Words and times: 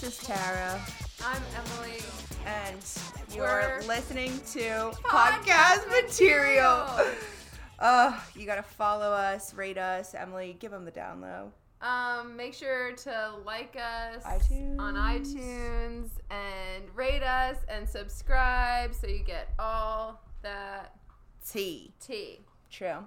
This 0.00 0.20
is 0.20 0.26
Tara, 0.26 0.80
I'm 1.24 1.42
Emily. 1.56 1.98
and 2.46 2.76
you're 3.34 3.44
We're- 3.46 3.86
listening 3.86 4.30
to 4.52 4.90
Podcast 5.04 5.84
podcast 5.84 5.90
material. 5.90 6.86
material. 6.86 7.14
Uh, 7.78 8.14
you 8.36 8.44
gotta 8.44 8.62
follow 8.62 9.10
us, 9.10 9.54
rate 9.54 9.78
us. 9.78 10.14
Emily, 10.14 10.54
give 10.60 10.70
them 10.70 10.84
the 10.84 10.90
down 10.90 11.22
low. 11.22 11.50
Um, 11.80 12.36
make 12.36 12.52
sure 12.52 12.92
to 12.92 13.32
like 13.46 13.74
us 13.74 14.22
iTunes. 14.22 14.78
on 14.78 14.96
iTunes 14.96 16.10
and 16.30 16.84
rate 16.94 17.22
us 17.22 17.56
and 17.70 17.88
subscribe 17.88 18.94
so 18.94 19.06
you 19.06 19.20
get 19.24 19.48
all 19.58 20.20
that 20.42 20.94
T. 21.50 21.94
tea. 22.06 22.40
True. 22.70 22.98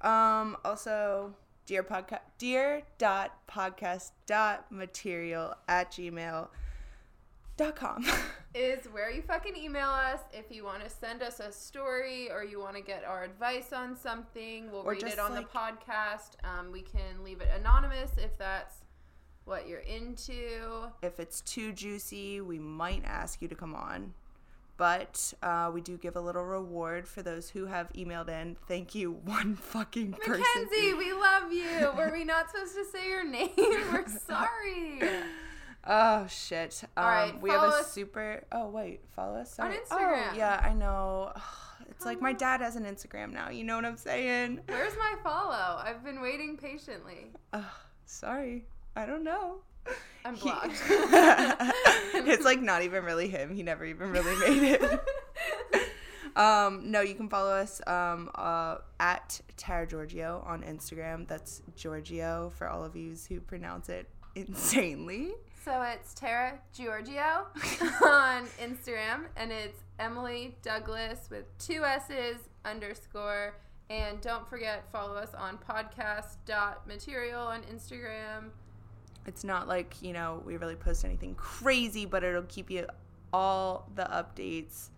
Um, 0.00 0.56
also, 0.64 1.32
dear 1.68 1.82
podcast, 1.82 2.20
dear 2.38 2.80
dot 2.96 3.32
podcast 3.46 4.12
dot 4.26 4.72
material 4.72 5.54
at 5.68 5.92
gmail 5.92 6.48
dot 7.58 7.76
com. 7.76 8.06
Is 8.54 8.86
where 8.86 9.10
you 9.10 9.20
fucking 9.20 9.54
email 9.54 9.90
us 9.90 10.20
if 10.32 10.46
you 10.50 10.64
want 10.64 10.82
to 10.82 10.88
send 10.88 11.22
us 11.22 11.38
a 11.40 11.52
story 11.52 12.30
or 12.30 12.42
you 12.42 12.58
want 12.58 12.74
to 12.76 12.80
get 12.82 13.04
our 13.04 13.22
advice 13.22 13.74
on 13.74 13.94
something. 13.94 14.72
We'll 14.72 14.80
Or 14.80 14.92
read 14.92 15.02
it 15.02 15.18
on 15.18 15.32
like- 15.34 15.52
the 15.52 15.58
podcast. 15.58 16.30
Um, 16.42 16.72
we 16.72 16.80
can 16.80 17.22
leave 17.22 17.42
it 17.42 17.48
anonymous 17.54 18.12
if 18.16 18.38
that's 18.38 18.76
what 19.44 19.68
you're 19.68 19.80
into. 19.80 20.90
if 21.02 21.20
it's 21.20 21.42
too 21.42 21.72
juicy, 21.74 22.40
we 22.40 22.58
might 22.58 23.02
ask 23.04 23.42
you 23.42 23.48
to 23.48 23.54
come 23.54 23.74
on. 23.74 24.14
But 24.78 25.34
uh, 25.42 25.70
we 25.74 25.80
do 25.82 25.98
give 25.98 26.16
a 26.16 26.20
little 26.20 26.44
reward 26.44 27.06
for 27.06 27.20
those 27.20 27.50
who 27.50 27.66
have 27.66 27.92
emailed 27.94 28.28
in. 28.30 28.56
Thank 28.66 28.94
you, 28.94 29.12
one 29.24 29.56
fucking 29.56 30.12
person. 30.12 30.40
Mackenzie, 30.40 30.94
we 30.94 31.12
love 31.12 31.52
you. 31.52 31.90
Were 31.96 32.10
we 32.12 32.24
not 32.24 32.50
supposed 32.50 32.74
to 32.76 32.84
say 32.84 33.08
your 33.08 33.24
name? 33.28 33.50
We're 33.58 34.06
sorry. 34.08 35.00
Oh 35.90 36.26
shit! 36.26 36.82
Um, 36.98 37.04
All 37.04 37.10
right, 37.10 37.40
we 37.40 37.48
have 37.50 37.62
a 37.62 37.82
super. 37.84 38.44
Oh 38.52 38.68
wait, 38.68 39.00
follow 39.16 39.36
us 39.38 39.58
On 39.58 39.70
Sorry. 39.70 39.76
Instagram. 39.78 40.32
Oh 40.32 40.36
yeah, 40.36 40.60
I 40.62 40.74
know. 40.74 41.32
It's 41.90 42.04
like 42.04 42.20
my 42.20 42.34
dad 42.34 42.60
has 42.60 42.76
an 42.76 42.84
Instagram 42.84 43.32
now. 43.32 43.48
You 43.48 43.64
know 43.64 43.74
what 43.76 43.86
I'm 43.86 43.96
saying? 43.96 44.60
Where's 44.68 44.96
my 44.98 45.14
follow? 45.22 45.80
I've 45.82 46.04
been 46.04 46.20
waiting 46.20 46.56
patiently. 46.58 47.32
Ugh, 47.54 47.64
sorry, 48.04 48.66
I 48.94 49.06
don't 49.06 49.24
know. 49.24 49.60
I'm 50.24 50.34
He- 50.34 50.42
blocked. 50.42 50.82
it's 50.88 52.44
like 52.44 52.60
not 52.60 52.82
even 52.82 53.04
really 53.04 53.28
him. 53.28 53.54
He 53.54 53.62
never 53.62 53.84
even 53.84 54.10
really 54.10 54.36
made 54.36 54.62
it. 54.74 55.00
Um, 56.36 56.92
no, 56.92 57.00
you 57.00 57.14
can 57.16 57.28
follow 57.28 57.50
us 57.50 57.80
um, 57.88 58.30
uh, 58.36 58.76
at 59.00 59.40
Tara 59.56 59.88
Giorgio 59.88 60.44
on 60.46 60.62
Instagram. 60.62 61.26
That's 61.26 61.62
Giorgio 61.74 62.52
for 62.56 62.68
all 62.68 62.84
of 62.84 62.94
you 62.94 63.16
who 63.28 63.40
pronounce 63.40 63.88
it 63.88 64.08
insanely. 64.36 65.32
so 65.64 65.82
it's 65.82 66.14
Tara 66.14 66.60
Giorgio 66.72 67.46
on 68.06 68.46
Instagram, 68.62 69.24
and 69.36 69.50
it's 69.50 69.80
Emily 69.98 70.56
Douglas 70.62 71.28
with 71.28 71.44
two 71.58 71.82
S's 71.84 72.36
underscore. 72.64 73.56
And 73.90 74.20
don't 74.20 74.48
forget, 74.48 74.84
follow 74.92 75.14
us 75.16 75.34
on 75.34 75.58
podcast.material 75.58 77.40
on 77.40 77.62
Instagram. 77.62 78.50
It's 79.26 79.44
not 79.44 79.68
like, 79.68 79.94
you 80.00 80.12
know, 80.12 80.42
we 80.46 80.56
really 80.56 80.74
post 80.76 81.04
anything 81.04 81.34
crazy, 81.34 82.06
but 82.06 82.24
it'll 82.24 82.42
keep 82.44 82.70
you 82.70 82.86
all 83.32 83.88
the 83.94 84.04
updates 84.04 84.88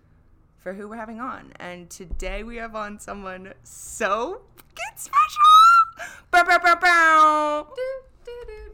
for 0.58 0.72
who 0.72 0.88
we're 0.88 0.97
having 0.97 1.20
on. 1.20 1.53
And 1.58 1.91
today 1.91 2.42
we 2.44 2.56
have 2.56 2.76
on 2.76 2.98
someone 3.00 3.53
so 3.64 4.42
fucking 4.56 4.97
special. 4.97 6.20
Bow, 6.31 6.44
bow, 6.44 6.58
bow, 6.58 6.76
bow. 6.76 7.66
Doo, 7.75 8.32
doo. 8.47 8.72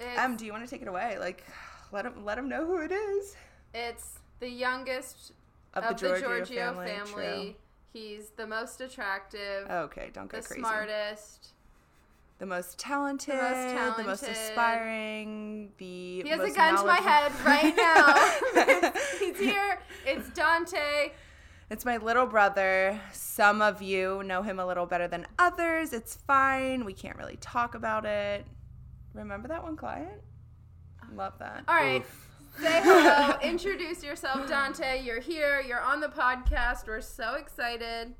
It's, 0.00 0.18
Em, 0.18 0.36
do 0.36 0.44
you 0.44 0.52
want 0.52 0.64
to 0.64 0.70
take 0.70 0.82
it 0.82 0.88
away? 0.88 1.16
Like, 1.18 1.44
let 1.92 2.04
him 2.06 2.24
let 2.24 2.38
him 2.38 2.48
know 2.48 2.66
who 2.66 2.80
it 2.80 2.92
is 2.92 3.36
it's 3.74 4.18
the 4.40 4.48
youngest 4.48 5.32
of, 5.74 5.84
of 5.84 5.96
the 5.98 6.08
the 6.08 6.08
Giorgio, 6.20 6.28
Giorgio 6.44 6.56
family. 6.74 6.86
family. 6.86 7.56
He's 7.92 8.30
the 8.36 8.46
most 8.46 8.80
attractive, 8.80 9.68
Okay, 9.68 10.10
don't 10.12 10.28
go 10.28 10.38
the 10.40 10.46
crazy. 10.46 10.60
smartest. 10.60 11.48
The 12.40 12.46
most 12.46 12.78
talented, 12.78 13.34
the 13.34 14.02
most, 14.02 14.24
talented. 14.24 14.30
aspiring, 14.30 15.72
the 15.76 16.22
He 16.22 16.28
has 16.30 16.40
a 16.40 16.54
gun 16.54 16.76
to 16.78 16.86
my 16.86 16.96
head 16.96 17.32
right 17.44 17.76
now. 17.76 18.90
He's 19.20 19.38
here. 19.38 19.78
It's 20.06 20.30
Dante. 20.30 21.12
It's 21.68 21.84
my 21.84 21.98
little 21.98 22.24
brother. 22.24 22.98
Some 23.12 23.60
of 23.60 23.82
you 23.82 24.22
know 24.24 24.42
him 24.42 24.58
a 24.58 24.66
little 24.66 24.86
better 24.86 25.06
than 25.06 25.26
others. 25.38 25.92
It's 25.92 26.16
fine. 26.16 26.86
We 26.86 26.94
can't 26.94 27.18
really 27.18 27.36
talk 27.36 27.74
about 27.74 28.06
it. 28.06 28.46
Remember 29.12 29.46
that 29.48 29.62
one 29.62 29.76
client? 29.76 30.22
Love 31.14 31.34
that. 31.40 31.64
All 31.68 31.74
right. 31.74 32.04
Say 32.58 32.80
hello. 32.82 33.36
Introduce 33.42 34.02
yourself, 34.02 34.48
Dante. 34.48 35.02
You're 35.04 35.20
here. 35.20 35.60
You're 35.60 35.82
on 35.82 36.00
the 36.00 36.08
podcast. 36.08 36.86
We're 36.86 37.02
so 37.02 37.34
excited. 37.34 38.14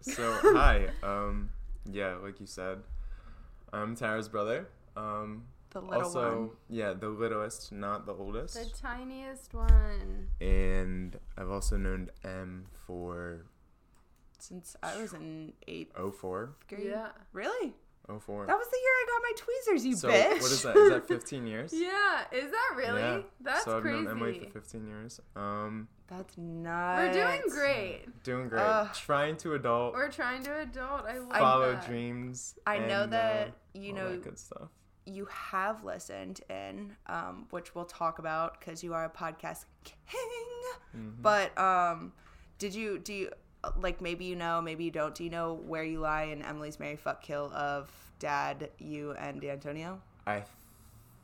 so 0.00 0.38
hi, 0.42 0.88
um, 1.02 1.50
yeah, 1.84 2.14
like 2.14 2.40
you 2.40 2.46
said, 2.46 2.78
I'm 3.82 3.94
Tara's 3.96 4.28
brother. 4.28 4.68
Um, 4.96 5.44
The 5.70 5.80
little 5.80 6.04
also, 6.04 6.40
one. 6.40 6.50
yeah, 6.68 6.92
the 6.94 7.08
littlest, 7.08 7.72
not 7.72 8.06
the 8.06 8.14
oldest. 8.14 8.54
The 8.54 8.70
tiniest 8.76 9.52
one. 9.54 10.28
and 10.40 11.18
I've 11.36 11.50
also 11.50 11.76
known 11.76 12.10
M 12.24 12.66
for 12.86 13.44
Since 14.38 14.76
I 14.82 15.00
was 15.00 15.12
in 15.12 15.52
eighth 15.66 15.92
04. 16.20 16.54
grade. 16.68 16.86
Yeah. 16.86 17.08
Really? 17.32 17.74
04. 18.08 18.46
That 18.46 18.56
was 18.56 18.68
the 18.68 18.76
year 18.76 18.92
I 19.02 19.06
got 19.08 19.22
my 19.22 19.32
tweezers, 19.36 19.84
you 19.86 19.96
so 19.96 20.08
bitch. 20.08 20.40
what 20.40 20.52
is 20.52 20.62
that? 20.62 20.76
Is 20.76 20.90
that 20.90 21.08
15 21.08 21.46
years? 21.46 21.72
Yeah. 21.74 22.20
Is 22.32 22.50
that 22.52 22.74
really? 22.76 23.00
Yeah. 23.02 23.20
That's 23.40 23.64
so 23.64 23.76
I've 23.76 23.82
crazy. 23.82 24.02
known 24.02 24.10
Emily 24.16 24.38
for 24.52 24.60
15 24.60 24.86
years. 24.86 25.20
Um, 25.34 25.88
That's 26.08 26.36
nice. 26.38 27.14
We're 27.16 27.24
doing 27.24 27.42
great. 27.50 28.22
doing 28.22 28.48
great. 28.48 28.62
Ugh. 28.62 28.88
Trying 28.94 29.36
to 29.38 29.54
adult, 29.54 29.94
We're 29.94 30.10
trying 30.10 30.42
to 30.44 30.60
adult. 30.60 31.04
I 31.06 31.18
love 31.18 31.32
follow 31.36 31.72
that. 31.72 31.86
dreams. 31.86 32.54
I 32.66 32.78
know 32.78 33.06
that, 33.06 33.48
uh, 33.48 33.50
you 33.74 33.90
all 33.90 33.96
know, 33.98 34.10
that 34.12 34.22
good 34.22 34.38
stuff. 34.38 34.68
you 35.04 35.26
have 35.26 35.82
listened 35.84 36.40
in, 36.48 36.96
um, 37.06 37.46
which 37.50 37.74
we'll 37.74 37.84
talk 37.86 38.18
about 38.20 38.58
because 38.60 38.84
you 38.84 38.94
are 38.94 39.04
a 39.04 39.10
podcast 39.10 39.64
king. 39.84 40.20
Mhm. 40.96 41.22
But 41.22 41.56
um, 41.58 42.12
did 42.58 42.74
you 42.74 42.98
do 42.98 43.12
you 43.12 43.30
like 43.76 44.00
maybe 44.00 44.24
you 44.26 44.36
know, 44.36 44.62
maybe 44.62 44.84
you 44.84 44.90
don't? 44.92 45.14
Do 45.14 45.24
you 45.24 45.30
know 45.30 45.54
where 45.54 45.82
you 45.84 45.98
lie 46.00 46.24
in 46.24 46.40
Emily's 46.42 46.78
Mary 46.78 46.96
fuck 46.96 47.20
kill 47.22 47.50
of 47.52 47.90
Dad, 48.20 48.70
you, 48.78 49.12
and 49.12 49.42
Antonio? 49.44 50.00
I 50.26 50.44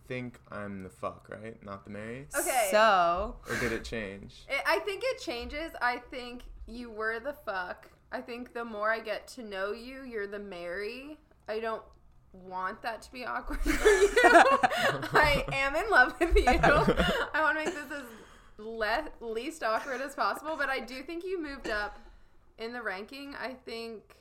think 0.06 0.38
I'm 0.50 0.82
the 0.82 0.90
fuck, 0.90 1.28
right? 1.30 1.62
Not 1.64 1.84
the 1.84 1.90
Mary. 1.90 2.26
Okay. 2.38 2.68
So 2.70 3.36
Or 3.48 3.56
did 3.56 3.72
it 3.72 3.84
change? 3.84 4.44
It, 4.48 4.62
I 4.66 4.78
think 4.80 5.02
it 5.04 5.20
changes. 5.20 5.72
I 5.80 5.98
think 6.10 6.42
you 6.66 6.90
were 6.90 7.20
the 7.20 7.32
fuck. 7.32 7.88
I 8.10 8.20
think 8.20 8.52
the 8.52 8.64
more 8.64 8.90
I 8.90 9.00
get 9.00 9.26
to 9.28 9.42
know 9.42 9.72
you, 9.72 10.02
you're 10.04 10.26
the 10.26 10.38
Mary. 10.38 11.18
I 11.48 11.60
don't 11.60 11.82
want 12.32 12.82
that 12.82 13.02
to 13.02 13.12
be 13.12 13.24
awkward 13.24 13.60
for 13.60 13.70
you. 13.70 13.78
I 15.12 15.44
am 15.52 15.74
in 15.76 15.88
love 15.90 16.14
with 16.20 16.36
you. 16.36 16.44
I 16.46 17.40
want 17.42 17.58
to 17.58 17.64
make 17.64 17.74
this 17.74 17.90
as 17.92 18.04
le- 18.58 19.08
least 19.20 19.62
awkward 19.62 20.00
as 20.00 20.14
possible, 20.14 20.56
but 20.56 20.68
I 20.68 20.80
do 20.80 21.02
think 21.02 21.24
you 21.24 21.40
moved 21.42 21.68
up 21.68 21.98
in 22.58 22.72
the 22.72 22.82
ranking. 22.82 23.34
I 23.40 23.54
think, 23.64 24.16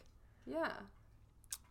yeah. 0.46 0.72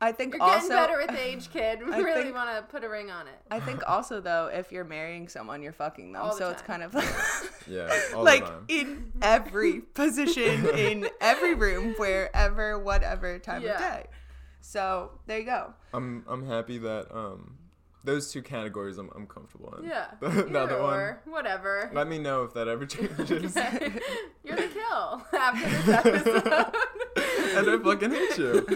I 0.02 0.12
think 0.12 0.34
You're 0.34 0.42
also 0.42 0.68
getting 0.68 0.76
better 0.86 0.98
with 0.98 1.10
age, 1.20 1.50
kid. 1.50 1.80
We 1.84 1.92
I 1.92 1.98
really 2.00 2.22
think- 2.24 2.34
want 2.34 2.56
to 2.56 2.62
put 2.70 2.84
a 2.84 2.88
ring 2.88 3.10
on 3.10 3.26
it. 3.28 3.34
I 3.50 3.60
think 3.60 3.82
also 3.86 4.20
though, 4.20 4.46
if 4.52 4.72
you're 4.72 4.84
marrying 4.84 5.28
someone, 5.28 5.62
you're 5.62 5.72
fucking 5.74 6.12
them. 6.12 6.22
All 6.22 6.30
the 6.30 6.36
so 6.38 6.50
it's 6.50 6.62
kind 6.62 6.82
of 6.82 6.94
like, 6.94 7.08
Yeah, 7.68 7.94
all 8.14 8.24
like 8.24 8.44
the 8.44 8.50
time. 8.50 8.64
in 8.68 9.12
every 9.20 9.80
position, 9.80 10.66
in 10.70 11.08
every 11.20 11.54
room, 11.54 11.94
wherever, 11.98 12.78
whatever 12.78 13.38
time 13.38 13.62
Yeah. 13.62 13.74
of 13.74 13.78
day. 13.80 14.06
So 14.62 15.12
there 15.26 15.38
you 15.38 15.44
go. 15.44 15.74
I'm 15.92 16.24
I'm 16.28 16.46
happy 16.46 16.78
that 16.78 17.14
um 17.14 17.56
those 18.02 18.32
two 18.32 18.40
categories 18.40 18.96
I'm 18.96 19.10
I'm 19.14 19.26
comfortable 19.26 19.74
in. 19.78 19.84
Yeah. 19.84 20.06
the, 20.20 20.26
Either 20.28 20.42
the 20.44 20.58
other 20.60 20.82
one. 20.82 21.16
whatever. 21.26 21.90
Let 21.92 22.08
me 22.08 22.18
know 22.18 22.44
if 22.44 22.54
that 22.54 22.68
ever 22.68 22.86
changes. 22.86 23.54
Okay. 23.56 23.92
You're 24.44 24.56
the 24.56 24.68
kill 24.68 25.26
after 25.38 25.68
this 25.68 25.88
episode. 25.88 26.74
and 27.56 27.70
I 27.70 27.78
fucking 27.84 28.10
hate 28.10 28.38
you. 28.38 28.66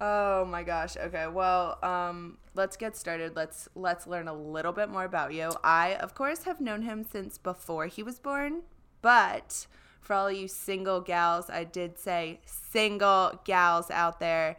Oh 0.00 0.46
my 0.46 0.62
gosh. 0.62 0.96
Okay. 0.96 1.26
Well, 1.26 1.78
um, 1.82 2.38
let's 2.54 2.76
get 2.76 2.96
started. 2.96 3.36
Let's 3.36 3.68
let's 3.74 4.06
learn 4.06 4.28
a 4.28 4.34
little 4.34 4.72
bit 4.72 4.88
more 4.88 5.04
about 5.04 5.34
you. 5.34 5.52
I, 5.62 5.94
of 5.94 6.14
course, 6.14 6.44
have 6.44 6.60
known 6.60 6.82
him 6.82 7.04
since 7.04 7.36
before 7.36 7.86
he 7.86 8.02
was 8.02 8.18
born, 8.18 8.62
but 9.02 9.66
for 10.00 10.14
all 10.14 10.32
you 10.32 10.48
single 10.48 11.00
gals, 11.00 11.50
I 11.50 11.64
did 11.64 11.98
say 11.98 12.40
single 12.46 13.40
gals 13.44 13.90
out 13.90 14.20
there. 14.20 14.56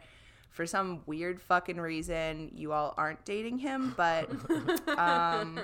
For 0.50 0.66
some 0.66 1.00
weird 1.06 1.40
fucking 1.40 1.80
reason, 1.80 2.50
you 2.54 2.72
all 2.72 2.92
aren't 2.98 3.24
dating 3.24 3.58
him, 3.58 3.94
but 3.96 4.30
um, 4.98 5.58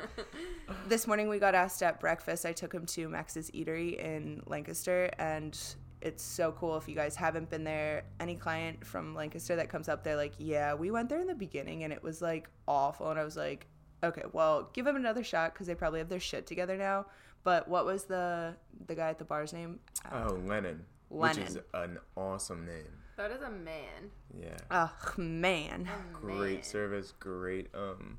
this 0.89 1.07
morning 1.07 1.29
we 1.29 1.39
got 1.39 1.55
asked 1.55 1.83
at 1.83 2.01
breakfast. 2.01 2.47
I 2.47 2.53
took 2.55 2.73
him 2.73 2.87
to 2.87 3.07
Max's 3.09 3.51
Eatery 3.51 3.99
in 3.99 4.43
Lancaster, 4.47 5.11
and 5.19 5.59
it's 6.01 6.23
so 6.23 6.53
cool 6.53 6.77
if 6.77 6.89
you 6.89 6.95
guys 6.95 7.17
haven't 7.17 7.51
been 7.51 7.65
there. 7.65 8.05
Any 8.21 8.37
client 8.37 8.85
from 8.85 9.15
Lancaster 9.15 9.57
that 9.57 9.69
comes 9.69 9.89
up, 9.89 10.05
they're 10.05 10.17
like, 10.17 10.35
"Yeah, 10.39 10.75
we 10.75 10.91
went 10.91 11.09
there 11.09 11.21
in 11.21 11.27
the 11.27 11.35
beginning 11.35 11.85
and 11.85 11.93
it 11.93 12.03
was 12.03 12.23
like 12.23 12.49
awful." 12.67 13.11
And 13.11 13.19
I 13.19 13.25
was 13.25 13.37
like, 13.37 13.67
"Okay, 14.03 14.23
well, 14.33 14.71
give 14.73 14.85
them 14.85 14.97
another 14.97 15.25
shot 15.25 15.53
because 15.53 15.67
they 15.67 15.75
probably 15.75 15.99
have 15.99 16.09
their 16.09 16.21
shit 16.21 16.47
together 16.47 16.77
now." 16.77 17.07
But 17.45 17.69
what 17.69 17.85
was 17.85 18.05
the 18.05 18.55
the 18.87 18.95
guy 18.95 19.09
at 19.09 19.19
the 19.19 19.25
bar's 19.25 19.53
name? 19.53 19.81
Oh, 20.13 20.39
Lennon. 20.45 20.85
Lennon. 21.11 21.43
Which 21.43 21.51
is 21.51 21.59
an 21.75 21.99
awesome 22.17 22.67
name. 22.67 22.93
That 23.17 23.31
is 23.33 23.43
a 23.43 23.51
man. 23.51 24.11
Yeah. 24.33 24.57
Ugh, 24.71 25.19
man. 25.19 25.89
A 25.89 26.15
Great 26.15 26.65
service, 26.65 27.13
great 27.19 27.69
um 27.75 28.19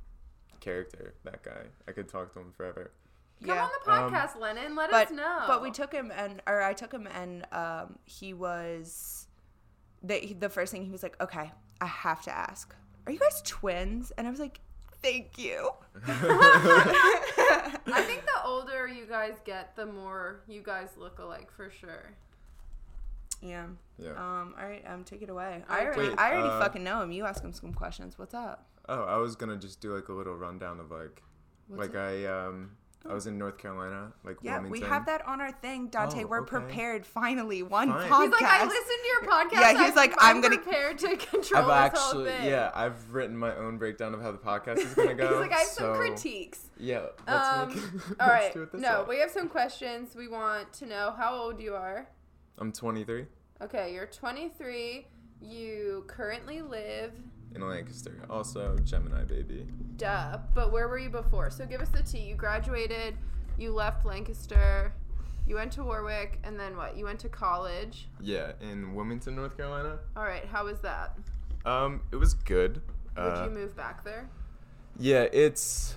character, 0.60 1.14
that 1.24 1.44
guy. 1.44 1.68
I 1.88 1.92
could 1.92 2.10
talk 2.10 2.34
to 2.34 2.40
him 2.40 2.52
forever. 2.56 2.92
Come 3.46 3.56
yeah. 3.56 3.64
on 3.64 3.70
the 3.86 3.92
Um, 3.92 4.12
podcast, 4.12 4.38
Lennon. 4.40 4.76
Let 4.76 4.92
but 4.92 5.08
us 5.08 5.14
know. 5.14 5.44
but 5.48 5.62
we 5.62 5.72
took 5.72 5.94
him 5.94 6.12
and 6.16 6.42
or 6.46 6.62
I 6.62 6.74
took 6.74 6.92
him 6.94 7.08
and 7.08 7.46
um 7.54 7.98
he 8.06 8.34
was 8.34 9.28
the 10.04 10.34
the 10.34 10.50
first 10.50 10.72
thing 10.72 10.84
he 10.86 10.92
was 10.92 11.04
like, 11.04 11.16
"Okay, 11.22 11.52
I 11.80 11.86
have 11.86 12.22
to 12.24 12.36
ask. 12.36 12.76
Are 13.06 13.12
you 13.12 13.20
guys 13.20 13.42
twins?" 13.46 14.12
And 14.18 14.28
I 14.28 14.30
was 14.30 14.40
like, 14.40 14.60
"Thank 15.02 15.38
you." 15.38 15.70
I 16.08 18.04
think 18.06 18.26
the 18.26 18.44
older 18.46 18.88
you 18.88 19.06
guys 19.06 19.34
get, 19.46 19.76
the 19.76 19.86
more 19.86 20.42
you 20.48 20.62
guys 20.62 20.90
look 20.98 21.20
alike 21.20 21.50
for 21.52 21.70
sure. 21.70 22.12
Yeah. 23.42 23.68
Yeah. 23.98 24.12
Um 24.12 24.54
all 24.60 24.66
right, 24.68 24.84
um 24.88 25.04
take 25.06 25.22
it 25.22 25.30
away. 25.30 25.64
I 25.70 25.86
already 25.86 26.10
Wait, 26.10 26.20
I 26.20 26.32
already 26.34 26.50
uh, 26.50 26.60
fucking 26.60 26.84
know 26.84 27.02
him. 27.02 27.12
You 27.14 27.26
ask 27.26 27.42
him 27.44 27.54
some 27.54 27.74
questions. 27.74 28.18
What's 28.20 28.34
up? 28.34 28.66
Oh, 28.90 29.04
I 29.04 29.18
was 29.18 29.36
gonna 29.36 29.58
just 29.58 29.80
do 29.82 29.96
like 29.96 30.10
a 30.10 30.14
little 30.14 30.36
rundown 30.36 30.80
of 30.80 30.92
like, 30.92 31.22
What's 31.68 31.80
like 31.94 31.96
I 31.96 32.26
um 32.26 32.72
I 33.10 33.14
was 33.14 33.28
in 33.28 33.38
North 33.38 33.58
Carolina, 33.58 34.12
like 34.26 34.38
Yeah, 34.42 34.56
Wilmington. 34.60 34.82
we 34.84 34.88
have 34.88 35.06
that 35.06 35.26
on 35.26 35.40
our 35.40 35.52
thing, 35.54 35.88
Dante. 35.88 36.24
Oh, 36.26 36.28
We're 36.28 36.42
okay. 36.42 36.50
prepared 36.50 37.06
finally. 37.06 37.64
One 37.64 37.88
Fine. 37.90 38.10
podcast. 38.10 38.22
He's 38.24 38.32
like, 38.32 38.44
I 38.44 38.66
listened 38.66 39.00
to 39.02 39.08
your 39.08 39.22
podcast. 39.32 39.52
Yeah, 39.54 39.70
he's 39.72 39.80
I'm- 39.80 39.96
like, 39.96 40.14
I'm, 40.20 40.36
I'm 40.36 40.42
gonna- 40.42 40.58
prepared 40.58 40.98
to 41.00 41.16
control 41.32 41.72
I've 41.72 41.92
this 41.94 42.02
whole 42.02 42.10
actually, 42.28 42.32
thing. 42.32 42.50
yeah, 42.50 42.72
I've 42.76 43.14
written 43.14 43.38
my 43.38 43.56
own 43.56 43.78
breakdown 43.78 44.14
of 44.14 44.22
how 44.22 44.32
the 44.34 44.38
podcast 44.38 44.80
is 44.80 44.94
gonna 44.94 45.14
go. 45.16 45.30
He's 45.30 45.38
like, 45.40 45.54
I 45.54 45.60
have 45.60 45.68
so, 45.68 45.94
some 45.94 45.96
critiques. 45.96 46.60
Yeah, 46.78 47.06
let's 47.26 47.48
Um, 47.58 47.70
make 47.70 47.78
it. 47.78 47.84
All 47.86 47.94
let's 48.20 48.20
right. 48.20 48.54
do 48.54 48.64
it 48.64 48.72
this 48.74 48.82
No, 48.82 49.02
way. 49.04 49.06
we 49.16 49.20
have 49.22 49.32
some 49.32 49.48
questions. 49.48 50.16
We 50.16 50.28
want 50.28 50.74
to 50.74 50.86
know 50.86 51.14
how 51.18 51.36
old 51.36 51.60
you 51.62 51.76
are. 51.76 52.08
I'm 52.58 52.72
23 52.74 53.26
Okay, 53.62 53.94
you're 53.94 54.06
23. 54.08 55.08
You 55.42 56.04
currently 56.08 56.62
live, 56.62 57.14
in 57.56 57.62
Lancaster. 57.68 58.16
Also, 58.30 58.78
Gemini 58.84 59.24
baby. 59.24 59.68
duh, 59.98 60.38
but 60.54 60.72
where 60.72 60.88
were 60.88 60.98
you 61.00 61.10
before? 61.10 61.50
So 61.50 61.66
give 61.66 61.82
us 61.82 61.90
the 61.90 62.04
tea. 62.04 62.20
You 62.20 62.36
graduated, 62.36 63.16
you 63.58 63.72
left 63.74 64.06
Lancaster, 64.06 64.94
you 65.48 65.56
went 65.56 65.72
to 65.74 65.84
Warwick, 65.84 66.40
and 66.44 66.60
then 66.60 66.78
what? 66.78 66.96
You 66.96 67.06
went 67.06 67.20
to 67.22 67.30
college. 67.30 68.08
Yeah, 68.22 68.52
in 68.62 68.94
Wilmington, 68.94 69.36
North 69.36 69.58
Carolina. 69.58 70.00
All 70.16 70.24
right, 70.24 70.46
how 70.46 70.66
was 70.66 70.80
that? 70.82 71.18
Um, 71.66 72.02
it 72.12 72.16
was 72.18 72.34
good. 72.34 72.82
Would 73.18 73.24
Uh, 73.24 73.44
you 73.46 73.50
move 73.52 73.76
back 73.76 74.04
there? 74.04 74.30
Yeah, 74.98 75.24
it's 75.34 75.96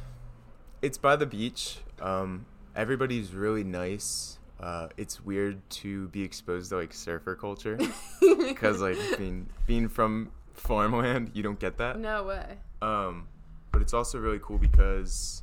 it's 0.80 0.98
by 0.98 1.16
the 1.16 1.26
beach. 1.26 1.78
Um, 2.00 2.46
everybody's 2.74 3.32
really 3.34 3.62
nice. 3.64 4.38
Uh, 4.58 4.88
it's 4.96 5.24
weird 5.24 5.58
to 5.70 6.08
be 6.08 6.22
exposed 6.22 6.70
to 6.70 6.76
like 6.76 6.92
surfer 6.94 7.34
culture 7.34 7.76
because 8.20 8.80
like 8.80 8.96
being 9.18 9.48
being 9.66 9.88
from 9.88 10.30
farmland, 10.62 11.30
you 11.34 11.42
don't 11.42 11.58
get 11.58 11.78
that. 11.78 11.98
No 11.98 12.24
way. 12.24 12.58
Um, 12.80 13.28
but 13.70 13.82
it's 13.82 13.92
also 13.94 14.18
really 14.18 14.40
cool 14.42 14.58
because, 14.58 15.42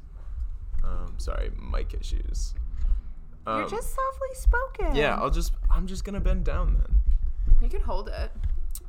um, 0.83 1.16
sorry, 1.18 1.51
mic 1.60 1.94
issues. 1.94 2.54
Um, 3.48 3.62
You're 3.62 3.69
just 3.69 3.95
softly 3.95 4.27
spoken. 4.33 4.95
yeah. 4.95 5.16
I'll 5.16 5.30
just 5.31 5.54
I'm 5.69 5.88
just 5.88 6.04
gonna 6.04 6.19
bend 6.19 6.44
down 6.45 6.74
then. 6.75 7.56
You 7.62 7.69
can 7.69 7.81
hold 7.81 8.07
it. 8.10 8.31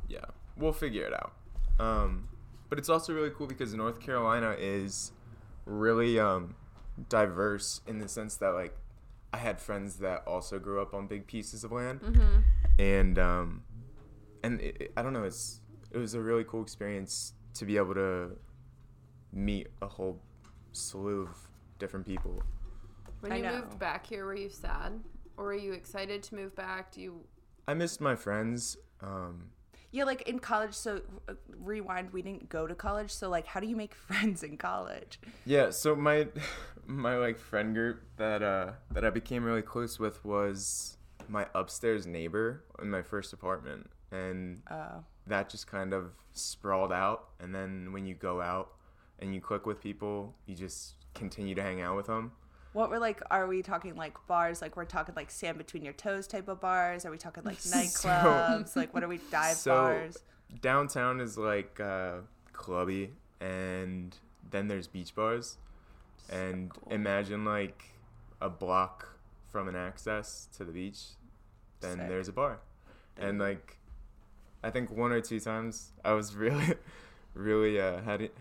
yeah, 0.07 0.25
we'll 0.57 0.73
figure 0.73 1.03
it 1.05 1.13
out. 1.13 1.33
Um, 1.79 2.27
but 2.69 2.77
it's 2.77 2.89
also 2.89 3.13
really 3.13 3.31
cool 3.31 3.47
because 3.47 3.73
North 3.73 3.99
Carolina 3.99 4.55
is 4.59 5.11
really 5.65 6.19
um, 6.19 6.55
diverse 7.09 7.81
in 7.87 7.99
the 7.99 8.07
sense 8.07 8.35
that 8.37 8.49
like 8.53 8.75
I 9.33 9.37
had 9.37 9.59
friends 9.59 9.95
that 9.97 10.23
also 10.27 10.59
grew 10.59 10.81
up 10.81 10.93
on 10.93 11.07
big 11.07 11.25
pieces 11.27 11.63
of 11.63 11.71
land, 11.71 12.01
Mm-hmm. 12.01 12.39
and 12.79 13.17
um, 13.17 13.63
and 14.43 14.59
it, 14.61 14.77
it- 14.81 14.91
I 14.97 15.01
don't 15.01 15.13
know, 15.13 15.23
it's 15.23 15.60
it 15.91 15.97
was 15.97 16.13
a 16.13 16.19
really 16.21 16.43
cool 16.43 16.61
experience 16.61 17.33
to 17.55 17.65
be 17.65 17.77
able 17.77 17.93
to 17.93 18.31
meet 19.33 19.67
a 19.81 19.87
whole 19.87 20.21
slew 20.71 21.21
of 21.23 21.29
different 21.79 22.05
people. 22.05 22.41
When 23.19 23.31
I 23.31 23.37
you 23.37 23.43
know. 23.43 23.55
moved 23.61 23.79
back 23.79 24.05
here, 24.05 24.25
were 24.25 24.35
you 24.35 24.49
sad? 24.49 24.99
Or 25.37 25.45
were 25.45 25.53
you 25.53 25.73
excited 25.73 26.23
to 26.23 26.35
move 26.35 26.55
back? 26.55 26.91
Do 26.91 27.01
you 27.01 27.21
I 27.67 27.73
missed 27.73 28.01
my 28.01 28.15
friends. 28.15 28.77
Um, 29.01 29.51
Yeah, 29.91 30.05
like 30.05 30.23
in 30.23 30.39
college. 30.39 30.73
So 30.73 31.01
uh, 31.27 31.33
rewind. 31.59 32.11
We 32.11 32.21
didn't 32.21 32.49
go 32.49 32.67
to 32.67 32.75
college. 32.75 33.11
So 33.11 33.29
like, 33.29 33.45
how 33.47 33.59
do 33.59 33.67
you 33.67 33.75
make 33.75 33.93
friends 34.07 34.43
in 34.43 34.57
college? 34.57 35.19
Yeah, 35.45 35.69
so 35.69 35.95
my 35.95 36.27
my 36.85 37.17
like 37.17 37.37
friend 37.37 37.73
group 37.75 38.01
that 38.17 38.41
uh 38.41 38.71
that 38.91 39.05
I 39.05 39.09
became 39.09 39.43
really 39.43 39.61
close 39.61 39.99
with 39.99 40.23
was 40.25 40.97
my 41.29 41.45
upstairs 41.53 42.05
neighbor 42.07 42.63
in 42.81 42.89
my 42.89 43.01
first 43.01 43.31
apartment 43.33 43.89
and 44.11 44.61
Uh, 44.67 44.99
that 45.27 45.49
just 45.49 45.67
kind 45.67 45.93
of 45.93 46.11
sprawled 46.33 46.91
out 46.91 47.29
and 47.39 47.53
then 47.53 47.91
when 47.91 48.05
you 48.05 48.15
go 48.15 48.41
out 48.41 48.71
and 49.19 49.33
you 49.35 49.41
click 49.41 49.65
with 49.65 49.81
people, 49.81 50.33
you 50.45 50.55
just 50.55 50.95
continue 51.13 51.53
to 51.55 51.61
hang 51.61 51.81
out 51.81 51.95
with 51.95 52.07
them. 52.07 52.31
what 52.73 52.89
were 52.89 52.97
like? 52.99 53.21
Are 53.29 53.45
we 53.47 53.61
talking 53.61 53.95
like 53.95 54.15
bars? 54.27 54.61
Like 54.61 54.75
we're 54.77 54.85
talking 54.85 55.13
like 55.15 55.29
sand 55.29 55.57
between 55.57 55.83
your 55.83 55.93
toes 55.93 56.25
type 56.27 56.47
of 56.47 56.59
bars? 56.61 57.05
Are 57.05 57.11
we 57.11 57.17
talking 57.17 57.43
like 57.43 57.59
So- 57.59 57.77
nightclubs? 57.77 58.75
like 58.75 58.93
what 58.93 59.03
are 59.03 59.07
we 59.07 59.19
dive 59.29 59.57
So 59.57 59.71
bars? 59.71 60.17
downtown 60.61 61.19
is 61.21 61.37
like 61.37 61.79
uh 61.79 62.15
clubby 62.53 63.11
and 63.39 64.15
then 64.49 64.67
there's 64.67 64.87
beach 64.87 65.13
bars 65.15 65.57
and 66.29 66.69
cool. 66.71 66.91
imagine 66.91 67.45
like 67.45 67.85
a 68.41 68.49
block 68.49 69.07
from 69.49 69.67
an 69.67 69.75
access 69.75 70.47
to 70.57 70.63
the 70.65 70.71
beach 70.71 70.99
then 71.79 71.97
Sick. 71.97 72.07
there's 72.09 72.27
a 72.27 72.31
bar 72.33 72.59
and 73.17 73.39
like 73.39 73.77
i 74.63 74.69
think 74.69 74.91
one 74.91 75.11
or 75.11 75.21
two 75.21 75.39
times 75.39 75.91
i 76.03 76.13
was 76.13 76.35
really 76.43 76.73
really 77.33 77.79
uh 77.79 78.01
had 78.01 78.21
it 78.21 78.35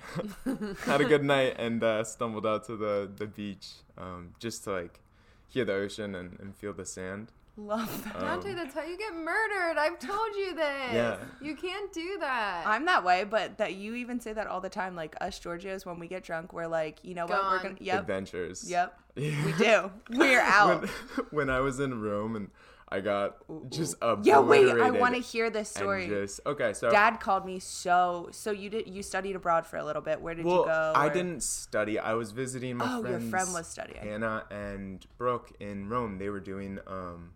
had 0.85 1.01
a 1.01 1.05
good 1.05 1.25
night 1.37 1.55
and 1.59 1.83
uh 1.83 2.03
stumbled 2.05 2.47
out 2.47 2.65
to 2.65 2.77
the 2.77 3.11
the 3.17 3.27
beach 3.27 3.69
um 3.97 4.35
just 4.39 4.65
to 4.65 4.73
like 4.73 5.01
hear 5.49 5.65
the 5.65 5.73
ocean 5.75 6.15
and, 6.15 6.39
and 6.41 6.55
feel 6.57 6.73
the 6.73 6.85
sand 6.87 7.31
Love 7.57 8.05
that. 8.05 8.19
Dante, 8.19 8.51
Um, 8.51 8.57
that's 8.57 8.75
how 8.75 8.83
you 8.85 8.97
get 8.97 9.15
murdered. 9.15 9.77
I've 9.77 9.99
told 9.99 10.35
you 10.35 10.55
this. 10.55 10.93
Yeah. 10.95 11.17
You 11.43 11.55
can't 11.55 11.93
do 11.93 12.17
that. 12.21 12.63
I'm 12.67 12.87
that 12.87 13.05
way, 13.05 13.25
but 13.25 13.59
that 13.59 13.75
you 13.75 13.97
even 13.97 14.19
say 14.19 14.33
that 14.33 14.47
all 14.47 14.61
the 14.61 14.71
time. 14.71 14.97
Like 14.97 15.15
us 15.21 15.39
Giorgios, 15.39 15.85
when 15.85 15.99
we 15.99 16.09
get 16.09 16.23
drunk, 16.25 16.53
we're 16.55 16.69
like, 16.69 16.99
you 17.03 17.15
know 17.15 17.27
what? 17.27 17.43
We're 17.51 17.63
gonna. 17.63 17.77
Yep. 17.79 18.01
adventures 18.01 18.71
Yep. 18.71 18.99
Yeah. 19.17 19.45
We 19.45 19.53
do. 19.53 19.91
We're 20.11 20.41
out. 20.41 20.83
when, 20.83 20.91
when 21.31 21.51
I 21.51 21.61
was 21.61 21.81
in 21.81 22.01
Rome 22.01 22.37
and 22.37 22.51
I 22.93 23.01
got 23.01 23.37
just 23.71 23.95
a 24.03 24.19
Yeah, 24.23 24.41
wait. 24.41 24.69
I 24.69 24.91
want 24.91 25.15
to 25.15 25.21
hear 25.21 25.49
this 25.49 25.69
story. 25.69 26.09
Just, 26.09 26.41
okay, 26.45 26.73
so 26.73 26.91
Dad 26.91 27.21
called 27.21 27.47
me 27.47 27.61
so. 27.61 28.29
So 28.33 28.51
you 28.51 28.69
did. 28.69 28.89
You 28.89 29.03
studied 29.03 29.37
abroad 29.37 29.67
for 29.67 29.77
a 29.77 29.85
little 29.85 30.03
bit. 30.03 30.21
Where 30.21 30.35
did 30.35 30.45
well, 30.45 30.61
you 30.61 30.65
go? 30.67 30.93
I 30.97 31.09
didn't 31.09 31.43
study. 31.45 31.99
I 31.99 32.15
was 32.15 32.33
visiting 32.33 32.79
my 32.79 32.87
friends. 32.87 33.05
Oh, 33.07 33.09
your 33.09 33.21
friend 33.21 33.53
was 33.53 33.69
studying. 33.69 34.03
Hannah 34.03 34.45
and 34.51 35.07
Brooke 35.19 35.53
in 35.61 35.89
Rome. 35.89 36.19
They 36.19 36.31
were 36.31 36.41
doing 36.41 36.81
um, 36.89 37.31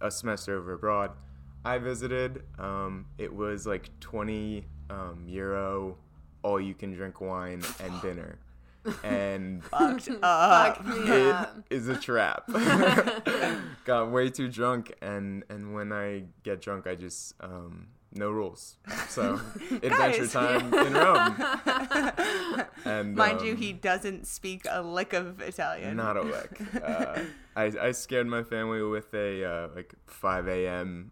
a 0.00 0.10
semester 0.10 0.56
over 0.56 0.72
abroad. 0.72 1.10
I 1.64 1.76
visited. 1.76 2.44
Um, 2.58 3.06
it 3.18 3.34
was 3.34 3.66
like 3.66 3.90
twenty 4.00 4.64
um, 4.90 5.24
euro, 5.26 5.96
all 6.42 6.60
you 6.60 6.74
can 6.74 6.92
drink 6.92 7.20
wine 7.20 7.62
and 7.82 8.00
dinner, 8.02 8.38
and 9.04 9.62
Fucked 9.70 10.08
up. 10.22 10.76
Fuck 10.76 10.86
me 10.86 11.10
it 11.10 11.26
up. 11.34 11.56
is 11.70 11.88
a 11.88 11.96
trap. 11.96 12.44
Got 13.84 14.10
way 14.10 14.30
too 14.30 14.48
drunk, 14.48 14.92
and 15.02 15.44
and 15.48 15.74
when 15.74 15.92
I 15.92 16.24
get 16.42 16.60
drunk, 16.60 16.86
I 16.86 16.94
just 16.94 17.34
um, 17.40 17.88
no 18.12 18.30
rules. 18.30 18.76
So 19.08 19.40
adventure 19.82 20.26
time 20.26 20.72
in 20.72 20.92
Rome. 20.94 21.36
And 22.84 23.14
Mind 23.16 23.42
you, 23.42 23.52
um, 23.52 23.56
he 23.56 23.72
doesn't 23.72 24.26
speak 24.26 24.66
a 24.70 24.80
lick 24.82 25.12
of 25.12 25.40
Italian. 25.40 25.96
not 25.96 26.16
a 26.16 26.22
lick. 26.22 26.60
Uh, 26.82 27.20
I 27.56 27.64
I 27.80 27.92
scared 27.92 28.26
my 28.26 28.42
family 28.42 28.82
with 28.82 29.12
a 29.14 29.44
uh, 29.44 29.68
like 29.74 29.94
5 30.06 30.48
a.m. 30.48 31.10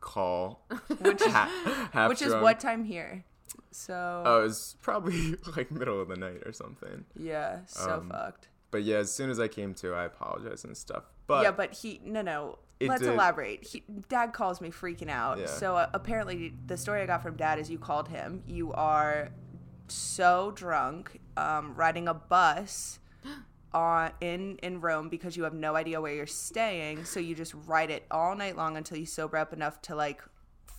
call, 0.00 0.64
which 1.00 1.20
is, 1.20 1.32
ha- 1.32 1.88
half 1.92 2.08
which 2.08 2.22
is 2.22 2.32
what 2.34 2.60
time 2.60 2.84
here? 2.84 3.24
So 3.70 4.22
Oh, 4.24 4.40
it 4.40 4.44
was 4.44 4.76
probably 4.82 5.36
like 5.56 5.70
middle 5.70 6.00
of 6.00 6.08
the 6.08 6.16
night 6.16 6.42
or 6.46 6.52
something. 6.52 7.04
yeah, 7.16 7.60
so 7.66 7.90
um, 7.94 8.10
fucked. 8.10 8.48
But 8.70 8.82
yeah, 8.82 8.96
as 8.98 9.10
soon 9.12 9.30
as 9.30 9.40
I 9.40 9.48
came 9.48 9.72
to, 9.74 9.94
I 9.94 10.04
apologized 10.04 10.64
and 10.66 10.76
stuff. 10.76 11.04
But 11.26 11.42
yeah, 11.42 11.52
but 11.52 11.72
he 11.74 12.00
no 12.04 12.22
no. 12.22 12.58
Let's 12.80 13.02
did- 13.02 13.12
elaborate. 13.14 13.64
He, 13.66 13.82
Dad 14.08 14.32
calls 14.32 14.60
me 14.60 14.70
freaking 14.70 15.08
out. 15.10 15.38
Yeah. 15.38 15.46
So 15.46 15.74
uh, 15.76 15.88
apparently, 15.94 16.54
the 16.66 16.76
story 16.76 17.02
I 17.02 17.06
got 17.06 17.22
from 17.22 17.34
Dad 17.36 17.58
is 17.58 17.68
you 17.70 17.78
called 17.78 18.08
him. 18.08 18.42
You 18.46 18.72
are 18.72 19.30
so 19.88 20.52
drunk, 20.54 21.18
um, 21.36 21.74
riding 21.74 22.06
a 22.08 22.14
bus, 22.14 22.98
on 23.72 24.12
in 24.20 24.58
in 24.62 24.80
Rome 24.80 25.08
because 25.08 25.36
you 25.36 25.42
have 25.44 25.54
no 25.54 25.74
idea 25.76 26.00
where 26.00 26.14
you're 26.14 26.26
staying. 26.26 27.04
So 27.04 27.20
you 27.20 27.34
just 27.34 27.54
ride 27.66 27.90
it 27.90 28.04
all 28.10 28.36
night 28.36 28.56
long 28.56 28.76
until 28.76 28.96
you 28.98 29.06
sober 29.06 29.36
up 29.38 29.52
enough 29.52 29.80
to 29.82 29.94
like 29.96 30.22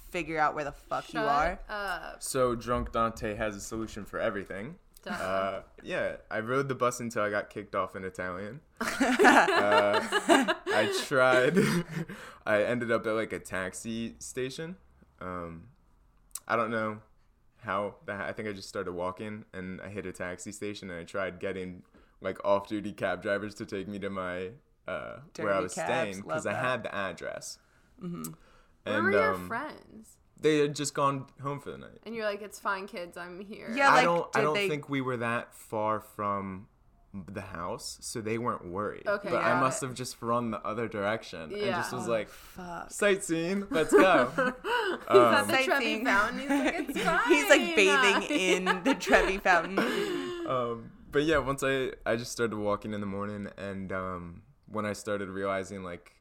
figure 0.09 0.39
out 0.39 0.55
where 0.55 0.63
the 0.63 0.71
fuck 0.71 1.05
Shut 1.05 1.13
you 1.13 1.19
are. 1.21 1.59
up. 1.69 2.17
So 2.21 2.55
drunk 2.55 2.91
Dante 2.91 3.35
has 3.35 3.55
a 3.55 3.61
solution 3.61 4.05
for 4.05 4.19
everything. 4.19 4.75
Uh, 5.07 5.61
yeah, 5.81 6.17
I 6.29 6.39
rode 6.39 6.67
the 6.67 6.75
bus 6.75 6.99
until 6.99 7.23
I 7.23 7.29
got 7.29 7.49
kicked 7.49 7.73
off 7.73 7.95
in 7.95 8.03
Italian. 8.03 8.59
uh, 8.81 8.85
I 10.01 11.01
tried. 11.05 11.57
I 12.45 12.63
ended 12.63 12.91
up 12.91 13.07
at 13.07 13.13
like 13.13 13.33
a 13.33 13.39
taxi 13.39 14.15
station. 14.19 14.75
Um, 15.21 15.63
I 16.47 16.55
don't 16.55 16.71
know 16.71 16.99
how 17.61 17.95
that. 18.05 18.21
I 18.21 18.33
think 18.33 18.49
I 18.49 18.53
just 18.53 18.69
started 18.69 18.91
walking 18.91 19.45
and 19.53 19.81
I 19.81 19.89
hit 19.89 20.05
a 20.05 20.11
taxi 20.11 20.51
station 20.51 20.89
and 20.89 20.99
I 20.99 21.03
tried 21.03 21.39
getting 21.39 21.83
like 22.21 22.43
off-duty 22.45 22.91
cab 22.93 23.21
drivers 23.21 23.55
to 23.55 23.65
take 23.65 23.87
me 23.87 23.99
to 23.99 24.09
my 24.09 24.49
uh, 24.87 25.17
where 25.37 25.53
I 25.53 25.59
was 25.59 25.73
cabs, 25.73 25.87
staying 25.87 26.21
because 26.21 26.45
I 26.45 26.53
had 26.53 26.83
the 26.83 26.93
address. 26.93 27.57
Mm-hmm. 28.03 28.33
Where 28.83 28.95
And 28.95 29.03
were 29.05 29.11
your 29.11 29.33
um, 29.35 29.47
friends? 29.47 30.17
they 30.41 30.59
had 30.59 30.73
just 30.75 30.93
gone 30.93 31.25
home 31.41 31.59
for 31.59 31.71
the 31.71 31.77
night. 31.77 31.99
And 32.05 32.15
you're 32.15 32.25
like, 32.25 32.41
it's 32.41 32.59
fine, 32.59 32.87
kids. 32.87 33.17
I'm 33.17 33.41
here. 33.41 33.71
Yeah, 33.75 33.89
I 33.89 33.95
like, 33.95 34.03
don't. 34.05 34.27
I 34.37 34.41
don't 34.41 34.53
they- 34.53 34.69
think 34.69 34.89
we 34.89 35.01
were 35.01 35.17
that 35.17 35.53
far 35.53 35.99
from 35.99 36.67
the 37.33 37.41
house, 37.41 37.97
so 38.01 38.21
they 38.21 38.37
weren't 38.37 38.67
worried. 38.69 39.07
Okay, 39.07 39.29
but 39.31 39.43
I 39.43 39.59
must 39.59 39.81
it. 39.81 39.87
have 39.87 39.95
just 39.95 40.21
run 40.21 40.51
the 40.51 40.61
other 40.61 40.87
direction 40.87 41.41
and 41.41 41.51
just 41.51 41.91
was 41.91 42.07
Oh, 42.07 42.11
like, 42.11 42.29
fuck. 42.29 42.91
sightseeing, 42.91 43.65
let's 43.71 43.91
go. 43.91 44.29
He's 45.09 45.17
at 45.17 45.47
the 45.47 45.57
Trevi 45.63 46.03
Fountain. 46.05 46.39
He's 46.39 46.49
like, 46.49 46.75
it's 46.89 47.01
fine. 47.01 47.19
He's 47.27 47.49
like 47.49 47.75
bathing 47.75 48.21
in 48.29 48.83
the 48.83 48.93
Trevi 48.93 49.39
fountain. 49.39 49.79
um, 50.47 50.91
but 51.11 51.23
yeah, 51.23 51.39
once 51.39 51.63
I 51.63 51.93
I 52.05 52.15
just 52.15 52.31
started 52.31 52.55
walking 52.57 52.93
in 52.93 53.01
the 53.01 53.07
morning, 53.07 53.47
and 53.57 53.91
um, 53.91 54.43
when 54.67 54.85
I 54.85 54.93
started 54.93 55.29
realizing 55.29 55.81
like 55.83 56.11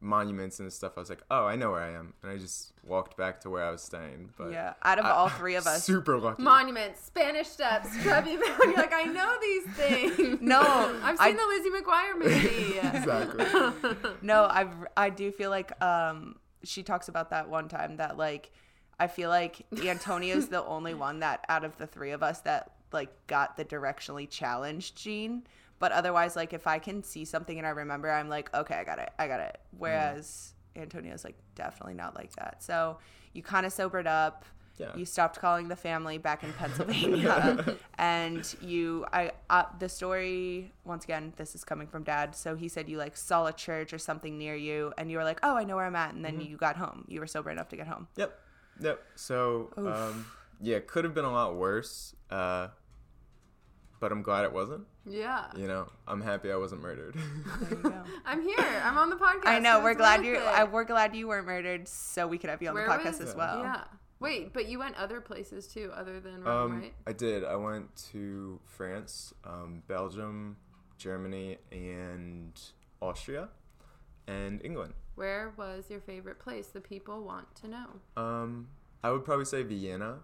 monuments 0.00 0.60
and 0.60 0.72
stuff, 0.72 0.92
I 0.96 1.00
was 1.00 1.08
like, 1.08 1.22
oh, 1.30 1.46
I 1.46 1.56
know 1.56 1.70
where 1.70 1.80
I 1.82 1.92
am, 1.92 2.12
and 2.22 2.30
I 2.30 2.36
just 2.36 2.72
walked 2.82 3.16
back 3.16 3.40
to 3.40 3.50
where 3.50 3.64
I 3.64 3.70
was 3.70 3.82
staying. 3.82 4.30
But 4.36 4.52
Yeah, 4.52 4.74
out 4.82 4.98
of 4.98 5.06
I- 5.06 5.10
all 5.10 5.28
three 5.40 5.54
of 5.54 5.66
us, 5.66 5.84
super 5.84 6.18
lucky. 6.18 6.42
Monuments, 6.42 7.00
Spanish 7.04 7.48
Steps, 7.48 7.88
Trevi 8.02 8.36
Fountain. 8.36 8.56
You're 8.70 8.76
like, 8.76 8.92
I 8.92 9.04
know 9.04 9.36
these 9.40 9.64
things. 9.74 10.38
No, 10.42 10.60
I've 11.02 11.18
I- 11.20 11.28
seen 11.28 11.36
the 11.36 11.46
Lizzie 11.46 11.70
McGuire 11.70 12.18
movie. 12.18 12.78
exactly. 12.98 14.10
No, 14.22 14.44
I 14.44 14.68
I 14.96 15.10
do 15.10 15.30
feel 15.32 15.50
like 15.50 15.80
um 15.82 16.36
she 16.62 16.82
talks 16.82 17.08
about 17.08 17.30
that 17.30 17.48
one 17.48 17.68
time 17.68 17.96
that 17.96 18.16
like 18.16 18.50
I 18.98 19.06
feel 19.06 19.28
like 19.28 19.66
Antonio's 19.84 20.48
the 20.48 20.64
only 20.64 20.94
one 20.94 21.20
that 21.20 21.44
out 21.48 21.64
of 21.64 21.76
the 21.78 21.86
three 21.86 22.12
of 22.12 22.22
us 22.22 22.40
that 22.42 22.70
like 22.92 23.10
got 23.26 23.56
the 23.56 23.64
directionally 23.64 24.28
challenged 24.30 24.96
gene. 24.96 25.44
But 25.78 25.92
otherwise, 25.92 26.36
like 26.36 26.52
if 26.52 26.66
I 26.66 26.78
can 26.78 27.02
see 27.02 27.24
something 27.24 27.58
and 27.58 27.66
I 27.66 27.70
remember, 27.70 28.10
I'm 28.10 28.28
like, 28.28 28.54
okay, 28.54 28.74
I 28.74 28.84
got 28.84 28.98
it, 28.98 29.10
I 29.18 29.28
got 29.28 29.40
it. 29.40 29.60
Whereas 29.76 30.54
Antonio's 30.76 31.24
like 31.24 31.36
definitely 31.54 31.94
not 31.94 32.14
like 32.14 32.34
that. 32.36 32.62
So 32.62 32.98
you 33.32 33.42
kind 33.42 33.66
of 33.66 33.72
sobered 33.72 34.06
up. 34.06 34.44
Yeah. 34.76 34.96
You 34.96 35.04
stopped 35.04 35.38
calling 35.38 35.68
the 35.68 35.76
family 35.76 36.18
back 36.18 36.42
in 36.42 36.52
Pennsylvania, 36.52 37.76
and 37.98 38.56
you. 38.60 39.06
I 39.12 39.30
uh, 39.48 39.66
the 39.78 39.88
story 39.88 40.72
once 40.84 41.04
again. 41.04 41.32
This 41.36 41.54
is 41.54 41.62
coming 41.62 41.86
from 41.86 42.02
Dad. 42.02 42.34
So 42.34 42.56
he 42.56 42.66
said 42.66 42.88
you 42.88 42.98
like 42.98 43.16
saw 43.16 43.46
a 43.46 43.52
church 43.52 43.92
or 43.92 43.98
something 43.98 44.36
near 44.36 44.56
you, 44.56 44.92
and 44.98 45.12
you 45.12 45.18
were 45.18 45.22
like, 45.22 45.38
"Oh, 45.44 45.56
I 45.56 45.62
know 45.62 45.76
where 45.76 45.84
I'm 45.84 45.94
at." 45.94 46.14
And 46.14 46.24
then 46.24 46.40
you 46.40 46.56
got 46.56 46.74
home. 46.74 47.04
You 47.06 47.20
were 47.20 47.28
sober 47.28 47.50
enough 47.50 47.68
to 47.68 47.76
get 47.76 47.86
home. 47.86 48.08
Yep. 48.16 48.36
Yep. 48.80 49.02
So, 49.14 49.70
um, 49.76 50.26
yeah, 50.60 50.80
could 50.80 51.04
have 51.04 51.14
been 51.14 51.24
a 51.24 51.32
lot 51.32 51.54
worse. 51.54 52.16
Uh, 52.30 52.68
but 54.04 54.12
I'm 54.12 54.20
glad 54.20 54.44
it 54.44 54.52
wasn't. 54.52 54.84
yeah. 55.06 55.46
You 55.56 55.66
know, 55.66 55.88
I'm 56.06 56.20
happy 56.20 56.52
I 56.52 56.56
wasn't 56.56 56.82
murdered. 56.82 57.14
There 57.14 57.70
you 57.70 57.76
go. 57.76 58.02
I'm 58.26 58.42
here. 58.42 58.58
I'm 58.84 58.98
on 58.98 59.08
the 59.08 59.16
podcast. 59.16 59.46
I 59.46 59.58
know. 59.60 59.80
We're 59.82 59.94
glad 59.94 60.22
you. 60.26 60.34
it. 60.34 60.42
I, 60.42 60.64
we're 60.64 60.84
glad 60.84 61.16
you 61.16 61.26
weren't 61.26 61.46
murdered, 61.46 61.88
so 61.88 62.26
we 62.26 62.36
could 62.36 62.50
have 62.50 62.60
you 62.60 62.68
on 62.68 62.74
Where 62.74 62.86
the 62.86 62.92
podcast 62.92 63.20
was- 63.20 63.30
as 63.30 63.34
well. 63.34 63.60
Yeah. 63.60 63.84
Wait, 64.20 64.52
but 64.52 64.68
you 64.68 64.78
went 64.78 64.94
other 64.96 65.22
places 65.22 65.66
too, 65.66 65.90
other 65.96 66.20
than 66.20 66.44
Rome, 66.44 66.72
um, 66.72 66.80
right? 66.82 66.92
I 67.06 67.12
did. 67.14 67.44
I 67.44 67.56
went 67.56 67.96
to 68.12 68.60
France, 68.66 69.32
um, 69.44 69.82
Belgium, 69.88 70.58
Germany, 70.98 71.56
and 71.72 72.52
Austria, 73.00 73.48
and 74.26 74.60
England. 74.62 74.92
Where 75.14 75.54
was 75.56 75.84
your 75.88 76.00
favorite 76.00 76.38
place? 76.40 76.66
The 76.66 76.82
people 76.82 77.22
want 77.24 77.54
to 77.62 77.68
know. 77.68 77.86
Um, 78.18 78.68
I 79.02 79.10
would 79.12 79.24
probably 79.24 79.46
say 79.46 79.62
Vienna, 79.62 80.18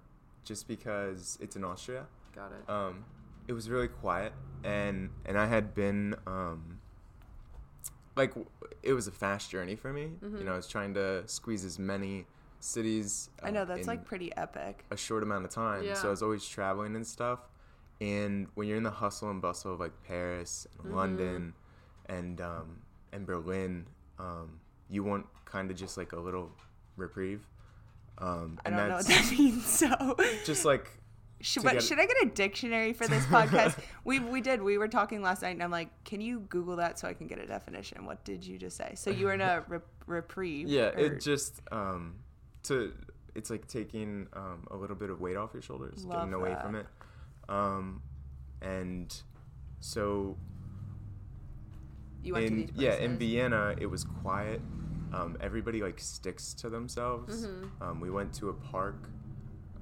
just 0.45 0.69
because 0.69 1.39
it's 1.41 1.57
in 1.57 1.65
Austria. 1.65 2.05
Got 2.37 2.53
it. 2.53 2.71
um, 2.71 3.05
it 3.51 3.53
was 3.53 3.69
really 3.69 3.89
quiet 3.89 4.33
and 4.63 5.11
and 5.27 5.37
I 5.37 5.47
had 5.47 5.75
been 5.75 6.15
um, 6.27 6.79
like 8.17 8.33
it 8.83 8.93
was 8.93 9.07
a 9.09 9.11
fast 9.13 9.51
journey 9.51 9.75
for 9.77 9.93
me. 9.93 10.11
You 10.23 10.45
know, 10.45 10.53
I 10.53 10.57
was 10.57 10.69
trying 10.69 10.95
to 10.95 11.27
squeeze 11.27 11.65
as 11.65 11.79
many 11.79 12.27
cities. 12.61 13.31
I 13.43 13.51
know 13.51 13.63
uh, 13.63 13.65
that's 13.65 13.87
like 13.89 14.05
pretty 14.05 14.31
epic. 14.37 14.85
a 14.91 14.97
short 14.97 15.23
amount 15.23 15.45
of 15.47 15.51
time. 15.51 15.83
Yeah. 15.83 15.95
So 15.95 16.09
I 16.09 16.11
was 16.11 16.23
always 16.23 16.47
traveling 16.47 16.95
and 16.95 17.07
stuff. 17.07 17.41
And 18.01 18.47
when 18.55 18.69
you're 18.69 18.77
in 18.77 18.83
the 18.83 18.91
hustle 18.91 19.31
and 19.31 19.41
bustle 19.43 19.75
of 19.75 19.81
like 19.81 19.93
Paris 20.07 20.67
Mm-hmm. 20.79 20.87
and 20.89 20.97
London 20.97 21.55
and 22.07 22.41
um, 22.41 22.83
and 23.13 23.27
Berlin, 23.27 23.87
um, 24.19 24.61
you 24.89 25.03
want 25.03 25.27
kind 25.45 25.71
of 25.71 25.77
just 25.77 25.97
like 25.97 26.13
a 26.13 26.21
little 26.21 26.51
reprieve. 26.97 27.47
Um, 28.19 28.59
I 28.65 28.69
and 28.69 28.77
don't 28.77 28.89
know 28.89 28.95
what 28.97 29.07
that's 29.07 29.31
that 29.31 29.39
means. 29.39 29.67
So 29.67 30.17
just 30.45 30.65
like 30.65 30.91
Should, 31.43 31.63
but 31.63 31.73
get- 31.75 31.83
should 31.83 31.99
I 31.99 32.07
get 32.07 32.17
a 32.23 32.27
dictionary 32.27 32.93
for 32.93 33.07
this 33.07 33.25
podcast? 33.27 33.79
we 34.05 34.19
we 34.19 34.41
did. 34.41 34.63
We 34.63 34.77
were 34.79 34.89
talking 34.89 35.23
last 35.23 35.43
night, 35.43 35.51
and 35.51 35.63
I'm 35.63 35.71
like, 35.71 35.89
can 36.05 36.21
you 36.21 36.41
Google 36.41 36.77
that 36.77 36.99
so 36.99 37.09
I 37.09 37.15
can 37.15 37.27
get 37.27 37.39
a 37.39 37.47
definition? 37.47 38.05
What 38.05 38.25
did 38.25 38.45
you 38.45 38.59
just 38.59 38.77
say? 38.77 38.93
So 38.95 39.11
you 39.11 39.27
were 39.27 39.33
in 39.33 39.41
a 39.41 39.65
rep- 39.69 39.87
reprieve. 40.07 40.69
Yeah, 40.69 40.89
or- 40.89 40.99
it 40.99 41.21
just 41.21 41.63
um 41.73 42.17
to 42.65 42.93
it's 43.35 43.49
like 43.49 43.67
taking 43.69 44.27
um 44.35 44.67
a 44.71 44.77
little 44.77 44.97
bit 44.97 45.09
of 45.09 45.21
weight 45.21 45.37
off 45.37 45.51
your 45.55 45.63
shoulders, 45.63 46.05
Love 46.05 46.19
getting 46.19 46.35
away 46.35 46.55
from 46.61 46.75
it. 46.75 46.87
Um 47.49 48.03
and 48.61 49.15
so 49.81 50.37
you 52.23 52.35
went 52.35 52.47
in 52.47 52.67
to 52.67 52.73
these 52.73 52.83
yeah, 52.83 52.97
in. 52.97 53.19
Vienna 53.19 53.75
it 53.81 53.87
was 53.87 54.05
quiet. 54.05 54.61
Um 55.13 55.37
everybody 55.41 55.81
like 55.83 55.99
sticks 56.01 56.53
to 56.55 56.69
themselves. 56.69 57.47
Mm-hmm. 57.47 57.83
Um 57.83 58.01
we 58.01 58.11
went 58.11 58.35
to 58.35 58.51
a 58.51 58.53
park 58.55 59.09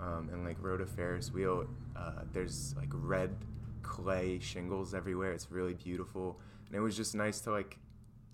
um 0.01 0.29
and 0.33 0.45
like 0.45 0.57
rode 0.61 0.81
a 0.81 0.87
Ferris 0.87 1.33
wheel. 1.33 1.67
Uh 1.97 2.13
there's 2.33 2.75
like 2.77 2.91
red 2.93 3.35
clay 3.83 4.39
shingles 4.41 4.95
everywhere. 4.95 5.33
It's 5.33 5.51
really 5.51 5.75
beautiful. 5.75 6.39
And 6.67 6.77
it 6.77 6.81
was 6.81 6.97
just 6.97 7.15
nice 7.15 7.41
to 7.43 7.51
like 7.51 7.79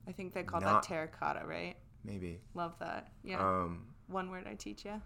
I 0.08 0.12
think 0.12 0.34
they 0.34 0.42
call 0.42 0.60
not- 0.60 0.82
that 0.82 0.88
terracotta, 0.88 1.46
right? 1.46 1.76
maybe 2.04 2.38
Love 2.54 2.74
that. 2.80 3.08
Yeah. 3.22 3.40
um 3.40 3.86
One 4.08 4.30
word 4.30 4.44
I 4.46 4.54
teach 4.54 4.84
you. 4.84 5.00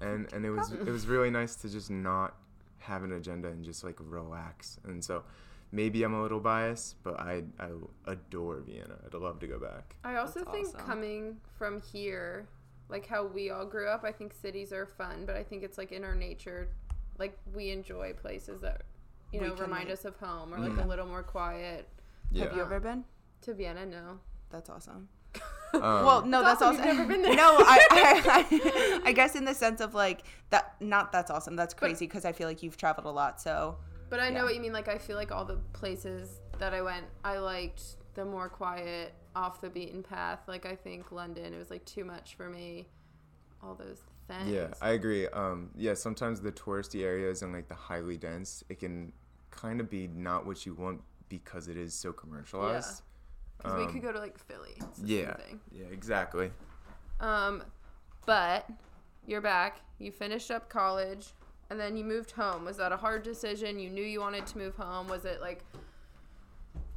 and 0.00 0.32
and 0.32 0.44
it 0.46 0.50
was 0.50 0.72
it 0.72 0.86
was 0.88 1.06
really 1.14 1.30
nice 1.30 1.56
to 1.56 1.68
just 1.68 1.90
not 1.90 2.34
have 2.78 3.02
an 3.02 3.12
agenda 3.12 3.48
and 3.48 3.64
just 3.64 3.82
like 3.84 3.96
relax 3.98 4.78
and 4.84 5.04
so 5.04 5.24
maybe 5.72 6.02
i'm 6.04 6.14
a 6.14 6.22
little 6.22 6.38
biased 6.40 6.94
but 7.02 7.18
i 7.20 7.42
i 7.58 7.68
adore 8.06 8.60
vienna 8.60 8.94
i'd 9.04 9.12
love 9.14 9.38
to 9.40 9.46
go 9.46 9.58
back 9.58 9.96
I 10.04 10.14
also 10.16 10.38
That's 10.40 10.50
think 10.52 10.68
awesome. 10.68 10.86
coming 10.86 11.36
from 11.58 11.80
here, 11.82 12.46
like 12.88 13.06
how 13.06 13.24
we 13.26 13.50
all 13.50 13.64
grew 13.66 13.88
up, 13.88 14.04
I 14.04 14.12
think 14.12 14.32
cities 14.32 14.72
are 14.72 14.86
fun, 14.86 15.24
but 15.26 15.36
I 15.36 15.42
think 15.42 15.62
it's 15.62 15.78
like 15.78 15.92
in 15.92 16.04
our 16.04 16.14
nature, 16.14 16.68
like 17.18 17.36
we 17.54 17.70
enjoy 17.70 18.12
places 18.14 18.60
that 18.62 18.82
you 19.32 19.40
know 19.40 19.54
remind 19.56 19.84
like- 19.88 19.92
us 19.98 20.04
of 20.04 20.16
home 20.16 20.54
or 20.54 20.58
like 20.58 20.72
Mhm. 20.72 20.84
a 20.84 20.88
little 20.88 21.06
more 21.06 21.22
quiet. 21.22 21.88
yeah 22.30 22.44
Have 22.44 22.54
you 22.56 22.62
ever 22.62 22.80
been? 22.80 23.04
To 23.42 23.54
Vienna, 23.54 23.86
no. 23.86 24.20
That's 24.50 24.68
awesome. 24.70 25.08
Um, 25.74 25.82
well, 25.82 26.24
no, 26.24 26.42
That's 26.42 26.60
that's, 26.60 26.62
awesome. 26.62 26.80
awesome. 26.80 26.88
You've 26.88 26.96
never 26.96 27.12
been 27.12 27.22
there. 27.22 27.36
no, 27.44 27.56
I, 27.58 27.78
I, 29.04 29.08
I 29.10 29.12
guess 29.12 29.36
in 29.36 29.44
the 29.44 29.52
sense 29.54 29.82
of 29.82 29.92
like 29.94 30.22
that. 30.48 30.74
Not 30.80 31.12
that's 31.12 31.30
awesome. 31.30 31.56
That's 31.56 31.74
crazy 31.74 32.06
because 32.06 32.24
I 32.24 32.32
feel 32.32 32.48
like 32.48 32.62
you've 32.62 32.78
traveled 32.78 33.06
a 33.06 33.10
lot. 33.10 33.38
So 33.38 33.76
But 34.08 34.18
I 34.18 34.30
know 34.30 34.36
Yeah. 34.40 34.44
what 34.44 34.54
you 34.54 34.62
mean. 34.62 34.72
Like 34.72 34.88
I 34.88 34.96
feel 34.96 35.16
like 35.16 35.30
all 35.30 35.44
the 35.44 35.58
places 35.74 36.40
that 36.58 36.72
I 36.72 36.80
went, 36.80 37.04
I 37.22 37.36
liked 37.36 37.82
the 38.14 38.24
more 38.24 38.48
quiet, 38.48 39.12
off 39.38 39.60
the 39.60 39.70
beaten 39.70 40.02
path. 40.02 40.40
Like 40.48 40.66
I 40.66 40.74
think 40.74 41.12
London, 41.12 41.54
it 41.54 41.58
was 41.58 41.70
like 41.70 41.84
too 41.84 42.04
much 42.04 42.34
for 42.34 42.48
me. 42.50 42.86
All 43.62 43.74
those 43.74 44.02
things. 44.28 44.50
yeah 44.50 44.68
i 44.82 44.90
agree 44.90 45.26
um 45.28 45.70
yeah 45.74 45.94
sometimes 45.94 46.40
the 46.40 46.52
touristy 46.52 47.02
areas 47.02 47.42
and 47.42 47.52
like 47.52 47.66
the 47.66 47.74
highly 47.74 48.16
dense 48.16 48.62
it 48.68 48.78
can 48.78 49.10
kind 49.50 49.80
of 49.80 49.88
be 49.90 50.06
not 50.06 50.46
what 50.46 50.64
you 50.66 50.74
want 50.74 51.00
because 51.30 51.66
it 51.66 51.76
is 51.76 51.92
so 51.94 52.12
commercialized 52.12 53.02
Because 53.56 53.74
we 53.78 53.84
Um, 53.86 53.92
could 53.92 54.02
go 54.02 54.12
to 54.12 54.18
like 54.20 54.38
Philly. 54.38 54.76
Yeah 55.02 55.34
yeah 55.72 55.86
exactly 55.90 56.52
Um, 57.20 57.64
but 58.26 58.68
you're 59.26 59.40
back. 59.40 59.80
You 59.98 60.12
finished 60.12 60.50
up 60.52 60.68
college, 60.68 61.28
and 61.70 61.80
then 61.80 61.96
you 61.96 62.04
moved 62.04 62.30
home. 62.32 62.64
Was 62.64 62.76
that 62.76 62.92
a 62.92 62.96
hard 62.96 63.22
decision? 63.24 63.78
You 63.80 63.90
knew 63.90 64.04
you 64.04 64.20
wanted 64.20 64.46
to 64.46 64.58
move 64.58 64.76
home. 64.76 65.08
Was 65.08 65.24
it 65.24 65.40
like, 65.40 65.64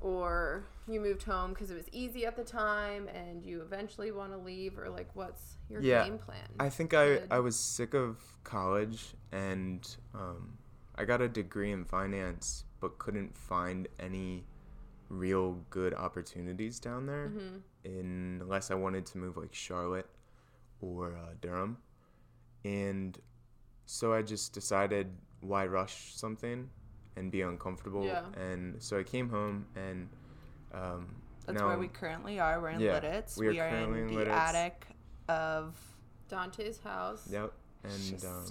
or 0.01 0.65
you 0.87 0.99
moved 0.99 1.23
home 1.23 1.51
because 1.53 1.71
it 1.71 1.75
was 1.75 1.87
easy 1.91 2.25
at 2.25 2.35
the 2.35 2.43
time, 2.43 3.07
and 3.07 3.45
you 3.45 3.61
eventually 3.61 4.11
want 4.11 4.31
to 4.31 4.37
leave, 4.37 4.77
or 4.77 4.89
like, 4.89 5.09
what's 5.15 5.57
your 5.69 5.81
Yeah, 5.81 6.03
game 6.03 6.17
plan? 6.17 6.41
I 6.59 6.69
think 6.69 6.93
I, 6.93 7.05
Good. 7.05 7.27
I 7.31 7.39
was 7.39 7.55
sick 7.55 7.93
of 7.93 8.17
college 8.43 9.13
and 9.31 9.87
um, 10.13 10.57
I 10.95 11.05
got 11.05 11.21
a 11.21 11.27
degree 11.29 11.71
in 11.71 11.85
finance 11.85 12.65
but 12.79 12.97
couldn't 12.99 13.37
find 13.37 13.87
any 13.99 14.43
real 15.09 15.59
good 15.69 15.93
opportunities 15.93 16.79
down 16.79 17.05
there 17.05 17.27
Mm-hmm. 17.27 18.41
unless 18.41 18.71
I 18.71 18.75
wanted 18.75 19.05
to 19.07 19.17
move 19.17 19.37
like 19.37 19.53
Charlotte 19.53 20.07
or 20.81 21.15
uh, 21.15 21.33
Durham. 21.41 21.77
And 22.63 23.17
so 23.85 24.13
I 24.13 24.21
just 24.21 24.53
decided 24.53 25.07
why 25.41 25.65
rush 25.65 26.13
something 26.15 26.69
and 27.15 27.31
be 27.31 27.41
uncomfortable. 27.41 28.05
Yeah. 28.05 28.23
And 28.39 28.81
so 28.81 28.97
I 28.99 29.03
came 29.03 29.29
home 29.29 29.65
and 29.75 30.07
um, 30.73 31.07
That's 31.45 31.59
now 31.59 31.67
where 31.67 31.77
we 31.77 31.87
currently 31.87 32.39
are. 32.39 32.61
We're 32.61 32.69
in 32.69 32.79
Yeah, 32.79 32.99
Lititz. 32.99 33.37
we 33.37 33.47
are 33.47 33.51
We 33.51 33.59
are 33.59 33.67
in 33.67 33.95
in 33.95 34.15
the 34.15 34.29
attic 34.31 34.85
of 35.27 35.75
Dante's 36.29 36.79
house. 36.79 37.27
Yep. 37.29 37.51
And 37.83 37.91
Just- 37.93 38.25
um, 38.25 38.45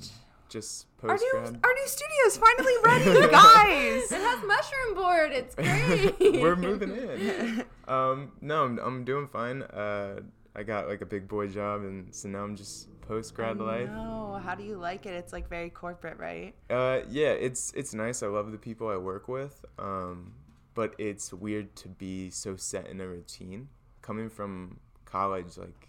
just 0.48 0.86
our 1.04 1.14
new 1.16 1.30
grad. 1.30 1.60
our 1.62 1.72
new 1.72 1.86
studio 1.86 2.16
is 2.26 2.36
finally 2.36 2.72
ready, 2.82 3.30
guys. 3.30 4.10
It 4.10 4.20
has 4.20 4.44
mushroom 4.44 4.94
board. 4.96 5.30
It's 5.30 5.54
great. 5.54 6.16
We're 6.42 6.56
moving 6.56 6.90
in. 6.90 7.64
Um, 7.86 8.32
no, 8.40 8.64
I'm, 8.64 8.78
I'm 8.80 9.04
doing 9.04 9.28
fine. 9.28 9.62
Uh, 9.62 10.22
I 10.56 10.64
got 10.64 10.88
like 10.88 11.02
a 11.02 11.06
big 11.06 11.28
boy 11.28 11.46
job, 11.46 11.82
and 11.82 12.12
so 12.12 12.28
now 12.28 12.40
I'm 12.42 12.56
just 12.56 12.88
post 13.10 13.34
grad 13.34 13.58
life. 13.58 13.90
No, 13.90 14.40
how 14.44 14.54
do 14.54 14.62
you 14.62 14.76
like 14.76 15.04
it? 15.04 15.14
It's 15.14 15.32
like 15.32 15.48
very 15.48 15.68
corporate, 15.70 16.18
right? 16.18 16.54
Uh, 16.70 17.00
yeah, 17.10 17.32
it's 17.46 17.72
it's 17.74 17.92
nice. 17.92 18.22
I 18.22 18.28
love 18.28 18.52
the 18.52 18.58
people 18.58 18.88
I 18.88 18.96
work 18.96 19.26
with. 19.28 19.64
Um, 19.78 20.34
but 20.74 20.94
it's 20.98 21.32
weird 21.32 21.74
to 21.82 21.88
be 21.88 22.30
so 22.30 22.56
set 22.56 22.86
in 22.86 23.00
a 23.00 23.06
routine. 23.06 23.68
Coming 24.02 24.30
from 24.30 24.78
college, 25.04 25.58
like 25.58 25.88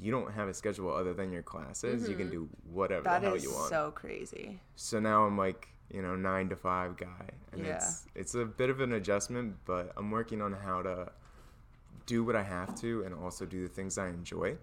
you 0.00 0.10
don't 0.12 0.32
have 0.32 0.48
a 0.48 0.54
schedule 0.54 0.92
other 0.94 1.12
than 1.12 1.32
your 1.32 1.42
classes. 1.42 2.08
You 2.08 2.16
can 2.16 2.30
do 2.30 2.48
whatever 2.72 3.02
That 3.04 3.20
the 3.20 3.26
hell 3.28 3.36
is 3.36 3.44
you 3.44 3.52
want. 3.52 3.68
so 3.68 3.90
crazy. 3.90 4.60
so 4.76 4.98
now 5.00 5.24
I'm 5.24 5.36
like 5.36 5.68
you 5.90 6.02
know 6.02 6.14
nine 6.16 6.48
to 6.50 6.56
five 6.56 6.96
guy, 6.96 7.26
and 7.52 7.66
Yeah. 7.66 7.76
it's 7.76 8.06
it's 8.14 8.34
a 8.36 8.44
bit 8.44 8.70
of 8.70 8.80
an 8.80 8.92
adjustment. 8.92 9.56
But 9.64 9.92
I'm 9.96 10.10
working 10.10 10.40
on 10.40 10.52
how 10.52 10.82
to 10.82 11.10
do 12.06 12.22
what 12.22 12.36
I 12.36 12.42
have 12.42 12.74
to 12.82 13.02
and 13.04 13.12
also 13.14 13.44
do 13.46 13.62
the 13.66 13.72
things 13.78 13.98
I 13.98 14.08
enjoy. 14.08 14.56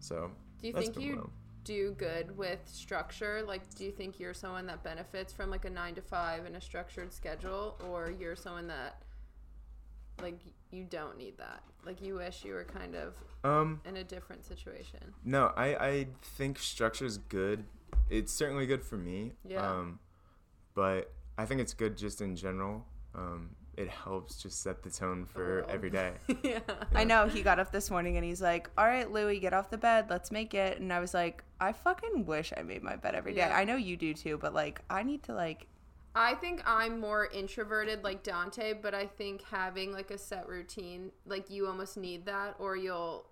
So 0.00 0.30
Do 0.64 0.68
you 0.68 0.72
that's 0.72 0.88
think 0.88 1.04
you 1.04 1.16
well. 1.16 1.30
do 1.64 1.92
good 1.98 2.34
with 2.38 2.58
structure? 2.64 3.42
Like, 3.46 3.74
do 3.74 3.84
you 3.84 3.90
think 3.92 4.18
you're 4.18 4.32
someone 4.32 4.64
that 4.68 4.82
benefits 4.82 5.30
from 5.30 5.50
like 5.50 5.66
a 5.66 5.70
nine 5.70 5.94
to 5.96 6.00
five 6.00 6.46
and 6.46 6.56
a 6.56 6.60
structured 6.60 7.12
schedule, 7.12 7.78
or 7.86 8.10
you're 8.10 8.34
someone 8.34 8.68
that 8.68 9.02
like 10.22 10.38
you 10.70 10.84
don't 10.84 11.18
need 11.18 11.36
that? 11.36 11.62
Like, 11.84 12.00
you 12.00 12.14
wish 12.14 12.46
you 12.46 12.54
were 12.54 12.64
kind 12.64 12.94
of 12.94 13.14
um 13.44 13.82
in 13.84 13.98
a 13.98 14.04
different 14.04 14.42
situation. 14.42 15.00
No, 15.22 15.52
I, 15.54 15.74
I 15.76 16.06
think 16.22 16.58
structure 16.58 17.04
is 17.04 17.18
good. 17.18 17.64
It's 18.08 18.32
certainly 18.32 18.64
good 18.64 18.82
for 18.82 18.96
me. 18.96 19.32
Yeah. 19.46 19.70
Um, 19.70 19.98
but 20.72 21.12
I 21.36 21.44
think 21.44 21.60
it's 21.60 21.74
good 21.74 21.98
just 21.98 22.22
in 22.22 22.36
general. 22.36 22.86
Um, 23.14 23.50
it 23.76 23.88
helps 23.88 24.42
just 24.42 24.62
set 24.62 24.82
the 24.82 24.90
tone 24.90 25.24
for 25.26 25.64
Oh. 25.68 25.72
every 25.72 25.90
day. 25.90 26.12
yeah. 26.42 26.60
I 26.94 27.04
know 27.04 27.26
he 27.26 27.42
got 27.42 27.58
up 27.58 27.72
this 27.72 27.90
morning 27.90 28.16
and 28.16 28.24
he's 28.24 28.40
like, 28.42 28.70
"All 28.78 28.84
right, 28.86 29.10
Louie, 29.10 29.38
get 29.40 29.52
off 29.52 29.70
the 29.70 29.78
bed. 29.78 30.06
Let's 30.10 30.30
make 30.30 30.54
it." 30.54 30.80
And 30.80 30.92
I 30.92 31.00
was 31.00 31.14
like, 31.14 31.42
"I 31.60 31.72
fucking 31.72 32.26
wish 32.26 32.52
I 32.56 32.62
made 32.62 32.82
my 32.82 32.96
bed 32.96 33.14
every 33.14 33.32
day. 33.32 33.38
Yeah. 33.40 33.56
I 33.56 33.64
know 33.64 33.76
you 33.76 33.96
do 33.96 34.14
too, 34.14 34.38
but 34.38 34.54
like, 34.54 34.80
I 34.90 35.02
need 35.02 35.22
to 35.24 35.34
like, 35.34 35.66
I 36.16 36.34
think 36.34 36.62
I'm 36.64 37.00
more 37.00 37.26
introverted 37.26 38.04
like 38.04 38.22
Dante, 38.22 38.72
but 38.74 38.94
I 38.94 39.06
think 39.06 39.42
having 39.50 39.92
like 39.92 40.10
a 40.10 40.18
set 40.18 40.48
routine, 40.48 41.10
like 41.26 41.50
you 41.50 41.66
almost 41.66 41.96
need 41.96 42.26
that, 42.26 42.54
or 42.58 42.76
you'll 42.76 43.26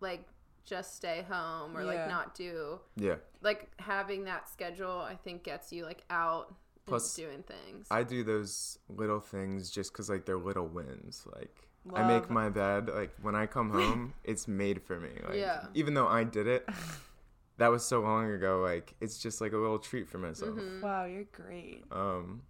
like 0.00 0.26
just 0.64 0.96
stay 0.96 1.24
home 1.28 1.76
or 1.76 1.80
Yeah. 1.82 1.86
like 1.86 2.08
not 2.08 2.34
do 2.34 2.80
yeah. 2.96 3.14
like 3.40 3.70
having 3.78 4.24
that 4.24 4.48
schedule. 4.48 4.98
I 5.00 5.14
think 5.14 5.44
gets 5.44 5.72
you 5.72 5.84
like 5.84 6.02
out 6.10 6.54
Plus, 6.86 7.18
and 7.18 7.26
doing 7.26 7.42
things. 7.42 7.86
I 7.90 8.02
do 8.02 8.22
those 8.24 8.78
little 8.88 9.20
things 9.20 9.70
just 9.70 9.92
because 9.92 10.08
like 10.08 10.24
they're 10.24 10.36
little 10.38 10.66
wins. 10.66 11.26
Like 11.34 11.68
I 11.94 12.02
make 12.02 12.30
my 12.30 12.48
bed. 12.48 12.88
Like 12.88 13.12
when 13.20 13.34
I 13.34 13.46
come 13.46 13.70
home, 13.78 14.14
it's 14.24 14.46
made 14.48 14.82
for 14.82 14.98
me. 14.98 15.10
Like 15.26 15.36
Yeah. 15.38 15.66
even 15.74 15.94
though 15.94 16.06
I 16.08 16.24
did 16.24 16.46
it, 16.46 16.68
that 17.58 17.68
was 17.68 17.84
so 17.84 18.00
long 18.00 18.30
ago. 18.30 18.60
Like 18.60 18.94
it's 19.00 19.18
just 19.18 19.40
like 19.40 19.52
a 19.52 19.56
little 19.58 19.78
treat 19.78 20.08
for 20.08 20.18
myself. 20.18 20.50
Mhm. 20.56 20.82
wow, 20.82 21.04
you're 21.04 21.24
great." 21.32 21.84
Um, 21.90 22.42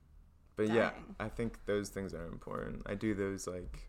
but 0.57 0.69
yeah, 0.71 0.91
I 1.21 1.29
think 1.29 1.59
those 1.67 1.89
things 1.91 2.15
are 2.15 2.27
important. 2.27 2.83
I 2.87 2.95
do 2.95 3.15
those 3.15 3.47
like 3.47 3.86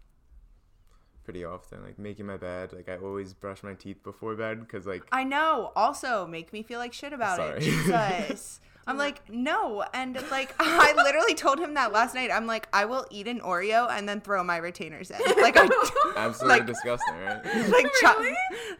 pretty 1.28 1.44
often, 1.44 1.84
like 1.84 2.00
making 2.00 2.26
my 2.26 2.38
bed. 2.38 2.72
Like 2.72 2.88
I 2.88 2.96
always 2.96 3.34
brush 3.34 3.62
my 3.62 3.74
teeth 3.74 4.02
before 4.02 4.34
bed 4.36 4.62
because 4.62 4.88
like 4.88 5.04
I 5.12 5.26
know. 5.26 5.74
Also, 5.76 6.26
make 6.26 6.54
me 6.54 6.64
feel 6.64 6.80
like 6.80 6.94
shit 6.94 7.12
about 7.12 7.36
Sorry. 7.36 7.58
it. 7.58 7.64
Jesus. 7.64 8.62
I'm 8.88 8.98
like, 8.98 9.30
no. 9.30 9.84
And 9.94 10.16
like, 10.32 10.56
I 10.60 10.94
literally 10.96 11.34
told 11.36 11.60
him 11.60 11.74
that 11.74 11.92
last 11.92 12.16
night. 12.16 12.30
I'm 12.32 12.48
like, 12.48 12.70
I 12.72 12.86
will 12.86 13.06
eat 13.12 13.28
an 13.28 13.42
Oreo 13.42 13.92
and 13.92 14.08
then 14.08 14.22
throw 14.22 14.42
my 14.46 14.56
retainers 14.56 15.12
in. 15.12 15.18
Like, 15.42 15.58
I 15.58 15.68
absolutely 16.16 16.60
like- 16.60 16.66
disgusting, 16.68 17.16
right? 17.16 17.70
like 17.70 17.88
chop, 18.00 18.24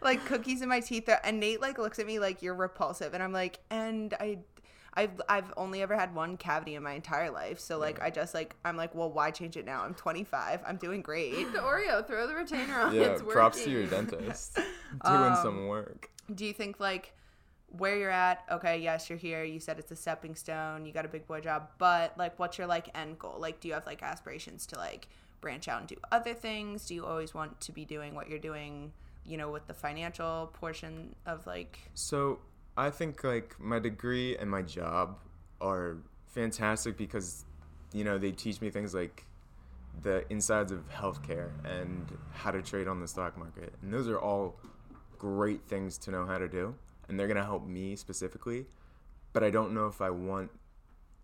like 0.00 0.24
cookies 0.24 0.62
in 0.62 0.70
my 0.70 0.80
teeth. 0.80 1.10
And 1.22 1.38
Nate 1.38 1.60
like 1.60 1.76
looks 1.76 1.98
at 1.98 2.06
me 2.06 2.18
like 2.18 2.40
you're 2.40 2.54
repulsive, 2.54 3.12
and 3.12 3.22
I'm 3.22 3.34
like, 3.34 3.58
and 3.70 4.14
I. 4.18 4.38
I've, 4.98 5.20
I've 5.28 5.52
only 5.56 5.80
ever 5.82 5.94
had 5.96 6.14
one 6.14 6.36
cavity 6.36 6.74
in 6.74 6.82
my 6.82 6.92
entire 6.92 7.30
life. 7.30 7.58
So 7.60 7.78
like 7.78 8.02
I 8.02 8.10
just 8.10 8.34
like 8.34 8.56
I'm 8.64 8.76
like, 8.76 8.94
well, 8.94 9.10
why 9.10 9.30
change 9.30 9.56
it 9.56 9.64
now? 9.64 9.82
I'm 9.82 9.94
25. 9.94 10.60
I'm 10.66 10.76
doing 10.76 11.02
great. 11.02 11.32
the 11.52 11.58
Oreo, 11.60 12.06
throw 12.06 12.26
the 12.26 12.34
retainer 12.34 12.74
on. 12.80 12.94
yeah, 12.94 13.02
it's 13.02 13.22
props 13.22 13.62
to 13.64 13.70
your 13.70 13.86
dentist 13.94 14.54
doing 14.56 14.64
Um, 15.04 15.36
some 15.42 15.66
work. 15.68 16.10
Do 16.34 16.44
you 16.44 16.52
think 16.52 16.80
like 16.80 17.14
where 17.70 17.96
you're 17.98 18.10
at? 18.10 18.44
Okay, 18.50 18.78
yes, 18.78 19.08
you're 19.08 19.18
here. 19.18 19.44
You 19.44 19.60
said 19.60 19.78
it's 19.78 19.90
a 19.92 19.96
stepping 19.96 20.34
stone. 20.34 20.84
You 20.86 20.92
got 20.92 21.04
a 21.04 21.08
big 21.08 21.26
boy 21.26 21.40
job, 21.40 21.68
but 21.78 22.16
like, 22.18 22.38
what's 22.38 22.58
your 22.58 22.66
like 22.66 22.88
end 22.96 23.18
goal? 23.18 23.36
Like, 23.38 23.60
do 23.60 23.68
you 23.68 23.74
have 23.74 23.86
like 23.86 24.02
aspirations 24.02 24.66
to 24.66 24.76
like 24.76 25.08
branch 25.40 25.68
out 25.68 25.80
and 25.80 25.88
do 25.88 25.96
other 26.10 26.34
things? 26.34 26.86
Do 26.86 26.94
you 26.94 27.04
always 27.06 27.34
want 27.34 27.60
to 27.60 27.72
be 27.72 27.84
doing 27.84 28.14
what 28.14 28.28
you're 28.28 28.38
doing? 28.38 28.92
You 29.24 29.36
know, 29.36 29.50
with 29.50 29.66
the 29.66 29.74
financial 29.74 30.50
portion 30.54 31.14
of 31.26 31.46
like, 31.46 31.78
So 31.92 32.38
I 32.78 32.90
think 32.90 33.24
like 33.24 33.56
my 33.58 33.80
degree 33.80 34.36
and 34.36 34.48
my 34.48 34.62
job 34.62 35.18
are 35.60 35.96
fantastic 36.26 36.96
because 36.96 37.44
you 37.92 38.04
know 38.04 38.18
they 38.18 38.30
teach 38.30 38.60
me 38.60 38.70
things 38.70 38.94
like 38.94 39.26
the 40.00 40.24
insides 40.30 40.70
of 40.70 40.88
healthcare 40.88 41.50
and 41.64 42.06
how 42.32 42.52
to 42.52 42.62
trade 42.62 42.86
on 42.86 43.00
the 43.00 43.08
stock 43.08 43.36
market, 43.36 43.74
and 43.82 43.92
those 43.92 44.08
are 44.08 44.18
all 44.20 44.60
great 45.18 45.62
things 45.66 45.98
to 45.98 46.12
know 46.12 46.24
how 46.24 46.38
to 46.38 46.48
do, 46.48 46.74
and 47.08 47.18
they're 47.18 47.26
gonna 47.26 47.44
help 47.44 47.66
me 47.66 47.96
specifically. 47.96 48.66
But 49.32 49.42
I 49.42 49.50
don't 49.50 49.74
know 49.74 49.88
if 49.88 50.00
I 50.00 50.10
want 50.10 50.50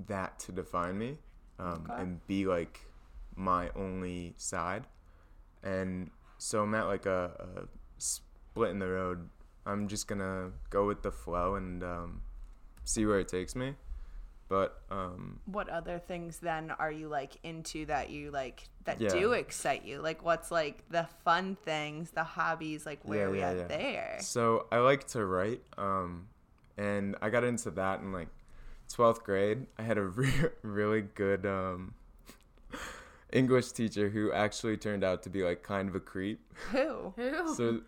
that 0.09 0.41
to 0.41 0.53
define 0.53 0.99
me 0.99 1.19
um, 1.61 1.87
Okay. 1.89 2.03
and 2.03 2.27
be 2.27 2.47
like 2.47 2.81
my 3.37 3.71
only 3.77 4.35
side. 4.37 4.87
And 5.63 6.11
so 6.39 6.63
I'm 6.63 6.75
at 6.75 6.87
like 6.87 7.07
a, 7.07 7.31
a 7.39 7.69
split 7.99 8.71
in 8.71 8.81
the 8.81 8.89
road. 8.89 9.29
I'm 9.67 9.89
just 9.89 10.07
gonna 10.09 10.51
go 10.71 10.87
with 10.87 11.03
the 11.03 11.11
flow 11.11 11.55
and 11.57 11.83
um, 11.83 12.23
see 12.85 13.07
where 13.07 13.19
it 13.21 13.29
takes 13.29 13.55
me. 13.57 13.75
But 14.47 14.79
um, 14.91 15.41
what 15.47 15.71
other 15.71 15.99
things 15.99 16.39
then 16.39 16.71
are 16.73 16.93
you 16.93 17.09
like 17.09 17.39
into 17.43 17.87
that 17.87 18.11
you 18.11 18.31
like 18.31 18.69
that 18.85 19.01
Yeah. 19.01 19.09
do 19.09 19.33
excite 19.33 19.85
you? 19.87 20.01
Like, 20.03 20.23
what's 20.23 20.51
like 20.51 20.87
the 20.91 21.09
fun 21.25 21.57
things, 21.65 22.11
the 22.11 22.25
hobbies? 22.25 22.85
Like, 22.85 23.01
where 23.05 23.21
Yeah, 23.21 23.25
are 23.25 23.31
we 23.31 23.39
yeah, 23.39 23.51
at 23.51 23.57
yeah. 23.57 23.67
there? 23.69 24.17
so 24.21 24.67
I 24.71 24.79
like 24.79 25.07
to 25.09 25.25
write, 25.25 25.63
um, 25.79 26.29
and 26.77 27.17
I 27.23 27.31
got 27.31 27.43
into 27.43 27.71
that 27.73 28.01
in 28.01 28.13
like 28.13 28.29
12th 28.93 29.23
grade. 29.25 29.67
I 29.79 29.83
had 29.83 29.97
a 29.97 30.03
re- 30.21 30.51
really 30.63 31.01
good 31.01 31.47
um, 31.47 31.95
English 33.33 33.73
teacher 33.73 34.11
who 34.11 34.31
actually 34.31 34.77
turned 34.77 35.03
out 35.05 35.23
to 35.25 35.31
be 35.31 35.43
like 35.43 35.63
kind 35.63 35.89
of 35.89 35.95
a 35.95 36.01
creep. 36.01 36.41
Who? 36.71 37.13
Who? 37.17 37.55
So, 37.55 37.81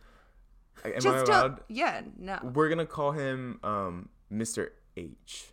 am 0.84 0.90
I 0.92 0.94
Just 0.98 1.04
don't- 1.06 1.28
allowed? 1.28 1.60
yeah, 1.68 2.02
no, 2.18 2.38
We're 2.54 2.68
gonna 2.68 2.86
call 2.86 3.12
him 3.12 3.58
um, 3.62 4.08
Mr. 4.32 4.70
H. 4.96 5.52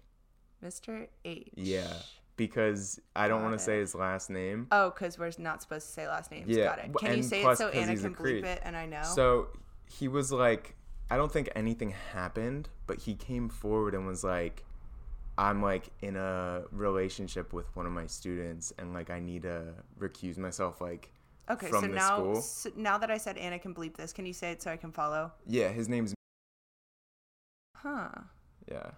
Mr. 0.64 1.08
H. 1.26 1.50
Yeah, 1.56 1.92
because 2.38 3.00
I 3.16 3.28
don't 3.28 3.42
want 3.42 3.54
to 3.54 3.60
say 3.60 3.80
his 3.80 3.94
last 3.96 4.30
name. 4.30 4.68
Oh, 4.72 4.90
because 4.92 5.18
we're 5.20 5.32
not 5.38 5.62
supposed 5.62 5.88
to 5.88 5.94
say 5.94 6.08
last 6.08 6.32
names. 6.32 6.48
Yeah, 6.48 6.66
Got 6.66 6.80
it. 6.80 6.94
Can 6.98 7.08
you 7.10 7.14
and 7.16 7.26
say 7.26 7.40
it 7.42 7.44
plus 7.44 7.58
so 7.58 7.70
'cause 7.70 7.76
Anna 7.78 7.96
can 7.98 8.16
bleep 8.16 8.44
it 8.44 8.62
and 8.64 8.76
I 8.78 8.86
know? 8.86 9.02
So 9.04 9.48
he 9.86 10.08
was 10.08 10.32
like, 10.32 10.76
I 11.12 11.18
don't 11.18 11.32
think 11.32 11.50
anything 11.56 11.94
happened, 12.14 12.70
but 12.88 13.00
he 13.02 13.14
came 13.16 13.50
forward 13.50 13.94
and 13.94 14.08
was 14.08 14.24
like, 14.24 14.64
I'm 15.38 15.62
like 15.62 15.90
in 16.02 16.16
a 16.16 16.64
relationship 16.72 17.52
with 17.54 17.76
one 17.76 17.86
of 17.86 17.92
my 17.92 18.06
students, 18.06 18.72
and 18.80 18.94
like 18.94 19.10
I 19.10 19.20
need 19.20 19.42
to 19.44 19.74
recuse 20.00 20.38
myself. 20.38 20.80
Like, 20.80 21.12
okay, 21.50 21.68
from 21.68 21.82
so 21.86 21.88
now, 21.88 22.34
so 22.36 22.72
now 22.76 22.98
that 22.98 23.12
I 23.12 23.18
said 23.18 23.38
Anna 23.38 23.60
can 23.60 23.74
bleep 23.74 23.96
this, 23.96 24.14
can 24.14 24.26
you 24.26 24.34
say 24.34 24.52
it 24.52 24.62
so 24.62 24.72
I 24.72 24.78
can 24.78 24.92
follow? 24.92 25.32
yeah, 25.48 25.70
his 25.70 25.90
name's 25.90 26.14
Huh. 27.76 28.10
yeah, 28.72 28.92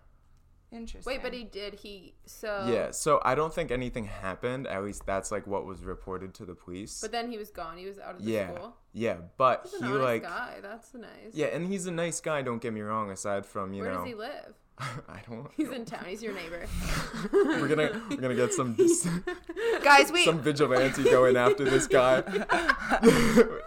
Interesting. 0.76 1.12
Wait, 1.14 1.22
but 1.22 1.34
he 1.34 1.44
did. 1.44 1.76
He 1.76 2.14
so 2.26 2.68
yeah. 2.70 2.92
So 2.92 3.22
I 3.24 3.36
don't 3.36 3.54
think 3.54 3.72
anything 3.72 4.06
happened. 4.06 4.68
At 4.68 4.84
least 4.84 5.06
that's 5.06 5.32
like 5.32 5.48
what 5.48 5.66
was 5.66 5.84
reported 5.84 6.34
to 6.36 6.46
the 6.46 6.54
police. 6.54 7.00
But 7.02 7.12
then 7.12 7.32
he 7.32 7.38
was 7.38 7.50
gone. 7.50 7.78
He 7.78 7.86
was 7.86 7.98
out 7.98 8.16
of 8.16 8.26
the 8.26 8.32
yeah, 8.32 8.54
school. 8.54 8.76
yeah. 8.94 9.18
But 9.38 9.62
He's 9.64 9.74
an 9.82 9.88
he 9.88 9.94
honest 9.94 10.04
like 10.04 10.24
guy. 10.24 10.56
That's 10.62 10.94
nice. 10.94 11.34
yeah, 11.34 11.48
and 11.48 11.66
he's 11.66 11.86
a 11.86 11.92
nice 11.92 12.20
guy. 12.20 12.42
Don't 12.42 12.62
get 12.62 12.74
me 12.74 12.82
wrong. 12.82 13.10
Aside 13.12 13.46
from 13.46 13.74
you 13.74 13.84
Where 13.84 13.94
know, 13.94 14.00
Where 14.00 14.06
does 14.06 14.14
he 14.14 14.20
live? 14.20 14.56
I 15.08 15.22
don't. 15.30 15.50
He's 15.56 15.70
in 15.70 15.86
town. 15.86 16.04
He's 16.08 16.22
your 16.22 16.34
neighbor. 16.34 16.66
We're 17.32 17.68
gonna 17.68 18.02
we're 18.10 18.18
gonna 18.18 18.36
get 18.36 18.54
some 18.54 18.76
Guys, 19.84 20.12
we 20.12 20.26
some 20.26 20.40
vigilante 20.42 21.04
going 21.04 21.38
after 21.38 21.64
this 21.64 21.88
guy. 21.88 22.22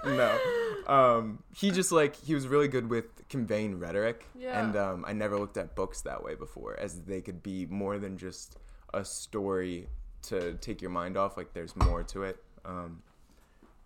no, 0.05 0.39
um, 0.87 1.43
he 1.55 1.71
just 1.71 1.93
like 1.93 2.17
he 2.17 2.35
was 2.35 2.47
really 2.47 2.69
good 2.69 2.91
with 2.91 3.27
conveying 3.29 3.79
rhetoric, 3.79 4.27
Yeah. 4.35 4.63
and 4.63 4.77
um, 4.77 5.05
I 5.07 5.13
never 5.13 5.39
looked 5.39 5.57
at 5.57 5.75
books 5.75 6.03
that 6.03 6.23
way 6.23 6.35
before, 6.35 6.79
as 6.79 7.03
they 7.03 7.21
could 7.21 7.43
be 7.43 7.67
more 7.67 7.99
than 7.99 8.17
just 8.19 8.57
a 8.93 9.05
story 9.05 9.89
to 10.23 10.55
take 10.55 10.81
your 10.83 10.91
mind 10.91 11.17
off. 11.17 11.37
Like 11.37 11.53
there's 11.55 11.75
more 11.77 12.03
to 12.05 12.23
it, 12.25 12.43
um, 12.65 13.03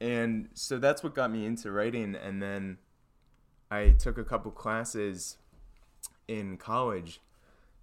and 0.00 0.48
so 0.54 0.78
that's 0.78 1.02
what 1.04 1.14
got 1.14 1.30
me 1.30 1.46
into 1.46 1.70
writing, 1.70 2.14
and 2.16 2.42
then 2.42 2.78
I 3.70 3.90
took 3.90 4.18
a 4.18 4.24
couple 4.24 4.50
classes 4.50 5.36
in 6.28 6.56
college 6.56 7.20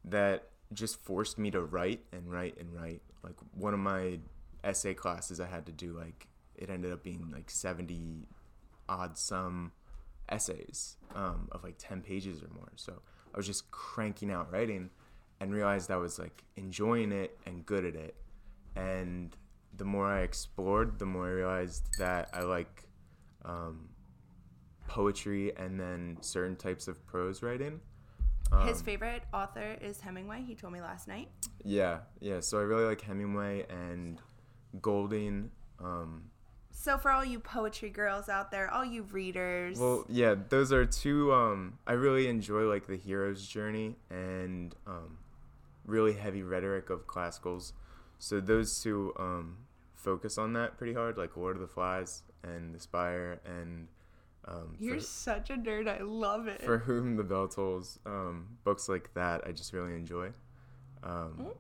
that 0.06 0.50
just 0.74 1.00
forced 1.04 1.38
me 1.38 1.52
to 1.52 1.62
write 1.62 2.02
and 2.12 2.32
write 2.32 2.58
and 2.60 2.74
write. 2.74 3.02
Like 3.24 3.36
one 3.54 3.74
of 3.74 3.80
my 3.80 4.20
essay 4.64 4.94
classes 4.94 5.40
I 5.40 5.48
had 5.48 5.66
to 5.66 5.72
do 5.72 5.94
like 5.94 6.28
it 6.56 6.70
ended 6.70 6.92
up 6.92 7.04
being 7.04 7.32
like 7.32 7.50
70 7.50 8.28
odd 8.90 9.18
some 9.18 9.72
essays 10.28 10.98
um, 11.16 11.48
of 11.52 11.64
like 11.64 11.76
10 11.78 12.02
pages 12.02 12.42
or 12.42 12.50
more. 12.54 12.72
So 12.76 13.02
I 13.34 13.38
was 13.38 13.48
just 13.48 13.72
cranking 13.72 14.32
out 14.32 14.52
writing 14.52 14.90
and 15.40 15.54
realized 15.54 15.92
I 15.92 15.98
was 15.98 16.20
like 16.20 16.44
enjoying 16.56 17.12
it 17.12 17.38
and 17.46 17.66
good 17.66 17.86
at 17.86 17.96
it. 17.96 18.16
And 18.76 19.36
the 19.76 19.86
more 19.86 20.08
I 20.08 20.22
explored, 20.22 21.00
the 21.00 21.06
more 21.06 21.28
I 21.28 21.32
realized 21.32 21.88
that 21.98 22.30
I 22.34 22.42
like 22.42 22.84
um, 23.46 23.90
poetry 24.88 25.56
and 25.56 25.80
then 25.80 26.18
certain 26.22 26.56
types 26.56 26.88
of 26.88 27.06
prose 27.06 27.42
writing. 27.42 27.80
His 28.66 28.80
Um, 28.80 28.84
favorite 28.84 29.24
author 29.34 29.78
is 29.82 30.02
Hemingway. 30.02 30.42
He 30.42 30.56
told 30.56 30.74
me 30.74 30.82
last 30.82 31.08
night. 31.08 31.30
Yeah, 31.64 32.00
yeah. 32.20 32.40
So 32.40 32.58
I 32.60 32.62
really 32.64 32.86
like 32.86 33.02
Hemingway 33.02 33.66
and 33.70 34.22
Golding. 34.82 35.52
Um, 35.80 36.30
So 36.72 36.98
for 36.98 37.12
all 37.12 37.26
you 37.26 37.40
poetry 37.40 37.90
girls 37.90 38.30
out 38.30 38.52
there, 38.52 38.70
all 38.72 38.86
you 38.86 39.04
readers, 39.04 39.78
well, 39.80 40.06
yeah, 40.08 40.36
those 40.50 40.72
are 40.72 40.86
two. 40.86 41.34
Um, 41.34 41.78
I 41.86 41.94
really 41.94 42.28
enjoy 42.28 42.64
like 42.70 42.88
the 42.88 42.96
hero's 42.98 43.46
journey 43.46 43.98
and 44.10 44.74
um, 44.88 45.18
really 45.86 46.14
heavy 46.14 46.42
rhetoric 46.44 46.90
of 46.90 47.06
classicals. 47.06 47.74
So 48.18 48.40
those 48.40 48.82
two 48.82 49.14
um, 49.20 49.58
focus 49.94 50.38
on 50.38 50.54
that 50.54 50.78
pretty 50.78 50.94
hard, 50.94 51.18
like 51.18 51.36
Lord 51.36 51.56
of 51.56 51.62
the 51.62 51.68
Flies 51.68 52.24
and 52.44 52.74
The 52.74 52.80
Spire 52.80 53.42
and 53.46 53.88
um, 54.50 54.76
you're 54.80 54.96
for, 54.96 55.02
such 55.02 55.50
a 55.50 55.54
nerd. 55.54 55.88
I 55.88 56.02
love 56.02 56.48
it. 56.48 56.62
for 56.62 56.80
whom 56.80 57.16
the 57.16 57.24
bell 57.24 57.48
tolls. 57.48 58.00
Um, 58.06 58.58
books 58.64 58.90
like 58.90 59.14
that, 59.14 59.42
I 59.46 59.52
just 59.52 59.74
really 59.74 59.94
enjoy. 59.94 60.30
Um, 61.04 61.52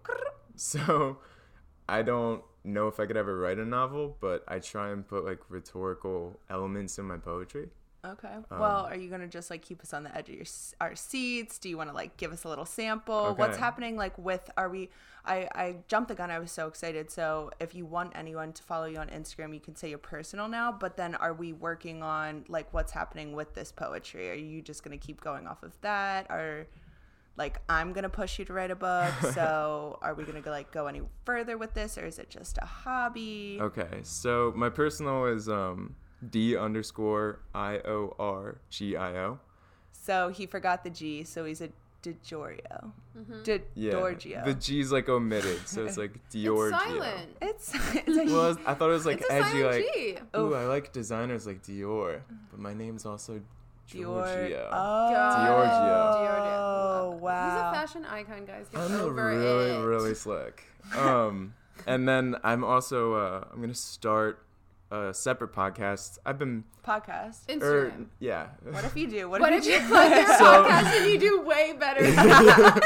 So 0.55 1.19
I 1.89 2.01
don't 2.01 2.43
know 2.63 2.87
if 2.87 2.99
I 2.99 3.05
could 3.05 3.17
ever 3.17 3.37
write 3.37 3.59
a 3.59 3.65
novel, 3.65 4.17
but 4.19 4.43
I 4.47 4.59
try 4.59 4.89
and 4.91 5.07
put 5.07 5.23
like 5.23 5.39
rhetorical 5.49 6.39
elements 6.49 6.97
in 6.97 7.05
my 7.05 7.17
poetry. 7.17 7.69
Okay. 8.05 8.33
Um, 8.49 8.59
well, 8.59 8.85
are 8.85 8.95
you 8.95 9.09
gonna 9.09 9.27
just 9.27 9.49
like 9.49 9.61
keep 9.61 9.81
us 9.81 9.93
on 9.93 10.03
the 10.03 10.15
edge 10.15 10.29
of 10.29 10.35
your 10.35 10.45
our 10.79 10.95
seats? 10.95 11.57
Do 11.57 11.67
you 11.67 11.77
want 11.77 11.89
to 11.89 11.95
like 11.95 12.15
give 12.17 12.31
us 12.31 12.45
a 12.45 12.49
little 12.49 12.65
sample? 12.65 13.35
What's 13.35 13.57
happening? 13.57 13.97
Like 13.97 14.17
with 14.17 14.49
are 14.55 14.69
we? 14.69 14.89
I 15.25 15.49
I 15.53 15.75
jumped 15.87 16.07
the 16.07 16.15
gun. 16.15 16.31
I 16.31 16.39
was 16.39 16.51
so 16.51 16.67
excited. 16.67 17.11
So 17.11 17.51
if 17.59 17.75
you 17.75 17.85
want 17.85 18.13
anyone 18.15 18.53
to 18.53 18.63
follow 18.63 18.85
you 18.85 18.97
on 18.99 19.09
Instagram, 19.09 19.53
you 19.53 19.59
can 19.59 19.75
say 19.75 19.89
your 19.89 19.97
personal 19.97 20.47
now. 20.47 20.71
But 20.71 20.95
then 20.95 21.15
are 21.15 21.33
we 21.33 21.51
working 21.51 22.01
on 22.01 22.45
like 22.47 22.73
what's 22.73 22.93
happening 22.93 23.33
with 23.33 23.53
this 23.53 23.71
poetry? 23.71 24.31
Are 24.31 24.35
you 24.35 24.61
just 24.61 24.83
gonna 24.83 24.97
keep 24.97 25.19
going 25.19 25.45
off 25.45 25.61
of 25.63 25.79
that, 25.81 26.27
or 26.29 26.67
like 27.35 27.59
I'm 27.67 27.91
gonna 27.91 28.07
push 28.09 28.39
you 28.39 28.45
to 28.45 28.53
write 28.53 28.71
a 28.71 28.75
book? 28.77 29.13
so 29.33 29.99
are 30.01 30.13
we 30.13 30.23
gonna 30.23 30.41
go 30.41 30.51
like 30.51 30.71
go 30.71 30.87
any 30.87 31.01
further 31.25 31.57
with 31.57 31.73
this, 31.73 31.97
or 31.97 32.05
is 32.05 32.17
it 32.17 32.29
just 32.29 32.57
a 32.61 32.65
hobby? 32.65 33.57
Okay, 33.59 33.99
so 34.03 34.53
my 34.55 34.69
personal 34.69 35.25
is 35.25 35.49
um, 35.49 35.95
D 36.27 36.57
underscore 36.57 37.39
I 37.53 37.79
O 37.85 38.15
R 38.19 38.57
G 38.69 38.95
I 38.95 39.15
O. 39.17 39.39
So 39.91 40.29
he 40.29 40.45
forgot 40.45 40.83
the 40.83 40.89
G, 40.89 41.23
so 41.23 41.45
he's 41.45 41.61
a 41.61 41.69
DiGiorgio. 42.01 42.91
Mm-hmm. 43.17 43.43
Di- 43.43 43.61
Yeah, 43.75 43.91
Giorgio. 43.91 44.41
the 44.45 44.53
G's 44.53 44.91
like 44.91 45.09
omitted, 45.09 45.67
so 45.67 45.85
it's 45.85 45.97
like 45.97 46.11
It's 46.33 46.69
silent. 46.71 47.29
It's 47.41 47.73
it's 47.95 48.17
a 48.17 48.25
Well, 48.33 48.57
I 48.65 48.73
thought 48.73 48.89
it 48.89 48.93
was 48.93 49.05
like 49.05 49.19
It's 49.21 49.29
a 49.29 49.33
edgy, 49.33 49.49
silent 49.61 49.71
like 49.85 49.93
G. 49.93 50.17
ooh, 50.37 50.55
I 50.55 50.63
like 50.65 50.91
designers 50.93 51.45
like 51.45 51.61
Dior, 51.61 52.21
but 52.51 52.59
my 52.59 52.73
name's 52.73 53.05
also 53.05 53.33
Dior. 53.33 53.41
Giorgio. 53.87 54.69
Oh, 54.71 55.09
Giorgio. 55.45 56.55
Oh 57.13 57.19
wow. 57.21 57.45
He's 57.49 57.59
a 57.59 57.81
fashion 57.81 58.05
icon, 58.05 58.45
guys. 58.45 58.67
Get 58.69 58.81
I'm 58.81 58.93
over 59.01 59.25
really, 59.25 59.71
it. 59.71 59.79
really 59.83 60.13
slick. 60.15 60.63
Um, 60.95 61.53
and 61.85 62.07
then 62.07 62.35
I'm 62.43 62.63
also 62.63 63.13
uh, 63.15 63.43
I'm 63.51 63.59
gonna 63.61 63.73
start 63.73 64.43
a 64.91 65.13
separate 65.13 65.53
podcast. 65.53 66.17
I've 66.25 66.39
been, 66.39 66.63
Podcast. 66.85 67.47
er, 67.49 67.53
Instagram. 67.91 68.05
yeah. 68.19 68.47
What 68.63 68.83
if 68.85 68.95
you 68.95 69.07
do? 69.07 69.29
What, 69.29 69.41
What 69.41 69.53
if, 69.53 69.59
if 69.59 69.65
you 69.67 69.73
you 69.73 69.87
plug 69.87 70.11
your 70.11 70.27
So- 70.37 70.63
podcast 70.63 70.97
and 71.01 71.11
you 71.11 71.19
do 71.19 71.41
way 71.41 71.73
better 71.79 72.03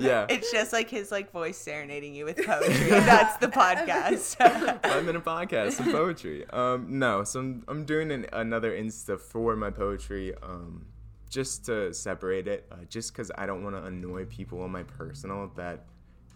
yeah. 0.00 0.26
It's 0.28 0.50
just 0.52 0.72
like 0.72 0.90
his 0.90 1.10
like 1.10 1.32
voice 1.32 1.56
serenading 1.56 2.14
you 2.14 2.24
with 2.26 2.36
poetry. 2.46 2.90
That's 2.90 3.36
the 3.38 3.48
podcast. 3.48 4.36
Five 4.82 5.04
minute 5.04 5.24
podcast 5.24 5.80
of 5.80 5.86
poetry. 5.86 6.44
Um, 6.50 6.98
no, 6.98 7.24
so 7.24 7.40
I'm, 7.40 7.64
I'm 7.68 7.84
doing 7.84 8.10
an, 8.10 8.26
another 8.32 8.72
Insta 8.72 9.18
for 9.18 9.56
my 9.56 9.70
poetry, 9.70 10.34
um, 10.42 10.84
just 11.30 11.64
to 11.66 11.94
separate 11.94 12.46
it, 12.48 12.66
uh, 12.70 12.76
just 12.88 13.12
because 13.12 13.30
I 13.38 13.46
don't 13.46 13.62
want 13.62 13.76
to 13.76 13.84
annoy 13.84 14.26
people 14.26 14.62
on 14.62 14.70
my 14.70 14.82
personal. 14.82 15.50
That 15.56 15.86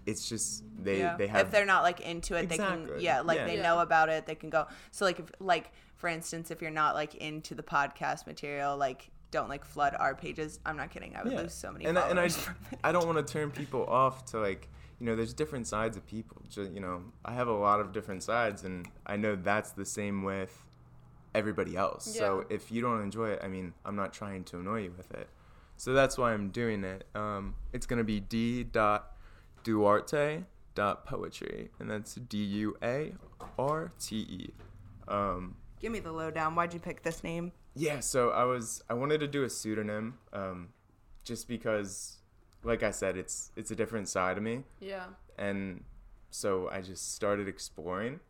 it's 0.06 0.28
just 0.28 0.64
they 0.78 0.98
yeah. 0.98 1.16
they 1.16 1.26
have 1.26 1.46
if 1.46 1.52
they're 1.52 1.66
not 1.66 1.82
like 1.82 2.00
into 2.00 2.34
it, 2.34 2.48
they 2.48 2.56
can 2.56 2.88
yeah, 2.98 3.20
like 3.20 3.38
Yeah. 3.38 3.46
they 3.46 3.56
Yeah. 3.56 3.62
know 3.62 3.78
about 3.80 4.08
it, 4.08 4.26
they 4.26 4.34
can 4.34 4.50
go. 4.50 4.66
So 4.90 5.04
like 5.04 5.20
if 5.20 5.26
like 5.38 5.72
for 5.96 6.08
instance, 6.08 6.50
if 6.50 6.60
you're 6.60 6.70
not 6.70 6.94
like 6.94 7.14
into 7.14 7.54
the 7.54 7.62
podcast 7.62 8.26
material, 8.26 8.76
like 8.76 9.10
don't 9.30 9.48
like 9.48 9.64
flood 9.64 9.94
our 9.98 10.14
pages. 10.14 10.60
I'm 10.66 10.76
not 10.76 10.90
kidding. 10.90 11.16
I 11.16 11.22
would 11.22 11.32
Yeah. 11.32 11.42
lose 11.42 11.54
so 11.54 11.72
many 11.72 11.84
and 11.86 11.98
I, 11.98 12.08
and 12.10 12.18
I 12.20 12.28
followers 12.28 12.36
from 12.36 12.56
it. 12.72 12.78
I 12.84 12.92
don't 12.92 13.06
want 13.06 13.24
to 13.26 13.32
turn 13.32 13.50
people 13.50 13.86
off 13.86 14.24
to 14.26 14.40
like 14.40 14.68
you 14.98 15.06
know 15.06 15.16
there's 15.16 15.32
different 15.34 15.66
sides 15.66 15.96
of 15.96 16.06
people. 16.06 16.42
Just, 16.48 16.72
you 16.72 16.80
know 16.80 17.02
I 17.24 17.32
have 17.34 17.48
a 17.48 17.52
lot 17.54 17.80
of 17.80 17.92
different 17.92 18.22
sides, 18.22 18.64
and 18.64 18.86
I 19.06 19.16
know 19.16 19.36
that's 19.36 19.70
the 19.70 19.84
same 19.86 20.22
with 20.22 20.56
everybody 21.34 21.76
else. 21.76 22.04
So 22.04 22.44
if 22.50 22.70
you 22.70 22.82
don't 22.82 23.00
enjoy 23.00 23.30
it, 23.30 23.40
I 23.42 23.48
mean 23.48 23.72
I'm 23.84 23.96
not 23.96 24.12
trying 24.12 24.44
to 24.44 24.58
annoy 24.58 24.82
you 24.84 24.94
with 24.96 25.10
it. 25.12 25.28
So 25.76 25.92
that's 25.94 26.18
why 26.18 26.32
I'm 26.32 26.50
doing 26.50 26.84
it. 26.84 27.06
Um, 27.14 27.54
it's 27.72 27.86
gonna 27.86 28.04
be 28.04 28.20
d 28.20 28.64
dot 28.64 29.16
duarte 29.62 30.44
dot 30.74 31.06
poetry, 31.06 31.70
and 31.78 31.90
that's 31.90 32.14
D 32.14 32.38
U 32.38 32.76
A 32.82 33.14
R 33.58 33.92
T 33.98 34.16
E. 34.16 34.50
Um, 35.08 35.56
Give 35.80 35.92
me 35.92 36.00
the 36.00 36.12
lowdown. 36.12 36.54
Why'd 36.54 36.72
you 36.72 36.80
pick 36.80 37.02
this 37.02 37.24
name? 37.24 37.52
yeah, 37.74 38.00
so 38.00 38.30
I 38.30 38.44
was 38.44 38.82
I 38.88 38.94
wanted 38.94 39.20
to 39.20 39.28
do 39.28 39.44
a 39.44 39.50
pseudonym, 39.50 40.18
um, 40.32 40.68
just 41.24 41.48
because, 41.48 42.18
like 42.64 42.82
I 42.82 42.90
said, 42.90 43.16
it's 43.16 43.50
it's 43.56 43.70
a 43.70 43.76
different 43.76 44.08
side 44.08 44.36
of 44.36 44.42
me, 44.42 44.64
yeah. 44.80 45.06
and 45.38 45.82
so 46.30 46.68
I 46.70 46.80
just 46.80 47.14
started 47.14 47.48
exploring. 47.48 48.20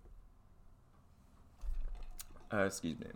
Uh, 2.53 2.65
excuse 2.65 2.99
me. 3.01 3.07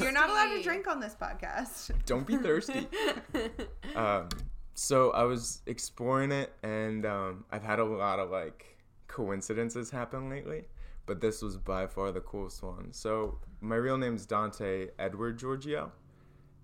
You're 0.00 0.12
not 0.12 0.30
allowed 0.30 0.54
to 0.54 0.62
drink 0.62 0.86
on 0.86 1.00
this 1.00 1.14
podcast. 1.14 1.92
Don't 2.06 2.26
be 2.26 2.36
thirsty. 2.36 2.86
um, 3.96 4.28
so 4.74 5.10
I 5.10 5.24
was 5.24 5.62
exploring 5.66 6.32
it, 6.32 6.52
and 6.62 7.04
um, 7.06 7.44
I've 7.50 7.62
had 7.62 7.78
a 7.78 7.84
lot 7.84 8.18
of 8.18 8.30
like 8.30 8.76
coincidences 9.08 9.90
happen 9.90 10.30
lately, 10.30 10.64
but 11.06 11.20
this 11.20 11.42
was 11.42 11.56
by 11.56 11.86
far 11.86 12.12
the 12.12 12.20
coolest 12.20 12.62
one. 12.62 12.92
So 12.92 13.38
my 13.60 13.76
real 13.76 13.98
name's 13.98 14.26
Dante 14.26 14.88
Edward 14.98 15.38
Giorgio, 15.38 15.92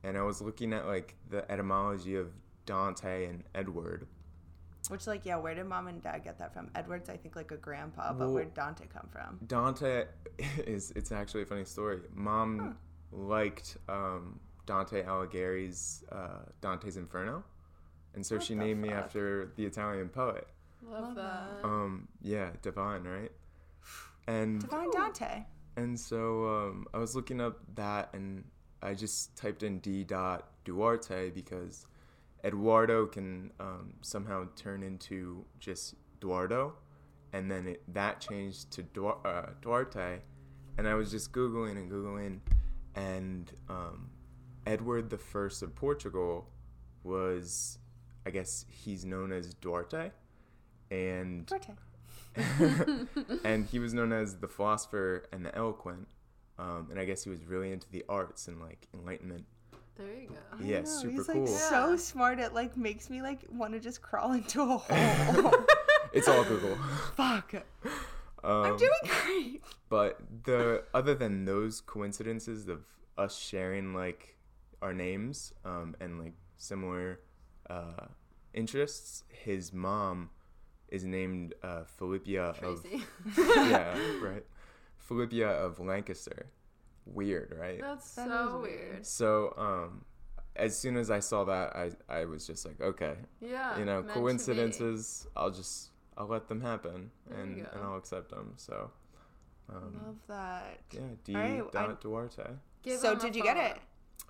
and 0.02 0.16
I 0.16 0.22
was 0.22 0.40
looking 0.40 0.72
at 0.72 0.86
like 0.86 1.14
the 1.28 1.50
etymology 1.50 2.16
of 2.16 2.28
Dante 2.66 3.26
and 3.26 3.44
Edward. 3.54 4.06
Which, 4.88 5.06
like, 5.06 5.26
yeah, 5.26 5.36
where 5.36 5.54
did 5.54 5.66
mom 5.66 5.88
and 5.88 6.00
dad 6.00 6.24
get 6.24 6.38
that 6.38 6.54
from? 6.54 6.70
Edward's, 6.74 7.10
I 7.10 7.16
think, 7.16 7.36
like 7.36 7.50
a 7.50 7.56
grandpa, 7.58 8.12
but 8.12 8.20
Well- 8.20 8.32
where'd 8.34 8.54
Dante 8.54 8.86
come 8.86 9.08
from? 9.12 9.38
Dante 9.46 10.06
is 10.66 10.92
it's 10.96 11.12
actually 11.12 11.42
a 11.42 11.46
funny 11.46 11.64
story. 11.64 12.00
Mom 12.14 12.76
liked 13.12 13.76
um, 13.88 14.40
Dante 14.66 15.02
Alighieri's 15.02 16.04
uh, 16.10 16.40
Dante's 16.62 16.96
Inferno, 16.96 17.44
and 18.18 18.26
so 18.26 18.34
What 18.34 18.44
she 18.44 18.54
the 18.54 18.64
named 18.64 18.80
me 18.82 18.88
after 18.90 19.52
the 19.54 19.64
Italian 19.64 20.08
poet. 20.08 20.48
Love 20.84 21.04
Love 21.04 21.14
that. 21.14 21.48
Um, 21.62 22.08
yeah, 22.20 22.50
divine, 22.62 23.04
right? 23.04 23.30
And 24.26 24.60
Divine 24.60 24.90
Dante. 24.90 25.44
and 25.76 25.98
so 25.98 26.48
um, 26.48 26.86
I 26.92 26.98
was 26.98 27.14
looking 27.14 27.40
up 27.40 27.60
that, 27.76 28.10
and 28.14 28.42
I 28.82 28.94
just 28.94 29.36
typed 29.36 29.62
in 29.62 29.78
D. 29.78 30.02
Dot 30.02 30.48
Duarte 30.64 31.30
because 31.30 31.86
Eduardo 32.42 33.06
can 33.06 33.52
um, 33.60 33.94
somehow 34.00 34.48
turn 34.56 34.82
into 34.82 35.44
just 35.60 35.94
Duardo, 36.20 36.72
and 37.32 37.48
then 37.48 37.68
it, 37.68 37.82
that 37.94 38.20
changed 38.20 38.72
to 38.72 38.82
Duar- 38.82 39.24
uh, 39.24 39.50
Duarte, 39.62 40.18
and 40.76 40.88
I 40.88 40.94
was 40.94 41.12
just 41.12 41.30
googling 41.30 41.76
and 41.76 41.88
googling, 41.88 42.40
and 42.96 43.52
um, 43.68 44.10
Edward 44.66 45.08
the 45.08 45.18
First 45.18 45.62
of 45.62 45.74
Portugal 45.76 46.48
was, 47.04 47.78
I 48.28 48.30
guess 48.30 48.66
he's 48.68 49.06
known 49.06 49.32
as 49.32 49.54
Duarte, 49.54 50.10
and 50.90 51.46
Duarte. 51.46 51.72
and 53.44 53.64
he 53.66 53.78
was 53.78 53.94
known 53.94 54.12
as 54.12 54.36
the 54.36 54.48
philosopher 54.48 55.24
and 55.32 55.46
the 55.46 55.54
eloquent. 55.56 56.06
Um, 56.58 56.88
and 56.90 57.00
I 57.00 57.06
guess 57.06 57.24
he 57.24 57.30
was 57.30 57.46
really 57.46 57.72
into 57.72 57.88
the 57.90 58.04
arts 58.06 58.46
and 58.48 58.60
like 58.60 58.86
enlightenment. 58.92 59.46
There 59.96 60.06
you 60.14 60.28
go. 60.28 60.34
I 60.52 60.62
Yeah, 60.62 60.80
know, 60.80 60.84
super 60.84 61.10
he's 61.12 61.26
cool. 61.26 61.40
like 61.42 61.48
Yeah. 61.50 61.56
so 61.70 61.96
smart. 61.96 62.38
It 62.38 62.52
like 62.52 62.76
makes 62.76 63.08
me 63.08 63.22
like 63.22 63.40
want 63.50 63.72
to 63.72 63.80
just 63.80 64.02
crawl 64.02 64.32
into 64.32 64.60
a 64.60 64.66
hole. 64.76 65.54
It's 66.12 66.28
all 66.28 66.44
Google. 66.44 66.76
Fuck. 67.16 67.54
Um, 68.44 68.62
I'm 68.64 68.76
doing 68.76 68.90
great. 69.24 69.62
But 69.88 70.20
the 70.44 70.84
other 70.92 71.14
than 71.14 71.46
those 71.46 71.80
coincidences 71.80 72.68
of 72.68 72.80
us 73.16 73.38
sharing 73.38 73.94
like 73.94 74.36
our 74.82 74.92
names 74.92 75.54
um, 75.64 75.96
and 75.98 76.20
like 76.20 76.34
similar 76.58 77.20
uh, 77.70 78.06
interests, 78.54 79.24
his 79.28 79.72
mom 79.72 80.30
is 80.88 81.04
named 81.04 81.54
uh, 81.62 81.84
Philippia 81.84 82.44
of 82.44 82.58
Tracy. 82.58 83.02
yeah 83.36 83.96
right 84.22 84.44
Philippia 84.98 85.48
of 85.48 85.78
Lancaster. 85.80 86.46
Weird, 87.06 87.56
right? 87.58 87.80
That's 87.80 88.14
That 88.16 88.28
so 88.28 88.60
weird. 88.60 88.90
weird. 88.92 89.06
So 89.06 89.54
um, 89.56 90.04
as 90.56 90.76
soon 90.78 90.96
as 90.96 91.10
I 91.10 91.20
saw 91.20 91.44
that, 91.44 91.74
I 91.74 91.90
I 92.08 92.24
was 92.26 92.46
just 92.46 92.66
like, 92.66 92.80
okay, 92.80 93.14
Yeah. 93.40 93.78
you 93.78 93.84
know, 93.86 93.96
meant 94.02 94.08
to 94.08 94.14
be. 94.14 94.20
coincidences. 94.20 95.26
I'll 95.36 95.50
just 95.50 95.90
I'll 96.18 96.26
let 96.26 96.48
them 96.48 96.60
happen 96.60 97.10
and 97.30 97.58
and 97.58 97.82
I'll 97.82 97.96
accept 97.96 98.30
them. 98.30 98.54
So. 98.56 98.90
Um, 99.70 100.00
I 100.02 100.06
Love 100.06 100.16
that. 100.28 100.78
yeah, 100.92 101.00
D. 101.24 101.34
Alright, 101.36 101.76
I- 101.76 101.92
Duarte. 102.00 102.44
So 102.98 103.14
did 103.14 103.36
you 103.36 103.42
get 103.42 103.56
it? 103.58 103.76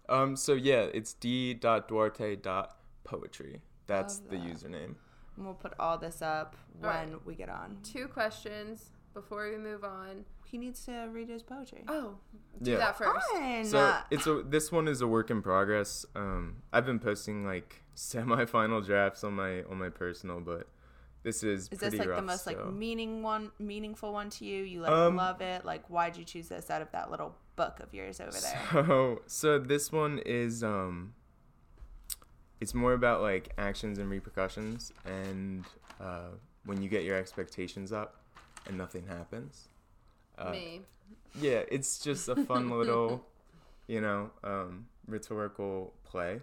Um, 0.09 0.35
so 0.35 0.55
yeah, 0.55 0.87
it's 0.92 1.12
D. 1.14 1.55
dot 1.55 1.87
Duarte. 1.88 2.35
dot 2.37 2.77
Poetry. 3.04 3.62
That's 3.87 4.20
Love 4.20 4.30
the 4.30 4.37
that. 4.38 4.46
username. 4.46 4.94
And 5.37 5.44
we'll 5.46 5.54
put 5.54 5.74
all 5.78 5.98
this 5.98 6.20
up 6.22 6.56
when 6.80 6.90
Alright. 6.90 7.26
we 7.26 7.34
get 7.34 7.48
on. 7.48 7.78
Two 7.82 8.08
questions 8.08 8.90
before 9.14 9.50
we 9.50 9.56
move 9.56 9.84
on. 9.84 10.24
He 10.44 10.58
needs 10.58 10.84
to 10.87 11.08
read 11.12 11.28
his 11.28 11.42
poetry. 11.42 11.84
Oh, 11.88 12.16
do 12.62 12.72
Yeah. 12.72 12.78
that 12.78 12.98
first. 12.98 13.26
Fine. 13.32 13.64
So 13.66 13.96
it's 14.11 14.26
a 14.26 14.42
this 14.42 14.72
one 14.72 14.88
is 14.88 15.00
a 15.02 15.06
work 15.06 15.30
in 15.30 15.42
progress. 15.42 16.06
Um, 16.16 16.62
I've 16.72 16.87
been 16.87 16.98
posting 16.98 17.44
like 17.44 17.82
semi-final 17.94 18.80
drafts 18.80 19.24
on 19.24 19.34
my 19.34 19.62
on 19.64 19.78
my 19.78 19.90
personal, 19.90 20.40
but 20.40 20.66
this 21.22 21.42
is 21.42 21.68
is 21.70 21.78
this 21.78 21.78
pretty 21.80 21.98
like 21.98 22.06
the 22.06 22.12
rough 22.14 22.24
most 22.24 22.46
like 22.46 22.56
still. 22.56 22.70
meaning 22.72 23.22
one 23.22 23.50
meaningful 23.58 24.12
one 24.12 24.30
to 24.30 24.44
you? 24.46 24.62
You 24.64 24.80
like 24.82 24.90
Um, 24.90 25.16
love 25.16 25.40
it? 25.42 25.64
Like 25.64 25.87
why'd 25.88 26.16
you 26.16 26.24
choose 26.24 26.48
this 26.48 26.70
out 26.70 26.80
of 26.82 26.90
that 26.92 27.11
little 27.11 27.34
book 27.56 27.80
of 27.80 27.92
yours 27.92 28.20
over 28.20 28.30
there? 28.32 28.62
So 28.87 29.22
so 29.26 29.58
this 29.58 29.92
one 29.92 30.18
is 30.24 30.64
um 30.64 31.12
it's 32.60 32.74
more 32.74 32.92
about 32.92 33.22
like 33.22 33.52
actions 33.58 33.98
and 33.98 34.10
repercussions 34.10 34.92
and 35.04 35.64
uh, 36.00 36.30
when 36.64 36.82
you 36.82 36.88
get 36.88 37.04
your 37.04 37.16
expectations 37.16 37.92
up 37.92 38.16
and 38.66 38.76
nothing 38.76 39.06
happens. 39.06 39.68
Uh, 40.36 40.50
Me. 40.50 40.80
yeah, 41.40 41.62
it's 41.70 41.98
just 41.98 42.28
a 42.28 42.36
fun 42.36 42.70
little, 42.78 43.24
you 43.86 44.00
know, 44.00 44.30
um, 44.44 44.86
rhetorical 45.06 45.92
play. 46.04 46.40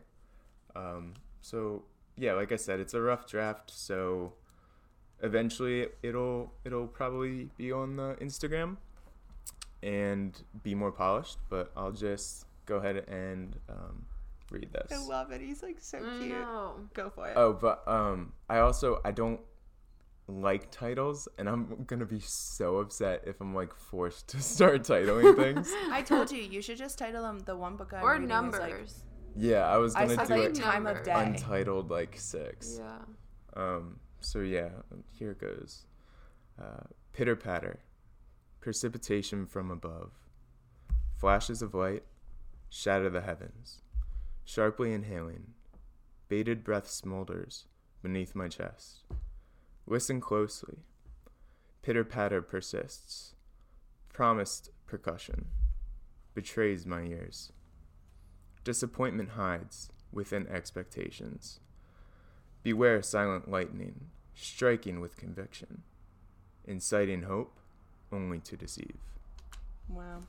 Um, 0.75 1.13
so 1.41 1.84
yeah, 2.17 2.34
like 2.34 2.51
I 2.51 2.56
said, 2.56 2.80
it's 2.80 2.93
a 2.93 3.01
rough 3.01 3.28
draft. 3.28 3.71
So 3.71 4.34
eventually, 5.21 5.88
it'll 6.04 6.51
it'll 6.63 6.88
probably 6.88 7.49
be 7.58 7.71
on 7.71 7.95
the 7.95 8.15
Instagram 8.21 8.78
and 9.84 10.41
be 10.63 10.75
more 10.75 10.91
polished. 10.91 11.38
But 11.49 11.71
I'll 11.75 11.91
just 11.91 12.45
go 12.65 12.78
ahead 12.78 13.06
and 13.08 13.56
um, 13.69 14.06
read 14.52 14.70
this. 14.74 14.92
I 14.92 14.98
love 15.08 15.32
it. 15.32 15.42
He's 15.42 15.62
like 15.64 15.78
so 15.80 15.98
I 16.00 16.18
cute. 16.20 16.30
know. 16.30 16.76
Go 16.94 17.10
for 17.10 17.28
it. 17.28 17.34
Oh, 17.36 17.54
but 17.54 17.84
um, 17.88 18.34
I 18.50 18.60
also 18.60 19.02
I 19.06 19.12
don't 19.12 19.40
like 20.28 20.72
titles, 20.72 21.28
and 21.38 21.48
I'm 21.48 21.84
gonna 21.86 22.06
be 22.06 22.20
so 22.20 22.78
upset 22.78 23.24
if 23.28 23.40
I'm 23.42 23.54
like 23.54 23.74
forced 23.76 24.28
to 24.30 24.42
start 24.42 24.82
titling 24.84 25.36
things. 25.36 25.72
I 25.92 26.02
told 26.02 26.32
you 26.32 26.42
you 26.42 26.62
should 26.62 26.78
just 26.78 26.98
title 26.98 27.24
them 27.24 27.40
the 27.40 27.56
one 27.56 27.76
book 27.76 27.94
I'm 27.94 28.04
Or 28.04 28.14
reading 28.14 28.26
is, 28.26 28.30
numbers. 28.30 28.60
like, 28.60 29.44
Yeah, 29.44 29.68
I 29.68 29.78
was 29.78 29.96
I 29.96 30.06
gonna 30.06 30.16
said 30.16 30.28
do 30.28 30.34
like 30.42 30.50
it 30.52 30.56
time 30.56 30.88
of 30.88 30.96
Numbers. 30.96 31.06
day. 31.06 31.14
untitled 31.14 31.90
like 31.92 32.16
six. 32.18 32.80
yeah. 32.80 32.98
Um. 33.56 34.00
So 34.20 34.40
yeah, 34.40 34.70
here 35.12 35.32
it 35.32 35.40
goes. 35.40 35.86
Uh, 36.60 36.86
pitter 37.14 37.36
patter, 37.36 37.82
precipitation 38.62 39.46
from 39.46 39.70
above, 39.70 40.12
flashes 41.16 41.62
of 41.62 41.74
light, 41.76 42.04
shatter 42.70 43.10
the 43.10 43.22
heavens. 43.22 43.82
Sharply 44.46 44.94
inhaling, 44.94 45.54
bated 46.30 46.64
breath 46.64 46.88
smolders 46.88 47.64
beneath 48.02 48.36
my 48.36 48.48
chest. 48.48 49.04
Listen 49.88 50.22
closely. 50.22 50.78
Pitter 51.82 52.04
patter 52.04 52.42
persists. 52.42 53.34
Promised 54.14 54.70
percussion 54.88 55.48
betrays 56.36 56.86
my 56.86 57.02
ears. 57.02 57.52
Disappointment 58.64 59.32
hides 59.32 59.90
within 60.12 60.48
expectations. 60.48 61.60
Beware 62.64 63.02
silent 63.02 63.50
lightning, 63.50 64.08
striking 64.34 65.00
with 65.00 65.18
conviction, 65.18 65.84
inciting 66.66 67.24
hope 67.24 67.60
only 68.12 68.40
to 68.40 68.56
deceive. 68.58 68.98
Wow. 69.90 70.22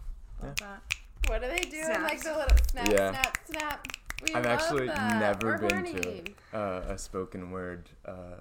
Love 0.42 0.56
that. 0.56 0.82
What 1.28 1.42
do 1.42 1.48
they 1.48 1.60
do? 1.60 1.78
in, 1.78 1.84
Snaps. 1.84 2.02
Like 2.02 2.22
the 2.22 2.36
little 2.36 2.56
snap, 2.70 2.88
Yeah. 2.88 3.10
snap, 3.10 3.38
snap. 3.46 3.86
We 4.24 4.34
I've 4.34 4.46
actually 4.46 4.86
that. 4.86 5.20
never 5.20 5.46
We're 5.52 5.58
been 5.68 5.84
horny. 5.86 6.22
to 6.52 6.58
uh, 6.58 6.84
a 6.88 6.98
spoken 6.98 7.50
word. 7.50 7.90
Uh, 8.04 8.40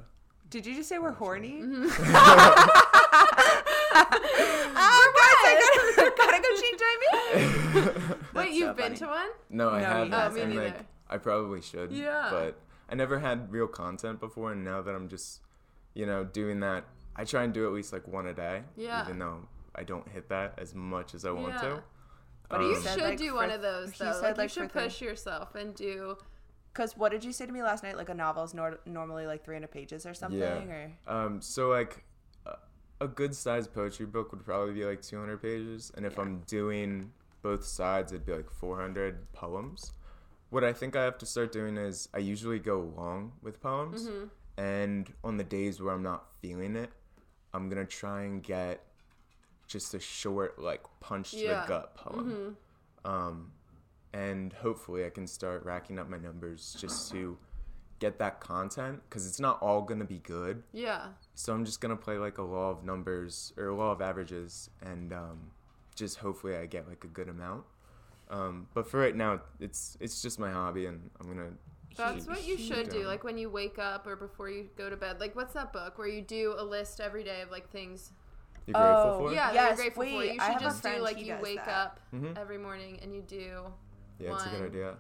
Did 0.50 0.66
you 0.66 0.74
just 0.76 0.88
say 0.90 1.00
we're 1.00 1.12
horny? 1.12 1.62
Mm-hmm. 1.62 1.88
oh, 4.78 5.14
guys, 5.16 5.46
I 5.48 5.94
gotta, 5.96 6.14
gotta 6.18 6.42
go 6.42 6.50
change 6.62 6.80
my 6.82 6.96
meeting. 7.84 8.16
Wait, 8.34 8.52
you've 8.52 8.76
been 8.76 8.96
funny. 8.96 8.98
to 8.98 9.08
one? 9.08 9.30
no, 9.50 9.70
I 9.70 9.80
No, 9.82 9.86
haven't, 9.86 10.14
Oh, 10.14 10.30
me 10.32 10.42
and 10.42 10.56
like 10.56 10.64
neither. 10.74 10.86
I 11.10 11.18
probably 11.18 11.62
should. 11.62 11.92
Yeah. 11.92 12.28
But 12.32 12.60
I 12.90 12.96
never 12.96 13.20
had 13.20 13.52
real 13.52 13.68
content 13.68 14.20
before, 14.20 14.52
and 14.54 14.64
now 14.64 14.82
that 14.82 14.94
I'm 14.96 15.10
just, 15.10 15.42
you 15.94 16.06
know, 16.06 16.24
doing 16.24 16.60
that, 16.62 16.86
I 17.16 17.26
try 17.26 17.44
and 17.44 17.54
do 17.54 17.66
at 17.68 17.74
least 17.74 17.92
like 17.94 18.08
one 18.08 18.28
a 18.28 18.34
day. 18.34 18.64
Yeah. 18.78 19.04
Even 19.06 19.20
though 19.20 19.48
I 19.76 19.84
don't 19.84 20.08
hit 20.10 20.30
that 20.30 20.54
as 20.58 20.74
much 20.74 21.14
as 21.14 21.26
I 21.26 21.32
want 21.32 21.54
Yeah. 21.56 21.62
to. 21.62 21.84
But 22.50 22.62
You 22.62 22.76
Um, 22.76 22.82
said, 22.82 22.94
should 22.96 23.04
like, 23.04 23.18
do 23.18 23.30
for- 23.30 23.36
one 23.36 23.52
of 23.52 23.62
those 23.62 23.92
though. 23.98 24.12
said, 24.14 24.22
like, 24.22 24.38
like, 24.38 24.44
you 24.46 24.50
should 24.50 24.72
for 24.72 24.80
thing- 24.80 24.88
push 24.90 25.02
yourself 25.02 25.56
and 25.56 25.74
do. 25.76 26.18
Because 26.72 26.98
what 26.98 27.12
did 27.12 27.24
you 27.24 27.32
say 27.32 27.46
to 27.46 27.52
me 27.52 27.64
last 27.64 27.84
night? 27.84 27.96
Like 27.98 28.10
a 28.10 28.14
novel 28.14 28.44
is 28.44 28.54
nor- 28.54 28.80
normally 28.86 29.26
like 29.26 29.44
300 29.46 29.72
pages 29.72 30.06
or 30.06 30.14
something? 30.14 30.40
Yeah. 30.40 30.92
Or 31.08 31.26
Um, 31.26 31.42
so 31.42 31.70
like 31.70 32.04
a- 32.46 32.58
a 33.02 33.08
good 33.08 33.34
sized 33.36 33.74
poetry 33.74 34.06
book 34.06 34.32
would 34.32 34.44
probably 34.44 34.74
be 34.74 34.86
like 34.86 35.02
200 35.02 35.42
pages, 35.42 35.92
and 35.96 36.06
if 36.06 36.14
Yeah. 36.16 36.22
I'm 36.24 36.42
doing 36.42 37.14
both 37.42 37.64
sides, 37.64 38.12
it'd 38.12 38.26
be 38.26 38.34
like 38.34 38.50
400 38.50 39.32
poems. 39.32 39.94
What 40.50 40.64
I 40.64 40.74
think 40.74 40.96
I 40.96 41.04
have 41.04 41.18
to 41.20 41.26
start 41.26 41.52
doing 41.52 41.78
is 41.78 42.10
I 42.14 42.18
usually 42.20 42.60
go 42.60 42.80
long 42.80 43.34
with 43.42 43.62
poems, 43.62 44.08
Mm-hmm. 44.08 44.26
and 44.58 45.14
on 45.24 45.38
the 45.38 45.44
days 45.44 45.82
where 45.82 45.94
I'm 45.94 46.04
not 46.04 46.34
feeling 46.42 46.76
it, 46.76 46.92
I'm 47.54 47.70
gonna 47.70 47.86
try 47.86 48.22
and 48.24 48.44
get 48.44 48.85
just 49.68 49.94
a 49.94 50.00
short 50.00 50.60
like 50.60 50.82
punch 51.00 51.32
to 51.32 51.38
Yeah. 51.38 51.62
the 51.62 51.68
gut 51.68 51.96
poem. 51.96 52.58
Mhm. 53.06 53.10
Um, 53.10 53.52
and 54.14 54.54
hopefully 54.54 55.06
I 55.06 55.10
can 55.10 55.28
start 55.28 55.64
racking 55.66 56.00
up 56.00 56.08
my 56.10 56.18
numbers 56.18 56.76
just 56.80 57.12
to 57.12 57.38
get 58.00 58.20
that 58.20 58.40
content 58.40 59.02
because 59.10 59.28
it's 59.28 59.40
not 59.40 59.62
all 59.62 59.82
gonna 59.82 60.06
be 60.06 60.20
good. 60.20 60.64
Yeah. 60.72 61.14
So 61.34 61.54
I'm 61.54 61.66
just 61.66 61.82
gonna 61.82 61.96
play 61.96 62.18
like 62.18 62.38
a 62.38 62.44
law 62.44 62.70
of 62.72 62.84
numbers 62.84 63.54
or 63.58 63.68
a 63.68 63.76
law 63.76 63.92
of 63.92 64.02
averages, 64.02 64.70
and 64.82 65.12
um, 65.14 65.52
just 65.96 66.18
hopefully 66.20 66.56
I 66.56 66.66
get 66.66 66.88
like 66.88 67.04
a 67.04 67.08
good 67.08 67.30
amount. 67.30 67.66
Um, 68.30 68.68
but 68.74 68.88
for 68.90 69.00
right 69.00 69.16
now, 69.16 69.42
it's 69.60 69.98
it's 70.00 70.22
just 70.22 70.40
my 70.40 70.52
hobby, 70.52 70.86
and 70.88 71.10
I'm 71.20 71.28
gonna. 71.28 71.52
That's 71.96 72.28
what 72.28 72.46
you 72.46 72.58
should 72.58 72.90
do. 72.90 73.06
Like 73.08 73.24
when 73.24 73.38
you 73.38 73.50
wake 73.50 73.80
up 73.80 74.06
or 74.06 74.16
before 74.18 74.50
you 74.50 74.70
go 74.76 74.90
to 74.90 74.98
bed. 74.98 75.20
Like 75.22 75.36
what's 75.36 75.54
that 75.54 75.72
book 75.72 75.98
where 75.98 76.08
you 76.08 76.22
do 76.22 76.54
a 76.58 76.64
list 76.64 77.00
every 77.00 77.24
day 77.24 77.42
of 77.42 77.52
like 77.52 77.70
things? 77.70 78.12
You're 78.68 78.74
grateful 78.74 79.12
Oh, 79.14 79.20
for. 79.20 79.34
Yeah, 79.34 79.52
Yes, 79.54 79.68
you're 79.68 79.76
grateful 79.76 80.04
for. 80.04 80.18
wait, 80.18 80.34
You 80.34 80.40
I 80.42 80.46
should 80.46 80.54
have 80.54 80.62
just 80.62 80.84
do 80.84 80.98
like 81.00 81.20
you 81.20 81.26
does 81.34 81.42
wake 81.44 81.64
that. 81.66 81.68
up 81.70 82.00
Mhm. 82.14 82.38
every 82.38 82.58
morning 82.58 83.00
and 83.02 83.14
you 83.16 83.22
do 83.22 83.66
Yeah, 84.20 84.34
it's 84.34 84.46
a 84.46 84.50
good 84.50 84.62
idea. 84.64 84.96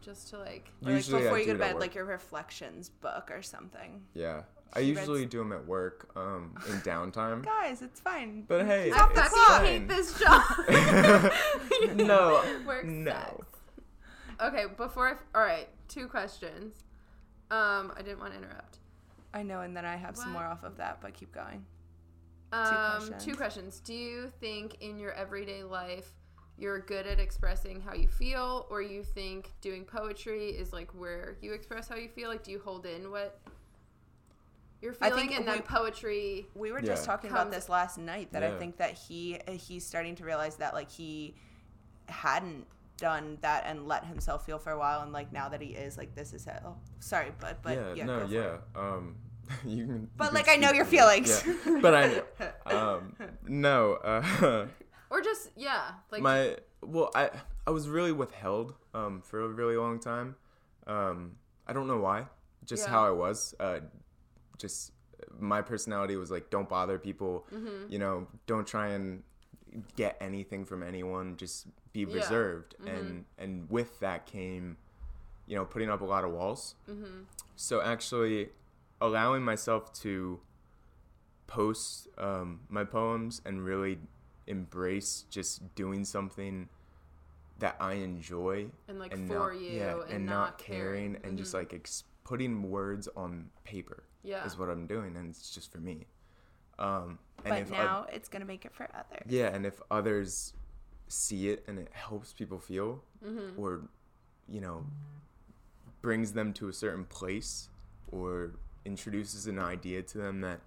just 0.00 0.28
to 0.30 0.38
like. 0.38 0.70
Or, 0.82 0.86
like 0.86 0.94
Usually 0.94 1.22
before 1.22 1.36
I 1.36 1.40
you 1.40 1.46
go 1.46 1.52
to 1.52 1.58
bed, 1.58 1.78
like 1.78 1.94
your 1.94 2.04
reflections 2.06 2.88
book 2.88 3.30
or 3.30 3.42
something. 3.42 4.06
Yeah, 4.14 4.42
I 4.72 4.80
She 4.80 4.86
usually 4.86 5.20
reads- 5.20 5.32
do 5.32 5.38
them 5.40 5.52
at 5.52 5.66
work 5.66 6.10
um, 6.16 6.54
in 6.68 6.80
downtime. 6.80 7.42
Guys, 7.44 7.82
it's 7.82 8.00
fine. 8.00 8.42
But 8.48 8.64
hey, 8.66 8.90
I 8.92 9.08
it's 9.10 9.18
fucking 9.18 9.66
hate 9.66 9.78
fine. 9.78 9.86
this 9.88 10.18
job. 10.18 10.42
No, 11.96 12.42
Work 12.66 12.84
no. 12.86 13.10
sucks. 13.12 13.58
Okay, 14.40 14.66
before 14.76 15.08
I, 15.08 15.38
all 15.38 15.44
right, 15.44 15.68
two 15.88 16.08
questions. 16.08 16.84
Um, 17.50 17.92
I 17.96 18.02
didn't 18.02 18.20
want 18.20 18.32
to 18.32 18.38
interrupt. 18.38 18.78
I 19.34 19.42
know, 19.42 19.60
and 19.60 19.76
then 19.76 19.84
I 19.84 19.96
have 19.96 20.16
some 20.16 20.30
more 20.32 20.44
off 20.44 20.62
of 20.64 20.76
that, 20.78 21.00
but 21.00 21.14
keep 21.14 21.32
going. 21.32 21.64
Um, 22.52 22.62
questions. 22.98 23.24
two 23.24 23.34
questions. 23.34 23.80
Do 23.80 23.94
you 23.94 24.32
think 24.40 24.76
in 24.80 24.98
your 24.98 25.12
everyday 25.12 25.62
life 25.62 26.12
you're 26.58 26.80
good 26.80 27.06
at 27.06 27.18
expressing 27.18 27.80
how 27.80 27.92
you 27.92 28.08
feel 28.08 28.66
or 28.70 28.80
you 28.80 29.02
think 29.02 29.52
doing 29.60 29.84
poetry 29.84 30.48
is 30.48 30.72
like 30.72 30.90
where 30.94 31.36
you 31.42 31.52
express 31.52 31.86
how 31.88 31.96
you 31.96 32.08
feel 32.08 32.30
like 32.30 32.42
do 32.42 32.50
you 32.50 32.58
hold 32.58 32.86
in 32.86 33.10
what 33.10 33.38
you're 34.80 34.94
I 35.00 35.10
feeling 35.10 35.28
think 35.28 35.38
and 35.38 35.46
then 35.48 35.62
poetry 35.62 36.46
We 36.54 36.72
were 36.72 36.80
just 36.80 37.02
Yeah. 37.02 37.12
talking 37.12 37.30
about 37.30 37.50
this 37.50 37.68
last 37.68 37.98
night 37.98 38.32
that 38.32 38.42
I 38.42 38.56
think 38.58 38.78
that 38.78 38.92
he 38.92 39.38
he's 39.50 39.84
starting 39.84 40.14
to 40.16 40.24
realize 40.24 40.56
that 40.56 40.72
like 40.72 40.90
he 40.90 41.34
hadn't 42.08 42.66
done 42.96 43.36
that 43.42 43.64
and 43.66 43.86
let 43.86 44.04
himself 44.06 44.46
feel 44.46 44.58
for 44.58 44.72
a 44.72 44.78
while 44.78 45.02
and 45.02 45.12
like 45.12 45.32
now 45.32 45.48
that 45.50 45.60
he 45.60 45.68
is 45.74 45.98
like 45.98 46.14
this 46.14 46.32
is 46.32 46.46
it. 46.46 46.60
Oh, 46.64 46.76
sorry, 47.00 47.32
but 47.38 47.62
but 47.62 47.76
yeah, 47.76 47.94
yeah, 47.94 48.04
no, 48.04 48.20
go 48.20 48.26
for 48.28 48.32
yeah. 48.32 48.54
it. 48.54 48.60
Um, 48.74 49.16
you 49.64 49.86
can. 49.86 50.10
But, 50.16 50.24
you 50.24 50.28
can 50.30 50.34
like, 50.34 50.48
I 50.48 50.56
know 50.56 50.72
your 50.72 50.84
feelings. 50.84 51.44
Yeah, 51.46 51.78
but 51.82 51.94
I 51.94 52.06
know. 52.08 52.24
Um, 52.66 53.16
no. 53.46 53.92
Uh, 53.94 54.66
or 55.10 55.20
just 55.20 55.50
yeah 55.56 55.92
like 56.10 56.20
my 56.22 56.56
well, 56.82 57.10
I 57.14 57.30
I 57.66 57.70
was 57.70 57.88
really 57.88 58.12
withheld 58.12 58.74
um 58.94 59.22
for 59.22 59.40
a 59.44 59.48
really 59.48 59.76
long 59.76 59.98
time. 60.00 60.36
Um, 60.86 61.36
I 61.66 61.72
don't 61.72 61.86
know 61.86 61.98
why. 61.98 62.26
Just 62.64 62.84
Yeah. 62.84 62.90
how 62.90 63.06
I 63.06 63.10
was. 63.10 63.54
Uh, 63.60 63.80
just 64.58 64.92
my 65.38 65.62
personality 65.62 66.16
was 66.16 66.30
like, 66.30 66.50
don't 66.50 66.68
bother 66.68 66.98
people. 66.98 67.46
Mm-hmm. 67.52 67.90
You 67.92 67.98
know, 67.98 68.26
don't 68.46 68.66
try 68.66 68.88
and 68.88 69.22
get 69.96 70.16
anything 70.20 70.64
from 70.64 70.82
anyone. 70.82 71.36
Just 71.36 71.66
be 71.92 72.00
Yeah. 72.00 72.14
reserved. 72.14 72.74
Mm-hmm. 72.78 72.88
And 72.88 73.24
and 73.38 73.70
with 73.70 74.00
that 74.00 74.26
came, 74.26 74.76
you 75.46 75.56
know, 75.56 75.64
putting 75.64 75.90
up 75.90 76.00
a 76.00 76.04
lot 76.04 76.24
of 76.24 76.30
walls. 76.32 76.74
Mm-hmm. 76.90 77.22
So 77.56 77.80
actually, 77.80 78.50
allowing 79.00 79.42
myself 79.42 79.92
to 79.92 80.40
post 81.46 82.08
um, 82.18 82.60
my 82.68 82.84
poems 82.84 83.40
and 83.44 83.64
really 83.64 83.98
embrace 84.46 85.24
just 85.30 85.74
doing 85.74 86.04
something 86.04 86.68
that 87.58 87.76
I 87.80 87.94
enjoy 87.94 88.66
and 88.88 88.98
like 88.98 89.12
and 89.14 89.26
for 89.28 89.52
not, 89.52 89.60
you 89.60 89.70
yeah, 89.78 90.00
and, 90.02 90.10
and, 90.12 90.26
not 90.26 90.58
caring 90.58 91.16
and 91.24 91.34
Mhm. 91.34 91.38
just 91.38 91.54
like 91.54 91.72
ex- 91.72 92.04
putting 92.24 92.70
words 92.70 93.08
on 93.16 93.50
paper 93.64 94.02
yeah 94.22 94.44
is 94.44 94.58
what 94.58 94.68
I'm 94.68 94.86
doing 94.86 95.16
and 95.16 95.30
it's 95.30 95.50
just 95.50 95.70
for 95.72 95.78
me. 95.78 96.06
Um, 96.78 97.18
and 97.44 97.50
But 97.50 97.58
if 97.62 97.66
oth- 97.72 97.78
now 97.78 98.06
it's 98.12 98.28
gonna 98.28 98.44
make 98.44 98.64
it 98.66 98.74
for 98.74 98.88
others. 98.94 99.26
yeah, 99.26 99.48
and 99.54 99.64
if 99.64 99.80
others 99.90 100.52
see 101.08 101.48
it 101.48 101.64
and 101.66 101.78
it 101.78 101.88
helps 101.92 102.32
people 102.32 102.58
feel 102.58 103.02
mm-hmm. 103.24 103.58
or 103.58 103.88
you 104.48 104.60
know 104.60 104.84
brings 106.02 106.32
them 106.34 106.52
to 106.52 106.68
a 106.68 106.72
certain 106.72 107.04
place 107.04 107.68
or 108.12 108.52
introduces 108.86 109.46
an 109.46 109.58
idea 109.58 110.00
to 110.02 110.18
them 110.18 110.40
that 110.42 110.60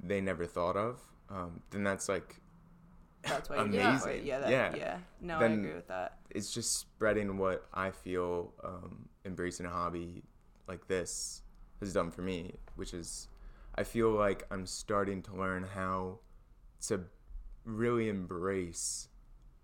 they 0.00 0.20
never 0.20 0.46
thought 0.46 0.76
of 0.76 1.00
um, 1.28 1.60
then 1.70 1.82
that's 1.84 2.08
like 2.08 2.36
That's 3.22 3.50
what 3.50 3.58
you're 3.58 3.68
doing 3.68 3.98
for 3.98 4.08
it. 4.08 4.12
Amazing. 4.12 4.26
Yeah, 4.26 4.38
that, 4.38 4.50
Yeah. 4.50 4.74
yeah. 4.76 4.98
No, 5.20 5.38
Then- 5.40 5.50
I 5.50 5.54
agree 5.54 5.74
with 5.74 5.88
that. 5.88 6.18
it's 6.30 6.52
just 6.54 6.76
spreading 6.78 7.36
what 7.38 7.66
i 7.74 7.90
feel 7.90 8.52
um, 8.64 9.08
embracing 9.24 9.66
a 9.66 9.70
hobby 9.70 10.22
like 10.68 10.86
this 10.88 11.42
has 11.80 11.92
done 11.92 12.10
for 12.10 12.22
me 12.22 12.54
which 12.76 12.92
is 12.94 13.28
i 13.76 13.82
feel 13.82 14.10
like 14.10 14.44
i'm 14.50 14.64
starting 14.66 15.20
to 15.22 15.34
learn 15.34 15.64
how 15.74 16.18
to 16.88 17.00
really 17.64 18.08
embrace 18.08 19.08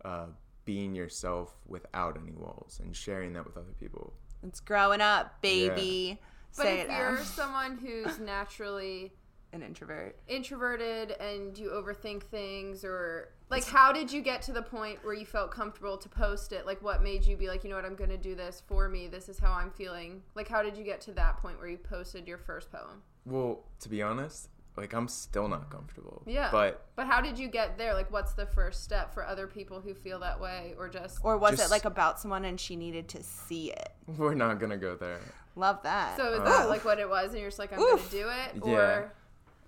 uh, 0.05 0.27
being 0.65 0.95
yourself 0.95 1.55
without 1.67 2.19
any 2.21 2.33
walls 2.33 2.81
and 2.83 2.95
sharing 2.97 3.33
that 3.35 3.45
with 3.47 3.57
other 3.57 3.75
people 3.79 4.13
It's 4.43 4.61
growing 4.61 5.01
up, 5.01 5.41
baby. 5.41 6.19
But 6.57 6.65
Say 6.65 6.81
if 6.81 6.89
it 6.89 6.97
you're 6.97 7.19
someone 7.25 7.79
who's 7.79 8.19
naturally 8.19 9.13
an 9.53 9.63
introvert. 9.63 10.17
introverted 10.27 11.13
and 11.21 11.57
you 11.57 11.71
overthink 11.71 12.25
things 12.25 12.85
or 12.85 13.29
like 13.51 13.65
how 13.65 13.93
did 13.93 14.11
you 14.13 14.21
get 14.21 14.43
to 14.43 14.53
the 14.53 14.63
point 14.63 14.99
where 15.05 15.15
you 15.15 15.25
felt 15.27 15.51
comfortable 15.51 15.97
to 15.97 16.09
post 16.09 16.53
it? 16.53 16.67
Like 16.67 16.83
what 16.83 17.03
made 17.03 17.25
you 17.25 17.37
be 17.37 17.49
like 17.49 17.63
you 17.63 17.71
know 17.71 17.77
what? 17.77 17.85
I'm 17.85 17.95
gonna 17.95 18.17
do 18.17 18.35
this 18.35 18.63
for 18.67 18.89
me. 18.89 19.07
This 19.07 19.29
is 19.29 19.39
how 19.39 19.53
i'm 19.53 19.71
feeling. 19.71 20.23
Like 20.35 20.49
how 20.49 20.63
did 20.63 20.77
you 20.77 20.85
get 20.85 21.01
to 21.03 21.13
that 21.13 21.37
point 21.39 21.59
where 21.59 21.69
you 21.69 21.79
posted 21.79 22.27
your 22.27 22.39
first 22.39 22.73
poem? 22.73 23.03
Well 23.25 23.65
to 23.81 23.89
be 23.89 24.03
honest 24.03 24.49
like 24.77 24.93
i'm 24.93 25.09
still 25.09 25.49
not 25.49 25.71
comfortable 25.71 26.23
Yeah. 26.27 26.49
but 26.51 26.87
but 26.97 27.07
how 27.07 27.21
did 27.21 27.39
you 27.39 27.49
get 27.49 27.79
there 27.79 27.95
like 27.95 28.11
what's 28.11 28.33
the 28.35 28.47
first 28.47 28.83
step 28.85 29.13
for 29.15 29.25
other 29.25 29.47
people 29.47 29.81
who 29.81 29.95
feel 29.95 30.19
that 30.21 30.41
way 30.41 30.75
or 30.79 30.89
just 30.89 31.19
Or 31.23 31.37
was 31.39 31.61
it 31.61 31.71
like 31.71 31.85
about 31.85 32.19
someone 32.21 32.45
and 32.45 32.59
she 32.59 32.75
needed 32.77 33.09
to 33.09 33.23
see 33.23 33.71
it? 33.73 33.91
we're 34.19 34.35
not 34.35 34.59
gonna 34.61 34.77
go 34.77 34.97
there 34.97 35.21
Love 35.57 35.83
that. 35.85 36.17
so 36.17 36.33
is 36.33 36.41
Uh, 36.41 36.45
that 36.45 36.69
like 36.69 36.85
what 36.85 36.99
it 36.99 37.09
was 37.09 37.31
and 37.31 37.39
you're 37.41 37.49
just 37.51 37.59
like 37.61 37.73
i'm 37.73 37.79
Oof. 37.79 38.11
gonna 38.11 38.23
do 38.23 38.29
it 38.29 38.63
Yeah. 38.67 38.75
or 38.77 39.13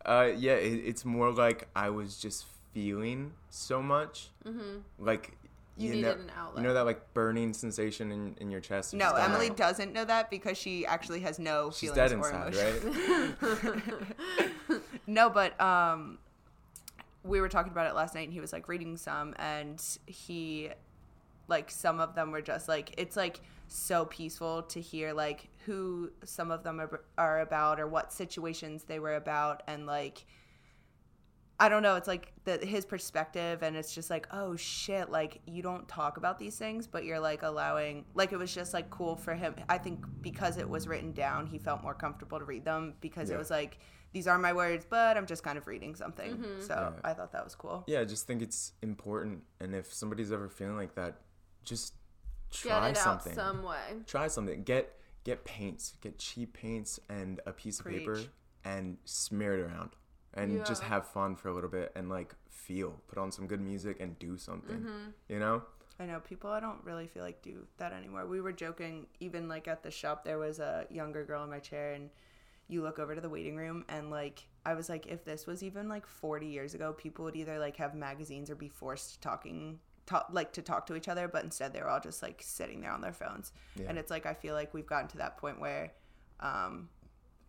Uh, 0.04 0.30
yeah, 0.36 0.52
it, 0.52 0.82
it's 0.86 1.04
more 1.04 1.32
like 1.32 1.66
I 1.74 1.90
was 1.90 2.16
just 2.18 2.44
feeling 2.72 3.32
so 3.50 3.82
much, 3.82 4.30
Mhm. 4.46 4.82
like 5.00 5.35
you, 5.78 5.90
know, 5.90 5.94
needed 5.96 6.18
an 6.18 6.32
outlet 6.36 6.62
you 6.62 6.68
know 6.68 6.74
that 6.74 6.86
like 6.86 7.12
burning 7.12 7.52
sensation 7.52 8.10
in, 8.10 8.34
in 8.40 8.50
your 8.50 8.60
chest. 8.60 8.94
no, 8.94 9.12
Emily 9.12 9.48
like- 9.48 9.56
doesn't 9.56 9.92
know 9.92 10.04
that 10.04 10.30
because 10.30 10.56
she 10.56 10.86
actually 10.86 11.20
has 11.20 11.38
no 11.38 11.70
She's 11.70 11.90
feelings 11.90 11.96
dead 11.96 12.12
or 12.12 12.28
inside, 12.30 12.74
emotions. 12.74 13.42
right? 13.42 14.80
No, 15.06 15.30
but 15.30 15.58
um, 15.60 16.18
we 17.22 17.40
were 17.40 17.48
talking 17.48 17.70
about 17.70 17.86
it 17.86 17.94
last 17.94 18.14
night, 18.14 18.24
and 18.24 18.32
he 18.32 18.40
was 18.40 18.52
like 18.52 18.68
reading 18.68 18.96
some, 18.96 19.34
and 19.38 19.80
he, 20.06 20.70
like, 21.46 21.70
some 21.70 22.00
of 22.00 22.14
them 22.14 22.32
were 22.32 22.42
just 22.42 22.68
like 22.68 22.92
it's 22.98 23.16
like 23.16 23.40
so 23.68 24.04
peaceful 24.04 24.62
to 24.62 24.80
hear 24.80 25.12
like 25.12 25.48
who 25.64 26.10
some 26.24 26.50
of 26.50 26.62
them 26.64 26.80
are, 26.80 27.02
are 27.18 27.40
about 27.40 27.78
or 27.80 27.86
what 27.86 28.12
situations 28.12 28.84
they 28.84 28.98
were 28.98 29.14
about, 29.14 29.62
and 29.66 29.86
like. 29.86 30.24
I 31.58 31.68
don't 31.70 31.82
know. 31.82 31.96
It's 31.96 32.08
like 32.08 32.32
the, 32.44 32.58
his 32.58 32.84
perspective, 32.84 33.62
and 33.62 33.76
it's 33.76 33.94
just 33.94 34.10
like, 34.10 34.28
oh 34.30 34.56
shit! 34.56 35.10
Like 35.10 35.40
you 35.46 35.62
don't 35.62 35.88
talk 35.88 36.18
about 36.18 36.38
these 36.38 36.56
things, 36.56 36.86
but 36.86 37.04
you're 37.04 37.20
like 37.20 37.42
allowing. 37.42 38.04
Like 38.14 38.32
it 38.32 38.36
was 38.36 38.54
just 38.54 38.74
like 38.74 38.90
cool 38.90 39.16
for 39.16 39.34
him. 39.34 39.54
I 39.68 39.78
think 39.78 40.04
because 40.20 40.58
it 40.58 40.68
was 40.68 40.86
written 40.86 41.12
down, 41.12 41.46
he 41.46 41.58
felt 41.58 41.82
more 41.82 41.94
comfortable 41.94 42.38
to 42.38 42.44
read 42.44 42.64
them 42.64 42.94
because 43.00 43.30
it 43.30 43.38
was 43.38 43.50
like 43.50 43.78
these 44.12 44.26
are 44.26 44.38
my 44.38 44.52
words, 44.52 44.86
but 44.88 45.16
I'm 45.16 45.26
just 45.26 45.42
kind 45.42 45.58
of 45.58 45.66
reading 45.66 45.94
something. 45.94 46.36
Mm-hmm. 46.36 46.60
So 46.62 46.74
Yeah. 46.94 47.10
I 47.10 47.14
thought 47.14 47.32
that 47.32 47.44
was 47.44 47.54
cool. 47.54 47.84
yeah, 47.86 48.00
I 48.00 48.04
just 48.04 48.26
think 48.26 48.42
it's 48.42 48.72
important, 48.82 49.42
and 49.60 49.74
if 49.74 49.92
somebody's 49.92 50.32
ever 50.32 50.48
feeling 50.48 50.76
like 50.76 50.94
that, 50.94 51.20
just 51.64 51.94
get 52.50 52.68
try 52.68 52.88
it 52.90 52.96
something. 52.96 53.32
out 53.32 53.36
some 53.36 53.62
way 53.62 53.76
Try 54.06 54.28
something. 54.28 54.62
Get 54.62 54.92
get 55.24 55.44
paints. 55.44 55.94
Get 56.00 56.18
cheap 56.18 56.52
paints 56.52 57.00
and 57.08 57.40
a 57.46 57.52
piece 57.52 57.80
of 57.80 57.86
paper, 57.86 58.20
and 58.64 58.98
smear 59.04 59.58
it 59.58 59.60
around, 59.62 59.90
and 60.36 60.64
just 60.66 60.82
have 60.82 61.06
fun 61.06 61.34
for 61.36 61.48
a 61.48 61.54
little 61.54 61.70
bit, 61.70 61.92
and 61.96 62.08
like 62.08 62.34
feel. 62.48 63.00
Put 63.08 63.18
on 63.18 63.32
some 63.32 63.46
good 63.46 63.60
music 63.60 63.98
and 64.00 64.18
do 64.18 64.36
something. 64.36 64.76
Mm-hmm. 64.76 65.08
You 65.28 65.38
know. 65.38 65.62
I 65.98 66.04
know 66.04 66.20
people. 66.20 66.50
I 66.50 66.60
don't 66.60 66.84
really 66.84 67.06
feel 67.06 67.22
like 67.22 67.40
do 67.42 67.66
that 67.78 67.92
anymore. 67.92 68.26
We 68.26 68.40
were 68.40 68.52
joking. 68.52 69.06
Even 69.20 69.48
like 69.48 69.66
at 69.66 69.82
the 69.82 69.90
shop, 69.90 70.24
there 70.24 70.38
was 70.38 70.58
a 70.58 70.86
younger 70.90 71.24
girl 71.24 71.42
in 71.44 71.50
my 71.50 71.58
chair, 71.58 71.92
and 71.92 72.10
you 72.68 72.82
look 72.82 72.98
over 72.98 73.14
to 73.14 73.20
the 73.20 73.30
waiting 73.30 73.56
room, 73.56 73.84
and 73.88 74.10
like 74.10 74.46
I 74.64 74.74
was 74.74 74.88
like, 74.88 75.06
if 75.06 75.24
this 75.24 75.46
was 75.46 75.62
even 75.62 75.88
like 75.88 76.06
40 76.06 76.46
years 76.46 76.74
ago, 76.74 76.92
people 76.92 77.24
would 77.24 77.36
either 77.36 77.58
like 77.58 77.76
have 77.76 77.94
magazines 77.94 78.50
or 78.50 78.54
be 78.56 78.68
forced 78.68 79.22
talking. 79.22 79.78
Talk, 80.06 80.28
like 80.30 80.52
to 80.52 80.62
talk 80.62 80.86
to 80.86 80.94
each 80.94 81.08
other, 81.08 81.26
but 81.26 81.42
instead 81.42 81.72
they 81.72 81.80
were 81.80 81.88
all 81.88 81.98
just 81.98 82.22
like 82.22 82.40
sitting 82.40 82.80
there 82.80 82.92
on 82.92 83.00
their 83.00 83.12
phones, 83.12 83.52
Yeah. 83.74 83.86
and 83.88 83.98
it's 83.98 84.08
like 84.08 84.24
I 84.24 84.34
feel 84.34 84.54
like 84.54 84.72
we've 84.72 84.86
gotten 84.86 85.08
to 85.08 85.16
that 85.18 85.36
point 85.36 85.58
where, 85.58 85.92
um, 86.38 86.88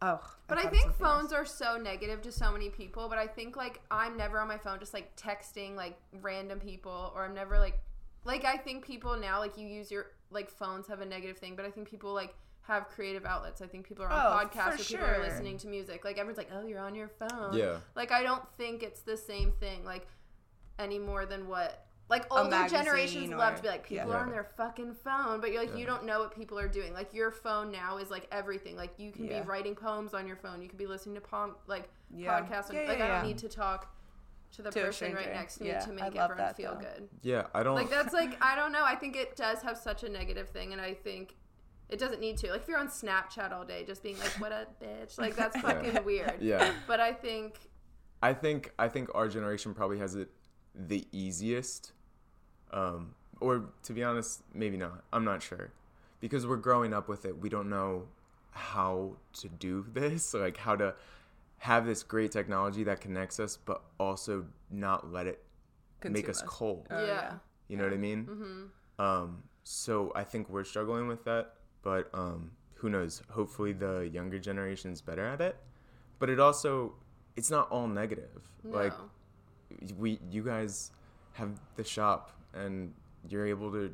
oh, 0.02 0.20
But 0.48 0.58
I 0.58 0.64
thought 0.64 0.72
think 0.72 0.84
something 0.86 1.06
else. 1.06 1.22
phones 1.22 1.34
are 1.34 1.46
so 1.46 1.78
negative 1.78 2.22
to 2.24 2.32
so 2.32 2.52
many 2.52 2.70
people. 2.70 3.10
But 3.10 3.18
I 3.18 3.28
think 3.28 3.56
like 3.56 3.82
I'm 3.92 4.18
never 4.18 4.40
on 4.40 4.48
my 4.48 4.58
phone 4.58 4.80
just 4.80 4.94
like 4.94 5.16
texting 5.16 5.76
like 5.76 5.98
random 6.22 6.60
people, 6.60 7.12
or 7.16 7.26
I'm 7.26 7.34
never 7.34 7.58
like 7.60 7.80
like 8.26 8.46
I 8.46 8.58
think 8.58 8.86
people 8.86 9.18
now 9.18 9.40
like 9.40 9.58
you 9.58 9.68
use 9.68 9.90
your 9.92 10.08
like 10.32 10.50
phones 10.50 10.88
have 10.88 11.02
a 11.02 11.06
negative 11.06 11.38
thing, 11.38 11.56
but 11.56 11.66
I 11.66 11.72
think 11.72 11.90
people 11.90 12.14
like 12.14 12.36
have 12.62 12.90
creative 12.90 13.26
outlets. 13.26 13.62
I 13.62 13.68
think 13.68 13.88
people 13.88 14.04
are 14.04 14.10
on 14.12 14.20
Oh, 14.26 14.46
podcasts 14.46 14.74
for 14.76 14.82
or 14.82 14.86
people 14.86 15.06
are 15.06 15.20
listening 15.24 15.58
to 15.60 15.68
music. 15.68 16.04
Like 16.04 16.18
everyone's 16.18 16.38
like, 16.38 16.50
oh, 16.54 16.68
you're 16.68 16.82
on 16.82 16.96
your 16.96 17.08
phone. 17.08 17.54
Yeah. 17.54 17.78
Like 17.96 18.12
I 18.12 18.24
don't 18.24 18.44
think 18.58 18.84
it's 18.84 19.02
the 19.02 19.16
same 19.18 19.54
thing 19.54 19.86
like 19.86 20.06
any 20.78 21.00
more 21.00 21.26
than 21.26 21.48
what 21.48 21.87
like 22.10 22.26
older 22.32 22.50
magazine 22.50 22.80
generations 22.80 23.30
love 23.32 23.56
to 23.56 23.62
be 23.62 23.68
like 23.68 23.86
people 23.88 24.08
yeah. 24.10 24.14
are 24.16 24.22
on 24.24 24.30
their 24.32 24.48
fucking 24.56 24.94
phone 25.04 25.42
but 25.42 25.52
you're 25.52 25.62
like 25.64 25.78
you 25.78 25.86
don't 25.86 26.06
know 26.06 26.20
what 26.20 26.34
people 26.36 26.58
are 26.58 26.68
doing 26.68 26.94
like 26.94 27.14
your 27.14 27.32
phone 27.32 27.72
now 27.72 27.98
is 27.98 28.10
like 28.10 28.28
everything 28.32 28.76
like 28.76 28.92
you 28.98 29.12
can 29.12 29.26
Yeah. 29.26 29.42
be 29.42 29.48
writing 29.48 29.76
poems 29.76 30.14
on 30.14 30.26
your 30.26 30.38
phone 30.38 30.62
you 30.62 30.70
can 30.70 30.78
be 30.78 30.86
listening 30.88 31.16
to 31.16 31.22
pom- 31.22 31.56
like 31.68 31.90
Yeah. 32.10 32.40
podcasts 32.42 32.70
on- 32.70 32.76
Yeah, 32.78 32.84
like 32.88 33.00
yeah, 33.00 33.06
i 33.06 33.08
don't 33.20 33.28
need 33.28 33.38
to 33.40 33.50
talk 33.50 33.94
to 34.54 34.62
the 34.62 34.72
To 34.72 34.82
person 34.82 35.14
right 35.14 35.34
next 35.34 35.58
to 35.58 35.64
me 35.64 35.70
Yeah, 35.70 35.80
to 35.82 35.92
make 35.92 36.04
everyone 36.06 36.38
that, 36.38 36.56
feel 36.56 36.74
though. 36.76 36.80
good 36.80 37.10
Yeah, 37.22 37.48
I 37.54 37.64
don't. 37.64 37.76
like 37.76 37.90
that's 37.90 38.14
like 38.14 38.38
i 38.42 38.56
don't 38.56 38.72
know 38.72 38.84
i 38.86 38.96
think 38.96 39.16
it 39.18 39.36
does 39.36 39.62
have 39.62 39.78
such 39.78 40.04
a 40.04 40.10
negative 40.10 40.50
thing 40.50 40.72
and 40.72 40.82
i 40.82 40.94
think 40.94 41.36
it 41.90 42.00
doesn't 42.00 42.22
need 42.22 42.38
to 42.38 42.52
like 42.52 42.62
if 42.62 42.68
you're 42.70 42.80
on 42.80 42.88
snapchat 42.88 43.52
all 43.52 43.66
day 43.66 43.84
just 43.86 44.02
being 44.04 44.18
like 44.20 44.32
what 44.40 44.52
a 44.54 44.66
bitch 44.82 45.18
like 45.18 45.36
that's 45.36 45.58
fucking 45.62 46.04
weird 46.06 46.36
yeah. 46.42 46.72
but 46.88 47.00
i 47.02 47.12
think 47.12 47.60
I 48.24 48.34
think 48.34 48.74
I 48.80 48.88
think 48.88 49.10
our 49.14 49.28
generation 49.28 49.76
probably 49.76 50.00
has 50.00 50.16
it 50.16 50.30
the 50.74 51.08
easiest, 51.12 51.92
um, 52.72 53.14
or 53.40 53.66
to 53.84 53.94
be 53.94 54.04
honest, 54.04 54.44
maybe 54.54 54.78
not. 54.78 55.04
I'm 55.14 55.24
not 55.24 55.42
sure, 55.42 55.72
because 56.20 56.46
we're 56.48 56.58
growing 56.58 56.94
up 56.94 57.08
with 57.08 57.26
it. 57.26 57.40
We 57.40 57.50
don't 57.50 57.70
know 57.70 58.08
how 58.52 59.18
to 59.34 59.50
do 59.50 59.86
this, 59.94 60.34
like 60.34 60.58
how 60.58 60.76
to 60.76 60.96
have 61.60 61.86
this 61.86 62.04
great 62.04 62.32
technology 62.32 62.84
that 62.84 63.02
connects 63.02 63.40
us, 63.40 63.58
but 63.58 63.82
also 64.00 64.46
not 64.70 65.12
let 65.12 65.28
it 65.28 65.44
make 66.08 66.30
us 66.30 66.42
us. 66.42 66.48
cold. 66.48 66.88
Oh, 66.92 67.06
yeah 67.06 67.34
You 67.68 67.78
know 67.78 67.84
what 67.84 67.94
I 67.94 67.98
mean? 67.98 68.26
Mm-hmm. 68.26 69.02
Um, 69.02 69.44
so 69.64 70.12
I 70.16 70.24
think 70.24 70.50
we're 70.50 70.64
struggling 70.64 71.08
with 71.08 71.24
that, 71.26 71.54
but 71.82 72.10
um, 72.14 72.52
who 72.76 72.90
knows? 72.90 73.22
Hopefully, 73.30 73.74
the 73.74 74.10
younger 74.14 74.40
generation's 74.40 75.02
better 75.02 75.26
at 75.26 75.42
it. 75.42 75.58
But 76.20 76.30
it 76.30 76.40
also, 76.40 76.94
it's 77.36 77.52
not 77.52 77.70
all 77.70 77.88
negative. 77.88 78.50
Like 78.64 78.94
we, 79.98 80.20
you 80.30 80.44
guys 80.44 80.92
have 81.34 81.52
the 81.76 81.84
shop, 81.84 82.32
and 82.58 82.94
you're 83.30 83.48
able 83.48 83.72
to 83.72 83.94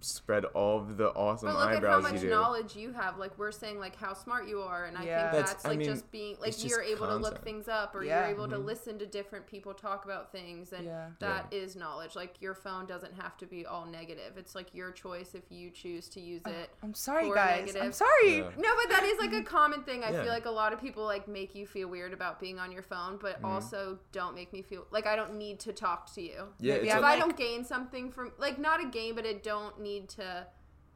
spread 0.00 0.44
all 0.46 0.78
of 0.78 0.96
the 0.96 1.08
awesome 1.10 1.48
But 1.48 1.58
look 1.58 1.70
at 1.72 1.82
how 1.84 2.00
much 2.00 2.14
you 2.14 2.20
do. 2.20 2.30
knowledge 2.30 2.74
you 2.76 2.92
have. 2.92 3.18
Like 3.18 3.36
we're 3.38 3.52
saying, 3.52 3.78
like 3.78 3.96
how 3.96 4.14
smart 4.14 4.48
you 4.48 4.60
are, 4.62 4.84
and 4.86 4.96
I 4.96 5.04
Yeah. 5.04 5.20
think 5.22 5.32
That's- 5.32 5.52
that's, 5.52 5.64
I 5.64 5.68
like 5.70 5.78
mean, 5.78 5.88
just 5.88 6.10
being 6.10 6.36
like 6.40 6.52
just 6.52 6.64
you're 6.64 6.82
able 6.82 7.06
to 7.08 7.16
look 7.16 7.42
things 7.42 7.68
up, 7.68 7.94
or 7.94 8.02
Yeah. 8.04 8.20
you're 8.22 8.34
able 8.34 8.48
to 8.48 8.56
Mhm. 8.56 8.64
listen 8.64 8.98
to 8.98 9.06
different 9.06 9.46
people 9.46 9.74
talk 9.74 10.04
about 10.04 10.32
things, 10.32 10.72
and 10.72 10.86
Yeah. 10.86 11.10
that 11.18 11.46
is 11.52 11.76
knowledge. 11.76 12.16
Like 12.16 12.40
your 12.40 12.54
phone 12.54 12.86
doesn't 12.86 13.14
have 13.14 13.36
to 13.38 13.46
be 13.46 13.66
all 13.66 13.84
negative. 13.86 14.36
It's 14.38 14.54
like 14.54 14.74
your 14.74 14.90
choice 14.90 15.34
if 15.34 15.50
you 15.50 15.70
choose 15.70 16.08
to 16.10 16.20
use 16.20 16.42
it. 16.46 16.70
I'm 16.82 16.94
sorry, 16.94 17.28
for 17.28 17.34
guys. 17.34 17.76
I'm 17.76 17.92
sorry. 17.92 18.38
Yeah. 18.38 18.50
No, 18.56 18.70
but 18.76 18.88
that 18.90 19.02
is 19.04 19.18
like 19.18 19.32
a 19.32 19.42
common 19.42 19.82
thing. 19.82 20.02
I 20.04 20.10
Yeah. 20.12 20.22
feel 20.22 20.32
like 20.32 20.46
a 20.46 20.50
lot 20.50 20.72
of 20.72 20.80
people 20.80 21.04
like 21.04 21.28
make 21.28 21.54
you 21.54 21.66
feel 21.66 21.88
weird 21.88 22.12
about 22.12 22.40
being 22.40 22.58
on 22.58 22.72
your 22.72 22.82
phone, 22.82 23.18
but 23.18 23.36
Mm-hmm. 23.36 23.44
also 23.46 23.98
don't 24.12 24.34
make 24.34 24.52
me 24.52 24.62
feel 24.62 24.86
like 24.90 25.06
I 25.06 25.16
don't 25.16 25.34
need 25.34 25.60
to 25.60 25.72
talk 25.72 26.10
to 26.14 26.22
you. 26.22 26.48
Yeah, 26.58 26.74
Maybe 26.74 26.86
it's 26.86 26.94
I'm 26.94 26.98
if 27.00 27.04
a- 27.04 27.06
I 27.06 27.10
like- 27.10 27.18
don't 27.20 27.36
gain 27.36 27.64
something 27.64 28.10
from 28.10 28.32
like 28.38 28.58
not 28.58 28.80
a 28.80 28.86
game, 28.86 29.14
but 29.14 29.26
it 29.26 29.42
don't 29.42 29.78
need 29.80 29.89
to 30.08 30.46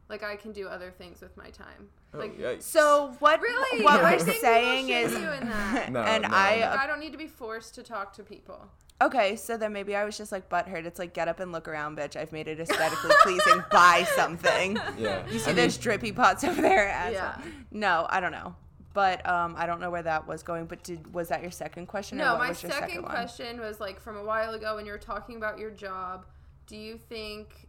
like 0.09 0.23
I 0.23 0.37
can 0.37 0.53
do 0.53 0.69
other 0.69 0.91
things 0.91 1.21
with 1.21 1.37
my 1.37 1.51
time. 1.51 1.89
Oh, 2.13 2.19
Like 2.19 2.39
yikes. 2.39 2.63
So 2.63 3.15
what? 3.19 3.41
Really? 3.41 3.85
What 3.85 4.03
we're 4.03 4.19
saying 4.35 4.89
is, 4.91 5.13
you 5.13 5.19
in 5.19 5.49
that. 5.49 5.89
No, 5.93 6.01
and 6.01 6.23
no, 6.23 6.29
I 6.31 6.57
no. 6.61 6.67
Like, 6.71 6.79
I 6.81 6.87
don't 6.87 7.01
need 7.01 7.13
to 7.13 7.19
be 7.19 7.27
forced 7.27 7.75
to 7.77 7.83
talk 7.83 8.13
to 8.15 8.23
people. 8.23 8.69
Okay, 9.03 9.35
so 9.35 9.57
then 9.57 9.73
maybe 9.73 9.97
I 9.97 10.05
was 10.05 10.17
just 10.17 10.31
like 10.31 10.49
butthurt. 10.49 10.85
It's 10.87 10.99
like 11.01 11.15
get 11.15 11.27
up 11.27 11.41
and 11.41 11.51
look 11.53 11.67
around, 11.67 11.97
bitch. 11.99 12.15
I've 12.17 12.33
made 12.33 12.47
it 12.49 12.61
aesthetically 12.61 13.11
pleasing. 13.23 13.63
Buy 13.71 14.07
something. 14.15 14.79
yeah. 14.99 15.27
You 15.29 15.39
see 15.41 15.51
I 15.51 15.55
those 15.55 15.77
mean, 15.77 15.83
drippy 15.83 16.13
pots 16.13 16.45
over 16.45 16.63
there? 16.63 16.89
asshole. 16.89 17.13
Yeah. 17.45 17.51
No, 17.73 18.07
I 18.09 18.21
don't 18.21 18.33
know. 18.33 18.55
But 18.93 19.29
um, 19.29 19.55
I 19.59 19.67
don't 19.67 19.81
know 19.81 19.91
where 19.91 20.05
that 20.05 20.29
was 20.29 20.45
going. 20.45 20.67
But 20.67 20.85
did 20.85 21.13
was 21.13 21.29
that 21.29 21.43
your 21.43 21.51
second 21.51 21.87
question? 21.87 22.21
or 22.21 22.25
No, 22.25 22.33
what 22.35 22.39
my 22.43 22.49
was 22.51 22.63
your 22.63 22.71
second, 22.71 23.03
one? 23.03 23.11
question 23.11 23.59
was 23.61 23.81
like 23.81 24.01
from 24.01 24.17
a 24.17 24.23
while 24.25 24.55
ago 24.55 24.77
when 24.77 24.87
you 24.87 24.93
were 24.93 24.99
talking 24.99 25.37
about 25.37 25.59
your 25.59 25.71
job. 25.71 26.25
Do 26.69 26.77
you 26.77 26.97
think? 26.97 27.69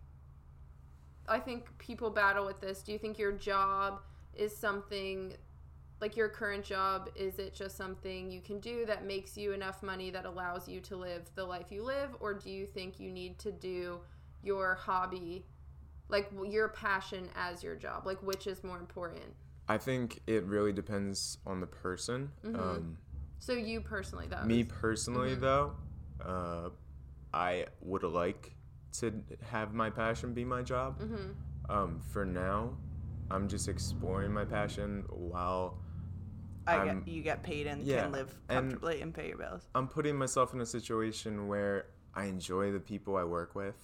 I 1.27 1.39
think 1.39 1.75
people 1.77 2.09
battle 2.09 2.45
with 2.45 2.59
this. 2.61 2.81
Do 2.83 2.91
you 2.91 2.97
think 2.97 3.17
your 3.17 3.31
job 3.31 4.01
is 4.33 4.55
something 4.55 5.33
like 6.01 6.15
your 6.15 6.29
current 6.29 6.63
job? 6.63 7.09
Is 7.15 7.39
it 7.39 7.53
just 7.55 7.77
something 7.77 8.29
you 8.29 8.41
can 8.41 8.59
do 8.59 8.85
that 8.85 9.05
makes 9.05 9.37
you 9.37 9.53
enough 9.53 9.81
money 9.81 10.11
that 10.11 10.25
allows 10.25 10.67
you 10.67 10.79
to 10.81 10.95
live 10.95 11.23
the 11.35 11.43
life 11.45 11.71
you 11.71 11.83
live, 11.83 12.09
or 12.19 12.33
do 12.33 12.49
you 12.49 12.65
think 12.65 12.99
you 12.99 13.11
need 13.11 13.39
to 13.39 13.51
do 13.51 13.99
your 14.43 14.75
hobby, 14.75 15.45
like 16.09 16.29
your 16.47 16.69
passion, 16.69 17.29
as 17.35 17.63
your 17.63 17.75
job? 17.75 18.05
Like 18.05 18.21
which 18.21 18.45
is 18.47 18.63
more 18.63 18.77
important? 18.77 19.23
I 19.67 19.77
think 19.79 20.19
it 20.27 20.43
really 20.43 20.73
depends 20.73 21.39
on 21.47 21.59
the 21.59 21.65
person. 21.67 22.31
Mm-hmm. 22.45 22.59
Um, 22.59 22.97
So 23.39 23.53
you 23.53 23.81
personally, 23.81 24.27
though. 24.27 24.43
me 24.43 24.63
personally, 24.63 25.31
Mm-hmm. 25.31 25.41
though, 25.41 25.71
uh, 26.23 26.69
I 27.33 27.65
would 27.81 28.03
like 28.03 28.54
to 28.99 29.13
have 29.49 29.73
my 29.73 29.89
passion 29.89 30.33
be 30.33 30.45
my 30.45 30.61
job. 30.61 30.99
Mm-hmm. 30.99 31.71
Um, 31.71 32.01
for 32.11 32.25
now, 32.25 32.77
I'm 33.31 33.47
just 33.47 33.67
exploring 33.67 34.31
my 34.31 34.45
passion 34.45 35.03
while 35.09 35.77
I 36.67 36.77
I'm- 36.77 36.99
get, 36.99 37.07
you 37.07 37.21
get 37.21 37.43
paid 37.43 37.67
and 37.67 37.83
yeah, 37.83 38.03
can 38.03 38.11
live 38.11 38.35
comfortably 38.47 39.01
and, 39.01 39.13
pay 39.13 39.29
your 39.29 39.37
bills. 39.37 39.67
I'm 39.75 39.87
putting 39.87 40.15
myself 40.15 40.53
in 40.53 40.61
a 40.61 40.65
situation 40.65 41.47
where 41.47 41.87
I 42.13 42.25
enjoy 42.25 42.71
the 42.71 42.79
people 42.79 43.17
I 43.17 43.23
work 43.23 43.55
with. 43.55 43.75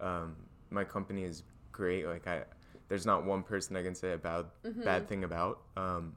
Um, 0.00 0.36
my 0.70 0.84
company 0.84 1.24
is 1.24 1.42
great. 1.72 2.06
Like 2.06 2.26
I, 2.26 2.42
there's 2.88 3.06
not 3.06 3.24
one 3.24 3.42
person 3.42 3.76
I 3.76 3.82
can 3.82 3.94
say 3.94 4.12
a 4.12 4.18
bad 4.18 4.46
bad 4.84 5.08
thing 5.08 5.24
about. 5.24 5.60
Um, 5.76 6.14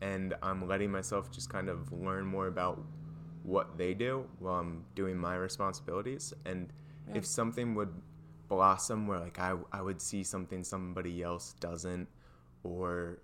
and 0.00 0.34
I'm 0.42 0.68
letting 0.68 0.90
myself 0.90 1.30
just 1.30 1.48
kind 1.50 1.68
of 1.68 1.92
learn 1.92 2.26
more 2.26 2.48
about 2.48 2.82
what 3.42 3.78
they 3.78 3.94
do 3.94 4.26
while 4.38 4.56
I'm 4.56 4.84
doing 4.94 5.16
my 5.16 5.36
responsibilities. 5.36 6.34
And 6.44 6.72
if 7.14 7.24
something 7.26 7.74
would 7.74 7.92
blossom 8.48 9.06
where 9.06 9.18
like 9.20 9.38
I 9.38 9.54
I 9.72 9.82
would 9.82 10.00
see 10.00 10.22
something 10.22 10.64
somebody 10.64 11.22
else 11.22 11.54
doesn't, 11.60 12.08
or 12.62 13.18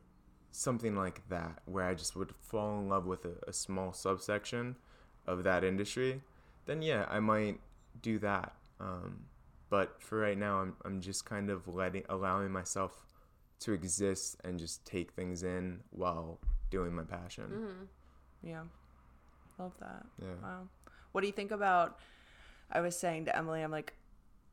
something 0.50 0.94
like 0.94 1.26
that 1.28 1.60
where 1.64 1.86
I 1.86 1.94
just 1.94 2.14
would 2.14 2.34
fall 2.40 2.78
in 2.78 2.88
love 2.88 3.06
with 3.06 3.24
a, 3.24 3.34
a 3.48 3.52
small 3.52 3.92
subsection 3.92 4.76
of 5.26 5.44
that 5.44 5.64
industry, 5.64 6.20
then 6.66 6.82
yeah, 6.82 7.06
I 7.10 7.20
might 7.20 7.58
do 8.02 8.18
that. 8.18 8.52
Um, 8.80 9.24
but 9.70 10.00
for 10.02 10.18
right 10.18 10.36
now, 10.36 10.60
I'm 10.60 10.76
I'm 10.84 11.00
just 11.00 11.24
kind 11.24 11.50
of 11.50 11.66
letting 11.68 12.04
allowing 12.08 12.50
myself 12.52 13.06
to 13.60 13.72
exist 13.72 14.36
and 14.44 14.58
just 14.58 14.84
take 14.84 15.12
things 15.12 15.42
in 15.42 15.80
while 15.90 16.38
doing 16.70 16.94
my 16.94 17.04
passion. 17.04 17.44
Mm-hmm. 17.44 18.48
Yeah, 18.48 18.62
love 19.58 19.72
that. 19.80 20.04
Yeah. 20.20 20.34
Wow. 20.42 20.68
What 21.12 21.20
do 21.20 21.26
you 21.26 21.32
think 21.32 21.52
about? 21.52 21.98
I 22.72 22.80
was 22.80 22.96
saying 22.98 23.26
to 23.26 23.36
Emily, 23.36 23.62
I'm 23.62 23.70
like, 23.70 23.92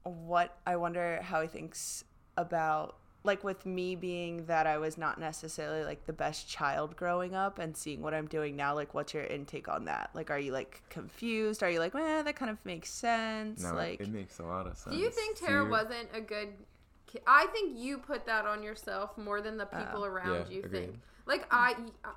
what? 0.04 0.58
I 0.68 0.76
wonder 0.76 1.22
how 1.24 1.42
he 1.42 1.48
thinks 1.48 2.04
about 2.38 2.96
like 3.26 3.44
with 3.44 3.66
me 3.66 3.96
being 3.96 4.46
that 4.46 4.66
I 4.66 4.78
was 4.78 4.98
not 4.98 5.20
necessarily 5.20 5.84
like 5.84 6.06
the 6.06 6.14
best 6.14 6.48
child 6.48 6.96
growing 6.96 7.36
up 7.36 7.60
and 7.60 7.76
seeing 7.76 8.02
what 8.02 8.14
I'm 8.14 8.28
doing 8.28 8.56
now. 8.56 8.74
Like, 8.74 8.94
what's 8.94 9.14
your 9.14 9.26
intake 9.26 9.68
on 9.68 9.86
that? 9.86 10.10
Like, 10.14 10.32
are 10.32 10.40
you 10.40 10.54
like 10.54 10.82
confused? 10.90 11.62
Are 11.62 11.70
you 11.70 11.80
like, 11.80 11.94
eh, 11.96 12.22
that 12.22 12.36
kind 12.38 12.50
of 12.50 12.58
makes 12.66 12.90
sense? 12.90 13.62
No, 13.62 13.74
like, 13.74 14.00
it 14.00 14.08
makes 14.10 14.40
a 14.40 14.44
lot 14.44 14.68
of 14.68 14.78
sense. 14.78 14.96
Do 14.96 15.02
you 15.02 15.10
think 15.10 15.38
Tara 15.38 15.66
you- 15.66 15.70
wasn't 15.70 16.08
a 16.14 16.22
good 16.22 16.50
kid? 17.08 17.22
I 17.28 17.48
think 17.48 17.78
you 17.78 17.98
put 17.98 18.26
that 18.26 18.46
on 18.46 18.64
yourself 18.64 19.18
more 19.18 19.42
than 19.42 19.58
the 19.58 19.66
people 19.66 20.04
Oh. 20.04 20.06
around 20.06 20.46
Yeah, 20.50 20.56
you 20.58 20.64
agreed. 20.64 20.72
think. 20.92 21.00
Like 21.26 21.46
I 21.52 21.76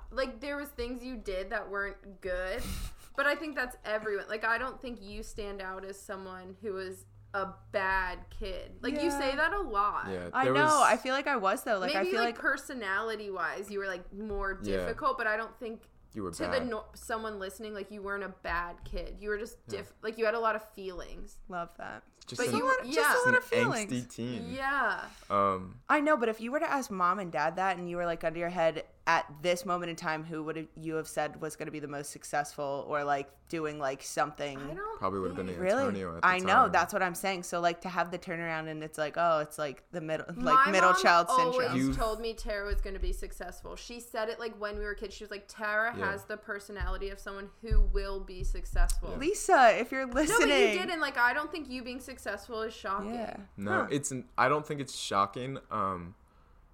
like 0.09 0.39
there 0.39 0.55
was 0.57 0.69
things 0.69 1.03
you 1.03 1.17
did 1.17 1.49
that 1.49 1.69
weren't 1.69 2.21
good, 2.21 2.63
but 3.15 3.25
I 3.25 3.35
think 3.35 3.55
that's 3.55 3.77
everyone. 3.85 4.25
Like 4.29 4.43
I 4.45 4.57
don't 4.57 4.79
think 4.81 4.99
you 5.01 5.23
stand 5.23 5.61
out 5.61 5.85
as 5.85 5.99
someone 5.99 6.55
who 6.61 6.77
is 6.77 7.05
a 7.33 7.47
bad 7.71 8.19
kid. 8.29 8.71
Like 8.81 9.01
you 9.01 9.09
say 9.09 9.35
that 9.35 9.53
a 9.53 9.59
lot. 9.61 10.07
Yeah, 10.11 10.29
I 10.33 10.45
know. 10.45 10.53
was- 10.65 10.85
I 10.87 10.97
feel 10.97 11.13
like 11.15 11.25
I 11.27 11.35
was 11.35 11.63
though. 11.63 11.79
Like, 11.79 11.93
Maybe 11.95 12.07
I 12.09 12.11
feel 12.11 12.19
like, 12.21 12.35
like, 12.35 12.39
personality 12.39 13.31
wise, 13.31 13.71
you 13.71 13.79
were 13.79 13.87
like 13.87 14.11
more 14.13 14.59
Yeah. 14.61 14.77
difficult, 14.77 15.17
but 15.17 15.25
I 15.25 15.35
don't 15.35 15.57
think 15.59 15.81
you 16.13 16.21
were 16.21 16.31
to 16.31 16.43
bad. 16.43 16.61
the 16.61 16.65
no- 16.65 16.85
someone 16.93 17.39
listening 17.39 17.73
like 17.73 17.89
you 17.89 18.03
weren't 18.03 18.23
a 18.23 18.29
bad 18.43 18.75
kid. 18.83 19.15
You 19.19 19.29
were 19.29 19.37
just 19.39 19.65
diff 19.67 19.91
like 20.03 20.19
you 20.19 20.25
had 20.25 20.35
a 20.35 20.39
lot 20.39 20.55
of 20.55 20.63
feelings. 20.75 21.37
love 21.49 21.69
that. 21.79 22.03
Just 22.25 22.39
but 22.41 22.49
an, 22.49 22.57
you 22.57 22.65
were- 22.65 22.77
just 22.85 22.97
a 22.97 23.01
just 23.01 23.25
lot 23.27 23.35
of 23.37 23.43
feelings. 23.43 23.91
angsty 23.91 24.09
teen. 24.15 24.53
Yeah. 24.55 24.99
Um, 25.29 25.79
I 25.89 25.99
know, 25.99 26.15
but 26.17 26.29
if 26.29 26.39
you 26.41 26.51
were 26.51 26.59
to 26.59 26.69
ask 26.71 26.89
mom 26.91 27.19
and 27.19 27.31
dad 27.31 27.55
that, 27.57 27.77
and 27.77 27.89
you 27.89 27.97
were 27.97 28.05
like 28.05 28.23
under 28.23 28.39
your 28.39 28.49
head 28.49 28.83
at 29.05 29.25
this 29.41 29.65
moment 29.65 29.89
in 29.89 29.95
time, 29.97 30.23
who 30.23 30.43
would 30.43 30.67
you 30.75 30.95
have 30.95 31.07
said 31.07 31.41
was 31.41 31.55
going 31.57 31.65
to 31.65 31.71
be 31.71 31.79
the 31.79 31.87
most 31.87 32.11
successful, 32.11 32.85
or 32.87 33.03
like 33.03 33.29
doing 33.49 33.77
like 33.79 34.01
something? 34.01 34.57
I 34.57 34.73
don't 34.73 34.99
probably 34.99 35.19
would 35.19 35.27
have 35.31 35.35
been 35.37 35.47
think- 35.47 35.59
Really, 35.59 35.81
Antonio 35.83 36.15
at 36.15 36.21
the 36.21 36.27
I 36.27 36.39
know 36.39 36.69
that's 36.69 36.93
what 36.93 37.03
I'm 37.03 37.15
saying. 37.15 37.43
So 37.43 37.59
like 37.59 37.81
to 37.81 37.89
have 37.89 38.11
the 38.11 38.19
turnaround, 38.19 38.69
and 38.69 38.83
it's 38.83 38.97
like, 38.97 39.15
oh, 39.17 39.39
it's 39.39 39.57
like 39.57 39.83
the 39.91 39.99
middle, 40.01 40.25
like 40.37 40.65
My 40.67 40.71
middle 40.71 40.91
mom 40.93 41.01
child 41.01 41.27
always 41.29 41.55
syndrome. 41.57 41.77
You've- 41.77 41.97
told 41.97 42.21
me 42.21 42.33
Tara 42.33 42.65
was 42.65 42.79
going 42.81 42.93
to 42.93 42.99
be 43.01 43.11
successful. 43.11 43.75
She 43.75 43.99
said 43.99 44.29
it 44.29 44.39
like 44.39 44.55
when 44.59 44.77
we 44.77 44.83
were 44.85 44.93
kids. 44.95 45.13
She 45.15 45.23
was 45.23 45.31
like, 45.31 45.45
Tara 45.47 45.93
Yeah. 45.97 46.11
has 46.11 46.23
the 46.25 46.37
personality 46.37 47.09
of 47.09 47.19
someone 47.19 47.49
who 47.61 47.81
will 47.91 48.19
be 48.21 48.43
successful. 48.43 49.13
Lisa, 49.17 49.77
if 49.77 49.91
you're 49.91 50.05
listening, 50.05 50.29
No, 50.29 50.45
listening, 50.45 50.67
but 50.67 50.73
you 50.73 50.79
did, 50.79 50.89
and 50.91 51.01
like 51.01 51.17
I 51.17 51.33
don't 51.33 51.51
think 51.51 51.69
you 51.69 51.83
being 51.83 51.97
successful 51.99 52.12
is 52.17 52.73
shocking. 52.73 53.13
yeah, 53.15 53.37
No, 53.57 53.71
Huh. 53.71 53.87
it's 53.91 54.13
I 54.37 54.47
don't 54.49 54.65
think 54.65 54.81
it's 54.81 54.95
shocking. 54.95 55.57
Um, 55.71 56.15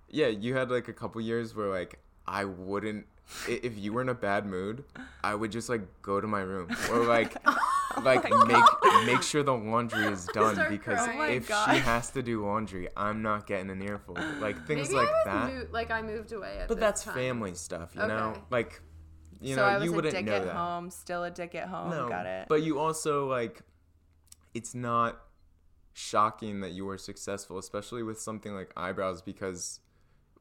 yeah, 0.10 0.28
you 0.28 0.56
had 0.56 0.70
like 0.72 0.88
a 0.88 0.94
couple 0.94 1.22
years 1.22 1.56
where 1.56 1.68
like 1.70 2.00
I 2.28 2.46
wouldn't 2.46 3.06
if 3.48 3.78
you 3.78 3.94
were 3.94 4.02
in 4.02 4.10
a 4.10 4.14
bad 4.16 4.46
mood, 4.48 4.84
I 5.24 5.36
would 5.36 5.52
just 5.52 5.70
like 5.70 5.82
go 6.02 6.20
to 6.20 6.26
my 6.28 6.42
room 6.42 6.68
or 6.92 7.04
like 7.16 7.36
like 8.04 8.24
make 8.48 9.06
make 9.06 9.22
sure 9.22 9.44
the 9.44 9.54
laundry 9.54 10.06
is 10.08 10.26
done 10.34 10.58
because 10.70 11.04
crying. 11.06 11.20
Oh 11.20 11.24
if 11.36 11.48
God. 11.48 11.72
she 11.76 11.80
has 11.80 12.10
to 12.12 12.24
do 12.24 12.44
laundry, 12.46 12.88
I'm 12.98 13.22
not 13.22 13.46
getting 13.46 13.70
an 13.70 13.82
earful. 13.84 14.18
Like 14.40 14.66
things 14.68 14.90
Maybe 14.90 14.96
like 15.06 15.10
I 15.10 15.24
that. 15.26 15.54
mo- 15.54 15.68
like 15.72 15.92
I 15.92 16.02
moved 16.02 16.32
away 16.32 16.58
at 16.62 16.68
but 16.68 16.76
this 16.78 16.82
that's 16.82 17.04
time. 17.04 17.14
family 17.14 17.54
stuff, 17.54 17.92
you 17.96 18.08
know? 18.08 18.34
Like 18.50 18.82
you 19.42 19.54
so 19.56 19.62
know, 19.62 19.68
I 19.68 19.76
was 19.78 19.86
you 19.86 19.92
a 19.92 19.96
wouldn't 19.96 20.14
dick 20.16 20.26
know 20.26 20.34
at 20.34 20.46
that. 20.46 20.56
home, 20.56 20.90
still 20.90 21.24
a 21.24 21.30
dick 21.32 21.54
at 21.56 21.68
home. 21.68 21.92
No, 21.92 22.10
Got 22.10 22.26
it. 22.26 22.48
But 22.50 22.64
you 22.64 22.80
also 22.80 23.28
like 23.28 23.62
it's 24.56 24.74
not 24.74 25.20
shocking 26.00 26.62
that 26.62 26.72
you 26.72 26.86
were 26.86 26.97
successful, 26.97 27.58
especially 27.58 28.04
with 28.04 28.20
something 28.22 28.56
like 28.56 28.72
eyebrows 28.78 29.22
because 29.22 29.82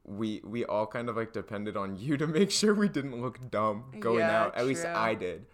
we 0.05 0.41
we 0.43 0.63
all 0.65 0.87
kind 0.87 1.09
of 1.09 1.17
like 1.17 1.33
depended 1.33 1.75
on 1.75 1.97
you 1.97 2.15
to 2.23 2.25
make 2.27 2.49
sure 2.49 2.73
we 2.73 2.87
didn't 2.87 3.21
look 3.21 3.37
dumb 3.51 3.83
going 3.99 4.19
Yeah, 4.19 4.41
out. 4.43 4.55
At 4.55 4.65
least. 4.65 4.85
I 4.85 5.13
did. 5.15 5.45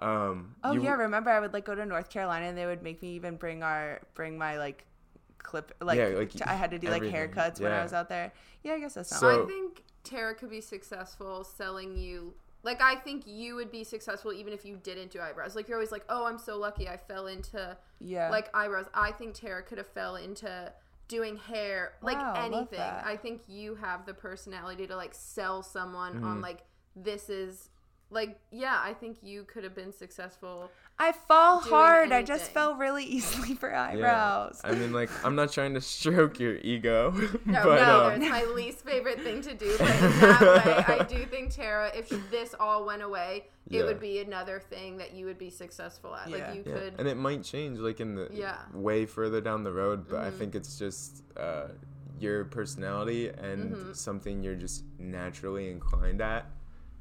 Um 0.00 0.56
oh 0.62 0.72
you- 0.72 0.82
yeah, 0.82 0.92
remember 0.94 1.30
I 1.30 1.40
would 1.40 1.52
like 1.52 1.64
go 1.64 1.74
to 1.74 1.86
North 1.86 2.10
Carolina, 2.10 2.46
and 2.46 2.58
they 2.58 2.66
would 2.66 2.82
make 2.82 3.00
me 3.00 3.14
even 3.14 3.36
bring 3.36 3.62
our 3.62 4.02
bring 4.14 4.36
my 4.36 4.58
like 4.58 4.84
clip 5.38 5.72
like, 5.80 5.98
Yeah, 5.98 6.06
like, 6.08 6.30
t- 6.32 6.42
I 6.44 6.54
had 6.54 6.70
to 6.72 6.78
do 6.78 6.88
like 6.88 7.02
everything. 7.02 7.28
haircuts 7.30 7.60
when 7.60 7.72
I 7.72 7.82
was 7.82 7.92
out 7.92 8.08
there. 8.08 8.32
Yeah, 8.62 8.74
I 8.74 8.80
guess 8.80 8.94
that's 8.94 9.10
not. 9.12 9.20
So- 9.20 9.44
I 9.44 9.46
think 9.46 9.82
Tara 10.02 10.34
could 10.34 10.50
be 10.50 10.60
successful 10.60 11.44
selling 11.44 11.96
you 11.96 12.34
like 12.64 12.82
I 12.82 12.96
think 12.96 13.22
you 13.26 13.54
would 13.54 13.70
be 13.70 13.84
successful 13.84 14.32
even 14.32 14.52
if 14.52 14.64
you 14.64 14.76
didn't 14.82 15.10
do 15.12 15.20
eyebrows. 15.20 15.54
Like 15.54 15.68
you're 15.68 15.76
always 15.76 15.92
like, 15.92 16.04
"Oh, 16.08 16.24
I'm 16.26 16.38
so 16.38 16.58
lucky 16.58 16.88
I 16.88 16.96
fell 16.96 17.26
into 17.28 17.76
Yeah. 18.00 18.30
like 18.30 18.48
eyebrows." 18.54 18.86
I 18.94 19.12
think 19.12 19.34
Tara 19.34 19.62
could 19.62 19.78
have 19.78 19.86
fell 19.88 20.16
into 20.16 20.72
doing 21.06 21.36
hair, 21.36 21.92
like 22.02 22.16
Wow, 22.16 22.34
love 22.34 22.44
anything. 22.52 22.78
that. 22.78 23.04
I 23.06 23.16
think 23.16 23.42
you 23.46 23.74
have 23.76 24.06
the 24.06 24.14
personality 24.14 24.86
to 24.86 24.96
like 24.96 25.14
sell 25.14 25.62
someone 25.62 26.14
Mm-hmm. 26.14 26.24
on 26.24 26.40
like 26.40 26.64
this 26.96 27.28
is 27.28 27.68
like 28.10 28.38
yeah, 28.50 28.80
I 28.82 28.94
think 28.94 29.18
you 29.22 29.44
could 29.44 29.64
have 29.64 29.74
been 29.74 29.92
successful. 29.92 30.70
I 30.98 31.10
fall 31.12 31.60
doing 31.60 31.70
hard. 31.72 32.12
I 32.12 32.22
just 32.22 32.52
fell 32.52 32.76
really 32.76 33.04
easily 33.16 33.54
for 33.54 33.68
Yeah. 33.68 33.82
eyebrows. 33.82 34.60
I 34.62 34.72
mean, 34.74 34.92
like, 34.92 35.10
I'm 35.24 35.34
not 35.34 35.50
trying 35.52 35.74
to 35.74 35.80
stroke 35.80 36.38
your 36.38 36.56
ego, 36.58 37.10
No, 37.44 37.64
but 37.64 37.82
no, 37.82 38.04
um, 38.06 38.12
it's 38.22 38.30
my 38.30 38.44
least 38.54 38.84
favorite 38.84 39.20
thing 39.22 39.42
to 39.42 39.54
do. 39.54 39.74
But 39.78 39.88
in 39.90 40.20
that 40.20 40.40
way, 40.88 40.94
I 41.00 41.02
do 41.04 41.26
think 41.26 41.52
Tara, 41.52 41.90
if 41.94 42.08
this 42.30 42.54
all 42.60 42.84
went 42.86 43.02
away, 43.02 43.46
it 43.70 43.78
Yeah. 43.78 43.84
would 43.84 43.98
be 43.98 44.20
another 44.20 44.60
thing 44.60 44.96
that 44.98 45.12
you 45.14 45.26
would 45.26 45.38
be 45.38 45.50
successful 45.50 46.14
at. 46.14 46.30
Yeah. 46.30 46.36
Like 46.36 46.54
you 46.56 46.62
yeah. 46.66 46.72
could. 46.78 46.94
and 46.98 47.08
it 47.08 47.16
might 47.16 47.42
change 47.42 47.78
like 47.80 47.98
in 48.00 48.14
the 48.14 48.28
Yeah. 48.32 48.58
way 48.72 49.04
further 49.04 49.40
down 49.40 49.64
the 49.64 49.72
road, 49.72 50.06
but 50.08 50.20
I 50.20 50.30
Mhm. 50.30 50.38
think 50.38 50.54
it's 50.54 50.78
just 50.78 51.22
uh, 51.36 51.68
your 52.20 52.44
personality 52.44 53.28
and 53.30 53.74
Mhm. 53.74 53.96
something 53.96 54.44
you're 54.44 54.54
just 54.54 54.84
naturally 55.00 55.70
inclined 55.70 56.20
at, 56.20 56.46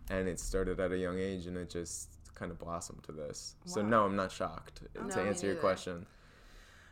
and 0.09 0.27
it 0.27 0.39
started 0.39 0.79
at 0.79 0.91
a 0.91 0.97
young 0.97 1.19
age, 1.19 1.45
and 1.45 1.55
it 1.57 1.69
just 1.69 2.09
kind 2.35 2.51
of 2.51 2.59
blossomed 2.59 3.03
to 3.03 3.11
this. 3.11 3.55
So 3.65 3.81
no, 3.81 4.05
I'm 4.05 4.15
not 4.15 4.31
shocked 4.31 4.81
No, 4.95 5.09
to 5.09 5.21
answer 5.21 5.47
your 5.47 5.55
question. 5.55 6.05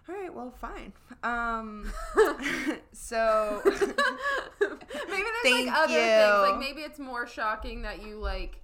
All 0.10 0.16
right, 0.16 0.34
well, 0.34 0.52
fine. 0.60 0.94
Um, 1.24 1.92
so 2.92 3.62
maybe 3.66 3.86
there's 4.60 5.44
Thank 5.44 5.68
like 5.68 5.78
other 5.78 5.94
you. 5.94 6.00
things. 6.00 6.50
Like 6.50 6.60
maybe 6.60 6.82
it's 6.82 7.00
more 7.00 7.28
shocking 7.28 7.84
that 7.84 8.02
you 8.04 8.18
like. 8.18 8.60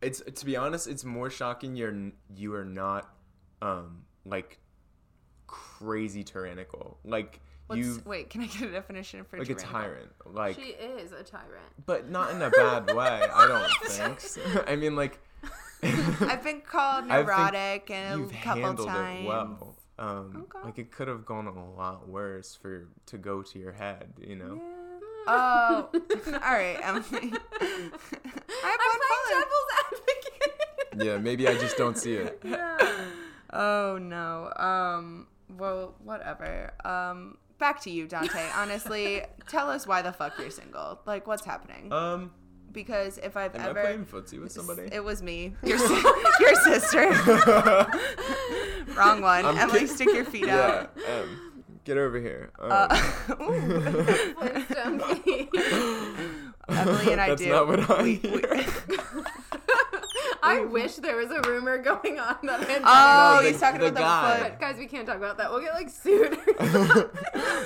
It's 0.00 0.20
to 0.20 0.46
be 0.46 0.56
honest, 0.56 0.86
it's 0.88 1.04
more 1.04 1.30
shocking 1.30 1.76
you're 1.76 1.94
you 2.34 2.54
are 2.54 2.64
not 2.64 3.14
um 3.62 4.04
like 4.24 4.58
crazy 5.46 6.24
tyrannical. 6.24 6.98
Like 7.04 7.40
what's, 7.66 7.80
you 7.80 8.02
wait, 8.04 8.30
can 8.30 8.42
I 8.42 8.46
get 8.46 8.62
a 8.62 8.72
definition 8.72 9.24
for 9.24 9.36
tyrant? 9.36 9.48
like 9.48 9.58
a 9.58 9.62
tyrant. 9.62 10.10
Like 10.26 10.56
she 10.56 10.62
is 10.70 11.12
a 11.12 11.22
tyrant. 11.22 11.86
but 11.86 12.10
not 12.10 12.30
in 12.30 12.42
a 12.42 12.50
bad 12.50 12.86
way. 12.94 13.28
I 13.32 13.46
don't 13.46 13.70
think. 13.90 14.68
I 14.68 14.76
mean 14.76 14.96
like 14.96 15.20
I've 15.82 16.42
been 16.42 16.60
called 16.62 17.04
I 17.10 17.16
think 17.16 17.26
neurotic 17.28 17.90
and 17.90 18.20
you've 18.20 18.30
a 18.32 18.36
couple 18.36 18.62
handled 18.62 18.88
times. 18.88 19.20
it 19.24 19.28
well. 19.28 19.76
Um, 19.98 20.46
Okay. 20.54 20.64
like 20.66 20.78
it 20.78 20.90
could 20.90 21.06
have 21.08 21.24
gone 21.24 21.46
a 21.46 21.70
lot 21.74 22.08
worse 22.08 22.56
for 22.60 22.88
to 23.06 23.18
go 23.18 23.42
to 23.42 23.58
your 23.58 23.72
head, 23.72 24.12
you 24.20 24.36
know. 24.36 24.60
Oh, 25.26 25.88
all 25.92 26.32
right, 26.32 26.78
Emily. 26.82 27.32
I 27.60 27.78
I'm 28.62 28.70
have 28.70 28.80
playing 28.80 29.00
one 29.10 29.30
devil's 29.30 29.70
advocate. 29.84 31.06
Yeah, 31.06 31.18
maybe 31.18 31.48
I 31.48 31.54
just 31.56 31.76
don't 31.76 31.96
see 31.96 32.14
it. 32.14 32.40
yeah. 32.44 32.76
Oh 33.52 33.98
no. 34.00 34.52
Um. 34.56 35.28
Well, 35.56 35.94
whatever. 36.02 36.72
Um. 36.84 37.38
Back 37.58 37.80
to 37.82 37.90
you, 37.90 38.06
Dante. 38.08 38.48
Honestly, 38.56 39.22
tell 39.48 39.70
us 39.70 39.86
why 39.86 40.02
the 40.02 40.12
fuck 40.12 40.32
you're 40.38 40.50
single. 40.50 40.98
Like, 41.06 41.26
what's 41.28 41.44
happening? 41.44 41.90
Um, 41.92 42.32
Because 42.74 43.16
if 43.18 43.36
I've 43.36 43.54
am 43.54 43.60
ever, 43.70 43.78
I 43.78 43.82
playing 43.82 44.04
footsie 44.04 44.38
with 44.42 44.52
somebody? 44.52 44.88
it 44.92 45.02
was 45.02 45.22
me, 45.22 45.54
your 45.62 45.78
your 46.40 46.54
sister. 46.56 47.08
Wrong 48.96 49.22
one. 49.22 49.46
I'm 49.46 49.56
Emily, 49.56 49.80
kid- 49.80 49.90
stick 49.90 50.08
your 50.12 50.24
feet 50.24 50.46
yeah. 50.46 50.56
out. 50.86 50.90
Um, 51.08 51.62
get 51.84 51.96
over 51.96 52.18
here. 52.20 52.50
Um, 52.58 52.70
Uh, 52.72 53.00
ooh. 53.40 54.04
Flintstone 54.34 55.22
Key. 55.22 55.48
Emily 56.68 57.12
and 57.12 57.20
I 57.20 57.28
That's 57.28 57.42
do. 57.42 57.48
not 57.50 57.66
what 57.68 57.88
I 57.90 58.02
we, 58.02 58.20
we. 58.24 58.42
I 60.42 60.60
wish 60.64 60.96
there 60.96 61.16
was 61.16 61.30
a 61.30 61.40
rumor 61.48 61.78
going 61.78 62.18
on 62.18 62.36
that 62.42 62.60
I 62.60 62.64
had 62.64 62.82
oh, 62.84 63.36
No, 63.36 63.42
the- 63.42 63.50
he's 63.50 63.60
talking 63.60 63.80
the 63.80 63.86
about 63.88 64.00
guy. 64.00 64.36
the 64.36 64.42
But 64.44 64.50
foot. 64.52 64.60
guys, 64.60 64.76
we 64.78 64.86
can't 64.86 65.06
talk 65.06 65.16
about 65.16 65.38
that. 65.38 65.50
We'll 65.50 65.60
get 65.60 65.74
like 65.74 65.88
sued. 65.88 66.38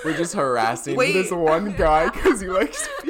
We're 0.05 0.17
just 0.17 0.35
harassing 0.35 0.97
Wait. 0.97 1.13
this 1.13 1.31
one 1.33 1.73
guy 1.73 2.09
because 2.11 2.41
he 2.41 2.47
likes 2.49 2.87
feet. 2.87 3.05
Wait, 3.07 3.08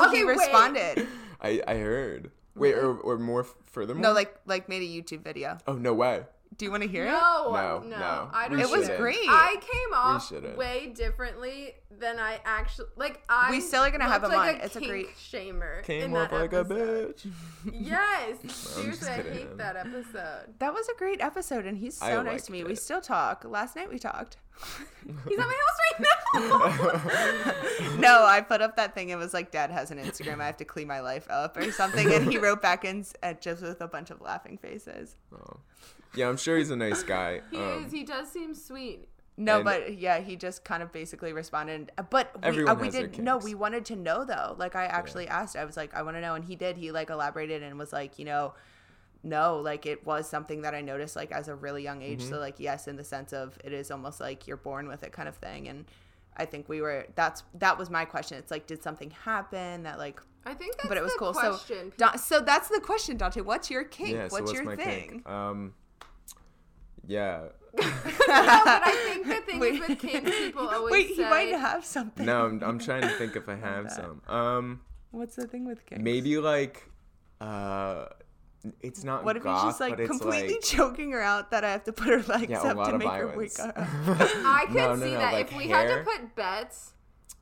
no, 0.00 0.08
Okay, 0.08 0.18
he 0.18 0.24
wait. 0.24 0.38
responded. 0.38 1.06
I 1.40 1.62
I 1.66 1.74
heard. 1.76 2.30
Wait, 2.54 2.74
or, 2.74 2.96
or 2.98 3.18
more 3.18 3.40
f- 3.40 3.54
furthermore? 3.64 4.02
No, 4.02 4.12
like 4.12 4.38
like 4.46 4.68
made 4.68 4.82
a 4.82 4.86
YouTube 4.86 5.22
video. 5.22 5.58
Oh 5.66 5.74
no 5.74 5.94
way. 5.94 6.24
Do 6.62 6.66
you 6.66 6.70
want 6.70 6.84
to 6.84 6.88
hear 6.88 7.02
it? 7.02 7.08
No, 7.08 7.50
No, 7.52 7.82
no, 7.84 7.98
no. 7.98 8.30
I 8.32 8.46
don't. 8.48 8.60
It 8.60 8.70
was 8.70 8.88
great. 8.90 9.16
I 9.28 9.56
came 9.60 9.94
off 9.94 10.30
way 10.56 10.92
differently 10.94 11.74
than 11.90 12.20
I 12.20 12.38
actually 12.44 12.86
like. 12.94 13.20
I 13.28 13.50
We 13.50 13.60
still 13.60 13.82
are 13.82 13.90
gonna 13.90 14.04
have 14.04 14.22
looked 14.22 14.32
him 14.32 14.38
like 14.38 14.54
on. 14.54 14.60
a 14.60 14.64
It's 14.66 14.76
a 14.76 14.80
great- 14.80 15.08
shamer. 15.16 15.82
Came 15.82 16.14
off 16.14 16.30
like 16.30 16.52
episode. 16.52 17.10
a 17.10 17.14
bitch. 17.14 17.32
Yes, 17.72 18.38
just 18.46 18.74
seriously, 18.76 19.08
I 19.08 19.22
hate 19.22 19.58
that 19.58 19.74
episode. 19.74 20.54
That 20.60 20.72
was 20.72 20.88
a 20.88 20.96
great 20.98 21.20
episode, 21.20 21.66
and 21.66 21.76
he's 21.78 21.96
so 21.98 22.06
I 22.06 22.22
nice 22.22 22.46
to 22.46 22.52
me. 22.52 22.62
We 22.62 22.76
still 22.76 23.00
talk. 23.00 23.44
Last 23.44 23.74
night 23.74 23.90
we 23.90 23.98
talked. 23.98 24.36
He's 25.28 25.38
at 25.40 25.46
my 25.48 25.58
house 25.64 25.78
right 25.98 26.06
now. 26.34 27.96
no, 27.98 28.24
I 28.24 28.40
put 28.40 28.62
up 28.62 28.76
that 28.76 28.94
thing. 28.94 29.08
It 29.08 29.16
was 29.18 29.34
like, 29.34 29.50
Dad 29.50 29.72
has 29.72 29.90
an 29.90 29.98
Instagram. 29.98 30.40
I 30.40 30.46
have 30.46 30.58
to 30.58 30.64
clean 30.64 30.86
my 30.86 31.00
life 31.00 31.26
up 31.28 31.56
or 31.56 31.72
something. 31.72 32.12
And 32.12 32.30
he 32.30 32.38
wrote 32.38 32.62
back 32.62 32.84
in 32.84 33.00
s- 33.00 33.14
uh, 33.24 33.32
just 33.32 33.62
with 33.62 33.80
a 33.80 33.88
bunch 33.88 34.10
of 34.10 34.20
laughing 34.20 34.58
faces. 34.58 35.16
Oh. 35.34 35.56
Yeah, 36.14 36.28
I'm 36.28 36.36
sure 36.36 36.58
he's 36.58 36.70
a 36.70 36.76
nice 36.76 37.02
guy. 37.02 37.40
he 37.50 37.56
Um, 37.58 37.84
is. 37.84 37.92
He 37.92 38.04
does 38.04 38.30
seem 38.30 38.54
sweet. 38.54 39.08
No, 39.36 39.56
And- 39.56 39.64
but 39.64 39.98
yeah, 39.98 40.20
he 40.20 40.36
just 40.36 40.64
kind 40.64 40.82
of 40.82 40.92
basically 40.92 41.32
responded. 41.32 41.90
But 42.10 42.32
we, 42.34 42.42
uh, 42.42 42.48
Everyone 42.48 42.78
we 42.78 42.86
has 42.86 42.94
their 42.94 43.06
didn't. 43.06 43.24
No, 43.24 43.38
we 43.38 43.54
wanted 43.54 43.84
to 43.86 43.96
know 43.96 44.24
though. 44.24 44.54
Like 44.58 44.76
I 44.76 44.84
actually 44.84 45.26
asked. 45.28 45.56
I 45.56 45.64
was 45.64 45.76
like, 45.76 45.94
I 45.94 46.02
want 46.02 46.16
to 46.16 46.20
know, 46.20 46.34
and 46.34 46.44
he 46.44 46.54
did. 46.56 46.76
He 46.76 46.92
like 46.92 47.10
elaborated 47.10 47.62
and 47.62 47.78
was 47.78 47.92
like, 47.92 48.18
you 48.18 48.24
know, 48.26 48.54
no, 49.22 49.58
like 49.58 49.86
it 49.86 50.04
was 50.04 50.28
something 50.28 50.62
that 50.62 50.74
I 50.74 50.80
noticed 50.82 51.16
like 51.16 51.32
as 51.32 51.48
a 51.48 51.54
really 51.54 51.82
young 51.82 52.02
age. 52.02 52.20
Mm-hmm. 52.20 52.30
So 52.30 52.38
like 52.38 52.56
yes, 52.58 52.88
in 52.88 52.96
the 52.96 53.04
sense 53.04 53.32
of 53.32 53.58
it 53.64 53.72
is 53.72 53.90
almost 53.90 54.20
like 54.20 54.46
you're 54.46 54.56
born 54.58 54.86
with 54.88 55.02
it 55.02 55.12
kind 55.12 55.28
of 55.28 55.36
thing. 55.36 55.68
And 55.68 55.86
I 56.36 56.44
think 56.44 56.68
we 56.68 56.82
were. 56.82 57.06
That's 57.14 57.42
that 57.54 57.78
was 57.78 57.88
my 57.88 58.04
question. 58.04 58.36
It's 58.36 58.50
like, 58.50 58.66
did 58.66 58.82
something 58.82 59.10
happen 59.24 59.84
that 59.84 59.98
like 59.98 60.20
I 60.44 60.54
think 60.54 60.76
that's 60.76 60.88
but 60.88 60.98
it 60.98 61.02
was 61.02 61.12
the 61.12 61.18
cool. 61.18 61.32
question. 61.32 61.92
So, 61.92 61.96
Don, 61.96 62.18
so 62.18 62.40
that's 62.40 62.68
the 62.68 62.80
question, 62.80 63.16
Dante. 63.16 63.40
What's 63.40 63.70
your 63.70 63.84
kink? 63.84 64.12
yeah, 64.12 64.28
so 64.28 64.34
what's, 64.34 64.42
what's 64.46 64.52
your 64.52 64.64
my 64.64 64.76
thing? 64.76 65.08
kink? 65.08 65.28
Um, 65.28 65.74
yeah. 67.06 67.44
no, 67.78 67.84
but 67.86 68.82
I 68.84 69.10
think 69.14 69.26
the 69.26 69.40
thing 69.50 69.58
Wait. 69.60 69.74
is 69.82 69.88
with 69.88 69.98
kinks, 69.98 70.30
people 70.30 70.68
always 70.68 70.92
Wait, 70.92 71.08
say. 71.08 71.14
he 71.14 71.22
might 71.22 71.52
have 71.52 71.84
something. 71.84 72.26
No, 72.26 72.44
I'm, 72.46 72.62
I'm 72.62 72.78
trying 72.78 73.02
to 73.02 73.08
think 73.10 73.34
if 73.36 73.48
I 73.48 73.54
have 73.68 73.84
that. 73.84 73.92
some. 73.92 74.20
Um, 74.28 74.80
What's 75.10 75.36
the 75.36 75.46
thing 75.46 75.64
with 75.66 75.84
kinks? 75.86 76.02
maybe 76.04 76.36
like, 76.38 76.88
uh, 77.40 78.06
it's 78.80 79.02
not 79.04 79.24
What 79.24 79.36
if 79.36 79.42
goth, 79.42 79.64
he's 79.64 79.70
just 79.70 79.80
like 79.80 79.96
completely 80.06 80.52
like, 80.54 80.62
choking 80.62 81.12
her 81.12 81.20
out 81.22 81.50
that 81.50 81.64
I 81.64 81.70
have 81.72 81.84
to 81.84 81.92
put 81.92 82.08
her 82.08 82.22
legs 82.22 82.50
yeah, 82.50 82.60
up 82.62 82.76
to 82.86 82.92
of 82.94 82.98
make 82.98 83.08
her 83.08 83.36
wake 83.36 83.58
up? 83.58 83.72
I 83.76 84.64
could 84.66 84.76
No, 84.76 84.94
no, 84.94 85.04
see 85.04 85.10
no, 85.12 85.18
that 85.18 85.32
like 85.32 85.50
if 85.50 85.56
we 85.56 85.68
had 85.68 85.88
to 85.88 86.04
put 86.04 86.34
bets. 86.36 86.92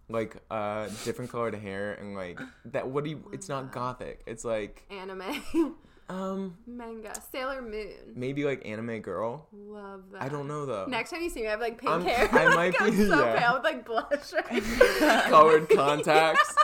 like 0.08 0.36
uh 0.50 0.88
different 1.04 1.30
colored 1.30 1.54
hair 1.56 1.94
and 1.94 2.14
like 2.16 2.40
that. 2.66 2.88
What 2.88 3.04
do 3.04 3.10
you? 3.10 3.28
It's 3.32 3.48
not 3.48 3.70
gothic. 3.72 4.22
It's 4.26 4.44
like 4.44 4.84
Anime, 4.90 5.76
um 6.10 6.56
manga, 6.66 7.12
Sailor 7.30 7.62
Moon. 7.62 7.92
maybe 8.14 8.44
like 8.44 8.66
anime 8.66 8.98
girl. 9.00 9.46
Love 9.52 10.02
that. 10.12 10.22
I 10.22 10.28
don't 10.28 10.48
know 10.48 10.66
though. 10.66 10.86
Next 10.86 11.10
time 11.10 11.22
you 11.22 11.30
see 11.30 11.42
me, 11.42 11.46
I 11.46 11.50
have 11.52 11.60
like 11.60 11.78
pink 11.78 11.90
I'm- 11.90 12.02
hair. 12.02 12.28
I 12.32 12.46
Like, 12.46 12.54
might 12.56 12.74
I'm 12.82 12.90
be- 12.90 13.06
so 13.08 13.24
yeah. 13.24 13.38
pale 13.38 13.54
with 13.54 13.64
like 13.64 13.86
blush. 13.86 14.32
Right 14.32 14.62
Colored 15.28 15.68
contacts. 15.70 16.54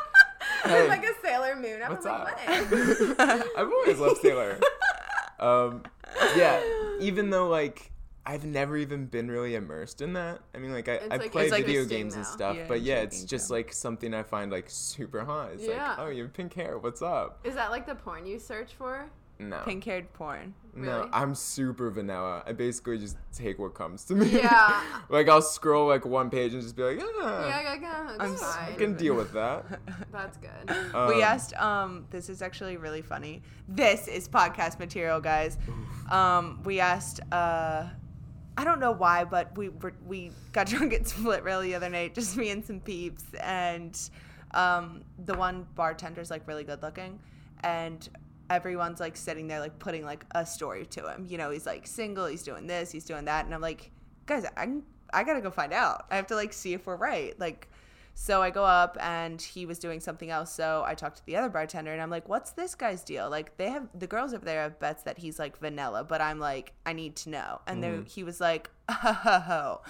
Hey. 0.64 0.88
like 0.88 1.04
a 1.04 1.12
Sailor 1.22 1.54
Moon. 1.56 1.80
I 1.82 1.88
was 1.88 2.04
What's 2.04 2.06
like, 2.06 2.48
up? 2.48 2.70
what? 3.18 3.56
I've 3.56 3.68
always 3.70 3.98
loved 4.00 4.20
Sailor. 4.20 4.58
Um, 5.38 5.82
yeah, 6.36 6.60
even 7.00 7.30
though 7.30 7.48
like 7.48 7.92
I've 8.24 8.44
never 8.44 8.76
even 8.76 9.06
been 9.06 9.30
really 9.30 9.54
immersed 9.54 10.00
in 10.02 10.14
that. 10.14 10.40
I 10.54 10.58
mean, 10.58 10.72
like 10.72 10.88
I, 10.88 10.94
It's, 10.94 11.12
I 11.12 11.16
like, 11.18 11.30
play 11.30 11.48
video 11.48 11.82
interesting 11.82 11.88
games 11.98 12.14
and 12.16 12.26
stuff, 12.26 12.56
Yeah, 12.56 12.64
but 12.66 12.80
yeah, 12.82 12.96
it's 12.96 13.22
just 13.22 13.46
too. 13.48 13.54
like 13.54 13.72
something 13.72 14.12
I 14.14 14.24
find 14.24 14.50
like 14.50 14.64
super 14.68 15.24
hot. 15.24 15.50
It's 15.54 15.62
Yeah. 15.64 15.90
like, 15.90 15.98
oh, 16.00 16.08
you 16.08 16.24
have 16.24 16.32
pink 16.32 16.52
hair. 16.54 16.78
What's 16.78 17.02
up? 17.02 17.38
Is 17.44 17.54
that 17.54 17.70
like 17.70 17.86
the 17.86 17.94
porn 17.94 18.26
you 18.26 18.40
search 18.40 18.72
for? 18.74 19.08
No, 19.38 19.60
Pink 19.66 19.84
haired 19.84 20.10
porn. 20.14 20.54
no, 20.74 21.08
I'm 21.12 21.34
super 21.34 21.90
vanilla. 21.90 22.42
I 22.46 22.52
basically 22.52 22.96
just 22.98 23.18
take 23.34 23.58
what 23.58 23.74
comes 23.74 24.04
to 24.06 24.14
me. 24.14 24.28
Yeah. 24.30 24.82
like 25.10 25.28
I'll 25.28 25.42
scroll 25.42 25.86
like 25.88 26.06
one 26.06 26.30
page 26.30 26.54
and 26.54 26.62
just 26.62 26.74
be 26.74 26.82
like, 26.82 26.98
ah, 27.02 27.46
Yeah, 27.46 27.62
yeah, 27.62 27.74
yeah. 27.80 28.16
I'm 28.18 28.30
That's 28.30 28.42
I 28.42 28.72
can 28.78 28.94
deal 28.96 29.14
with 29.14 29.32
that. 29.34 29.64
That's 30.12 30.38
good. 30.38 30.68
we 30.68 30.74
Um, 30.94 31.22
asked 31.22 31.54
um 31.60 32.06
this 32.10 32.30
is 32.30 32.40
actually 32.40 32.78
really 32.78 33.02
funny 33.02 33.42
this 33.68 34.08
is 34.08 34.26
podcast 34.28 34.78
material 34.78 35.20
guys 35.20 35.58
um 36.10 36.62
we 36.64 36.80
asked 36.80 37.20
uh 37.32 37.88
i 38.56 38.64
don't 38.64 38.80
know 38.80 38.92
why 38.92 39.24
but 39.24 39.56
we 39.58 39.68
were, 39.68 39.92
we 40.06 40.30
got 40.52 40.66
drunk 40.72 40.94
at 40.94 41.06
split 41.06 41.42
rail 41.44 41.60
the 41.60 41.74
other 41.74 41.90
night 41.90 42.14
just 42.14 42.36
me 42.36 42.48
and 42.50 42.64
some 42.64 42.80
peeps 42.80 43.24
and 43.40 44.08
um 44.54 45.02
the 45.24 45.34
one 45.34 45.66
bartender's 45.74 46.30
like 46.30 46.46
really 46.48 46.64
good 46.64 46.80
looking 46.82 47.18
and 47.64 48.08
everyone's 48.50 49.00
like 49.00 49.16
sitting 49.16 49.48
there 49.48 49.60
like 49.60 49.78
putting 49.78 50.04
like 50.04 50.24
a 50.34 50.44
story 50.46 50.86
to 50.86 51.08
him 51.08 51.26
you 51.28 51.36
know 51.38 51.50
he's 51.50 51.66
like 51.66 51.86
single 51.86 52.26
he's 52.26 52.42
doing 52.42 52.66
this 52.66 52.90
he's 52.92 53.04
doing 53.04 53.24
that 53.24 53.44
and 53.44 53.54
i'm 53.54 53.60
like 53.60 53.90
guys 54.26 54.44
i 54.56 54.68
i 55.12 55.24
gotta 55.24 55.40
go 55.40 55.50
find 55.50 55.72
out 55.72 56.06
i 56.10 56.16
have 56.16 56.26
to 56.26 56.34
like 56.36 56.52
see 56.52 56.72
if 56.72 56.86
we're 56.86 56.96
right 56.96 57.38
like 57.40 57.68
So 58.18 58.40
I 58.40 58.48
go 58.48 58.64
up 58.64 58.96
and 58.98 59.42
he 59.42 59.66
was 59.66 59.78
doing 59.78 60.00
something 60.00 60.30
else. 60.30 60.50
So 60.50 60.82
I 60.86 60.94
talked 60.94 61.18
to 61.18 61.26
the 61.26 61.36
other 61.36 61.50
bartender 61.50 61.92
and 61.92 62.00
I'm 62.00 62.08
like, 62.08 62.30
what's 62.30 62.52
this 62.52 62.74
guy's 62.74 63.04
deal? 63.04 63.28
Like, 63.28 63.58
they 63.58 63.68
have 63.68 63.88
the 63.94 64.06
girls 64.06 64.32
over 64.32 64.42
there 64.42 64.62
have 64.62 64.80
bets 64.80 65.02
that 65.02 65.18
he's 65.18 65.38
like 65.38 65.58
vanilla, 65.58 66.02
but 66.02 66.22
I'm 66.22 66.38
like, 66.40 66.72
I 66.86 66.94
need 66.94 67.14
to 67.16 67.28
know. 67.28 67.60
And 67.66 67.82
Mm-hmm. 67.84 67.92
there 67.96 68.04
he 68.08 68.24
was 68.24 68.40
like, 68.40 68.70
oh, 68.88 69.82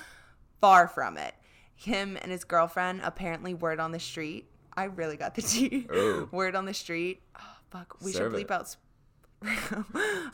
far 0.61 0.89
from 0.89 1.17
it. 1.19 1.35
Him 1.77 2.19
and 2.21 2.33
his 2.33 2.43
girlfriend, 2.43 3.01
apparently, 3.05 3.55
word 3.55 3.79
on 3.79 3.93
the 3.93 4.01
street. 4.01 4.49
I 4.77 4.85
really 4.85 5.17
got 5.17 5.37
the 5.37 5.43
tea. 5.43 5.87
Oh. 5.89 6.29
Word 6.33 6.57
on 6.57 6.65
the 6.67 6.75
street. 6.75 7.23
Oh, 7.39 7.56
fuck. 7.71 7.97
We 8.03 8.13
Serve 8.13 8.33
should 8.33 8.41
it. 8.41 8.49
bleep 8.49 8.51
out. 8.51 8.69
sp- 8.69 8.81
Tara 9.45 9.85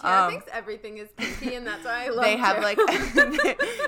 Um, 0.01 0.31
thinks 0.31 0.47
everything 0.53 0.99
is 0.99 1.09
pinky, 1.17 1.57
and 1.57 1.67
that's 1.67 1.85
why 1.85 2.05
I 2.07 2.09
love 2.11 2.25
they 2.25 2.37
have 2.37 2.57
her. 2.57 2.63
like 2.63 2.79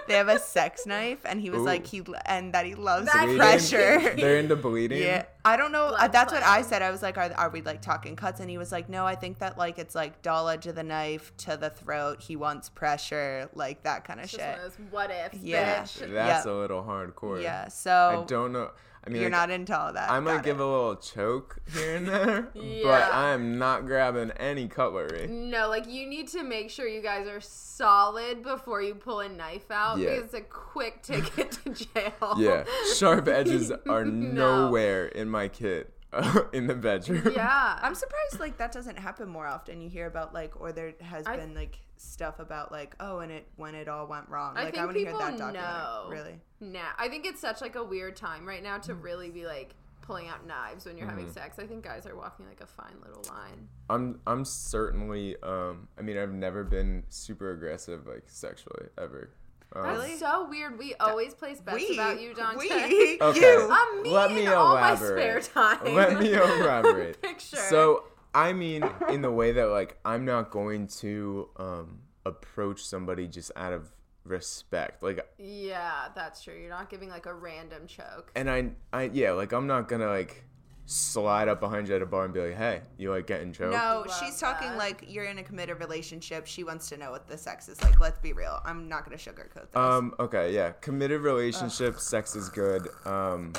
they 0.09 0.14
have 0.14 0.28
a 0.28 0.40
sex 0.40 0.86
knife 0.86 1.20
and 1.24 1.40
he 1.40 1.51
was 1.51 1.61
Ooh. 1.61 1.64
like 1.66 1.86
he 1.86 2.03
and 2.26 2.53
that 2.53 2.66
he 2.66 2.74
loves 2.74 3.07
That's 3.07 3.18
the 3.20 3.26
Bleeding? 3.26 3.38
pressure 3.38 4.14
They're 4.16 4.38
into 4.38 4.57
bleeding. 4.57 5.03
yeah 5.03 5.24
i 5.45 5.57
don't 5.57 5.70
know 5.72 5.88
Blood 5.90 6.12
that's 6.12 6.32
what 6.32 6.42
i 6.42 6.62
said 6.62 6.82
i 6.82 6.90
was 6.90 7.01
like 7.03 7.16
are, 7.16 7.32
are 7.34 7.49
we 7.51 7.61
like 7.62 7.80
talking 7.80 8.16
cuts 8.16 8.40
and 8.40 8.51
he 8.51 8.59
was 8.59 8.72
like 8.72 8.88
no 8.88 9.07
i 9.07 9.14
think 9.14 9.38
that 9.38 9.57
like 9.57 9.78
it's 9.78 9.95
like 9.95 10.20
dull 10.22 10.49
edge 10.49 10.66
of 10.66 10.74
the 10.74 10.82
knife 10.82 11.32
to 11.38 11.57
the 11.57 11.70
throat 11.70 12.20
he 12.20 12.34
wants 12.34 12.68
pressure 12.68 13.49
like 13.55 13.82
that 13.84 14.05
kind 14.05 14.18
of 14.20 14.24
It's 14.24 14.32
just 14.32 14.42
shit 14.42 14.57
one 14.59 14.66
of 14.66 14.76
those 14.76 14.86
what 14.90 15.11
if? 15.12 15.34
Yeah. 15.42 15.82
bitch. 15.82 16.12
That's 16.12 16.47
Yeah. 16.47 16.53
a 16.53 16.55
little 16.55 16.82
hardcore. 16.82 17.40
yeah 17.42 17.68
so 17.68 18.24
I 18.24 18.26
don't 18.26 18.53
know. 18.53 18.70
I 19.07 19.11
mean, 19.11 19.20
you're 19.20 19.30
like, 19.30 19.38
not 19.38 19.50
into 19.50 19.78
all 19.78 19.92
that 19.92 20.11
I 20.11 20.18
might 20.20 20.36
Got 20.36 20.44
give 20.44 20.61
it. 20.61 20.62
a 20.62 20.66
little 20.66 20.96
choke 20.96 21.59
here 21.74 21.96
and 21.96 22.09
there, 22.09 22.42
but 22.82 23.12
I 23.12 23.30
am 23.32 23.59
not 23.59 23.84
grabbing 23.86 24.30
any 24.32 24.66
cutlery. 24.66 25.26
No, 25.26 25.68
like 25.68 25.86
you 25.88 26.07
need 26.09 26.28
to 26.28 26.42
make 26.42 26.70
sure 26.70 26.86
you 26.88 27.02
guys 27.02 27.26
are 27.28 27.40
solid 27.40 28.42
before 28.42 28.80
you 28.82 28.94
pull 28.94 29.20
a 29.20 29.28
knife 29.28 29.70
out 29.70 29.98
Yeah. 29.98 30.11
because 30.11 30.24
it's 30.24 30.34
a 30.34 30.40
quick 30.40 31.02
ticket 31.02 31.52
to 31.64 31.70
jail. 31.70 32.34
Yeah, 32.38 32.64
sharp 32.96 33.28
edges 33.28 33.70
are 33.88 34.05
No. 34.05 34.64
nowhere 34.68 35.07
in 35.07 35.28
my 35.28 35.48
kit 35.48 35.92
uh, 36.12 36.40
in 36.52 36.66
the 36.68 36.74
bedroom. 36.74 37.32
Yeah. 37.34 37.78
i'm 37.82 37.94
surprised 37.94 38.38
like 38.40 38.57
that 38.59 38.70
doesn't 38.72 38.98
happen 38.98 39.28
more 39.28 39.46
often 39.46 39.80
you 39.80 39.88
hear 39.90 40.07
about 40.07 40.32
like 40.32 40.59
or 40.61 40.70
there 40.72 40.94
has 41.00 41.26
I- 41.26 41.36
been 41.36 41.55
like 41.55 41.78
stuff 41.97 42.38
about 42.38 42.70
like 42.72 42.95
oh 43.01 43.20
and 43.20 43.30
it 43.32 43.47
when 43.57 43.74
it 43.74 43.88
all 43.88 44.07
went 44.07 44.28
wrong 44.28 44.57
I 44.57 44.64
like 44.64 44.68
i, 44.68 44.70
think 44.72 44.84
want 44.84 44.92
to 44.95 44.99
hear 45.01 45.07
people 45.12 45.20
that 45.20 45.30
documentary 45.38 45.62
know. 45.62 46.07
really 46.11 46.34
Nah, 46.61 46.80
I 46.99 47.09
think 47.09 47.26
it's 47.26 47.40
such 47.40 47.61
like 47.61 47.74
a 47.76 47.84
weird 47.84 48.16
time 48.16 48.47
right 48.47 48.62
now 48.62 48.78
Mm. 48.78 48.82
to 48.82 48.95
really 48.95 49.30
be 49.30 49.45
like 49.47 49.74
pulling 50.03 50.28
out 50.28 50.47
knives 50.47 50.84
when 50.86 50.97
you're 50.99 51.07
having 51.09 51.24
Mm-hmm. 51.26 51.34
sex. 51.34 51.59
I 51.59 51.66
think 51.66 51.82
guys 51.84 52.07
are 52.07 52.14
walking 52.16 52.47
like 52.47 52.61
a 52.61 52.66
fine 52.66 52.95
little 53.07 53.22
line. 53.32 53.68
I'm 53.90 54.20
I'm 54.26 54.45
certainly 54.45 55.36
um 55.42 55.88
I 55.99 56.03
mean 56.03 56.16
I've 56.18 56.32
never 56.32 56.64
been 56.64 57.05
super 57.11 57.53
aggressive 57.53 58.07
like 58.07 58.24
sexually 58.26 58.88
ever. 58.99 59.30
Um, 59.76 59.82
That's 59.82 59.99
Really? 59.99 60.16
so 60.18 60.49
weird. 60.49 60.78
We 60.78 60.95
always 61.01 61.34
place 61.34 61.61
bets 61.61 61.84
about 61.92 62.20
you, 62.20 62.32
Dante. 62.34 62.59
we 62.59 63.18
Okay. 63.20 63.40
you 63.40 63.68
I'm 63.72 64.03
me 64.03 64.11
Let 64.11 64.30
me 64.32 64.42
in 64.47 64.53
all 64.53 64.74
my 64.74 64.90
elaborate. 64.90 65.45
spare 65.45 65.78
time. 65.80 65.95
Let 65.95 66.18
me 66.20 66.32
elaborate. 66.32 67.20
Picture. 67.22 67.57
So 67.57 68.05
I 68.35 68.53
mean, 68.53 68.85
in 69.09 69.22
the 69.22 69.30
way 69.30 69.53
that 69.53 69.66
like 69.66 69.99
I'm 70.05 70.24
not 70.24 70.51
going 70.51 70.89
to 70.99 71.49
um 71.57 72.01
approach 72.26 72.85
somebody 72.85 73.28
just 73.28 73.53
out 73.57 73.72
of 73.72 73.91
respect, 74.24 75.03
like, 75.03 75.20
yeah, 75.39 76.09
that's 76.14 76.43
true. 76.43 76.55
You're 76.59 76.70
not 76.70 76.91
giving 76.91 77.09
like 77.11 77.26
a 77.26 77.35
random 77.35 77.87
choke. 77.87 78.32
and 78.35 78.51
I 78.51 78.70
I 78.93 79.11
yeah, 79.12 79.32
like 79.32 79.53
I'm 79.53 79.66
not 79.66 79.89
gonna 79.89 80.09
like 80.09 80.45
slide 80.87 81.49
up 81.49 81.61
behind 81.61 81.89
you 81.89 81.95
at 81.95 82.03
a 82.03 82.07
bar 82.07 82.24
and 82.26 82.35
be 82.35 82.41
like, 82.41 82.57
hey, 82.57 82.82
you 82.99 83.11
like 83.11 83.26
getting 83.26 83.53
choked? 83.53 83.72
No, 83.72 84.05
Love 84.07 84.18
she's 84.18 84.39
talking 84.39 84.68
that. 84.70 84.78
like 84.78 85.05
you're 85.09 85.24
in 85.24 85.39
a 85.39 85.43
committed 85.43 85.78
relationship. 85.80 86.47
She 86.47 86.62
wants 86.64 86.89
to 86.91 86.97
know 86.99 87.11
what 87.11 87.26
the 87.26 87.39
sex 87.39 87.68
is 87.68 87.80
like. 87.82 88.01
Let's 88.01 88.18
be 88.18 88.32
real. 88.32 88.61
I'm 88.64 88.89
not 88.89 89.05
gonna 89.05 89.16
sugarcoat 89.16 89.70
this. 89.70 89.76
Um. 89.76 90.14
Okay. 90.18 90.53
Yeah. 90.55 90.72
Committed 90.72 91.20
relationship. 91.22 91.99
Sex 92.01 92.35
is 92.37 92.49
good. 92.49 92.89
Um. 93.07 93.53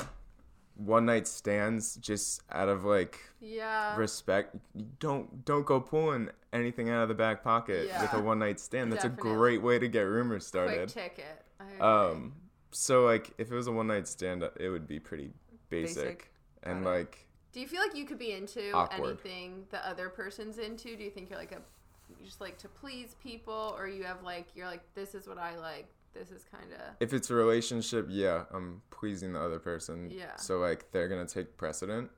One 0.76 1.06
night 1.06 1.26
stands, 1.26 1.96
just 1.96 2.42
out 2.52 2.68
of 2.68 2.84
like 2.84 3.18
Yeah. 3.40 3.96
respect. 3.96 4.56
Don't 4.98 5.44
don't 5.44 5.66
go 5.66 5.80
pulling 5.80 6.30
anything 6.52 6.88
out 6.90 7.02
of 7.02 7.08
the 7.08 7.14
back 7.14 7.42
pocket 7.44 7.90
with 8.00 8.12
a 8.14 8.20
one 8.20 8.38
night 8.38 8.58
stand. 8.60 8.92
That's 8.92 9.04
a 9.04 9.08
great 9.08 9.62
way 9.62 9.78
to 9.78 9.88
get 9.88 10.02
rumors 10.02 10.50
Quick 10.50 10.64
started. 10.68 10.88
ticket. 10.88 11.42
I 11.60 11.64
agree. 11.64 11.78
Um. 11.80 12.32
So 12.72 13.04
like, 13.04 13.30
if 13.38 13.50
it 13.50 13.54
was 13.54 13.66
a 13.68 13.72
one 13.72 13.86
night 13.86 14.06
stand, 14.08 14.42
it 14.58 14.68
would 14.68 14.86
be 14.86 14.98
pretty 15.00 15.30
basic, 15.70 15.96
Basic. 16.04 16.30
and 16.62 16.84
Got 16.84 16.90
it. 16.90 16.92
like 16.98 17.28
Do 17.52 17.60
you 17.60 17.66
feel 17.68 17.80
like 17.80 17.96
you 17.96 18.04
could 18.04 18.18
be 18.18 18.32
into 18.32 18.70
Awkward. 18.72 19.18
anything 19.22 19.64
the 19.70 19.86
other 19.86 20.08
person's 20.08 20.58
into? 20.58 20.96
Do 20.96 21.02
you 21.04 21.10
think 21.10 21.30
you're 21.30 21.38
like 21.38 21.52
a 21.52 21.60
you 22.08 22.24
just 22.24 22.40
like 22.40 22.56
to 22.58 22.68
please 22.68 23.16
people, 23.22 23.74
or 23.78 23.88
you 23.88 24.04
have 24.04 24.22
like 24.22 24.46
you're 24.54 24.66
like 24.66 24.82
this 24.94 25.14
is 25.14 25.26
what 25.26 25.38
I 25.38 25.56
like. 25.58 25.88
This 26.14 26.30
is 26.30 26.44
kind 26.50 26.72
of 26.72 26.80
if 27.00 27.12
it's 27.12 27.28
a 27.30 27.34
relationship, 27.34 28.06
yeah, 28.08 28.44
I'm 28.52 28.80
pleasing 28.90 29.32
the 29.34 29.40
other 29.40 29.58
person. 29.58 30.10
Yeah. 30.10 30.36
So 30.36 30.58
like, 30.58 30.90
they're 30.92 31.08
gonna 31.08 31.26
take 31.26 31.56
precedent. 31.58 32.10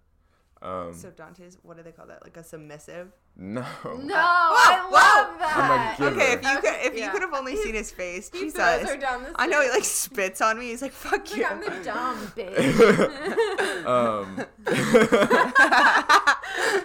Um. 0.61 0.93
so 0.93 1.11
Dante's 1.11 1.57
what 1.63 1.77
do 1.77 1.83
they 1.85 1.93
call 1.93 2.07
that? 2.07 2.23
Like 2.25 2.37
a 2.37 2.43
submissive. 2.43 3.13
no. 3.37 3.61
no. 3.85 4.15
I 4.17 4.89
whoa. 4.91 4.93
love 4.93 5.39
that. 5.39 5.95
giver. 5.99 6.11
Okay, 6.17 6.33
if 6.33 6.43
you 6.43 6.61
could 6.61 6.75
if 6.87 6.95
Yeah. 6.99 7.05
you 7.07 7.11
could 7.13 7.23
have 7.23 7.33
only 7.33 7.55
seen 7.57 7.75
his 7.75 7.91
face, 7.93 8.29
He 8.33 8.41
Jesus. 8.41 8.55
throws 8.59 8.91
her 8.91 8.97
down 8.97 9.23
the 9.23 9.31
I 9.37 9.47
know 9.47 9.63
he 9.63 9.71
like 9.71 9.85
spits 9.85 10.41
on 10.41 10.59
me. 10.59 10.67
He's 10.71 10.83
like, 10.83 10.91
"Fuck 10.93 11.37
you." 11.37 11.45
Like 11.45 11.53
I'm 11.53 11.61
the 11.61 11.85
dumb 11.85 12.19
bitch. 12.37 13.87
um. 13.87 14.45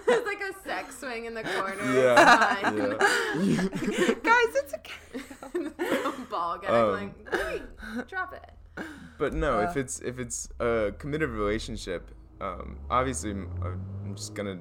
There's 0.05 0.25
like 0.25 0.41
a 0.41 0.53
sex 0.63 0.99
swing 0.99 1.25
in 1.25 1.33
the 1.33 1.43
corner. 1.43 1.75
Yeah. 1.93 2.57
It's 2.59 2.61
fine. 2.61 2.77
yeah. 3.91 4.13
Guys, 4.23 4.55
it's 4.55 4.73
okay. 4.75 4.93
Ball 6.29 6.57
guy 6.59 6.67
Um, 6.67 6.91
like, 6.91 7.25
"Great, 7.31 8.07
drop 8.07 8.33
it. 8.33 8.85
But 9.17 9.33
no, 9.33 9.59
Uh, 9.59 9.63
if 9.69 9.77
it's 9.77 9.99
if 9.99 10.19
it's 10.19 10.49
a 10.59 10.93
committed 10.97 11.29
relationship, 11.29 12.09
um, 12.43 12.77
obviously 12.89 13.31
I'm, 13.31 13.49
I'm 14.05 14.15
just 14.15 14.33
gonna 14.35 14.59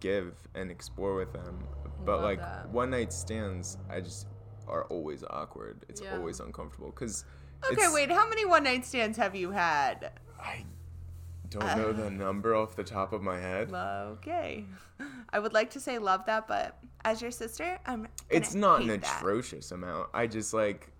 give 0.00 0.34
and 0.54 0.70
explore 0.70 1.14
with 1.16 1.32
them. 1.32 1.64
But 2.04 2.16
Love 2.16 2.22
like 2.24 2.38
that. 2.38 2.68
one 2.70 2.90
night 2.90 3.12
stands, 3.12 3.78
I 3.90 4.00
just 4.00 4.26
are 4.68 4.84
always 4.84 5.24
awkward. 5.30 5.84
It's 5.88 6.00
Yeah. 6.00 6.16
always 6.16 6.40
uncomfortable 6.40 6.90
because. 6.90 7.24
Okay, 7.72 7.88
wait. 7.92 8.10
How 8.10 8.28
many 8.28 8.44
one 8.44 8.62
night 8.64 8.84
stands 8.84 9.16
have 9.18 9.34
you 9.34 9.50
had? 9.50 10.12
I 10.38 10.64
don't 11.50 11.76
know 11.76 11.92
the 11.92 12.10
number 12.24 12.54
off 12.54 12.76
the 12.76 12.84
top 12.84 13.12
of 13.12 13.22
my 13.22 13.40
head. 13.40 13.72
Okay. 13.72 14.64
I 15.30 15.38
would 15.38 15.52
like 15.52 15.70
to 15.70 15.80
say 15.80 15.98
love 15.98 16.26
that, 16.26 16.46
but 16.46 16.78
as 17.04 17.20
your 17.22 17.30
sister, 17.30 17.78
I'm. 17.86 18.06
It's 18.30 18.54
not 18.54 18.82
an 18.82 18.88
that. 18.88 19.18
atrocious 19.18 19.72
amount. 19.72 20.10
I 20.14 20.26
just 20.26 20.52
like 20.54 20.92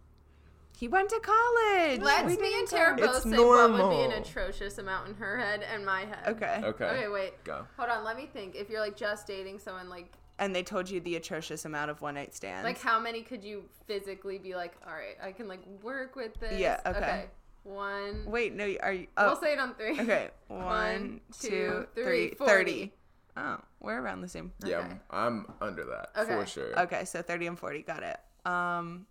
He 0.77 0.89
went 0.89 1.09
to 1.09 1.19
college. 1.21 2.01
Let's 2.03 2.25
We 2.25 2.37
me 2.37 2.59
and 2.59 2.69
didn't 2.69 2.69
Tara 2.69 2.97
both 2.97 3.17
It's 3.17 3.31
say 3.31 3.39
what 3.45 3.73
would 3.73 3.91
be 3.91 4.03
an 4.03 4.13
atrocious 4.23 4.77
amount 4.77 5.09
in 5.09 5.15
her 5.15 5.39
head 5.39 5.65
and 5.73 5.87
my 5.87 6.01
head. 6.01 6.19
Okay. 6.29 6.61
okay. 6.65 6.85
Okay, 6.85 7.09
wait. 7.09 7.43
Go. 7.45 7.67
Hold 7.79 7.89
on, 7.89 8.05
let 8.05 8.15
me 8.17 8.29
think. 8.31 8.55
If 8.55 8.69
you're 8.69 8.81
like 8.81 8.95
just 8.95 9.27
dating 9.27 9.59
someone, 9.59 9.89
like 9.89 10.13
And 10.39 10.55
they 10.55 10.63
told 10.63 10.91
you 10.91 11.01
the 11.01 11.17
atrocious 11.17 11.65
amount 11.65 11.91
of 11.91 12.03
one 12.03 12.15
night 12.15 12.35
stands. 12.35 12.65
like 12.65 12.79
how 12.79 13.01
many 13.01 13.23
could 13.23 13.43
you 13.43 13.65
physically 13.87 14.37
be 14.37 14.55
like, 14.55 14.75
all 14.87 14.93
right, 14.93 15.17
I 15.23 15.33
can 15.33 15.49
like 15.49 15.61
work 15.83 16.15
with 16.15 16.39
this. 16.41 16.61
Yeah, 16.61 16.79
okay. 16.85 17.25
One. 17.65 18.25
Wait, 18.27 18.55
no, 18.55 18.71
are 18.83 18.93
you? 18.93 19.07
Oh, 19.17 19.29
We'll 19.29 19.41
say 19.41 19.55
it 19.55 19.59
on 19.59 19.75
three. 19.77 19.99
okay. 19.99 20.29
One, 20.49 20.63
One, 20.65 21.21
two, 21.41 21.49
two, 21.49 21.87
three, 21.95 22.05
three, 22.05 22.35
40. 22.37 22.47
thirty. 22.53 22.93
Oh, 23.39 23.57
we're 23.81 23.99
around 24.01 24.21
the 24.21 24.29
same. 24.29 24.53
Yeah, 24.65 24.79
Okay. 24.81 24.97
I'm 25.11 25.47
under 25.63 25.85
that 25.87 26.11
Okay. 26.19 26.35
for 26.35 26.47
sure. 26.47 26.79
Okay, 26.81 27.05
so 27.07 27.23
30 27.23 27.47
and 27.49 27.59
40. 27.59 27.83
Got 27.83 28.03
it. 28.03 28.19
Um, 28.51 29.07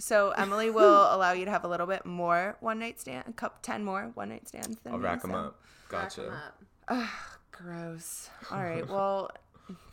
so 0.00 0.30
Emily 0.30 0.70
will 0.80 1.14
allow 1.14 1.30
you 1.32 1.44
to 1.44 1.50
have 1.52 1.64
a 1.64 1.68
little 1.68 1.86
bit 1.86 2.04
more 2.04 2.56
one 2.60 2.78
night 2.80 2.98
stand, 2.98 3.24
a 3.28 3.32
couple, 3.32 3.58
10 3.62 3.84
more 3.84 4.10
one 4.14 4.30
night 4.30 4.48
stands 4.48 4.78
than 4.82 4.92
I'll 4.92 4.98
me, 4.98 5.04
rack 5.04 5.22
them 5.22 5.30
so- 5.30 5.36
up. 5.36 5.60
Rack 5.92 6.02
Gotcha. 6.02 6.26
'em 6.26 6.32
up. 6.32 6.62
Ugh, 6.88 7.08
gross. 7.52 8.30
All 8.50 8.62
right, 8.62 8.88
well, 8.88 9.30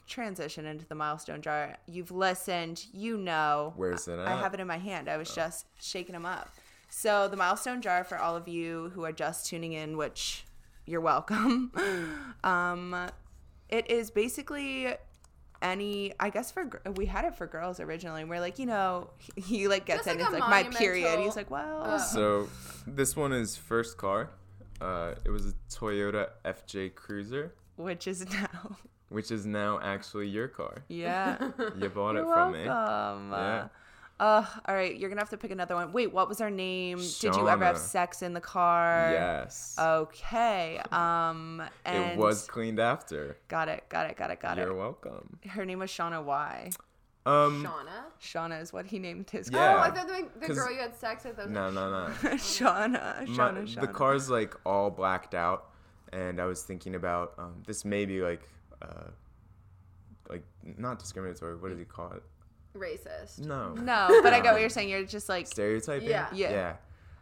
transition 0.08 0.66
into 0.66 0.86
the 0.86 0.96
milestone 0.96 1.42
jar. 1.42 1.78
You've 1.86 2.12
listened, 2.12 2.86
you 2.94 3.18
know. 3.18 3.74
Where's 3.76 4.08
it 4.08 4.18
At? 4.20 4.28
I 4.28 4.36
have 4.40 4.54
it 4.54 4.60
in 4.60 4.68
my 4.68 4.78
hand. 4.78 5.10
I 5.10 5.18
was 5.18 5.34
just 5.34 5.66
shaking 5.80 6.14
them 6.14 6.26
up. 6.26 6.50
So, 6.90 7.28
the 7.28 7.36
milestone 7.36 7.82
jar 7.82 8.04
for 8.06 8.18
all 8.18 8.36
of 8.36 8.48
you 8.48 8.92
who 8.96 9.04
are 9.04 9.12
just 9.12 9.46
tuning 9.48 9.74
in, 9.74 9.98
which 9.98 10.46
you're 10.86 11.02
welcome. 11.02 11.72
um, 12.44 12.96
it 13.70 13.90
is 13.92 14.10
basically 14.10 14.94
any. 15.62 16.14
I 16.20 16.30
guess 16.30 16.52
for 16.52 16.82
we 16.96 17.06
had 17.06 17.26
it 17.26 17.36
for 17.36 17.48
girls 17.48 17.80
originally. 17.80 18.24
We're 18.26 18.40
like, 18.40 18.60
you 18.60 18.66
know, 18.66 19.10
he, 19.18 19.42
he 19.42 19.68
like 19.68 19.86
gets 19.86 20.06
Just 20.06 20.16
in. 20.18 20.24
like 20.24 20.34
It's 20.34 20.40
like 20.42 20.50
my 20.72 20.78
period. 20.78 21.20
He's 21.20 21.36
like, 21.36 21.50
well, 21.52 21.84
uh, 21.84 21.98
So 22.00 22.48
this 22.86 23.16
one 23.16 23.34
is 23.34 23.56
first 23.58 23.98
car. 23.98 24.30
Uh, 24.80 25.16
it 25.26 25.30
was 25.32 25.48
a 25.48 25.54
Toyota 25.74 26.30
FJ 26.46 26.94
Cruiser, 26.96 27.54
which 27.78 28.08
is 28.08 28.30
now. 28.32 28.78
which 29.10 29.32
is 29.32 29.46
now 29.46 29.80
actually 29.82 30.28
your 30.28 30.48
car. 30.48 30.84
Yeah. 30.88 31.38
You 31.80 31.90
bought 31.90 32.16
You're 32.16 32.24
it 32.24 32.34
from 32.34 32.52
me. 32.54 32.66
welcome. 32.68 33.32
Yeah. 33.32 33.68
Uh, 34.20 34.44
all 34.68 34.74
right, 34.74 34.98
you're 34.98 35.10
gonna 35.10 35.22
have 35.22 35.30
to 35.30 35.38
pick 35.38 35.52
another 35.52 35.76
one. 35.76 35.92
Wait, 35.94 36.12
what 36.12 36.28
was 36.28 36.40
her 36.40 36.50
name? 36.50 36.98
Did 36.98 37.36
you 37.36 37.48
ever 37.48 37.64
have 37.66 37.78
sex 37.78 38.24
in 38.24 38.34
the 38.34 38.42
car? 38.42 39.10
Yes. 39.12 39.76
Okay. 39.78 40.82
Um, 40.92 41.62
and 41.86 42.14
it 42.14 42.18
was 42.18 42.48
cleaned 42.48 42.80
after. 42.80 43.38
Got 43.48 43.70
it. 43.70 43.84
Got 43.90 44.10
it. 44.10 44.18
Got 44.18 44.32
it. 44.32 44.40
Got 44.40 44.58
it. 44.58 44.62
You're 44.62 44.74
welcome. 44.74 45.38
Her 45.48 45.66
name 45.66 45.80
was 45.80 45.92
Shauna 45.92 46.24
Y. 46.24 46.72
Um, 47.28 47.64
Shauna. 47.64 48.04
Shauna 48.22 48.62
is 48.62 48.74
what 48.74 48.88
he 48.88 48.98
named 49.00 49.30
his 49.30 49.52
Yeah. 49.52 49.76
Oh, 49.76 49.80
I 49.82 49.92
thought 49.92 50.08
the, 50.08 50.28
the 50.40 50.48
'cause- 50.48 50.58
girl 50.58 50.72
you 50.72 50.80
had 50.80 50.96
sex 50.96 51.24
with 51.26 51.38
was 51.38 51.50
no, 51.50 51.70
no, 51.70 51.92
no. 51.92 52.14
car. 52.14 52.32
Shauna, 52.32 52.92
My- 52.92 53.26
Shauna, 53.36 53.68
Shauna. 53.68 53.82
the 53.82 53.88
car's 53.88 54.30
like 54.32 54.56
all 54.66 54.90
blacked 54.90 55.36
out, 55.36 55.70
and 56.12 56.40
I 56.42 56.46
was 56.46 56.64
thinking 56.64 56.96
about 56.96 57.34
um, 57.38 57.62
this 57.68 57.86
may 57.86 58.06
be 58.06 58.22
like, 58.22 58.48
uh, 58.82 59.10
like 60.30 60.44
not 60.64 60.98
discriminatory. 61.00 61.58
What 61.58 61.70
does 61.70 61.78
he 61.80 61.86
call 61.86 62.14
it? 62.14 62.24
Racist. 62.78 63.40
No, 63.46 63.74
No, 63.74 64.08
but 64.24 64.34
I 64.34 64.40
get 64.40 64.54
what 64.54 64.62
you're 64.62 64.70
saying. 64.70 64.90
You're 64.90 65.04
just 65.06 65.30
like 65.30 65.48
stereotyping. 65.48 66.08
Yeah. 66.10 66.28
Yeah. 66.34 66.52
yeah. 66.52 66.74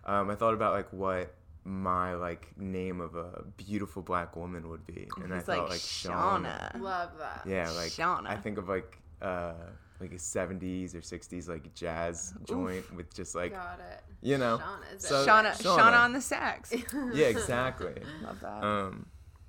Um, 0.06 0.30
I 0.30 0.36
thought 0.36 0.54
about 0.54 0.74
like 0.74 0.92
what 0.94 1.34
my 1.64 2.14
like 2.14 2.56
name 2.58 3.02
of 3.02 3.16
a 3.16 3.44
beautiful 3.58 4.02
black 4.04 4.36
woman 4.36 4.70
would 4.70 4.86
be, 4.86 5.08
and 5.24 5.34
I 5.34 5.40
thought 5.40 5.58
like, 5.62 5.70
like 5.72 5.80
Shauna. 5.80 6.80
Love 6.80 7.12
that. 7.18 7.44
Yeah, 7.48 7.70
like 7.72 7.90
Shauna. 7.92 8.28
I 8.28 8.36
think 8.36 8.58
of 8.60 8.70
like 8.70 9.00
uh 9.22 9.54
like 10.00 10.12
a 10.12 10.16
70s 10.16 10.94
or 10.94 11.00
60s 11.00 11.48
like 11.48 11.74
jazz 11.74 12.34
joint 12.44 12.94
with 12.94 13.12
just 13.16 13.34
like 13.34 13.54
Got 13.54 13.80
it. 13.80 14.04
you 14.22 14.38
know. 14.38 14.60
Shauna 14.60 15.02
So- 15.02 15.26
Shauna, 15.26 15.52
Shauna. 15.54 15.78
Shauna 15.80 16.00
on 16.02 16.14
the 16.14 16.22
sax. 16.22 16.74
Yeah, 17.14 17.28
exactly. 17.28 17.96
Love 18.22 18.40
that. 18.42 18.64
Um 18.64 19.06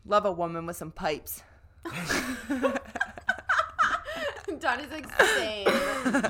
Love 0.07 0.25
a 0.25 0.33
woman 0.33 0.65
with 0.67 0.77
some 0.77 0.93
pipes. 0.93 1.43
Don 4.61 4.81
is 4.81 4.91
insane. 4.93 5.67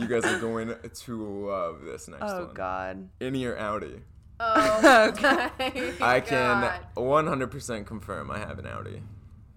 you 0.01 0.07
guys 0.09 0.25
are 0.25 0.39
going 0.39 0.75
to 1.05 1.17
love 1.17 1.83
this 1.85 2.09
next 2.09 2.23
Oh 2.25 2.47
one. 2.47 2.55
God. 2.55 3.09
In 3.21 3.35
your 3.35 3.59
Audi? 3.59 4.01
Oh, 4.41 5.11
Okay. 5.17 5.93
I 6.01 6.21
can 6.21 6.61
God. 6.61 6.81
100% 6.97 7.87
confirm 7.87 8.31
I 8.31 8.39
have 8.39 8.59
an 8.59 8.67
Audi. 8.67 9.03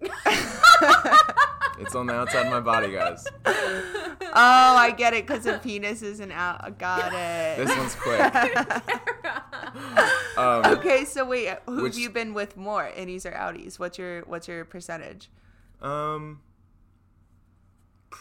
it's 1.78 1.94
on 1.94 2.06
the 2.06 2.14
outside 2.14 2.46
of 2.46 2.52
my 2.52 2.60
body, 2.60 2.90
guys. 2.92 3.26
Oh, 3.44 3.52
I 4.34 4.92
get 4.96 5.12
it 5.14 5.26
because 5.26 5.44
the 5.44 5.58
penis 5.58 6.02
isn't 6.02 6.32
out. 6.32 6.60
I 6.64 6.70
Got 6.70 7.12
it. 7.12 7.66
This 7.66 7.76
one's 7.76 7.94
quick. 7.94 8.20
Um, 10.38 10.64
okay, 10.78 11.04
so 11.04 11.24
wait, 11.26 11.50
who 11.66 11.82
Which- 11.82 11.94
have 11.94 12.00
you 12.00 12.08
been 12.10 12.32
with 12.34 12.56
more, 12.56 12.90
innies 12.96 13.26
or 13.26 13.32
outies? 13.32 13.78
What's 13.78 13.98
your 13.98 14.22
what's 14.22 14.48
your 14.48 14.64
percentage? 14.64 15.28
Um, 15.82 16.40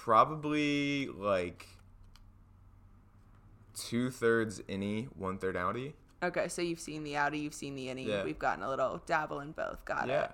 probably 0.10 1.06
like 1.06 1.68
two 3.76 4.10
thirds 4.10 4.60
innie, 4.62 5.08
one 5.16 5.38
third 5.38 5.56
outie. 5.56 5.94
Okay, 6.24 6.48
so 6.48 6.64
you've 6.64 6.80
seen 6.80 7.04
the 7.04 7.14
outie, 7.14 7.44
you've 7.44 7.54
seen 7.54 7.76
the 7.76 7.86
innie. 7.90 8.08
Yeah. 8.08 8.24
We've 8.24 8.40
gotten 8.40 8.64
a 8.64 8.70
little 8.70 9.04
dabble 9.06 9.40
in 9.42 9.52
both. 9.52 9.86
Got 9.86 10.08
Yeah. 10.08 10.24
it. 10.24 10.32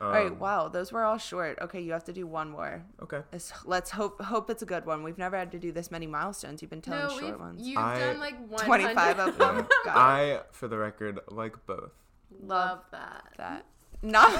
All 0.00 0.08
right, 0.08 0.28
Um, 0.32 0.38
wow, 0.38 0.68
those 0.68 0.92
were 0.92 1.04
all 1.04 1.18
short. 1.18 1.58
Okay, 1.60 1.82
you 1.82 1.92
have 1.92 2.04
to 2.04 2.12
do 2.14 2.26
one 2.26 2.48
more. 2.48 2.82
Okay. 3.02 3.20
Let's, 3.30 3.52
let's 3.66 3.90
hope 3.90 4.22
hope 4.22 4.48
it's 4.48 4.62
a 4.62 4.66
good 4.66 4.86
one. 4.86 5.02
We've 5.02 5.18
never 5.18 5.36
had 5.36 5.52
to 5.52 5.58
do 5.58 5.72
this 5.72 5.90
many 5.90 6.06
milestones. 6.06 6.62
You've 6.62 6.70
been 6.70 6.80
telling 6.80 7.14
No, 7.14 7.20
short 7.20 7.38
ones. 7.38 7.68
you've 7.68 7.76
I- 7.76 7.98
done 7.98 8.18
like 8.18 8.38
100. 8.48 8.64
25 8.64 9.18
of 9.18 9.36
them. 9.36 9.68
Got 9.84 10.20
it. 10.22 10.38
I, 10.38 10.40
for 10.52 10.68
the 10.68 10.78
record, 10.78 11.20
like 11.28 11.54
both. 11.66 11.92
Love 12.42 12.82
that. 12.92 13.24
that. 13.36 13.66
Not. 14.00 14.32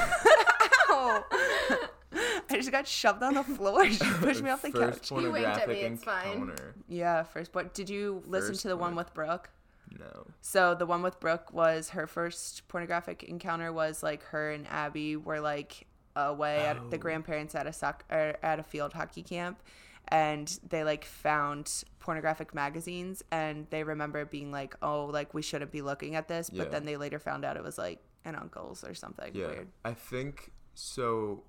Ow. 2.15 2.41
I 2.51 2.57
just 2.57 2.73
got 2.73 2.87
shoved 2.89 3.23
on 3.23 3.35
the 3.35 3.45
floor. 3.45 3.89
She 3.89 3.99
pushed 4.05 4.43
me 4.43 4.51
off 4.51 4.63
the 4.63 4.71
First 4.71 5.09
couch. 5.09 5.21
He 5.21 5.27
winked 5.29 5.49
at 5.49 5.69
me, 5.69 5.75
it's 5.81 6.03
fine. 6.05 6.53
Yeah, 6.89 7.23
first. 7.23 7.53
But 7.53 7.75
did 7.75 7.89
you 7.89 8.23
listen 8.27 8.51
First 8.53 8.63
to 8.63 8.69
the 8.69 8.77
one 8.77 8.91
one. 8.91 8.97
with 9.05 9.15
Brooke? 9.15 9.51
No. 9.99 10.27
So 10.41 10.75
the 10.75 10.87
one 10.87 11.03
with 11.03 11.19
Brooke 11.21 11.53
was 11.53 11.91
her 11.91 12.07
first 12.07 12.67
pornographic 12.69 13.23
encounter. 13.25 13.73
Was 13.73 14.03
like 14.03 14.23
her 14.25 14.51
and 14.53 14.67
Abby 14.69 15.17
were 15.17 15.41
like 15.41 15.87
away 16.17 16.59
at 16.67 16.91
the 16.91 16.97
Oh. 16.97 17.01
grandparents 17.01 17.55
at 17.55 17.67
a 17.67 17.73
soc- 17.73 18.05
or 18.11 18.37
at 18.43 18.59
a 18.59 18.63
field 18.63 18.93
hockey 18.93 19.23
camp, 19.23 19.61
and 20.09 20.59
they 20.69 20.83
like 20.85 21.05
found 21.05 21.85
pornographic 22.01 22.55
magazines, 22.55 23.23
and 23.31 23.67
they 23.71 23.83
remember 23.85 24.25
being 24.25 24.51
like, 24.53 24.75
"Oh, 24.83 25.07
like 25.07 25.33
we 25.35 25.43
shouldn't 25.43 25.71
be 25.73 25.83
looking 25.83 26.15
at 26.17 26.29
this," 26.29 26.51
Yeah. 26.53 26.65
but 26.65 26.73
then 26.73 26.85
they 26.85 26.97
later 26.97 27.19
found 27.19 27.45
out 27.45 27.57
it 27.57 27.63
was 27.63 27.79
like 27.79 28.01
an 28.25 28.35
uncle's 28.37 28.85
or 28.85 28.95
something 28.95 29.35
Yeah. 29.35 29.47
weird. 29.49 29.69
I 29.85 29.95
think 29.95 30.53
so. 30.75 31.43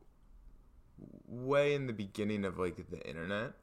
Way 1.28 1.74
in 1.74 1.88
the 1.88 1.93
beginning 1.93 2.45
of 2.45 2.58
like 2.60 2.89
the 2.89 3.02
internet, 3.08 3.54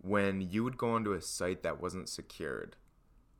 when 0.00 0.40
you 0.40 0.64
would 0.64 0.76
go 0.78 0.90
onto 0.90 1.12
a 1.12 1.20
site 1.20 1.62
that 1.62 1.80
wasn't 1.80 2.08
secured, 2.08 2.76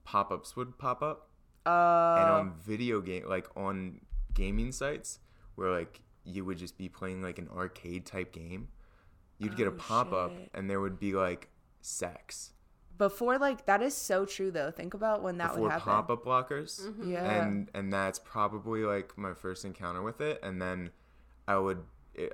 pop 0.04 0.30
ups 0.30 0.56
would 0.56 0.78
pop 0.78 1.02
up. 1.02 1.28
and 1.66 1.74
Uh, 1.74 2.38
on 2.40 2.52
video 2.58 3.00
game 3.02 3.24
like 3.28 3.46
on 3.56 4.00
gaming 4.32 4.72
sites 4.72 5.18
where 5.56 5.70
like 5.70 6.00
you 6.24 6.42
would 6.44 6.56
just 6.56 6.78
be 6.78 6.88
playing 6.88 7.20
like 7.22 7.38
an 7.38 7.48
arcade 7.54 8.06
type 8.06 8.32
game 8.32 8.68
you'd 9.38 9.56
get 9.56 9.66
a 9.66 9.70
Oh, 9.70 9.74
pop-up 9.74 10.30
shit. 10.32 10.50
and 10.54 10.70
there 10.70 10.80
would 10.80 10.98
be 10.98 11.12
like 11.12 11.48
sex 11.82 12.52
before 12.96 13.36
like 13.38 13.66
that 13.66 13.82
is 13.82 13.94
so 13.94 14.24
true 14.24 14.50
though. 14.50 14.70
Think 14.70 14.94
about 14.94 15.22
when 15.22 15.36
that 15.38 15.48
before 15.48 15.62
would 15.64 15.72
happen. 15.72 15.84
pop-up 15.92 16.24
blockers 16.24 16.80
Mm-hmm. 16.80 17.10
Yeah. 17.12 17.42
and 17.42 17.70
and 17.74 17.92
that's 17.92 18.18
probably 18.18 18.84
like 18.84 19.16
my 19.18 19.34
first 19.34 19.64
encounter 19.66 20.00
with 20.02 20.20
it 20.22 20.40
and 20.42 20.60
then 20.62 20.90
i 21.48 21.56
would 21.58 21.82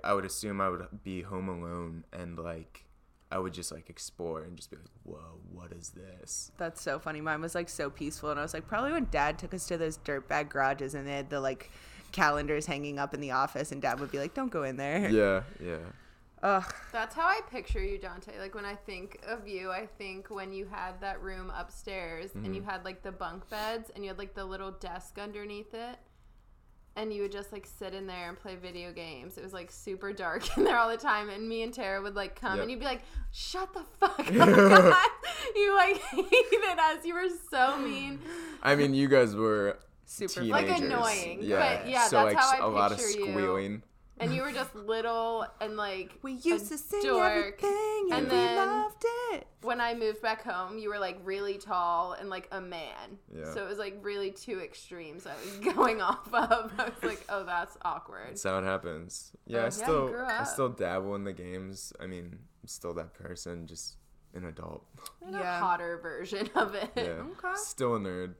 i 0.02 0.12
would 0.12 0.24
assume 0.24 0.60
i 0.60 0.68
would 0.68 0.86
be 1.02 1.22
home 1.22 1.48
alone 1.48 2.04
and 2.12 2.38
like 2.38 2.84
i 3.30 3.38
would 3.38 3.52
just 3.52 3.72
like 3.72 3.90
explore 3.90 4.42
and 4.42 4.56
just 4.56 4.70
be 4.70 4.76
like 4.76 4.86
whoa 5.04 5.38
what 5.52 5.72
is 5.72 5.90
this 5.90 6.52
That's 6.58 6.80
so 6.80 6.98
funny. 6.98 7.20
Mine 7.20 7.40
was 7.40 7.54
like 7.54 7.68
so 7.68 7.90
peaceful, 7.90 8.30
and 8.30 8.38
I 8.38 8.42
was 8.42 8.54
like, 8.54 8.68
probably 8.68 8.92
when 8.92 9.08
Dad 9.10 9.38
took 9.38 9.54
us 9.54 9.66
to 9.66 9.78
those 9.78 9.98
dirtbag 9.98 10.48
garages, 10.48 10.94
and 10.94 11.06
they 11.06 11.12
had 11.12 11.30
the 11.30 11.40
like 11.40 11.70
calendars 12.12 12.66
hanging 12.66 12.98
up 12.98 13.14
in 13.14 13.20
the 13.20 13.30
office, 13.30 13.72
and 13.72 13.80
Dad 13.80 14.00
would 14.00 14.10
be 14.10 14.18
like, 14.18 14.34
"Don't 14.34 14.50
go 14.50 14.62
in 14.62 14.76
there." 14.76 15.08
yeah 15.10 15.42
yeah 15.60 15.78
Ugh. 16.42 16.74
That's 16.92 17.14
how 17.14 17.26
I 17.26 17.40
picture 17.50 17.82
you, 17.82 17.98
Dante. 17.98 18.38
Like 18.38 18.54
when 18.54 18.66
I 18.66 18.74
think 18.74 19.20
of 19.26 19.48
you, 19.48 19.70
I 19.70 19.86
think 19.86 20.28
when 20.28 20.52
you 20.52 20.66
had 20.66 21.00
that 21.00 21.20
room 21.22 21.50
upstairs 21.56 22.34
and 22.34 22.54
you 22.54 22.60
mm-hmm. 22.60 22.70
had 22.70 22.84
like 22.84 23.02
the 23.02 23.10
bunk 23.10 23.48
beds 23.48 23.90
and 23.94 24.04
you 24.04 24.10
had 24.10 24.18
like 24.18 24.34
the 24.34 24.44
little 24.44 24.70
desk 24.70 25.18
underneath 25.18 25.72
it. 25.72 25.96
And 26.96 27.12
you 27.12 27.20
would 27.22 27.32
just 27.32 27.52
like 27.52 27.66
sit 27.78 27.92
in 27.92 28.06
there 28.06 28.28
and 28.30 28.38
play 28.38 28.56
video 28.56 28.90
games. 28.90 29.36
It 29.36 29.44
was 29.44 29.52
like 29.52 29.70
super 29.70 30.12
dark 30.14 30.56
in 30.56 30.64
there 30.64 30.78
all 30.78 30.88
the 30.88 30.96
time. 30.96 31.28
And 31.28 31.46
me 31.48 31.62
and 31.62 31.72
Tara 31.72 32.00
would 32.02 32.16
like 32.16 32.40
come 32.40 32.54
Yep. 32.54 32.62
and 32.62 32.70
you'd 32.70 32.80
be 32.80 32.86
like, 32.86 33.02
shut 33.32 33.72
the 33.74 33.82
fuck 34.00 34.18
up. 34.20 34.26
God." 34.28 34.94
you 35.54 35.76
like 35.76 35.98
hated 35.98 36.78
us. 36.78 37.04
You 37.04 37.14
were 37.14 37.28
so 37.50 37.76
mean. 37.78 38.18
i 38.62 38.74
mean 38.74 38.94
you 38.94 39.08
guys 39.08 39.34
were 39.36 39.78
Super 40.06 40.42
Like 40.44 40.66
teenagers. 40.68 40.86
annoying, 40.92 41.38
Yeah. 41.42 41.78
but 41.80 41.88
yeah, 41.90 42.06
so 42.06 42.16
that's 42.24 42.34
like 42.34 42.36
how 42.42 42.50
I 42.52 42.66
a 42.66 42.68
lot 42.68 42.92
of 42.92 43.00
squealing. 43.00 43.72
you. 43.72 43.82
Squealing. 44.16 44.28
And 44.30 44.34
you 44.36 44.42
were 44.42 44.52
just 44.52 44.74
little 44.74 45.46
and 45.60 45.76
like 45.76 46.18
We 46.22 46.32
used 46.32 46.66
a 46.66 46.76
to 46.76 46.78
sing 46.78 47.02
dork. 47.02 47.32
everything, 47.32 48.08
and, 48.10 48.12
And 48.12 48.24
we 48.24 48.30
then- 48.36 48.56
loved 48.56 49.04
it. 49.32 49.46
when 49.62 49.80
I 49.80 49.94
moved 49.94 50.22
back 50.22 50.42
home, 50.42 50.78
you 50.78 50.88
were 50.88 50.98
like 50.98 51.18
really 51.24 51.58
tall 51.58 52.12
and 52.12 52.28
like 52.30 52.48
a 52.52 52.60
man. 52.60 53.18
Yeah. 53.34 53.52
So 53.52 53.64
it 53.64 53.68
was 53.68 53.78
like 53.78 53.98
really 54.02 54.30
two 54.30 54.60
extremes 54.60 55.26
I 55.26 55.34
was 55.34 55.74
going 55.74 56.00
off 56.00 56.26
of. 56.32 56.72
I 56.78 56.84
was 56.84 57.02
like, 57.02 57.24
oh, 57.28 57.44
that's 57.44 57.76
awkward. 57.84 58.28
That's 58.30 58.42
how 58.42 58.58
it 58.58 58.64
happens. 58.64 59.32
Yeah, 59.46 59.56
Yeah, 59.58 59.62
I 59.62 59.66
you 59.66 59.70
still 59.72 60.08
grew 60.08 60.24
I 60.24 60.44
still 60.44 60.68
dabble 60.70 61.14
in 61.14 61.24
the 61.24 61.32
games. 61.32 61.92
I 62.00 62.06
mean, 62.06 62.38
I'm 62.62 62.68
still 62.68 62.94
that 62.94 63.14
person, 63.14 63.66
just 63.66 63.96
an 64.34 64.44
adult. 64.44 64.84
In 65.26 65.32
Yeah. 65.32 65.58
a 65.58 65.60
hotter 65.60 65.98
version 66.02 66.48
of 66.54 66.74
it. 66.74 66.90
Yeah. 66.96 67.02
Okay. 67.42 67.54
Still 67.54 67.94
a 67.96 67.98
nerd. 67.98 68.34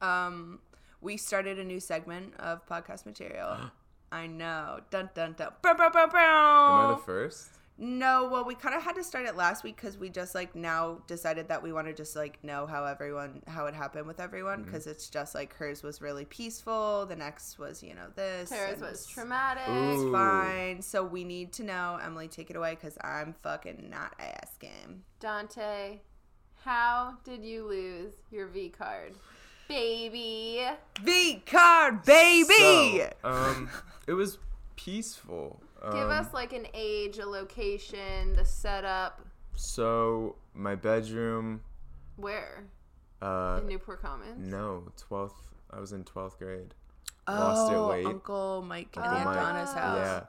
Um, 0.00 0.60
we 1.00 1.16
started 1.16 1.58
a 1.58 1.64
new 1.64 1.80
segment 1.80 2.34
of 2.38 2.66
podcast 2.66 3.04
material. 3.06 3.56
I 4.10 4.26
know. 4.26 4.80
Dun 4.90 5.10
dun 5.14 5.34
dun. 5.34 5.52
Bow, 5.62 5.74
bow, 5.74 5.90
bow, 5.90 6.04
Am 6.04 6.90
I 6.90 6.94
the 6.94 7.02
first? 7.02 7.58
No, 7.80 8.28
well, 8.28 8.44
we 8.44 8.56
kind 8.56 8.74
of 8.74 8.82
had 8.82 8.96
to 8.96 9.04
start 9.04 9.24
it 9.26 9.36
last 9.36 9.62
week 9.62 9.76
because 9.76 9.96
we 9.96 10.08
just 10.10 10.34
like 10.34 10.56
now 10.56 10.98
decided 11.06 11.46
that 11.46 11.62
we 11.62 11.72
want 11.72 11.86
to 11.86 11.94
just 11.94 12.16
like 12.16 12.42
know 12.42 12.66
how 12.66 12.84
everyone 12.84 13.40
how 13.46 13.66
it 13.66 13.74
happened 13.74 14.08
with 14.08 14.18
everyone 14.18 14.60
mm-hmm. 14.60 14.64
because 14.64 14.88
it's 14.88 15.08
just 15.08 15.32
like 15.32 15.54
hers 15.54 15.84
was 15.84 16.02
really 16.02 16.24
peaceful, 16.24 17.06
the 17.06 17.14
next 17.14 17.56
was 17.56 17.80
you 17.80 17.94
know 17.94 18.08
this, 18.16 18.50
Tara's 18.50 18.80
and 18.80 18.90
was 18.90 19.06
traumatic. 19.06 19.68
Ooh. 19.68 20.10
fine. 20.10 20.82
So 20.82 21.04
we 21.04 21.22
need 21.22 21.52
to 21.52 21.62
know. 21.62 22.00
Emily, 22.02 22.26
take 22.26 22.50
it 22.50 22.56
away 22.56 22.74
because 22.74 22.98
I'm 23.00 23.32
fucking 23.42 23.88
not 23.88 24.12
asking. 24.18 25.04
Dante, 25.20 26.00
how 26.64 27.14
did 27.22 27.44
you 27.44 27.64
lose 27.64 28.14
your 28.32 28.48
V 28.48 28.70
card? 28.70 29.14
Baby. 29.68 30.66
V 31.02 31.42
card, 31.46 32.02
baby. 32.04 32.54
So, 32.54 33.10
um, 33.22 33.70
it 34.06 34.14
was 34.14 34.38
peaceful. 34.76 35.60
Um, 35.82 35.94
Give 35.94 36.08
us 36.08 36.32
like 36.32 36.52
an 36.52 36.66
age, 36.72 37.18
a 37.18 37.26
location, 37.26 38.34
the 38.34 38.44
setup. 38.44 39.20
So 39.54 40.36
my 40.54 40.74
bedroom. 40.74 41.60
Where? 42.16 42.64
Uh, 43.20 43.58
In 43.60 43.68
Newport 43.68 44.00
Commons? 44.00 44.50
no, 44.50 44.84
twelfth. 44.96 45.54
I 45.70 45.80
was 45.80 45.92
in 45.92 46.04
twelfth 46.04 46.38
grade. 46.38 46.74
Lost 47.28 47.70
it 47.70 47.76
oh, 47.76 47.88
late. 47.88 48.06
Uncle 48.06 48.64
Mike 48.66 48.88
and 48.96 49.04
Uncle 49.04 49.32
Aunt 49.32 49.40
Donna's 49.40 49.72
house. 49.74 49.98
Yeah. 49.98 50.24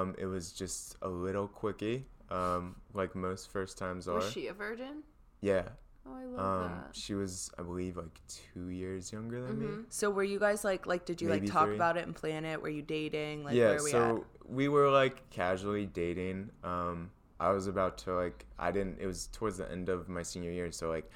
Um, 0.00 0.14
it 0.18 0.26
was 0.26 0.52
just 0.52 0.96
a 1.02 1.08
little 1.08 1.48
quickie. 1.48 2.06
Um, 2.30 2.76
like 2.94 3.14
most 3.14 3.50
first 3.50 3.76
times 3.76 4.08
are. 4.08 4.14
Was 4.14 4.32
she 4.32 4.46
a 4.46 4.54
virgin? 4.54 5.02
Yeah. 5.42 5.68
Oh, 6.06 6.12
I 6.14 6.24
love 6.24 6.62
Um, 6.64 6.70
that. 6.70 6.96
she 6.96 7.14
was, 7.14 7.50
I 7.58 7.62
believe, 7.62 7.96
like 7.96 8.20
two 8.28 8.68
years 8.68 9.10
younger 9.12 9.40
than 9.46 9.58
me. 9.58 9.84
So 9.88 10.10
were 10.10 10.22
you 10.24 10.38
guys 10.38 10.62
like 10.64 10.86
like 10.86 11.06
did 11.06 11.22
you 11.22 11.28
Maybe 11.28 11.46
like 11.46 11.52
talk 11.52 11.66
three. 11.66 11.76
about 11.76 11.96
it 11.96 12.04
and 12.06 12.14
plan 12.14 12.44
it? 12.44 12.60
Were 12.60 12.68
you 12.68 12.82
dating? 12.82 13.44
Like 13.44 13.54
yeah, 13.54 13.68
where 13.70 13.78
are 13.78 13.84
we 13.84 13.90
so 13.90 14.16
at? 14.42 14.50
we 14.50 14.68
were 14.68 14.90
like 14.90 15.30
casually 15.30 15.86
dating. 15.86 16.50
Um, 16.62 17.10
I 17.40 17.50
was 17.50 17.66
about 17.66 17.98
to 17.98 18.14
like 18.14 18.44
I 18.58 18.70
didn't 18.70 18.98
it 19.00 19.06
was 19.06 19.28
towards 19.28 19.56
the 19.58 19.70
end 19.70 19.88
of 19.88 20.08
my 20.08 20.22
senior 20.22 20.50
year 20.52 20.70
so 20.70 20.88
like 20.88 21.10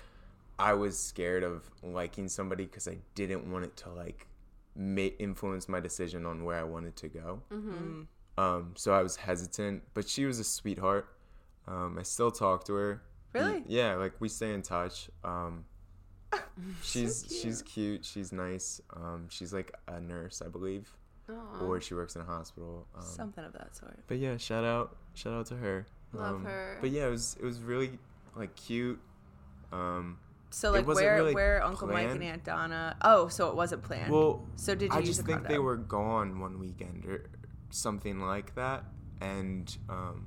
I 0.59 0.73
was 0.75 0.99
scared 0.99 1.45
of 1.45 1.71
liking 1.83 2.29
somebody 2.29 2.67
cuz 2.67 2.89
I 2.89 2.99
didn't 3.15 3.51
want 3.51 3.65
it 3.65 3.77
to 3.79 3.91
like 3.91 4.27
ma- 4.75 5.15
influence 5.21 5.69
my 5.69 5.81
decision 5.81 6.27
on 6.27 6.45
where 6.45 6.57
I 6.59 6.65
wanted 6.65 6.97
to 6.97 7.09
go. 7.09 7.43
Mm-hmm. 7.53 8.03
Um 8.39 8.73
so 8.77 8.93
I 8.93 9.03
was 9.03 9.17
hesitant, 9.17 9.83
but 9.95 10.09
she 10.09 10.25
was 10.25 10.39
a 10.39 10.45
sweetheart. 10.45 11.09
Um 11.67 11.99
I 11.99 12.03
still 12.03 12.31
talk 12.31 12.65
to 12.65 12.75
her. 12.75 13.03
Really? 13.33 13.63
Yeah, 13.67 13.95
like 13.95 14.13
we 14.21 14.29
stay 14.29 14.53
in 14.55 14.63
touch. 14.63 15.11
Um 15.25 15.65
she's 16.83 17.27
she's 17.41 17.63
cute, 17.63 18.05
she's 18.05 18.33
nice. 18.33 18.81
Um 18.95 19.27
she's 19.31 19.53
like 19.53 19.73
a 19.87 20.01
nurse, 20.01 20.43
I 20.45 20.49
believe, 20.49 20.91
Aw. 21.31 21.61
or 21.65 21.81
she 21.81 21.95
works 21.95 22.17
in 22.17 22.23
a 22.23 22.25
hospital. 22.25 22.87
Um, 22.97 23.03
Something 23.03 23.45
of 23.45 23.53
that 23.55 23.75
sort. 23.77 23.99
but 24.07 24.19
yeah, 24.19 24.37
shout 24.37 24.65
out, 24.65 24.97
shout 25.15 25.33
out 25.33 25.47
to 25.47 25.57
her. 25.57 25.87
Love 26.13 26.37
Um, 26.37 26.45
her. 26.45 26.79
But 26.81 26.91
yeah, 26.91 27.07
it 27.07 27.11
was 27.11 27.37
it 27.41 27.45
was 27.45 27.61
really 27.61 27.99
like 28.37 28.55
cute. 28.57 28.99
Um, 29.73 30.19
So 30.51 30.71
like 30.71 30.87
where 30.87 31.17
really 31.17 31.35
where 31.35 31.63
Uncle 31.63 31.89
Mike 31.89 32.09
and. 32.09 32.23
Aunt 32.23 32.45
Donna? 32.45 32.97
Oh, 33.03 33.29
so 33.29 33.49
it 33.51 33.55
wasn't 33.57 33.83
planned. 33.83 34.11
well, 34.13 34.47
so 34.57 34.75
did 34.75 34.93
you 34.93 34.99
I 34.99 35.03
just 35.03 35.25
think 35.27 35.47
they 35.47 35.59
were 35.59 35.77
gone 35.77 36.41
one 36.41 36.59
weekend 36.59 37.05
or 37.07 37.25
something 37.71 38.21
like 38.21 38.55
that, 38.55 38.85
and 39.21 39.77
um, 39.91 40.27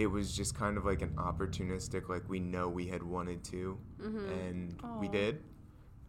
it 0.00 0.06
was 0.06 0.34
just 0.34 0.54
kind 0.54 0.78
of 0.78 0.86
like 0.86 1.02
an 1.02 1.10
opportunistic, 1.16 2.08
like 2.08 2.26
we 2.26 2.40
know 2.40 2.68
we 2.68 2.86
had 2.86 3.02
wanted 3.02 3.44
to, 3.44 3.76
Mm-hmm. 4.00 4.28
and 4.30 4.82
we 4.98 5.08
did, 5.08 5.42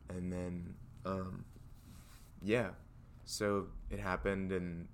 and 0.08 0.32
then 0.32 0.74
um, 1.06 1.44
yeah, 2.42 2.70
so 3.26 3.68
it 3.90 4.00
happened, 4.00 4.54
and 4.54 4.88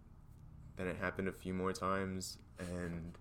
then 0.78 0.88
it 0.88 0.98
happened 0.98 1.28
a 1.28 1.32
few 1.32 1.54
more 1.54 1.72
times, 1.74 2.40
and 2.58 3.16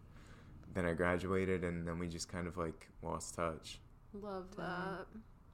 then 0.72 0.86
I 0.86 0.94
graduated, 0.94 1.62
and 1.62 1.86
then 1.86 1.98
we 1.98 2.08
just 2.08 2.28
kind 2.30 2.46
of 2.46 2.56
like 2.56 2.88
lost 3.02 3.34
touch. 3.34 3.78
Love 4.14 4.46
that. 4.56 5.06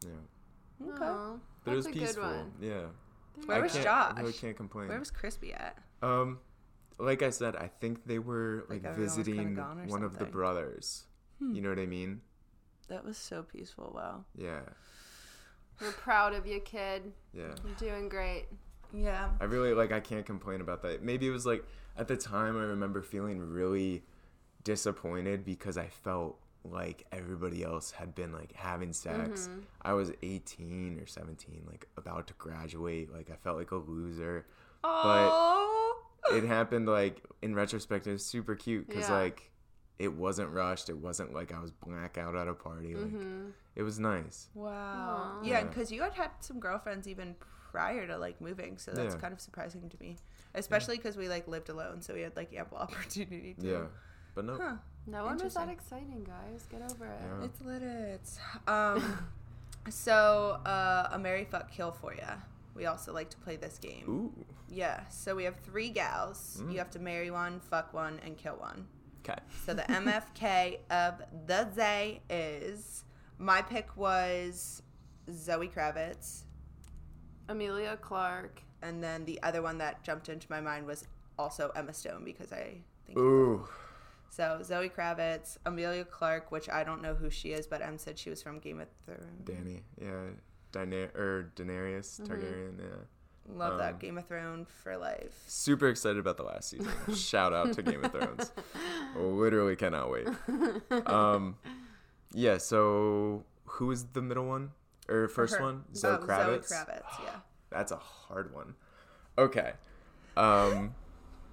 Yeah, 0.05 0.89
Okay. 0.89 1.05
Aw, 1.05 1.35
but 1.65 1.73
it 1.73 1.77
was 1.77 1.87
that's 1.87 1.97
a 1.97 1.99
good 2.15 2.23
one. 2.23 2.53
Yeah, 2.61 2.83
Where 3.47 3.57
I 3.57 3.61
was 3.61 3.73
Josh? 3.75 4.13
I 4.17 4.21
really 4.21 4.33
can't 4.35 4.57
complain. 4.57 4.87
Where 4.89 5.01
was 5.01 5.11
Crispy 5.11 5.53
at? 5.53 5.79
Um, 6.01 6.39
like 7.03 7.23
I 7.23 7.31
said, 7.31 7.57
I 7.57 7.69
think 7.81 8.07
they 8.07 8.19
were 8.19 8.65
Like 8.69 8.83
like, 8.85 8.93
everyone 8.93 9.01
was 9.05 9.15
kinda 9.15 9.33
visiting 9.33 9.55
gone 9.55 9.81
or 9.81 9.85
one 9.87 10.03
of 10.03 10.19
the 10.19 10.25
brothers. 10.25 11.05
Hmm. 11.39 11.55
You 11.55 11.61
know 11.63 11.69
what 11.71 11.79
I 11.79 11.87
mean? 11.87 12.21
That 12.89 13.05
was 13.05 13.17
so 13.17 13.43
peaceful. 13.43 13.93
Wow. 13.95 14.25
Yeah, 14.37 14.61
We're 15.81 15.93
proud 15.93 16.35
of 16.35 16.47
you, 16.47 16.61
kid. 16.61 17.13
yeah. 17.33 17.55
You're 17.65 17.75
doing 17.77 18.09
great. 18.09 18.47
Yeah. 18.95 19.31
I 19.41 19.45
really 19.45 19.73
like. 19.75 19.91
I 19.93 20.01
can't 20.01 20.27
complain 20.27 20.61
about 20.61 20.83
that. 20.83 21.03
Maybe 21.03 21.27
it 21.27 21.31
was 21.31 21.47
like 21.47 21.65
at 21.97 22.09
the 22.09 22.17
time. 22.17 22.57
I 22.59 22.65
remember 22.65 23.03
feeling 23.03 23.41
really 23.41 24.03
disappointed 24.65 25.45
because 25.45 25.77
I 25.79 25.89
felt 25.89 26.39
like 26.65 27.07
everybody 27.11 27.65
else 27.65 27.91
had 27.91 28.15
been 28.15 28.33
like 28.33 28.53
having 28.53 28.93
sex. 28.93 29.49
Mhm. 29.49 29.63
I 29.81 29.95
was 29.95 30.13
18 30.23 31.01
or 31.01 31.07
17, 31.07 31.65
like 31.67 31.89
about 31.97 32.27
to 32.29 32.35
graduate. 32.35 33.13
Like 33.13 33.31
I 33.31 33.37
felt 33.37 33.57
like 33.59 33.71
a 33.73 33.77
loser. 33.77 34.47
Oh. 34.85 35.82
It 36.31 36.45
happened 36.45 36.87
like 36.89 37.23
in 37.43 37.55
retrospect 37.55 38.07
it 38.07 38.13
was 38.13 38.25
super 38.25 38.55
cute 38.55 38.87
because 38.89 39.09
Yeah. 39.09 39.17
like 39.19 39.51
it 39.99 40.13
wasn't 40.15 40.51
rushed 40.51 40.89
it 40.89 40.97
wasn't 40.97 41.33
like 41.35 41.53
i 41.53 41.59
was 41.61 41.71
blackout 41.71 42.35
at 42.37 42.49
a 42.49 42.55
party 42.55 42.95
like 42.95 43.07
Mm-hmm. 43.07 43.51
it 43.77 43.83
was 43.83 43.99
nice 43.99 44.49
Wow. 44.55 44.71
Aw. 44.71 45.43
Yeah, 45.43 45.59
Yeah. 45.61 45.65
because 45.65 45.91
you 45.93 46.03
had 46.03 46.15
had 46.15 46.31
some 46.41 46.59
girlfriends 46.61 47.07
even 47.09 47.35
prior 47.73 48.07
to 48.07 48.19
like 48.19 48.41
moving, 48.41 48.77
so 48.79 48.91
that's 48.93 49.15
Yeah. 49.15 49.21
kind 49.21 49.33
of 49.33 49.41
surprising 49.41 49.89
to 49.89 49.97
me, 49.99 50.17
especially 50.55 50.97
because 50.99 51.17
we 51.17 51.29
like 51.29 51.49
lived 51.49 51.69
alone, 51.71 52.03
so 52.03 52.13
we 52.15 52.21
had 52.21 52.37
like 52.37 52.53
ample 52.55 52.79
opportunity 52.87 53.55
to. 53.61 53.67
yeah 53.67 53.85
but 54.35 54.45
no 54.45 54.57
Huh. 54.57 54.77
No 55.07 55.25
one 55.25 55.37
was 55.43 55.55
that 55.55 55.69
exciting, 55.69 56.23
guys. 56.25 56.67
Get 56.71 56.81
over 56.91 57.07
it. 57.07 57.21
Yeah. 57.21 57.45
It's 57.47 57.61
lit. 57.61 57.83
It's 57.83 58.39
um. 58.69 59.03
so 59.91 60.61
uh, 60.65 61.09
a 61.13 61.19
Mary 61.19 61.45
fuck 61.51 61.71
kill 61.73 61.91
for 61.91 62.15
ya. 62.15 62.35
We 62.75 62.87
also 62.87 63.13
like 63.13 63.31
to 63.31 63.37
play 63.39 63.57
this 63.57 63.79
game. 63.79 64.05
ooh 64.09 64.45
Yeah. 64.69 65.07
So 65.09 65.35
we 65.35 65.45
have 65.45 65.57
three 65.61 65.91
gals. 65.91 66.61
Mm. 66.63 66.73
You 66.73 66.79
have 66.79 66.91
to 66.91 66.99
marry 66.99 67.31
one, 67.31 67.61
fuck 67.61 67.93
one, 67.93 68.21
and 68.25 68.37
kill 68.37 68.57
one. 68.57 68.87
okay 69.25 69.39
So 69.65 69.75
the 69.75 69.83
MFK 70.03 70.79
of 70.91 71.23
the 71.47 71.69
day 71.77 72.23
is 72.31 73.05
my 73.39 73.61
pick 73.63 73.97
was 73.97 74.83
Zoe 75.31 75.69
Kravitz, 75.69 76.45
Emilia 77.49 77.97
Clarke. 77.97 78.63
and 78.83 79.03
then 79.03 79.25
the 79.25 79.39
other 79.43 79.63
one 79.63 79.79
that 79.79 80.03
jumped 80.03 80.29
into 80.29 80.47
my 80.51 80.61
mind 80.61 80.87
was 80.87 81.07
also 81.39 81.71
Emma 81.75 81.93
Stone 81.95 82.25
because 82.25 82.53
I 82.53 82.79
think 83.07 83.19
ooh 83.19 83.67
so. 84.31 84.61
Zoe 84.63 84.89
Kravitz, 84.89 85.59
Emilia 85.67 86.05
Clarke, 86.07 86.51
which 86.51 86.69
I 86.71 86.85
don't 86.85 87.03
know 87.03 87.15
who 87.15 87.29
she 87.29 87.53
is, 87.53 87.67
but 87.67 87.83
Em 87.83 87.99
said 87.99 88.19
she 88.19 88.31
was 88.31 88.43
from 88.43 88.59
Game 88.61 88.81
of 88.81 88.89
Thrones. 89.05 89.45
danny 89.45 89.83
yeah 90.01 90.31
Daener- 90.73 91.15
or 91.15 91.53
daenerys 91.57 92.21
Mm-hmm. 92.21 92.33
targaryen 92.33 92.79
yeah 92.79 93.05
Love 93.57 93.79
that 93.79 93.95
Um, 93.95 93.99
Game 93.99 94.19
of 94.19 94.27
Thrones 94.29 94.69
for 94.85 94.97
life. 94.97 95.43
super 95.49 95.89
excited 95.89 96.19
about 96.19 96.37
the 96.37 96.45
last 96.45 96.71
season 96.71 96.93
shout 97.15 97.53
out 97.53 97.73
to 97.75 97.83
game 97.83 98.05
of 98.05 98.13
thrones 98.13 98.53
literally 99.17 99.75
cannot 99.77 100.11
wait 100.11 100.29
um 101.07 101.57
yeah 102.33 102.57
so 102.59 103.45
who 103.65 103.91
is 103.91 104.05
the 104.13 104.23
middle 104.23 104.47
one 104.47 104.71
or 105.09 105.27
first 105.29 105.57
Her- 105.57 105.63
one 105.63 105.85
zoe 105.95 106.13
oh, 106.21 106.25
kravitz 106.25 106.69
Zoe 106.69 106.77
Kravitz, 106.79 107.25
yeah. 107.25 107.37
That's 107.71 107.91
a 107.91 107.97
hard 107.97 108.53
one. 108.55 108.75
Okay. 109.39 109.73
Um, 110.37 110.95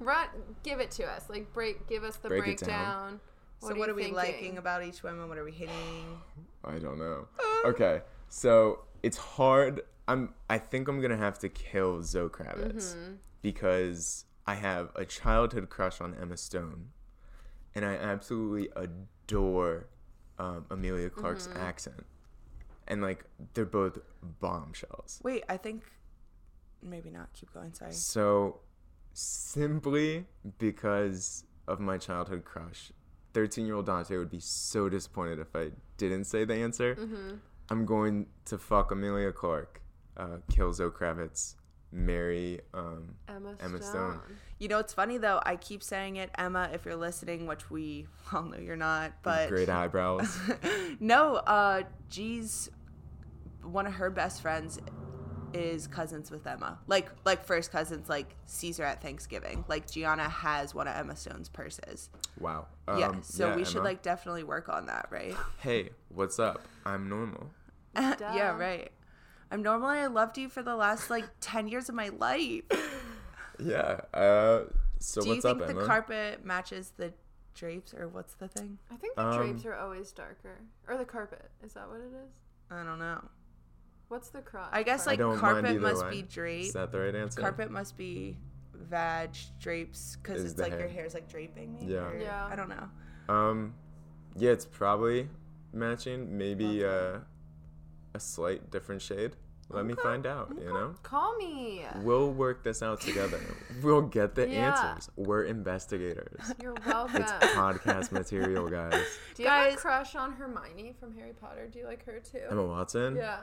Run, 0.02 0.28
give 0.64 0.82
it 0.82 0.92
to 0.92 1.06
us. 1.06 1.30
Like 1.30 1.54
break, 1.54 1.88
give 1.88 2.04
us 2.04 2.18
the 2.18 2.28
Break 2.28 2.42
it 2.42 2.46
breakdown. 2.60 3.22
So 3.62 3.70
are 3.72 3.76
what 3.76 3.88
are 3.90 3.94
we 3.96 4.04
thinking? 4.04 4.16
liking 4.16 4.58
about 4.58 4.84
each 4.84 5.02
woman? 5.02 5.30
What 5.30 5.38
are 5.38 5.46
we 5.46 5.54
hitting? 5.54 6.20
I 6.66 6.78
don't 6.78 7.00
know. 7.00 7.28
Okay. 7.66 8.02
So 8.28 8.82
it's 9.04 9.18
hard. 9.18 9.82
I'm. 10.08 10.34
I 10.50 10.58
think 10.58 10.88
I'm 10.88 11.02
gonna 11.02 11.18
have 11.18 11.40
to 11.40 11.50
kill 11.50 12.02
Zoe 12.04 12.30
Kravitz 12.30 12.96
Mm-hmm. 12.96 13.14
because 13.42 14.26
I 14.48 14.56
have 14.56 14.90
a 14.96 15.06
childhood 15.06 15.70
crush 15.70 16.02
on 16.02 16.16
Emma 16.20 16.38
Stone, 16.38 16.90
and 17.76 17.86
I 17.86 17.94
absolutely 17.96 18.70
adore 18.76 19.88
um, 20.40 20.66
Emilia 20.72 21.10
Clarke's 21.10 21.48
Mm-hmm. 21.48 21.58
accent, 21.60 22.06
and 22.88 23.02
like 23.02 23.26
they're 23.54 23.66
both 23.66 24.00
bombshells. 24.40 25.20
Wait, 25.24 25.44
I 25.48 25.58
think 25.58 25.84
maybe 26.82 27.10
not. 27.12 27.32
Keep 27.34 27.54
going. 27.54 27.74
Sorry. 27.74 27.92
So, 27.92 28.62
simply 29.14 30.26
because 30.58 31.44
of 31.68 31.80
my 31.80 31.98
childhood 31.98 32.44
crush, 32.46 32.92
13 33.34 33.66
year 33.66 33.76
old 33.76 33.86
Dante 33.86 34.18
would 34.18 34.30
be 34.32 34.40
so 34.40 34.90
disappointed 34.90 35.40
if 35.40 35.56
I 35.56 35.70
didn't 35.98 36.26
say 36.26 36.46
the 36.46 36.56
answer. 36.56 36.96
Mm-hmm. 36.96 37.36
I'm 37.70 37.86
going 37.86 38.28
to 38.46 38.58
fuck 38.58 38.92
Emilia 38.92 39.32
Clarke, 39.32 39.82
uh, 40.18 40.38
kill 40.52 40.74
Zoe 40.74 40.90
Kravitz, 40.90 41.56
marry. 41.92 42.62
Um, 42.74 43.16
Emma, 43.28 43.56
Emma 43.60 43.82
Stone. 43.82 44.14
Stone. 44.14 44.22
You 44.58 44.68
know, 44.68 44.80
it's 44.80 44.94
funny 44.94 45.18
though. 45.18 45.40
I 45.44 45.56
keep 45.56 45.84
saying 45.84 46.18
it, 46.18 46.30
Emma. 46.38 46.70
If 46.74 46.86
you're 46.86 46.96
listening, 46.96 47.48
which 47.48 47.70
we 47.70 48.08
all 48.34 48.44
know 48.44 48.58
you're 48.58 48.76
not, 48.76 49.14
but 49.24 49.50
great 49.50 49.70
eyebrows. 49.70 50.38
no, 51.00 51.36
uh, 51.36 51.84
G's 52.10 52.70
one 53.64 53.86
of 53.86 53.94
her 53.94 54.10
best 54.10 54.42
friends 54.42 54.80
is 55.54 55.88
cousins 55.88 56.30
with 56.32 56.46
Emma. 56.46 56.78
Like, 56.88 57.10
like 57.26 57.44
first 57.46 57.72
cousins. 57.72 58.10
Like 58.10 58.36
Caesar 58.46 58.84
at 58.84 59.02
Thanksgiving. 59.02 59.66
Like 59.68 59.90
Gianna 59.90 60.30
has 60.30 60.76
one 60.76 60.88
of 60.88 60.96
Emma 60.96 61.16
Stone's 61.16 61.50
purses. 61.50 62.10
Wow. 62.40 62.68
yeah. 62.88 63.08
Um, 63.08 63.24
So 63.24 63.50
yeah, 63.50 63.56
we 63.56 63.66
should 63.66 63.84
like 63.84 64.02
definitely 64.02 64.44
work 64.44 64.70
on 64.70 64.86
that, 64.88 65.08
right? 65.10 65.36
Hey, 65.60 65.90
what's 66.10 66.40
up? 66.40 66.62
I'm 66.86 67.10
normal. 67.10 67.50
Yeah, 67.96 68.56
right. 68.56 68.92
I'm 69.52 69.62
normal 69.64 69.90
and 69.90 70.00
I 70.00 70.08
loved 70.08 70.38
you 70.38 70.50
for 70.50 70.62
the 70.62 70.76
last 70.76 71.10
like 71.10 71.26
ten 71.42 71.68
years 71.68 71.90
of 71.90 71.96
my 71.96 72.10
life. 72.10 72.64
Yeah. 73.60 74.02
Uh, 74.14 74.66
so 75.00 75.22
what's 75.22 75.24
the 75.24 75.24
thing? 75.24 75.24
Do 75.24 75.30
you 75.36 75.42
think 75.42 75.62
up, 75.62 75.68
the 75.68 75.86
carpet 75.86 76.46
matches 76.46 76.94
the 76.98 77.14
drapes, 77.56 77.94
or 77.94 78.08
what's 78.08 78.36
the 78.36 78.48
thing? 78.48 78.78
I 78.92 78.96
think 78.96 79.16
the 79.16 79.26
Um, 79.26 79.38
drapes 79.38 79.66
are 79.66 79.76
always 79.76 80.12
darker, 80.12 80.60
or 80.88 80.98
the 80.98 81.06
carpet. 81.06 81.50
Is 81.64 81.74
that 81.74 81.90
what 81.90 82.00
it 82.00 82.14
is? 82.26 82.34
I 82.72 82.84
don't 82.84 83.00
know. 83.00 83.22
What's 84.08 84.30
the 84.30 84.42
crotch? 84.42 84.70
I 84.72 84.84
guess 84.84 85.06
like 85.06 85.20
don't 85.20 85.38
carpet 85.38 85.80
must 85.82 86.04
way. 86.04 86.12
be 86.12 86.22
drape. 86.24 86.66
Is 86.66 86.74
that 86.74 86.92
the 86.92 87.00
right 87.00 87.16
answer? 87.16 87.42
Carpet 87.42 87.70
must 87.70 87.98
be 87.98 88.38
vag 88.74 89.32
drapes 89.60 90.18
because 90.22 90.44
it's 90.44 90.54
the 90.54 90.64
like 90.64 90.72
your 90.72 90.88
hair's 90.88 91.14
like 91.14 91.30
draping. 91.30 91.76
Maybe, 91.80 91.94
Yeah. 91.94 92.10
Yeah. 92.20 92.48
I 92.52 92.56
don't 92.56 92.70
know. 92.70 92.90
Um, 93.34 93.74
yeah, 94.36 94.52
it's 94.52 94.66
probably 94.66 95.30
matching. 95.74 96.38
Maybe 96.38 96.84
uh, 96.84 96.88
Okay. 96.88 97.24
A 98.20 98.22
slight 98.22 98.70
different 98.70 99.02
shade. 99.02 99.32
Let 99.72 99.86
me 99.86 99.94
find 99.94 100.26
out. 100.26 100.52
You 100.60 100.66
know, 100.66 100.96
Call 101.04 101.38
me. 101.38 101.86
we'll 102.04 102.32
work 102.32 102.64
this 102.64 102.82
out 102.82 103.00
together. 103.02 103.40
we'll 103.84 104.02
get 104.02 104.34
the 104.36 104.50
Yeah. 104.50 104.72
answers. 104.72 105.10
We're 105.16 105.44
investigators. 105.44 106.42
You're 106.62 106.74
welcome. 106.86 107.22
It's 107.22 107.32
podcast 107.32 108.12
material, 108.12 108.68
guys. 108.68 109.06
Do 109.36 109.44
you 109.44 109.50
have 109.50 109.74
a 109.74 109.78
crush 109.78 110.16
on 110.16 110.34
Hermione 110.34 110.96
from 111.00 111.16
Harry 111.16 111.34
Potter? 111.34 111.68
Do 111.72 111.80
you 111.80 111.86
like 111.86 112.04
her 112.06 112.20
too? 112.20 112.42
Emma 112.50 112.66
Watson. 112.66 113.16
Yeah. 113.16 113.42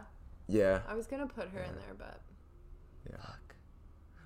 Yeah. 0.49 0.81
I 0.89 0.95
was 0.95 1.07
gonna 1.07 1.27
put 1.29 1.49
her 1.51 1.61
in 1.61 1.75
there, 1.77 1.95
but 1.97 2.21
Yeah. 3.09 3.17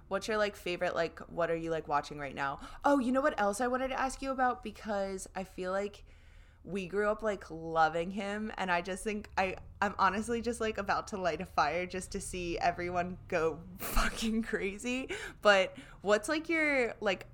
What's 0.09 0.26
your 0.26 0.38
like 0.38 0.57
favorite 0.57 0.94
like 0.96 1.20
what 1.28 1.51
are 1.51 1.57
you 1.57 1.70
like 1.70 1.86
watching 1.86 2.18
right 2.18 2.34
now? 2.34 2.61
Oh, 2.84 2.98
you 2.98 3.12
know 3.12 3.20
what 3.20 3.38
else 3.38 3.61
I 3.61 3.68
wanted 3.68 3.88
to 3.88 4.01
ask 4.01 4.22
you 4.22 4.30
about 4.32 4.64
because 4.64 5.28
I 5.36 5.44
feel 5.44 5.70
like 5.70 6.05
we 6.64 6.86
grew 6.86 7.08
up 7.08 7.22
like 7.22 7.44
loving 7.50 8.11
him 8.11 8.52
and 8.58 8.70
I 8.70 8.82
just 8.82 9.02
think 9.02 9.30
I 9.38 9.56
I'm 9.80 9.94
honestly 9.98 10.42
just 10.42 10.61
like 10.61 10.76
about 10.76 11.08
to 11.08 11.16
light 11.16 11.40
a 11.40 11.46
fire 11.46 11.86
just 11.86 12.12
to 12.12 12.20
see 12.20 12.58
everyone 12.58 13.16
go 13.28 13.58
fucking 13.78 14.42
crazy. 14.42 15.08
But 15.40 15.74
what's 16.02 16.28
like 16.28 16.48
your 16.48 16.94
like 17.00 17.26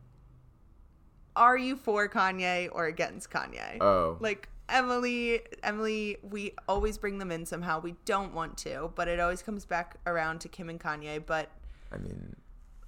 are 1.34 1.58
you 1.58 1.76
for 1.76 2.08
Kanye 2.08 2.68
or 2.72 2.86
against 2.86 3.30
Kanye? 3.30 3.78
Oh, 3.80 4.16
like 4.20 4.48
Emily, 4.68 5.40
Emily, 5.62 6.16
we 6.22 6.52
always 6.68 6.96
bring 6.98 7.18
them 7.18 7.30
in 7.30 7.44
somehow. 7.46 7.80
We 7.80 7.94
don't 8.04 8.32
want 8.34 8.56
to, 8.58 8.90
but 8.94 9.06
it 9.06 9.20
always 9.20 9.42
comes 9.42 9.64
back 9.64 9.96
around 10.06 10.40
to 10.40 10.48
Kim 10.48 10.68
and 10.70 10.80
Kanye. 10.80 11.24
But 11.24 11.50
I 11.92 11.98
mean, 11.98 12.34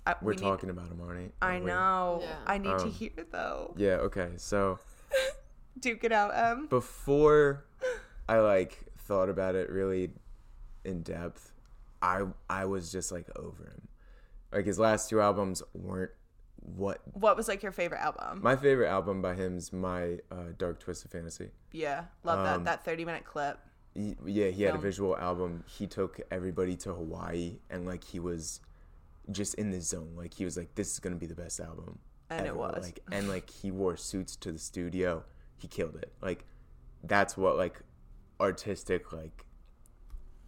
I, 0.07 0.14
we're 0.22 0.30
we 0.30 0.36
need- 0.36 0.43
talking 0.43 0.70
about 0.70 0.89
him, 0.89 1.01
aren't 1.03 1.18
we? 1.20 1.30
I 1.43 1.59
know. 1.59 2.20
Yeah. 2.22 2.36
I 2.47 2.59
need 2.59 2.78
to 2.78 2.84
Um, 2.84 2.91
hear 2.91 3.11
though. 3.30 3.74
Yeah. 3.76 3.97
Okay. 3.97 4.30
So 4.39 4.78
Duke 5.81 6.05
it 6.05 6.12
out, 6.12 6.35
Em. 6.35 6.66
before 6.68 7.64
I 8.29 8.39
like 8.39 8.79
thought 8.99 9.29
about 9.29 9.55
it 9.55 9.70
really 9.70 10.11
in 10.85 11.03
depth, 11.03 11.53
I 12.03 12.22
I 12.49 12.64
was 12.66 12.91
just 12.93 13.11
like 13.12 13.26
over 13.37 13.64
him. 13.64 13.89
Like 14.53 14.66
his 14.66 14.79
last 14.79 15.09
two 15.11 15.20
albums 15.20 15.62
weren't 15.74 16.11
what 16.61 17.01
What 17.14 17.37
was 17.37 17.49
like 17.49 17.62
your 17.62 17.72
favorite 17.72 18.01
album? 18.01 18.41
my 18.43 18.57
favorite 18.57 18.89
album 18.89 19.22
by 19.22 19.35
him 19.35 19.57
is 19.57 19.72
my 19.72 20.18
uh, 20.31 20.53
Dark 20.57 20.81
Twisted 20.81 21.11
Fantasy. 21.11 21.51
yeah, 21.72 22.05
love 22.24 22.39
Um, 22.41 22.45
that 22.45 22.64
that 22.64 22.85
thirty 22.85 23.05
minute 23.05 23.24
clip. 23.24 23.59
He, 23.95 24.16
yeah, 24.24 24.49
he 24.51 24.62
had 24.62 24.74
a 24.74 24.79
visual 24.79 25.16
album. 25.16 25.64
He 25.66 25.87
took 25.87 26.20
everybody 26.31 26.76
to 26.76 26.93
Hawaii 26.93 27.59
and 27.70 27.85
like 27.87 28.05
he 28.05 28.20
was 28.20 28.61
just 29.31 29.55
in 29.55 29.70
the 29.70 29.81
zone. 29.81 30.12
Like 30.16 30.35
he 30.35 30.45
was 30.45 30.57
like, 30.57 30.74
"This 30.74 30.93
is 30.93 30.99
gonna 31.01 31.16
be 31.16 31.26
the 31.26 31.35
best 31.35 31.59
album." 31.61 31.99
And 32.31 32.47
it 32.47 32.55
was. 32.55 32.83
Like 32.85 33.01
and 33.11 33.29
like 33.29 33.49
he 33.51 33.70
wore 33.70 33.97
suits 33.97 34.37
to 34.37 34.53
the 34.53 34.59
studio. 34.59 35.24
He 35.59 35.69
killed 35.69 35.97
it. 35.97 36.13
Like 36.23 36.45
that's 37.05 37.37
what 37.37 37.57
like 37.57 37.81
artistic 38.41 39.13
like 39.13 39.45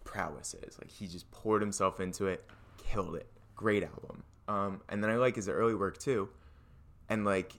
prowess 0.04 0.54
is. 0.54 0.78
Like 0.78 0.90
he 0.90 1.06
just 1.06 1.30
poured 1.30 1.62
himself 1.62 2.00
into 2.00 2.26
it, 2.26 2.44
killed 2.78 3.16
it. 3.16 3.26
Great 3.54 3.82
album. 3.84 4.22
Um, 4.48 4.80
and 4.88 5.02
then 5.02 5.10
I 5.10 5.16
like 5.16 5.36
his 5.36 5.48
early 5.48 5.74
work 5.74 5.98
too, 5.98 6.28
and 7.08 7.24
like 7.24 7.52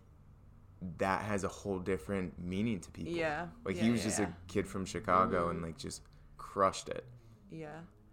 that 0.97 1.23
has 1.23 1.43
a 1.43 1.47
whole 1.47 1.79
different 1.79 2.33
meaning 2.43 2.79
to 2.79 2.91
people. 2.91 3.13
Yeah. 3.13 3.47
Like 3.63 3.75
Yeah, 3.75 3.83
he 3.83 3.91
was 3.91 4.01
yeah, 4.01 4.05
just 4.05 4.19
yeah. 4.19 4.25
Mm-hmm. 4.25 4.33
a 4.49 4.51
kid 4.51 4.67
from 4.67 4.85
Chicago 4.85 5.49
and 5.49 5.61
like 5.61 5.77
just 5.77 6.01
crushed 6.37 6.89
it. 6.89 7.05
Yeah. 7.51 7.67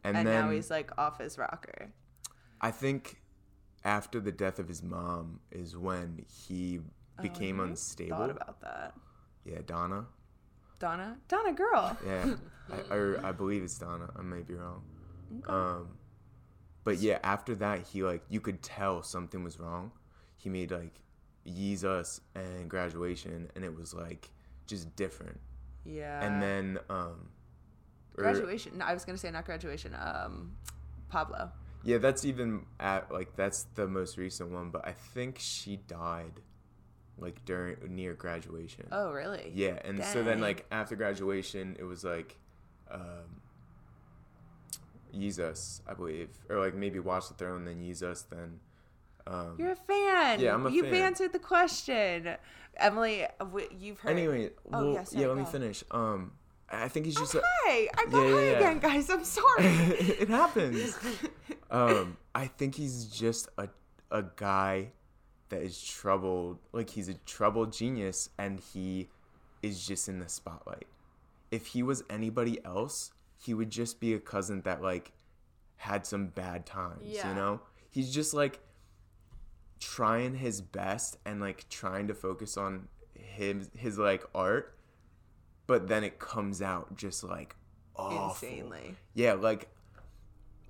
And, 0.04 0.16
And, 0.16 0.26
then 0.26 0.46
now 0.46 0.50
he's 0.50 0.70
like 0.70 0.90
off 0.98 1.18
his 1.18 1.38
rocker. 1.38 1.90
I 2.60 2.70
think 2.70 3.20
after 3.84 4.20
the 4.20 4.32
death 4.32 4.58
of 4.58 4.68
his 4.68 4.82
mom 4.82 5.40
is 5.50 5.76
when 5.76 6.24
he 6.46 6.80
became 7.22 7.58
Oh, 7.58 7.64
unstable. 7.64 8.16
Thought 8.18 8.30
about 8.30 8.60
that. 8.60 8.94
Yeah, 9.50 9.58
Donna. 9.66 10.06
Donna, 10.78 11.16
Donna 11.26 11.52
girl. 11.52 11.96
Yeah, 12.06 12.34
I, 12.72 12.94
or 12.94 13.20
I 13.24 13.32
believe 13.32 13.62
it's 13.62 13.78
Donna. 13.78 14.10
I 14.16 14.22
may 14.22 14.42
be 14.42 14.54
wrong. 14.54 14.82
Um, 15.46 15.88
but 16.84 16.98
yeah, 16.98 17.18
after 17.22 17.54
that, 17.56 17.86
he 17.86 18.02
like 18.02 18.22
you 18.28 18.40
could 18.40 18.62
tell 18.62 19.02
something 19.02 19.42
was 19.42 19.58
wrong. 19.58 19.92
He 20.36 20.48
made 20.48 20.70
like 20.70 20.94
Yeezus 21.46 22.20
and 22.34 22.68
Graduation, 22.68 23.50
and 23.54 23.64
it 23.64 23.74
was 23.74 23.92
like 23.92 24.30
just 24.66 24.94
different. 24.96 25.40
Yeah. 25.84 26.22
and 26.24 26.42
then 26.42 26.78
um, 26.90 27.28
or- 28.16 28.22
graduation. 28.24 28.78
No, 28.78 28.84
I 28.84 28.94
was 28.94 29.04
gonna 29.04 29.18
say 29.18 29.30
not 29.30 29.46
graduation. 29.46 29.94
Um, 29.98 30.52
Pablo. 31.08 31.50
Yeah, 31.84 31.98
that's 31.98 32.24
even 32.24 32.66
at 32.78 33.10
like 33.10 33.34
that's 33.36 33.64
the 33.74 33.86
most 33.86 34.16
recent 34.16 34.50
one, 34.50 34.70
but 34.70 34.86
I 34.86 34.92
think 34.92 35.38
she 35.38 35.76
died 35.76 36.40
like 37.18 37.44
during 37.44 37.76
near 37.88 38.14
graduation. 38.14 38.86
Oh 38.92 39.10
really? 39.10 39.50
Yeah, 39.54 39.78
and 39.84 40.02
so 40.04 40.22
then 40.22 40.40
like 40.40 40.66
after 40.70 40.96
graduation, 40.96 41.76
it 41.78 41.84
was 41.84 42.04
like 42.04 42.36
um 42.90 43.42
Yeezus, 45.14 45.80
I 45.88 45.94
believe, 45.94 46.28
or 46.48 46.58
like 46.58 46.74
maybe 46.74 46.98
Watch 46.98 47.28
the 47.28 47.34
Throne, 47.34 47.64
then 47.64 47.80
Yeezus, 47.80 48.24
then 48.28 48.60
um 49.26 49.56
You're 49.58 49.72
a 49.72 49.76
fan. 49.76 50.40
Yeah, 50.40 50.54
I'm 50.54 50.66
a 50.66 50.70
You've 50.70 50.86
fan. 50.88 51.02
answered 51.02 51.32
the 51.32 51.38
question, 51.38 52.36
Emily. 52.76 53.26
You've 53.78 54.00
heard. 54.00 54.10
Anyway, 54.10 54.50
Oh, 54.72 54.84
well, 54.84 54.92
yeah, 54.94 55.04
sorry, 55.04 55.22
yeah, 55.22 55.28
let 55.28 55.38
me 55.38 55.44
finish. 55.44 55.82
Um, 55.90 56.32
I 56.70 56.88
think 56.88 57.06
he's 57.06 57.16
just 57.16 57.34
a, 57.34 57.42
Hi, 57.42 57.88
I 57.96 58.04
got 58.10 58.12
Yeah, 58.26 58.34
hi 58.34 58.40
yeah, 58.44 58.50
yeah. 58.50 58.56
again, 58.58 58.78
guys. 58.78 59.08
I'm 59.10 59.24
sorry. 59.24 59.46
it 59.64 60.28
happens. 60.28 60.98
um, 61.70 62.16
I 62.34 62.46
think 62.46 62.74
he's 62.74 63.06
just 63.06 63.48
a 63.58 63.68
a 64.10 64.24
guy 64.36 64.92
that 65.48 65.62
is 65.62 65.82
troubled. 65.82 66.58
Like 66.72 66.90
he's 66.90 67.08
a 67.08 67.14
troubled 67.14 67.72
genius, 67.72 68.30
and 68.38 68.60
he 68.60 69.08
is 69.62 69.86
just 69.86 70.08
in 70.08 70.18
the 70.18 70.28
spotlight. 70.28 70.86
If 71.50 71.68
he 71.68 71.82
was 71.82 72.02
anybody 72.10 72.62
else, 72.64 73.10
he 73.38 73.54
would 73.54 73.70
just 73.70 74.00
be 74.00 74.12
a 74.14 74.20
cousin 74.20 74.62
that 74.62 74.82
like 74.82 75.12
had 75.76 76.06
some 76.06 76.26
bad 76.26 76.66
times. 76.66 77.02
Yeah. 77.04 77.28
You 77.28 77.34
know, 77.34 77.60
he's 77.90 78.12
just 78.12 78.34
like 78.34 78.60
trying 79.80 80.36
his 80.36 80.60
best 80.60 81.16
and 81.24 81.40
like 81.40 81.68
trying 81.68 82.08
to 82.08 82.14
focus 82.14 82.56
on 82.56 82.88
his 83.14 83.70
his 83.74 83.98
like 83.98 84.24
art, 84.34 84.76
but 85.66 85.88
then 85.88 86.04
it 86.04 86.18
comes 86.18 86.60
out 86.60 86.96
just 86.96 87.24
like 87.24 87.56
awful. 87.96 88.48
Insanely. 88.48 88.96
Yeah, 89.14 89.34
like 89.34 89.68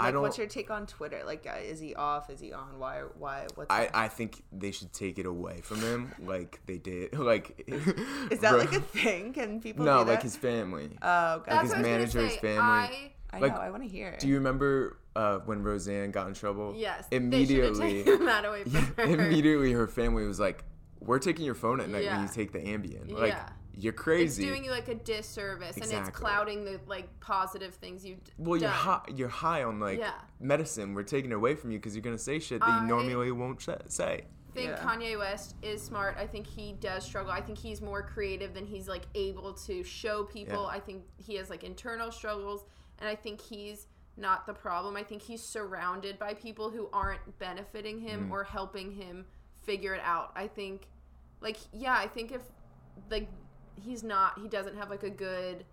I 0.01 0.11
don't. 0.11 0.22
What's 0.22 0.38
your 0.38 0.46
take 0.46 0.70
on 0.70 0.86
Twitter? 0.86 1.22
Like, 1.26 1.46
uh, 1.46 1.59
is 1.61 1.80
he 1.80 1.94
off? 1.94 2.30
Is 2.30 2.40
he 2.40 2.53
on? 2.53 2.78
Why? 2.78 3.01
Why? 3.18 3.46
What's? 3.55 3.70
I, 3.70 3.88
I 3.92 4.09
think 4.09 4.44
they 4.53 4.70
should 4.70 4.92
take 4.92 5.18
it 5.18 5.26
away 5.26 5.61
from 5.62 5.80
him, 5.80 6.12
like 6.20 6.61
they 6.66 6.78
did. 6.78 7.16
Like, 7.28 7.64
is 8.30 8.40
that 8.40 8.57
like 8.57 8.72
a 8.72 8.80
thing? 8.80 9.32
Can 9.32 9.61
people? 9.61 9.84
no, 9.84 10.03
like 10.03 10.22
his 10.22 10.36
family. 10.36 10.90
Oh, 11.03 11.38
God. 11.38 11.44
That's 11.46 11.46
his 11.46 11.46
what 11.46 11.59
I 11.59 11.62
was 11.62 11.72
gonna 11.72 11.82
manager, 11.82 12.20
his 12.26 12.36
family. 12.36 12.61
I, 12.61 13.12
I 13.32 13.38
like, 13.40 13.55
know. 13.55 13.61
I 13.61 13.70
want 13.70 13.82
to 13.82 13.88
hear. 13.88 14.09
It. 14.09 14.20
Do 14.20 14.28
you 14.28 14.36
remember 14.36 14.99
uh, 15.14 15.40
when 15.40 15.62
Roseanne 15.62 16.11
got 16.11 16.28
in 16.28 16.34
trouble? 16.34 16.74
yes. 16.76 17.07
Immediately, 17.11 18.03
that 18.24 18.44
away 18.46 18.64
from 18.64 18.94
her. 18.96 19.03
immediately, 19.03 19.72
her 19.72 19.86
family 19.88 20.26
was 20.26 20.40
like, 20.40 20.64
"We're 21.01 21.18
taking 21.18 21.44
your 21.44 21.55
phone 21.55 21.80
at 21.80 21.88
night 21.88 22.07
when 22.07 22.22
you 22.22 22.28
take 22.28 22.53
the 22.53 22.61
Ambien. 22.61 23.12
Like, 23.12 23.32
Yeah. 23.32 23.49
You're 23.79 23.93
crazy. 23.93 24.43
It's 24.43 24.51
doing 24.51 24.64
you 24.64 24.70
like 24.70 24.89
a 24.89 24.95
disservice, 24.95 25.76
and 25.76 25.85
it's 25.93 26.11
clouding 26.11 26.64
the 26.64 26.81
like 26.87 27.09
positive 27.20 27.74
things 27.74 28.05
you. 28.05 28.16
well, 28.37 28.59
you're 28.61 28.68
high. 28.70 29.03
You're 29.14 29.29
high 29.29 29.62
on 29.62 29.79
like 29.81 29.99
Yeah. 29.99 30.14
medicine. 30.41 30.95
We're 30.95 31.05
taking 31.05 31.31
it 31.31 31.35
away 31.35 31.55
from 31.55 31.70
you 31.70 31.79
because 31.79 31.95
you're 31.95 32.03
gonna 32.03 32.18
say 32.18 32.39
shit 32.41 32.61
that 32.61 32.68
I- 32.68 32.81
you 32.83 32.87
normally 32.89 33.31
won't 33.31 33.61
sh- 33.61 33.68
say. 33.89 34.24
I 34.49 34.53
think 34.53 34.70
Yeah. 34.70 34.79
Kanye 34.83 35.18
West 35.18 35.55
is 35.62 35.81
smart. 35.83 36.16
I 36.18 36.26
think 36.26 36.47
he 36.47 36.72
does 36.72 37.05
struggle. 37.05 37.31
I 37.31 37.41
think 37.41 37.59
he's 37.59 37.81
more 37.81 38.03
creative 38.03 38.55
than 38.55 38.64
he's 38.66 38.89
like 38.89 39.05
able 39.14 39.53
to 39.55 39.85
show 39.85 40.24
people. 40.24 40.62
Yeah. 40.64 40.76
I 40.76 40.81
think 40.81 41.05
he 41.16 41.37
has 41.37 41.49
like 41.51 41.62
internal 41.62 42.11
struggles, 42.11 42.64
and 42.99 43.09
I 43.09 43.14
think 43.14 43.41
he's 43.41 43.87
not 44.16 44.47
the 44.47 44.55
problem. 44.55 44.97
I 44.97 45.05
think 45.05 45.22
he's 45.22 45.43
surrounded 45.43 46.18
by 46.18 46.35
people 46.35 46.70
who 46.70 46.89
aren't 46.93 47.39
benefiting 47.39 48.01
him 48.01 48.29
Mm. 48.29 48.33
or 48.33 48.43
helping 48.43 48.91
him 48.93 49.26
figure 49.62 49.95
it 49.95 50.01
out. 50.03 50.33
I 50.35 50.49
think, 50.49 50.89
like, 51.41 51.59
yeah, 51.72 51.97
I 51.97 52.09
think 52.09 52.33
if 52.33 52.43
like 53.11 53.29
he's 53.83 54.03
not, 54.03 54.39
he 54.41 54.49
doesn't 54.49 54.76
have 54.76 54.91
like 54.91 55.03
a 55.03 55.11
good 55.11 55.64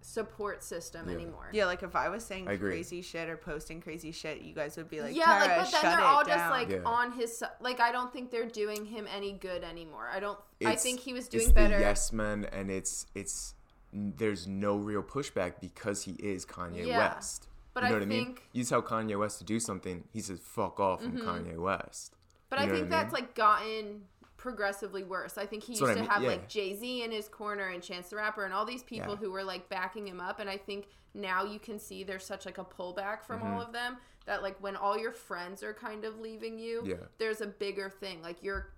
support 0.00 0.62
system 0.62 1.08
Yeah. 1.08 1.14
anymore. 1.14 1.48
Yeah, 1.52 1.64
like 1.66 1.82
if 1.82 1.96
I 1.96 2.08
was 2.08 2.24
saying 2.24 2.46
I 2.46 2.56
crazy 2.56 3.00
shit 3.00 3.28
or 3.28 3.36
posting 3.36 3.80
crazy 3.80 4.12
shit, 4.12 4.42
you 4.42 4.54
guys 4.54 4.76
would 4.76 4.90
be 4.90 5.00
like, 5.00 5.16
yeah, 5.16 5.40
like, 5.40 5.56
but 5.56 5.70
then 5.72 5.82
they're 5.82 5.98
it 5.98 6.04
all 6.04 6.24
just 6.24 6.50
like 6.50 6.68
Yeah. 6.68 6.82
on 6.84 7.12
his 7.12 7.42
like. 7.60 7.80
I 7.80 7.90
don't 7.90 8.12
think 8.12 8.30
they're 8.30 8.46
doing 8.46 8.84
him 8.84 9.06
any 9.12 9.32
good 9.32 9.64
anymore. 9.64 10.08
I 10.12 10.20
don't. 10.20 10.38
I 10.64 10.76
think 10.76 11.00
he 11.00 11.12
was 11.14 11.26
it's 11.26 11.44
doing 11.44 11.54
better. 11.54 11.76
the 11.76 11.80
yes 11.80 12.12
man, 12.12 12.44
and 12.52 12.70
it's 12.70 13.06
it's 13.14 13.54
there's 13.92 14.46
no 14.46 14.76
real 14.76 15.02
pushback 15.02 15.54
because 15.60 16.02
he 16.02 16.12
is 16.12 16.44
Kanye 16.44 16.86
Yeah. 16.86 16.98
West. 16.98 17.48
But 17.72 17.84
you 17.84 17.88
know 17.88 17.94
I 17.96 17.98
what 17.98 18.02
I 18.02 18.06
mean? 18.06 18.24
think- 18.26 18.48
You 18.52 18.64
tell 18.64 18.82
Kanye 18.82 19.18
West 19.18 19.38
to 19.38 19.44
do 19.44 19.58
something, 19.58 20.04
he 20.12 20.20
says 20.20 20.38
"fuck 20.42 20.78
off" 20.78 21.02
from 21.02 21.16
mm-hmm. 21.18 21.28
Kanye 21.28 21.58
West. 21.58 22.14
But 22.50 22.58
You 22.60 22.66
I 22.66 22.68
think 22.68 22.84
what 22.90 22.94
I 22.94 23.00
that's 23.02 23.12
like 23.12 23.34
gotten 23.34 24.02
progressively 24.44 25.02
worse. 25.04 25.38
I 25.38 25.46
think 25.46 25.62
he 25.64 25.72
That's 25.72 25.80
used 25.80 25.82
what 25.82 25.90
I 25.90 25.94
to 25.94 26.00
mean, 26.02 26.10
have 26.10 26.22
yeah. 26.22 26.28
like 26.28 26.48
Jay 26.48 26.76
Z 26.76 27.02
in 27.02 27.10
his 27.10 27.28
corner 27.28 27.68
and 27.68 27.82
Chance 27.82 28.10
the 28.10 28.16
Rapper 28.16 28.44
and 28.44 28.52
all 28.52 28.66
these 28.66 28.82
people 28.82 29.12
Yeah. 29.14 29.16
who 29.16 29.30
were 29.30 29.42
like 29.42 29.70
backing 29.70 30.06
him 30.06 30.20
up. 30.20 30.38
And 30.38 30.50
I 30.50 30.58
think 30.58 30.88
now 31.14 31.44
you 31.44 31.58
can 31.58 31.78
see 31.78 32.04
there's 32.04 32.26
such 32.26 32.44
like 32.44 32.58
a 32.58 32.64
pullback 32.64 33.22
from 33.24 33.40
all 33.42 33.52
Mm-hmm. 33.52 33.60
of 33.68 33.72
them 33.72 33.96
that 34.26 34.42
like 34.42 34.62
when 34.62 34.76
all 34.76 34.98
your 34.98 35.12
friends 35.12 35.62
are 35.62 35.72
kind 35.72 36.04
of 36.04 36.18
leaving 36.20 36.58
you, 36.58 36.82
Yeah. 36.84 36.96
there's 37.16 37.40
a 37.40 37.46
bigger 37.46 37.88
thing. 37.88 38.20
Like 38.20 38.42
you're 38.42 38.74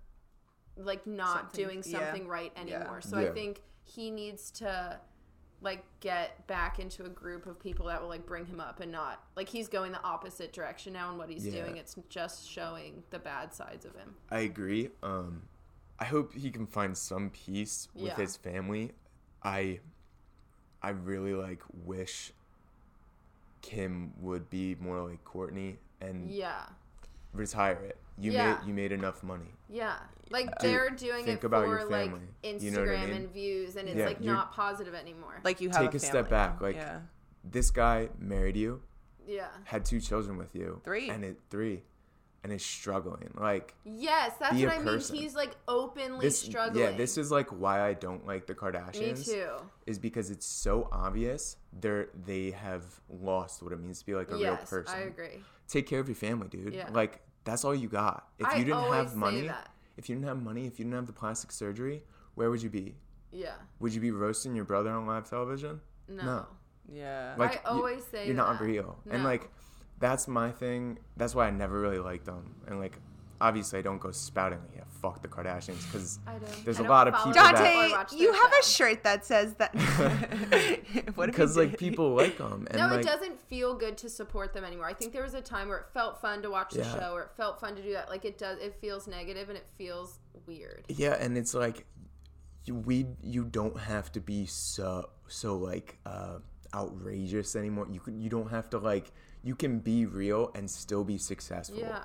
like 0.76 1.04
not 1.04 1.38
Something- 1.52 1.64
doing 1.66 1.82
yeah. 1.84 1.98
something 1.98 2.28
right 2.28 2.52
anymore. 2.56 3.00
So 3.00 3.18
I 3.18 3.30
think 3.32 3.60
he 3.82 4.12
needs 4.12 4.52
to 4.52 5.00
like 5.62 5.82
get 6.00 6.46
back 6.46 6.78
into 6.78 7.04
a 7.04 7.08
group 7.08 7.46
of 7.46 7.58
people 7.58 7.86
that 7.86 8.00
will 8.00 8.10
like 8.10 8.24
bring 8.26 8.44
him 8.44 8.60
up 8.60 8.78
and 8.80 8.92
not 8.92 9.24
like 9.36 9.48
he's 9.48 9.68
going 9.68 9.90
the 9.90 10.02
opposite 10.04 10.52
direction 10.52 10.92
now 10.92 11.08
and 11.08 11.18
what 11.18 11.30
he's 11.30 11.46
Yeah. 11.46 11.62
doing 11.64 11.78
it's 11.78 11.96
just 12.10 12.46
showing 12.48 13.02
the 13.08 13.18
bad 13.18 13.54
sides 13.54 13.86
of 13.86 13.96
him 13.96 14.14
I 14.30 14.40
agree. 14.40 14.90
Um, 15.02 15.48
I 15.98 16.04
hope 16.04 16.34
he 16.34 16.50
can 16.50 16.66
find 16.66 16.96
some 16.96 17.30
peace 17.30 17.88
with 17.94 18.04
Yeah. 18.06 18.16
his 18.16 18.36
family. 18.36 18.92
I, 19.42 19.80
I 20.82 20.90
really 20.90 21.32
like 21.34 21.62
wish 21.84 22.32
Kim 23.62 24.12
would 24.20 24.48
be 24.50 24.76
more 24.80 25.00
like 25.08 25.24
Kourtney 25.24 25.76
and 26.00 26.30
yeah 26.30 26.66
retire 27.32 27.74
it. 27.84 27.98
You 28.18 28.32
Yeah. 28.32 28.58
made 28.58 28.68
you 28.68 28.74
made 28.74 28.92
enough 28.92 29.22
money. 29.22 29.54
Yeah. 29.68 29.96
Like 30.30 30.48
uh, 30.48 30.54
they're 30.62 30.90
doing 30.90 31.24
think 31.24 31.40
it 31.40 31.46
about 31.46 31.64
for 31.66 31.78
your 31.80 31.84
like. 31.88 32.10
Instagram 32.44 32.62
You 32.62 32.70
know 32.70 32.80
what 32.80 32.88
I 32.90 33.06
mean? 33.06 33.10
and 33.16 33.32
views 33.32 33.76
and 33.76 33.88
it's 33.88 33.98
Yeah, 33.98 34.06
like 34.06 34.20
you're- 34.20 34.32
not 34.36 34.52
positive 34.52 34.94
anymore. 34.94 35.40
Like 35.44 35.60
you 35.60 35.70
have 35.70 35.80
Take 35.82 35.94
a 35.94 35.98
step 35.98 36.28
family 36.28 36.30
back, 36.30 36.60
now. 36.60 36.66
like- 36.66 36.76
yeah. 36.76 37.00
This 37.44 37.70
guy 37.70 38.08
married 38.18 38.56
you, 38.56 38.82
yeah. 39.26 39.48
had 39.64 39.84
two 39.84 40.00
children 40.00 40.36
with 40.36 40.52
you, 40.54 40.80
Three. 40.84 41.08
and 41.08 41.24
it 41.24 41.38
three, 41.48 41.82
and 42.46 42.54
is 42.54 42.64
struggling. 42.64 43.28
Like 43.36 43.74
Yes, 43.84 44.32
that's 44.38 44.54
what 44.54 44.68
I 44.72 44.78
person. 44.78 45.14
mean. 45.14 45.22
He's 45.22 45.34
like 45.34 45.56
openly 45.66 46.20
this, 46.26 46.40
struggling. 46.40 46.84
yeah. 46.84 46.96
This 46.96 47.18
is 47.18 47.30
like 47.32 47.48
why 47.50 47.84
I 47.84 47.94
don't 47.94 48.24
like 48.24 48.46
the 48.46 48.54
Kardashians. 48.54 49.18
me 49.26 49.34
too. 49.34 49.48
Is 49.84 49.98
because 49.98 50.30
it's 50.30 50.46
so 50.46 50.88
obvious 50.92 51.56
they're 51.72 52.08
they 52.24 52.52
have 52.52 52.84
lost 53.10 53.62
what 53.64 53.72
it 53.72 53.80
means 53.80 53.98
to 53.98 54.06
be 54.06 54.14
like 54.14 54.30
a 54.30 54.34
real 54.34 54.42
Yes, 54.42 54.70
person. 54.70 54.96
I 54.96 55.00
agree. 55.02 55.40
Take 55.68 55.88
care 55.88 55.98
of 56.00 56.08
your 56.08 56.14
family, 56.14 56.46
dude. 56.48 56.72
Yeah. 56.72 56.88
Like 56.92 57.20
that's 57.44 57.64
all 57.64 57.74
you 57.74 57.88
got. 57.88 58.28
If 58.38 58.46
I 58.46 58.56
you 58.58 58.64
didn't 58.64 58.78
always 58.78 58.94
have 59.02 59.10
say 59.10 59.16
money, 59.16 59.46
that. 59.48 59.68
if 59.96 60.08
you 60.08 60.14
didn't 60.14 60.28
have 60.28 60.40
money, 60.40 60.66
if 60.66 60.78
you 60.78 60.84
didn't 60.84 60.94
have 60.96 61.06
the 61.08 61.12
plastic 61.12 61.50
surgery, 61.50 62.04
where 62.36 62.48
would 62.50 62.62
you 62.62 62.70
be? 62.70 62.94
Yeah. 63.32 63.54
Would 63.80 63.92
you 63.92 64.00
be 64.00 64.12
roasting 64.12 64.54
your 64.54 64.64
brother 64.64 64.90
on 64.90 65.04
live 65.06 65.28
television? 65.28 65.80
No. 66.08 66.22
No. 66.24 66.46
Yeah. 66.92 67.34
Like 67.36 67.66
I 67.66 67.72
you- 67.72 67.76
always 67.78 68.04
say 68.04 68.26
you're 68.26 68.36
not 68.36 68.58
that. 68.60 68.64
real, 68.64 68.98
and 69.10 69.24
like 69.24 69.50
that's 69.98 70.28
my 70.28 70.50
thing. 70.50 70.98
That's 71.16 71.34
why 71.34 71.46
I 71.46 71.50
never 71.50 71.80
really 71.80 71.98
liked 71.98 72.26
them, 72.26 72.54
and 72.66 72.78
like 72.78 72.98
obviously 73.38 73.78
I 73.78 73.82
don't 73.82 73.98
go 74.00 74.10
spouting 74.12 74.58
like 74.60 74.70
yeah 74.76 74.82
fuck 75.02 75.20
the 75.20 75.28
Kardashians 75.28 75.84
because 75.92 76.18
There's 76.64 76.80
I 76.80 76.84
a 76.86 76.88
lot 76.88 77.06
of 77.06 77.14
people 77.14 77.32
them 77.32 77.44
that- 77.44 77.54
Dante, 77.54 78.16
you 78.16 78.32
their 78.32 78.42
have 78.42 78.52
a 78.58 78.64
shirt 78.64 79.04
that 79.04 79.26
says 79.26 79.52
that. 79.54 79.74
what 81.16 81.26
because 81.26 81.56
like 81.56 81.78
people 81.78 82.14
like 82.14 82.38
them, 82.38 82.66
and 82.70 82.78
no, 82.78 82.86
like 82.88 83.00
it 83.00 83.06
doesn't 83.06 83.38
feel 83.42 83.74
good 83.74 83.98
to 83.98 84.08
support 84.08 84.54
them 84.54 84.64
anymore. 84.64 84.86
I 84.86 84.94
think 84.94 85.12
there 85.12 85.22
was 85.22 85.34
a 85.34 85.42
time 85.42 85.68
where 85.68 85.78
it 85.78 85.86
felt 85.92 86.20
fun 86.20 86.40
to 86.42 86.50
watch 86.50 86.72
the 86.72 86.78
Yeah. 86.80 86.98
show, 86.98 87.12
or 87.14 87.22
it 87.24 87.30
felt 87.36 87.60
fun 87.60 87.76
to 87.76 87.82
do 87.82 87.92
that. 87.92 88.08
Like 88.08 88.24
it 88.24 88.38
does, 88.38 88.58
it 88.58 88.74
feels 88.80 89.06
negative 89.06 89.48
and 89.50 89.58
it 89.58 89.66
feels 89.76 90.18
weird. 90.46 90.84
yeah, 90.88 91.16
and 91.20 91.36
it's 91.36 91.52
like 91.54 91.84
you, 92.64 92.74
we 92.74 93.06
you 93.22 93.44
don't 93.44 93.78
have 93.78 94.10
to 94.12 94.20
be 94.20 94.46
so 94.46 95.10
so 95.28 95.56
like 95.58 95.98
uh 96.06 96.38
outrageous 96.74 97.54
anymore. 97.56 97.86
You 97.90 98.00
can 98.00 98.20
you 98.20 98.30
don't 98.30 98.50
have 98.50 98.70
to 98.70 98.78
like 98.78 99.12
you 99.42 99.54
can 99.54 99.78
be 99.78 100.06
real 100.06 100.50
and 100.54 100.70
still 100.70 101.04
be 101.04 101.18
successful. 101.18 101.78
Yeah, 101.78 102.02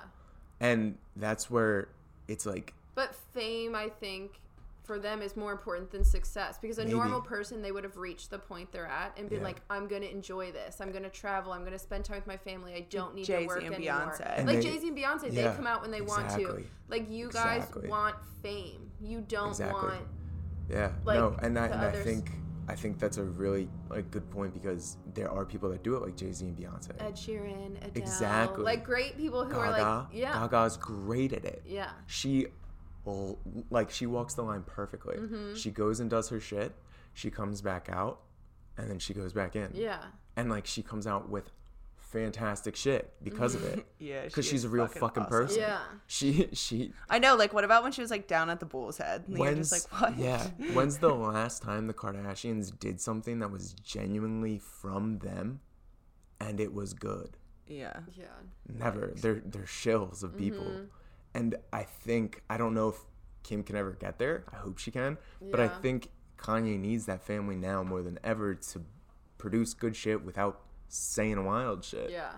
and 0.60 0.96
that's 1.16 1.50
where 1.50 1.88
it's 2.28 2.46
like 2.46 2.74
but 2.94 3.14
fame, 3.32 3.74
I 3.74 3.88
think, 3.88 4.38
for 4.84 4.98
them 4.98 5.22
is 5.22 5.36
more 5.36 5.50
important 5.52 5.90
than 5.90 6.04
success 6.04 6.58
because 6.60 6.78
a 6.78 6.82
Maybe. 6.84 6.94
normal 6.94 7.20
person 7.22 7.62
they 7.62 7.72
would 7.72 7.84
have 7.84 7.96
reached 7.96 8.30
the 8.30 8.38
point 8.38 8.70
they're 8.72 8.84
at 8.86 9.16
and 9.16 9.28
been 9.30 9.38
Yeah. 9.38 9.44
like, 9.46 9.62
I'm 9.70 9.86
gonna 9.88 10.06
enjoy 10.06 10.52
this. 10.52 10.80
I'm 10.80 10.92
gonna 10.92 11.08
travel. 11.08 11.52
I'm 11.52 11.64
gonna 11.64 11.78
spend 11.78 12.04
time 12.04 12.16
with 12.18 12.26
my 12.26 12.36
family. 12.36 12.74
I 12.74 12.80
don't 12.90 13.14
need 13.14 13.24
Jay-Z 13.24 13.42
to 13.42 13.46
work 13.48 13.62
and 13.64 13.74
anymore. 13.74 14.12
Beyonce. 14.18 14.38
And 14.38 14.46
like 14.46 14.56
they- 14.56 14.62
Jay 14.70 14.78
Z 14.78 14.88
and 14.88 14.96
Beyonce, 14.98 15.32
yeah, 15.32 15.50
they 15.50 15.56
come 15.56 15.66
out 15.66 15.80
when 15.82 15.90
they 15.90 16.02
want 16.02 16.28
to. 16.30 16.62
Like 16.88 17.10
you 17.10 17.30
guys 17.30 17.62
Exactly. 17.64 17.88
want 17.88 18.16
fame. 18.42 18.90
You 19.00 19.20
don't 19.22 19.48
Exactly. 19.50 19.88
want. 19.88 20.06
Yeah, 20.68 20.92
like, 21.04 21.18
no, 21.18 21.36
and 21.42 21.58
I, 21.58 21.66
and 21.66 21.74
I 21.80 21.86
others- 21.88 22.04
think 22.04 22.30
I 22.68 22.74
think 22.76 22.98
that's 22.98 23.16
a 23.18 23.24
really 23.24 23.68
like 23.90 24.10
good 24.10 24.30
point 24.30 24.54
because 24.54 24.96
there 25.14 25.30
are 25.30 25.44
people 25.44 25.68
that 25.70 25.82
do 25.82 25.96
it 25.96 26.02
like 26.02 26.16
Jay 26.16 26.32
Z 26.32 26.44
and 26.46 26.56
Beyonce. 26.56 26.90
Ed 27.00 27.14
Sheeran, 27.14 27.76
Adele, 27.78 27.90
Exactly. 27.96 28.62
like 28.64 28.84
great 28.84 29.16
people 29.16 29.44
who 29.44 29.56
are 29.58 29.66
Gaga, 29.72 29.82
like, 29.82 30.06
yeah, 30.12 30.32
Gaga's 30.32 30.76
great 30.76 31.32
at 31.32 31.44
it. 31.44 31.62
yeah, 31.66 31.90
She, 32.06 32.46
will 33.04 33.38
like 33.70 33.90
she 33.90 34.06
walks 34.06 34.34
the 34.34 34.42
line 34.42 34.62
perfectly. 34.64 35.16
Mm-hmm. 35.16 35.54
She 35.54 35.70
goes 35.72 35.98
and 35.98 36.08
does 36.08 36.28
her 36.28 36.38
shit. 36.38 36.72
She 37.14 37.30
comes 37.30 37.60
back 37.60 37.88
out, 37.90 38.20
and 38.78 38.88
then 38.88 38.98
she 39.00 39.12
goes 39.12 39.32
back 39.32 39.56
in. 39.56 39.70
yeah, 39.74 40.04
And 40.36 40.48
like 40.48 40.66
she 40.66 40.82
comes 40.82 41.06
out 41.06 41.28
with 41.28 41.50
fantastic 42.12 42.76
shit 42.76 43.12
because 43.22 43.54
of 43.54 43.64
it. 43.64 43.86
yeah, 43.98 44.22
Because 44.24 44.44
she 44.44 44.52
she's 44.52 44.64
a 44.64 44.68
real 44.68 44.86
fucking, 44.86 45.22
awesome. 45.24 45.30
person. 45.30 45.60
yeah. 45.60 45.78
She 46.06 46.48
she 46.52 46.92
I 47.08 47.18
know. 47.18 47.34
Like, 47.36 47.52
what 47.52 47.64
about 47.64 47.82
when 47.82 47.92
she 47.92 48.00
was 48.02 48.10
like 48.10 48.28
down 48.28 48.50
at 48.50 48.60
the 48.60 48.66
bull's 48.66 48.98
head? 48.98 49.24
And 49.26 49.38
When's, 49.38 49.70
just 49.70 49.90
like, 49.92 50.00
what? 50.00 50.18
Yeah. 50.18 50.42
When's 50.74 50.98
the 50.98 51.14
last 51.14 51.62
time 51.62 51.86
the 51.86 51.94
Kardashians 51.94 52.78
did 52.78 53.00
something 53.00 53.38
that 53.40 53.50
was 53.50 53.72
genuinely 53.74 54.58
from 54.58 55.18
them 55.18 55.60
and 56.40 56.60
it 56.60 56.72
was 56.72 56.92
good? 56.94 57.36
yeah. 57.66 58.00
Yeah. 58.14 58.24
Never. 58.68 59.12
They're 59.16 59.42
they're 59.44 59.62
shills 59.62 60.22
of 60.22 60.36
people. 60.36 60.64
Mm-hmm. 60.64 60.84
And 61.34 61.56
I 61.72 61.84
think 61.84 62.42
I 62.50 62.58
don't 62.58 62.74
know 62.74 62.90
if 62.90 62.96
Kim 63.42 63.62
can 63.62 63.76
ever 63.76 63.92
get 63.92 64.18
there. 64.18 64.44
I 64.52 64.56
hope 64.56 64.78
she 64.78 64.90
can. 64.90 65.16
But 65.40 65.60
I 65.60 65.68
think 65.68 66.08
Kanye 66.36 66.78
needs 66.78 67.06
that 67.06 67.24
family 67.24 67.56
now 67.56 67.82
more 67.82 68.02
than 68.02 68.18
ever 68.22 68.54
to 68.54 68.82
produce 69.38 69.74
good 69.74 69.96
shit 69.96 70.24
without 70.24 70.60
saying 70.92 71.42
wild 71.42 71.82
shit. 71.84 72.10
Yeah. 72.10 72.32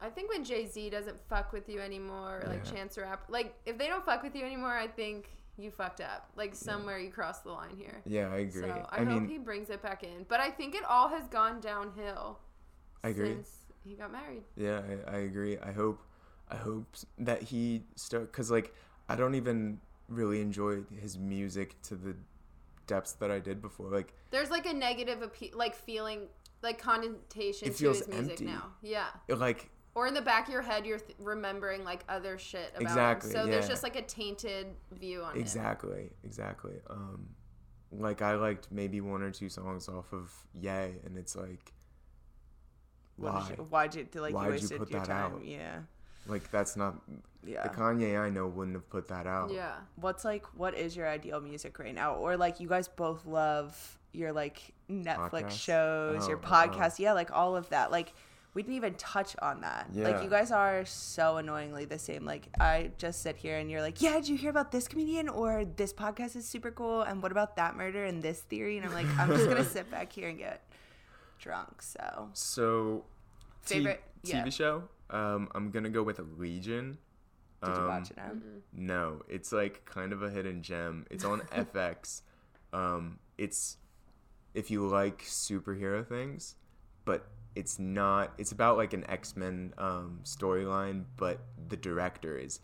I 0.00 0.10
think 0.10 0.30
when 0.30 0.44
Jay 0.44 0.66
Z 0.66 0.90
doesn't 0.90 1.18
fuck 1.28 1.52
with 1.52 1.68
you 1.68 1.80
anymore, 1.80 2.42
or 2.44 2.48
like 2.48 2.64
Yeah. 2.66 2.72
Chance 2.72 2.96
the 2.96 3.02
Rapper, 3.02 3.32
like 3.32 3.54
if 3.64 3.78
they 3.78 3.86
don't 3.86 4.04
fuck 4.04 4.22
with 4.22 4.36
you 4.36 4.44
anymore, 4.44 4.76
I 4.76 4.86
think 4.86 5.30
you 5.56 5.70
fucked 5.70 6.00
up. 6.00 6.28
Like 6.36 6.54
somewhere 6.54 6.98
you 6.98 7.10
crossed 7.10 7.44
the 7.44 7.52
line 7.52 7.74
here. 7.76 8.02
Yeah, 8.04 8.28
I 8.30 8.38
agree. 8.38 8.62
So 8.62 8.86
I, 8.90 9.00
I, 9.00 9.04
hope 9.04 9.22
mean, 9.22 9.28
he 9.28 9.38
brings 9.38 9.70
it 9.70 9.80
back 9.82 10.02
in. 10.02 10.26
But 10.28 10.40
I 10.40 10.50
think 10.50 10.74
it 10.74 10.84
all 10.84 11.08
has 11.08 11.26
gone 11.28 11.60
downhill 11.60 12.38
I 13.02 13.08
agree. 13.08 13.28
since 13.28 13.50
he 13.82 13.94
got 13.94 14.12
married. 14.12 14.42
Yeah, 14.56 14.82
I, 15.06 15.16
I 15.16 15.18
agree. 15.20 15.56
I 15.58 15.72
hope, 15.72 16.02
I 16.50 16.56
hope 16.56 16.96
that 17.18 17.42
he 17.42 17.84
start 17.96 18.30
because 18.30 18.50
like 18.50 18.74
I 19.08 19.16
don't 19.16 19.36
even 19.36 19.80
really 20.08 20.42
enjoy 20.42 20.82
his 21.00 21.16
music 21.16 21.80
to 21.82 21.94
the 21.94 22.14
depths 22.86 23.12
that 23.12 23.30
I 23.30 23.38
did 23.38 23.62
before. 23.62 23.88
Like 23.88 24.12
There's 24.30 24.50
like 24.50 24.66
a 24.66 24.74
negative 24.74 25.20
appe- 25.20 25.54
like 25.54 25.74
feeling 25.74 26.28
like 26.64 26.78
connotation 26.80 27.68
It 27.68 27.72
to 27.72 27.76
feels 27.78 27.98
his 27.98 28.08
music 28.08 28.30
empty. 28.32 28.44
now. 28.46 28.64
Yeah. 28.82 29.06
like 29.28 29.70
Or 29.94 30.08
in 30.08 30.14
the 30.14 30.22
back 30.22 30.48
of 30.48 30.52
your 30.52 30.62
head, 30.62 30.84
you're 30.84 30.98
th- 30.98 31.16
remembering 31.20 31.84
like 31.84 32.02
other 32.08 32.36
shit 32.38 32.70
about 32.74 32.82
Exactly, 32.82 33.30
him. 33.30 33.36
So 33.36 33.46
there's 33.46 33.68
just 33.68 33.82
like 33.84 33.94
a 33.94 34.02
tainted 34.02 34.66
view 34.92 35.22
on 35.22 35.36
it. 35.36 35.40
exactly, 35.40 36.10
exactly. 36.24 36.74
Um, 36.90 37.28
like 37.92 38.22
I 38.22 38.34
liked 38.34 38.68
maybe 38.72 39.00
one 39.00 39.22
or 39.22 39.30
two 39.30 39.48
songs 39.48 39.88
off 39.88 40.12
of 40.12 40.32
Ye, 40.60 40.68
and 41.04 41.16
it's 41.16 41.36
like, 41.36 41.72
What 43.16 43.34
why? 43.34 43.48
did 43.48 43.58
you, 43.58 43.64
why'd 43.64 43.94
you 43.94 44.06
like 44.20 44.34
Why'd 44.34 44.46
you 44.46 44.52
you 44.54 44.60
wasted 44.62 44.78
put 44.78 44.90
your 44.90 45.00
that 45.00 45.06
time? 45.08 45.34
out? 45.34 45.44
Yeah. 45.44 45.78
Like 46.26 46.50
that's 46.50 46.76
not 46.76 46.94
Yeah. 47.46 47.62
the 47.64 47.68
Kanye 47.70 48.18
I 48.20 48.30
know 48.30 48.46
wouldn't 48.46 48.76
have 48.76 48.88
put 48.90 49.08
that 49.08 49.26
out. 49.26 49.50
Yeah. 49.52 49.74
What's 49.96 50.24
like 50.24 50.44
what 50.56 50.74
is 50.74 50.96
your 50.96 51.08
ideal 51.08 51.40
music 51.40 51.78
right 51.78 51.94
now? 51.94 52.14
Or 52.14 52.36
like 52.36 52.60
you 52.60 52.68
guys 52.68 52.88
both 52.88 53.26
love 53.26 53.98
your 54.12 54.32
like 54.32 54.72
Netflix 54.90 55.30
Podcast? 55.30 55.50
shows, 55.50 56.28
your 56.28 56.38
Oh, 56.38 56.40
uh-huh. 56.42 56.66
oh. 56.66 56.76
podcast, 56.78 56.98
yeah, 56.98 57.12
like 57.12 57.30
all 57.32 57.56
of 57.56 57.68
that. 57.70 57.90
Like 57.90 58.12
we 58.54 58.62
didn't 58.62 58.76
even 58.76 58.94
touch 58.94 59.34
on 59.42 59.62
that. 59.62 59.88
Yeah. 59.92 60.08
Like 60.08 60.22
you 60.22 60.30
guys 60.30 60.52
are 60.52 60.84
so 60.84 61.38
annoyingly 61.38 61.86
the 61.86 61.98
same. 61.98 62.24
Like 62.24 62.46
I 62.60 62.92
just 62.98 63.20
sit 63.20 63.34
here 63.36 63.58
and 63.58 63.68
you're 63.70 63.80
like, 63.82 64.00
Yeah, 64.00 64.14
did 64.14 64.28
you 64.28 64.36
hear 64.36 64.50
about 64.50 64.70
this 64.70 64.86
comedian 64.88 65.28
or 65.28 65.64
this 65.64 65.92
podcast 65.92 66.36
is 66.36 66.46
super 66.46 66.70
cool 66.70 67.02
and 67.02 67.20
what 67.22 67.32
about 67.32 67.56
that 67.56 67.76
murder 67.76 68.04
and 68.04 68.22
this 68.22 68.40
theory? 68.40 68.76
And 68.78 68.86
I'm 68.86 68.92
like, 68.94 69.06
I'm 69.18 69.28
just 69.28 69.48
gonna 69.48 69.64
sit 69.78 69.90
back 69.90 70.12
here 70.12 70.28
and 70.28 70.38
get 70.38 70.62
drunk. 71.40 71.82
So 71.82 72.30
So, 72.32 73.04
t- 73.66 73.74
Favorite- 73.74 74.02
TV 74.24 74.32
yeah. 74.32 74.48
show? 74.50 74.84
Um, 75.14 75.48
I'm 75.54 75.70
gonna 75.70 75.90
go 75.90 76.02
with 76.02 76.18
Legion. 76.38 76.98
did 77.62 77.74
you 77.74 77.80
Um, 77.82 77.86
watch 77.88 78.10
it 78.10 78.16
now? 78.16 78.32
No, 78.72 79.22
it's 79.28 79.52
like 79.52 79.84
kind 79.84 80.12
of 80.12 80.22
a 80.22 80.30
hidden 80.30 80.62
gem. 80.62 81.06
It's 81.10 81.24
on 81.24 81.40
FX. 81.52 82.22
Um, 82.72 83.18
it's 83.38 83.78
if 84.54 84.70
you 84.70 84.86
like 84.86 85.22
superhero 85.22 86.06
things, 86.06 86.56
but 87.04 87.26
it's 87.54 87.78
not. 87.78 88.32
It's 88.38 88.50
about 88.52 88.76
like 88.76 88.92
an 88.92 89.08
X 89.08 89.36
Men 89.36 89.72
um, 89.78 90.20
storyline, 90.24 91.04
but 91.16 91.38
the 91.68 91.76
director 91.76 92.36
is 92.36 92.60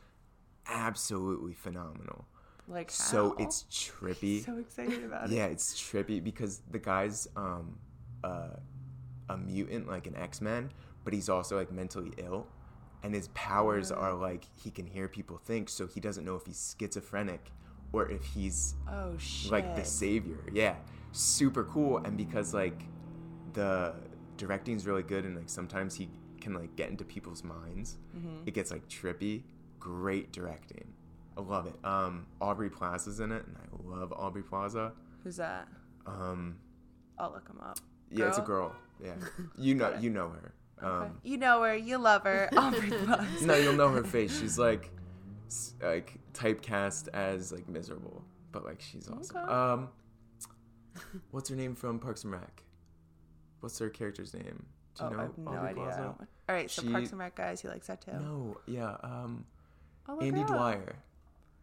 absolutely 0.67 1.55
phenomenal. 1.55 2.27
Like 2.69 2.91
So 2.91 3.35
it's 3.39 3.65
trippy. 3.71 4.45
so 4.45 4.59
excited 4.59 5.05
about 5.05 5.31
it. 5.31 5.35
Yeah, 5.35 5.47
it's 5.47 5.81
trippy 5.81 6.23
because 6.23 6.61
the 6.71 6.79
guy's 6.79 7.27
um 7.37 7.79
uh, 8.23 8.57
a 9.29 9.37
mutant 9.37 9.89
like 9.89 10.07
an 10.07 10.17
X-Men, 10.17 10.71
but 11.05 11.13
he's 11.13 11.29
also 11.29 11.57
like 11.57 11.71
mentally 11.73 12.13
ill 12.19 12.47
and 13.03 13.15
his 13.15 13.29
powers 13.29 13.91
are 13.91 14.13
like 14.15 14.45
he 14.63 14.71
can 14.71 14.87
hear 14.87 15.09
people 15.09 15.39
think 15.39 15.69
so 15.69 15.87
he 15.87 16.01
doesn't 16.01 16.25
know 16.25 16.35
if 16.37 16.45
he's 16.47 16.77
schizophrenic 16.79 17.51
or 17.93 18.11
if 18.11 18.23
he's 18.25 18.75
Oh 18.89 19.15
shit. 19.19 19.51
like 19.51 19.75
the 19.77 19.85
savior. 19.85 20.39
Yeah. 20.53 20.77
Super 21.13 21.65
cool 21.65 21.99
and 21.99 22.17
because 22.17 22.53
like 22.55 22.83
the 23.55 23.95
directing 24.37 24.77
is 24.77 24.87
really 24.87 25.03
good 25.03 25.25
and 25.25 25.37
like 25.37 25.49
sometimes 25.49 25.95
he 25.97 26.09
can 26.41 26.55
like 26.55 26.75
get 26.77 26.89
into 26.91 27.05
people's 27.05 27.43
minds. 27.43 27.97
Mm-hmm. 28.17 28.43
It 28.47 28.55
gets 28.55 28.71
like 28.71 28.87
trippy. 28.89 29.43
Great 29.79 30.31
directing. 30.33 30.93
I 31.37 31.41
love 31.41 31.67
it. 31.67 31.75
Um 31.85 32.27
Aubrey 32.41 32.71
Plaza's 32.71 33.21
in 33.21 33.33
it 33.33 33.45
and 33.47 33.57
I 33.57 33.89
love 33.99 34.13
Aubrey 34.13 34.43
Plaza. 34.43 34.93
Who's 35.25 35.37
that? 35.37 35.67
Um 36.07 36.59
I'll 37.19 37.33
look 37.33 37.49
him 37.49 37.61
up. 37.61 37.79
yeah, 38.11 38.29
it's 38.29 38.39
a 38.39 38.43
Girl? 38.43 38.69
girl. 38.69 38.77
Yeah. 39.03 39.15
You 39.59 39.75
know 39.75 39.97
you 40.01 40.11
know 40.11 40.29
her. 40.29 40.53
Um 40.83 41.19
You 41.23 41.37
know 41.39 41.63
her, 41.63 41.77
you 41.77 41.99
love 41.99 42.23
her. 42.25 42.49
Aubrey 42.57 42.91
Plaza. 42.91 43.47
no, 43.47 43.55
you'll 43.57 43.75
know 43.75 43.89
her 43.89 44.05
face. 44.05 44.39
She's 44.39 44.59
like 44.59 44.91
like 45.83 46.19
typecast 46.33 47.09
as 47.15 47.53
like 47.53 47.69
miserable, 47.69 48.23
but 48.53 48.65
like 48.65 48.81
she's 48.81 49.09
awesome. 49.09 49.37
Okay. 49.37 49.53
Um 49.53 49.89
what's 51.31 51.49
her 51.49 51.57
name 51.57 51.75
from 51.75 51.99
Parks 51.99 52.25
and 52.25 52.33
Rec? 52.33 52.63
What's 53.61 53.79
her 53.79 53.91
character's 53.91 54.33
name? 54.35 54.67
Do 54.97 55.05
you 55.05 55.11
oh, 55.11 55.13
know? 55.13 55.19
I 55.19 55.23
have 55.23 55.39
no 55.39 55.51
Aubrey 55.53 55.69
idea. 55.71 55.85
Plaza? 55.85 56.15
All 56.49 56.55
right, 56.55 56.71
so 56.71 56.83
She- 56.83 56.89
Parks 56.91 57.11
and 57.11 57.19
Rec 57.21 57.35
guys, 57.37 57.61
he 57.61 57.69
likes 57.69 57.87
that 57.89 58.01
too. 58.01 58.13
No, 58.13 58.57
yeah. 58.67 58.97
Um, 59.03 59.45
Oh, 60.09 60.19
Andy. 60.19 60.43
Dwyer 60.43 60.97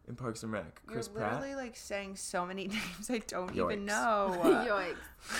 in 0.07 0.15
Parks 0.15 0.43
and 0.43 0.53
Rec. 0.53 0.81
Chris 0.85 1.09
You're 1.13 1.21
literally 1.23 1.49
Pratt. 1.53 1.57
like 1.65 1.75
saying 1.75 2.15
so 2.15 2.45
many 2.45 2.67
names 2.69 3.09
I 3.09 3.17
don't 3.27 3.53
Yikes. 3.53 3.65
even 3.73 3.85
know. 3.85 4.39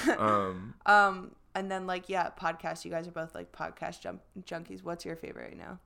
Yikes. 0.07 0.19
um, 0.19 0.73
um, 0.85 1.31
and 1.57 1.71
then 1.71 1.87
like 1.87 2.07
yeah, 2.09 2.29
podcast. 2.39 2.85
You 2.85 2.91
guys 2.91 3.07
are 3.07 3.11
both 3.11 3.33
like 3.35 3.51
podcast 3.51 4.01
jump 4.01 4.21
junkies. 4.45 4.83
What's 4.83 5.05
your 5.05 5.15
favorite 5.15 5.49
right 5.49 5.57
now? 5.57 5.79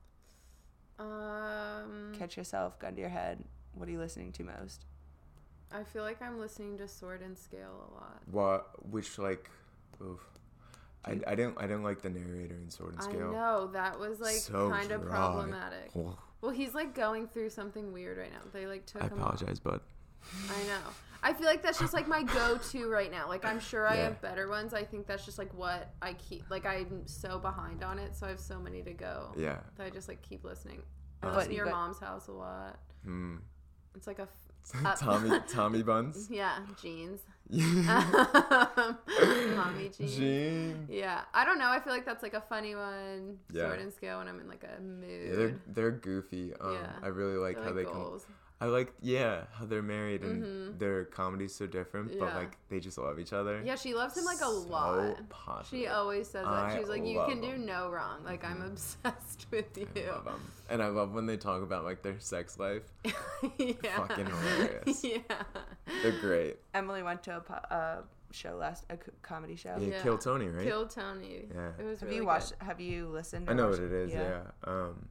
Um, 0.99 2.13
Catch 2.17 2.37
yourself, 2.37 2.77
gun 2.79 2.95
to 2.95 3.01
your 3.01 3.09
head. 3.09 3.43
What 3.73 3.87
are 3.87 3.91
you 3.91 3.99
listening 3.99 4.31
to 4.33 4.43
most? 4.43 4.85
I 5.71 5.83
feel 5.83 6.03
like 6.03 6.21
I'm 6.21 6.39
listening 6.39 6.77
to 6.79 6.87
Sword 6.87 7.21
and 7.21 7.37
Scale 7.37 7.89
a 7.89 7.93
lot. 7.95 8.21
what? 8.29 8.85
Which 8.89 9.17
like, 9.17 9.49
oof. 10.03 10.19
I, 11.03 11.13
I 11.25 11.33
didn't 11.33 11.55
I 11.57 11.61
didn't 11.63 11.83
like 11.83 12.01
the 12.01 12.09
narrator 12.11 12.53
in 12.55 12.69
Sword 12.69 12.93
and 12.93 13.01
Scale. 13.03 13.15
I 13.15 13.17
Scale. 13.19 13.31
know 13.31 13.69
that 13.73 13.99
was 13.99 14.19
like 14.19 14.35
So 14.35 14.69
kind 14.69 14.91
of 14.91 15.03
problematic. 15.03 15.91
Well, 16.41 16.51
he's 16.51 16.73
like 16.75 16.93
going 16.93 17.27
through 17.27 17.49
something 17.51 17.91
weird 17.93 18.17
right 18.19 18.31
now. 18.31 18.41
They 18.53 18.67
like 18.67 18.85
took 18.85 19.01
I 19.01 19.05
him 19.07 19.13
off. 19.13 19.35
apologize, 19.35 19.59
bud. 19.59 19.79
I 20.49 20.63
know. 20.67 20.79
I 21.23 21.33
feel 21.33 21.45
like 21.45 21.61
that's 21.61 21.77
just 21.77 21.93
like 21.93 22.07
my 22.07 22.23
go-to 22.23 22.89
right 22.89 23.11
now. 23.11 23.27
Like 23.27 23.45
I'm 23.45 23.59
sure 23.59 23.87
I 23.87 23.95
Yeah. 23.95 24.03
have 24.05 24.21
better 24.21 24.49
ones. 24.49 24.73
I 24.73 24.83
think 24.83 25.05
that's 25.05 25.23
just 25.23 25.37
like 25.37 25.53
what 25.53 25.93
I 26.01 26.13
keep. 26.13 26.49
Like 26.49 26.65
I'm 26.65 27.05
so 27.05 27.37
behind 27.37 27.83
on 27.83 27.99
it, 27.99 28.15
so 28.15 28.25
I 28.25 28.29
have 28.29 28.39
so 28.39 28.59
many 28.59 28.81
to 28.83 28.93
go. 28.93 29.31
Yeah. 29.37 29.59
That 29.77 29.85
I 29.85 29.89
just 29.91 30.07
like 30.07 30.21
keep 30.23 30.43
listening. 30.43 30.81
I 31.21 31.27
Uh, 31.27 31.35
listen 31.35 31.49
to 31.49 31.55
your 31.55 31.65
got- 31.65 31.73
mom's 31.75 31.99
house 31.99 32.27
a 32.27 32.31
lot. 32.31 32.79
Hmm. 33.03 33.35
It's 33.95 34.07
like 34.07 34.17
a 34.19 34.23
f- 34.23 34.29
Uh, 34.85 34.95
Tommy 34.95 35.39
Tommy 35.47 35.81
Buns. 35.89 36.27
yeah 36.29 36.59
jeans. 36.81 37.21
Mommy 39.55 39.89
jeans. 39.89 40.15
Jean. 40.15 40.87
Yeah, 40.89 41.21
I 41.33 41.45
don't 41.45 41.57
know. 41.59 41.69
I 41.69 41.79
feel 41.79 41.93
like 41.93 42.05
that's 42.05 42.23
like 42.23 42.33
a 42.33 42.41
funny 42.41 42.75
one. 42.75 43.37
Yeah. 43.51 43.65
Sword 43.67 43.79
and 43.79 43.93
scale 43.93 44.19
when 44.19 44.27
I'm 44.27 44.39
in 44.39 44.47
like 44.47 44.63
a 44.63 44.81
mood. 44.81 45.27
Yeah, 45.29 45.35
they're 45.35 45.47
mood. 45.49 45.61
they're 45.67 45.91
goofy. 45.91 46.53
Um, 46.59 46.73
Yeah. 46.73 46.91
I 47.03 47.07
really 47.07 47.37
like 47.37 47.55
They're 47.57 47.65
how 47.65 47.73
they 47.73 47.83
come. 47.85 48.19
Goals. 48.61 48.73
I 48.73 48.77
like 48.77 48.93
yeah 49.01 49.41
how 49.53 49.65
they're 49.65 49.81
married 49.81 50.21
and 50.23 50.43
Mhm. 50.43 50.79
their 50.79 51.05
comedy's 51.05 51.53
so 51.55 51.67
different, 51.67 52.17
but 52.19 52.33
like 52.35 52.57
they 52.69 52.79
just 52.79 52.97
love 52.97 53.19
each 53.19 53.33
other. 53.33 53.61
Yeah, 53.65 53.75
she 53.75 53.93
loves 53.93 54.15
him 54.17 54.23
like 54.25 54.37
a 54.37 54.45
So 54.45 54.51
lot. 54.69 55.29
positive. 55.29 55.67
She 55.79 55.87
always 55.87 56.27
says 56.27 56.45
that. 56.45 56.51
I 56.53 56.77
She's 56.77 56.87
like, 56.89 57.05
you 57.05 57.17
love 57.17 57.29
can 57.29 57.41
do 57.41 57.47
him. 57.47 57.65
no 57.65 57.89
wrong. 57.89 58.23
Like, 58.23 58.43
I'm 58.45 58.61
Mhm. 58.61 58.67
obsessed 58.67 59.47
with 59.51 59.77
you. 59.77 59.87
I 59.95 60.11
love 60.11 60.27
'em. 60.27 60.41
And 60.69 60.81
I 60.81 60.87
love 60.87 61.13
when 61.13 61.25
they 61.25 61.37
talk 61.37 61.61
about 61.63 61.83
like 61.83 62.01
their 62.03 62.19
sex 62.19 62.57
life. 62.59 62.83
yeah. 63.57 63.97
Fucking 64.07 64.25
hilarious. 64.25 65.03
yeah. 65.03 65.43
They're 66.01 66.19
great. 66.19 66.57
Emily 66.73 67.03
went 67.03 67.23
to 67.23 67.37
a 67.37 67.41
po- 67.41 67.53
uh, 67.75 68.01
show 68.31 68.55
last 68.55 68.85
a 68.89 68.97
comedy 69.21 69.57
show. 69.57 69.75
Yeah, 69.77 69.87
Yeah. 69.89 70.01
Kill 70.03 70.17
Tony, 70.17 70.47
right? 70.47 70.63
Kill 70.65 70.87
Tony. 70.87 71.49
Yeah. 71.53 71.71
It 71.77 71.83
was 71.83 71.99
Have 71.99 72.07
really 72.07 72.21
you 72.21 72.25
watched? 72.25 72.53
Have 72.59 72.79
you 72.79 73.07
listened? 73.09 73.49
I 73.49 73.53
know 73.53 73.67
what 73.69 73.79
it 73.79 73.91
is. 73.91 74.11
Yeah. 74.13 74.43
Um, 74.63 75.09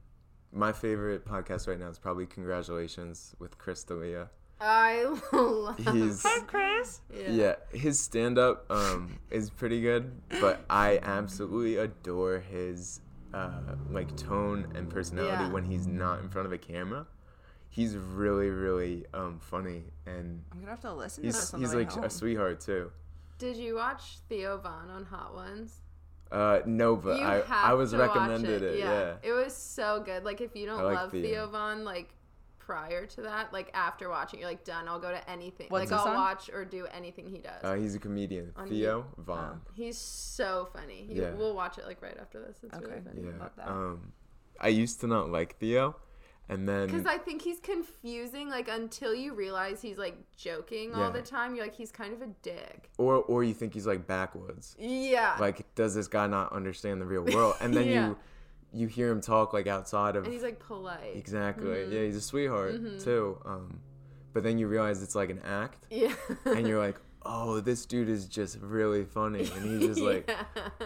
my 0.53 0.71
favorite 0.71 1.25
podcast 1.25 1.67
right 1.67 1.79
now 1.79 1.87
is 1.89 1.97
probably 1.99 2.25
Congratulations 2.25 3.35
with 3.39 3.57
Chris 3.57 3.83
D'Elia. 3.83 4.29
I 4.59 5.03
love 5.31 5.77
He's 5.95 6.23
Chris. 6.45 7.01
yeah. 7.11 7.29
yeah, 7.31 7.55
his 7.71 7.99
stand 7.99 8.37
up 8.37 8.65
um 8.69 9.17
is 9.31 9.49
pretty 9.49 9.81
good, 9.81 10.11
but 10.39 10.63
I 10.69 10.99
absolutely 11.01 11.77
adore 11.77 12.39
his 12.39 13.01
uh 13.33 13.49
like 13.89 14.15
tone 14.17 14.67
and 14.75 14.89
personality 14.89 15.45
Yeah. 15.45 15.51
when 15.51 15.65
he's 15.65 15.87
not 15.87 16.19
in 16.19 16.29
front 16.29 16.45
of 16.45 16.51
a 16.51 16.57
camera. 16.59 17.07
He's 17.69 17.95
really 17.97 18.49
really 18.49 19.05
um 19.15 19.39
funny 19.39 19.85
and 20.05 20.43
I'm 20.51 20.59
gonna 20.59 20.71
have 20.71 20.81
to 20.81 20.93
listen 20.93 21.23
to 21.23 21.27
he's 21.27 21.51
this 21.51 21.59
he's 21.59 21.73
like 21.73 21.91
home. 21.91 22.03
a 22.03 22.09
sweetheart 22.09 22.59
too. 22.61 22.91
Did 23.39 23.57
you 23.57 23.75
watch 23.77 24.19
Theo 24.29 24.57
Von 24.59 24.91
on 24.91 25.05
Hot 25.05 25.33
Ones? 25.33 25.80
Uh 26.31 26.61
no, 26.65 26.95
but 26.95 27.19
you 27.19 27.25
I 27.25 27.35
have 27.35 27.45
I 27.49 27.73
was 27.73 27.91
to 27.91 27.97
recommended 27.97 28.61
it. 28.63 28.79
Yeah. 28.79 29.15
It 29.21 29.33
was 29.33 29.53
so 29.55 30.01
good. 30.05 30.23
Like 30.23 30.39
if 30.41 30.55
you 30.55 30.65
don't 30.65 30.83
like 30.83 30.95
love 30.95 31.11
Theo. 31.11 31.21
Theo 31.23 31.47
Von, 31.47 31.83
like 31.83 32.13
prior 32.59 33.05
to 33.05 33.21
that, 33.23 33.51
like 33.51 33.69
after 33.73 34.07
watching, 34.07 34.39
you're 34.39 34.47
like 34.47 34.63
done. 34.63 34.87
I'll 34.87 34.99
go 34.99 35.11
to 35.11 35.29
anything. 35.29 35.67
What's 35.69 35.91
like 35.91 35.99
I'll 35.99 36.07
on? 36.07 36.15
watch 36.15 36.49
or 36.53 36.63
do 36.63 36.87
anything 36.93 37.27
he 37.27 37.39
does. 37.39 37.61
Uh, 37.63 37.73
he's 37.73 37.95
a 37.95 37.99
comedian. 37.99 38.53
On 38.55 38.67
Theo 38.69 39.05
Von. 39.17 39.59
He's 39.73 39.97
so 39.97 40.69
funny. 40.73 41.05
He, 41.07 41.15
Yeah. 41.15 41.31
We'll 41.31 41.53
watch 41.55 41.77
it 41.77 41.85
like 41.85 42.01
right 42.01 42.17
after 42.19 42.39
this. 42.39 42.57
It's 42.63 42.73
Okay. 42.77 42.85
really 42.85 43.01
funny. 43.01 43.21
Yeah. 43.23 43.39
Love 43.41 43.51
that. 43.57 43.67
Um, 43.67 44.13
I 44.59 44.69
used 44.69 45.01
to 45.01 45.07
not 45.07 45.29
like 45.29 45.57
Theo, 45.57 45.95
and 46.51 46.69
then 46.69 46.85
Because 46.85 47.07
I 47.07 47.17
think 47.17 47.41
he's 47.41 47.59
confusing. 47.59 48.49
Like 48.49 48.67
until 48.69 49.15
you 49.15 49.33
realize 49.33 49.81
he's 49.81 49.97
like 49.97 50.15
joking 50.37 50.93
all 50.93 51.05
Yeah. 51.05 51.09
the 51.09 51.21
time, 51.23 51.55
you're 51.55 51.65
like 51.65 51.73
he's 51.75 51.91
kind 51.91 52.13
of 52.13 52.21
a 52.21 52.27
dick. 52.43 52.91
or 52.99 53.15
or 53.23 53.43
you 53.43 53.53
think 53.55 53.73
he's 53.73 53.87
like 53.87 54.05
backwoods. 54.05 54.75
Yeah. 54.77 55.35
Like, 55.39 55.73
does 55.73 55.95
this 55.95 56.07
guy 56.07 56.27
not 56.27 56.51
understand 56.53 57.01
the 57.01 57.05
real 57.05 57.23
world? 57.23 57.55
And 57.61 57.73
then 57.73 57.87
Yeah. 57.95 58.07
you 58.09 58.17
you 58.73 58.87
hear 58.87 59.09
him 59.09 59.19
talk 59.21 59.51
like 59.53 59.67
outside 59.67 60.15
of 60.15 60.25
and 60.25 60.31
he's 60.33 60.43
like 60.43 60.59
polite. 60.59 61.15
exactly. 61.15 61.65
Mhm. 61.65 61.91
Yeah, 61.91 62.01
he's 62.03 62.15
a 62.17 62.21
sweetheart 62.21 62.75
Mhm. 62.75 63.03
too. 63.03 63.37
Um, 63.45 63.79
but 64.33 64.43
then 64.43 64.57
you 64.57 64.67
realize 64.67 65.01
it's 65.03 65.15
like 65.15 65.29
an 65.29 65.39
act, 65.43 65.79
Yeah. 65.89 66.13
and 66.45 66.65
you're 66.67 66.79
like, 66.79 66.95
oh, 67.23 67.59
this 67.59 67.85
dude 67.85 68.07
is 68.07 68.27
just 68.27 68.57
really 68.61 69.03
funny, 69.03 69.41
and 69.55 69.65
he's 69.65 69.87
just 69.89 69.99
like. 70.11 70.25
Yeah. 70.29 70.43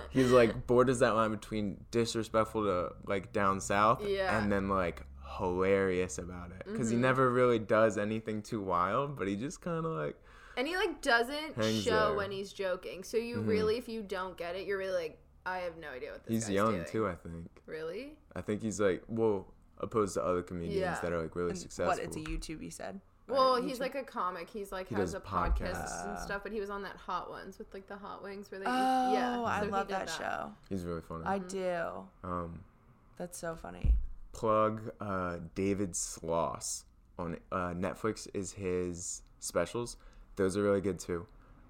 He's 0.09 0.31
like 0.31 0.65
borders 0.67 0.99
that 0.99 1.15
line 1.15 1.29
between 1.31 1.85
disrespectful 1.91 2.63
to 2.63 2.93
like 3.07 3.31
down 3.33 3.61
south 3.61 4.03
Yeah. 4.07 4.35
and 4.37 4.51
then 4.51 4.67
like 4.67 5.03
hilarious 5.37 6.17
about 6.17 6.51
it 6.51 6.63
because 6.65 6.89
he 6.89 6.95
Mhm. 6.97 7.01
never 7.01 7.29
really 7.31 7.59
does 7.59 7.97
anything 7.97 8.41
too 8.41 8.61
wild 8.61 9.17
but 9.17 9.27
he 9.27 9.35
just 9.35 9.61
kind 9.61 9.85
of 9.85 9.91
like 9.93 10.15
And 10.57 10.67
he 10.67 10.75
like 10.77 11.01
doesn't 11.01 11.55
show 11.83 12.07
there. 12.09 12.13
when 12.15 12.31
he's 12.31 12.53
joking. 12.53 13.03
So 13.03 13.17
you 13.17 13.37
Mhm. 13.37 13.47
really, 13.47 13.77
if 13.77 13.89
you 13.89 14.01
don't 14.01 14.37
get 14.37 14.55
it, 14.55 14.65
you're 14.65 14.77
really 14.77 14.93
like, 15.03 15.19
I 15.45 15.57
have 15.59 15.75
no 15.77 15.89
idea 15.89 16.11
what 16.13 16.23
this 16.23 16.33
he's 16.33 16.45
guy's 16.45 16.53
young 16.53 16.71
doing. 16.75 16.85
too 16.85 17.07
i 17.07 17.15
think 17.15 17.61
Really? 17.67 18.17
i 18.35 18.41
think 18.41 18.61
he's 18.61 18.79
like 18.79 19.03
well 19.07 19.53
opposed 19.79 20.13
to 20.15 20.23
other 20.23 20.41
comedians 20.41 20.79
Yeah. 20.79 20.99
that 21.01 21.11
are 21.11 21.21
like 21.21 21.35
really 21.35 21.49
And 21.51 21.59
successful 21.59 21.93
What? 21.93 21.99
It's 22.03 22.15
a 22.15 22.19
YouTube. 22.21 22.61
You 22.63 22.71
said. 22.71 23.01
Well, 23.27 23.59
YouTube? 23.59 23.67
he's 23.67 23.79
like 23.79 23.95
a 23.95 24.03
comic. 24.03 24.49
He's 24.49 24.71
like 24.71 24.87
He 24.87 24.95
has 24.95 25.11
does 25.11 25.15
a 25.15 25.19
podcast 25.19 25.57
podcasts. 25.75 26.07
and 26.07 26.19
stuff, 26.19 26.43
but 26.43 26.51
he 26.53 26.59
was 26.61 26.69
on 26.69 26.83
that 26.83 26.95
Hot 26.95 27.29
Ones 27.29 27.57
with 27.59 27.73
like 27.73 27.87
the 27.87 27.97
hot 27.97 28.23
wings 28.23 28.49
where 28.51 28.59
they. 28.59 28.65
Oh, 28.67 29.13
yeah, 29.13 29.41
I 29.43 29.59
so 29.59 29.65
he 29.65 29.71
love 29.71 29.87
did 29.87 29.95
that, 29.97 30.09
show. 30.09 30.51
he's 30.69 30.85
really 30.85 31.01
funny 31.01 31.25
I 31.25 31.39
do. 31.39 32.07
um 32.23 32.63
That's 33.17 33.37
so 33.37 33.55
funny. 33.55 33.93
Plug 34.35 34.91
uh 34.99 35.37
david 35.53 35.91
sloss 35.93 36.83
on 37.17 37.37
uh 37.51 37.73
netflix 37.73 38.27
is 38.33 38.53
his 38.53 39.21
specials 39.39 39.97
those 40.35 40.57
are 40.57 40.63
really 40.63 40.81
good 40.81 40.99
too 40.99 41.25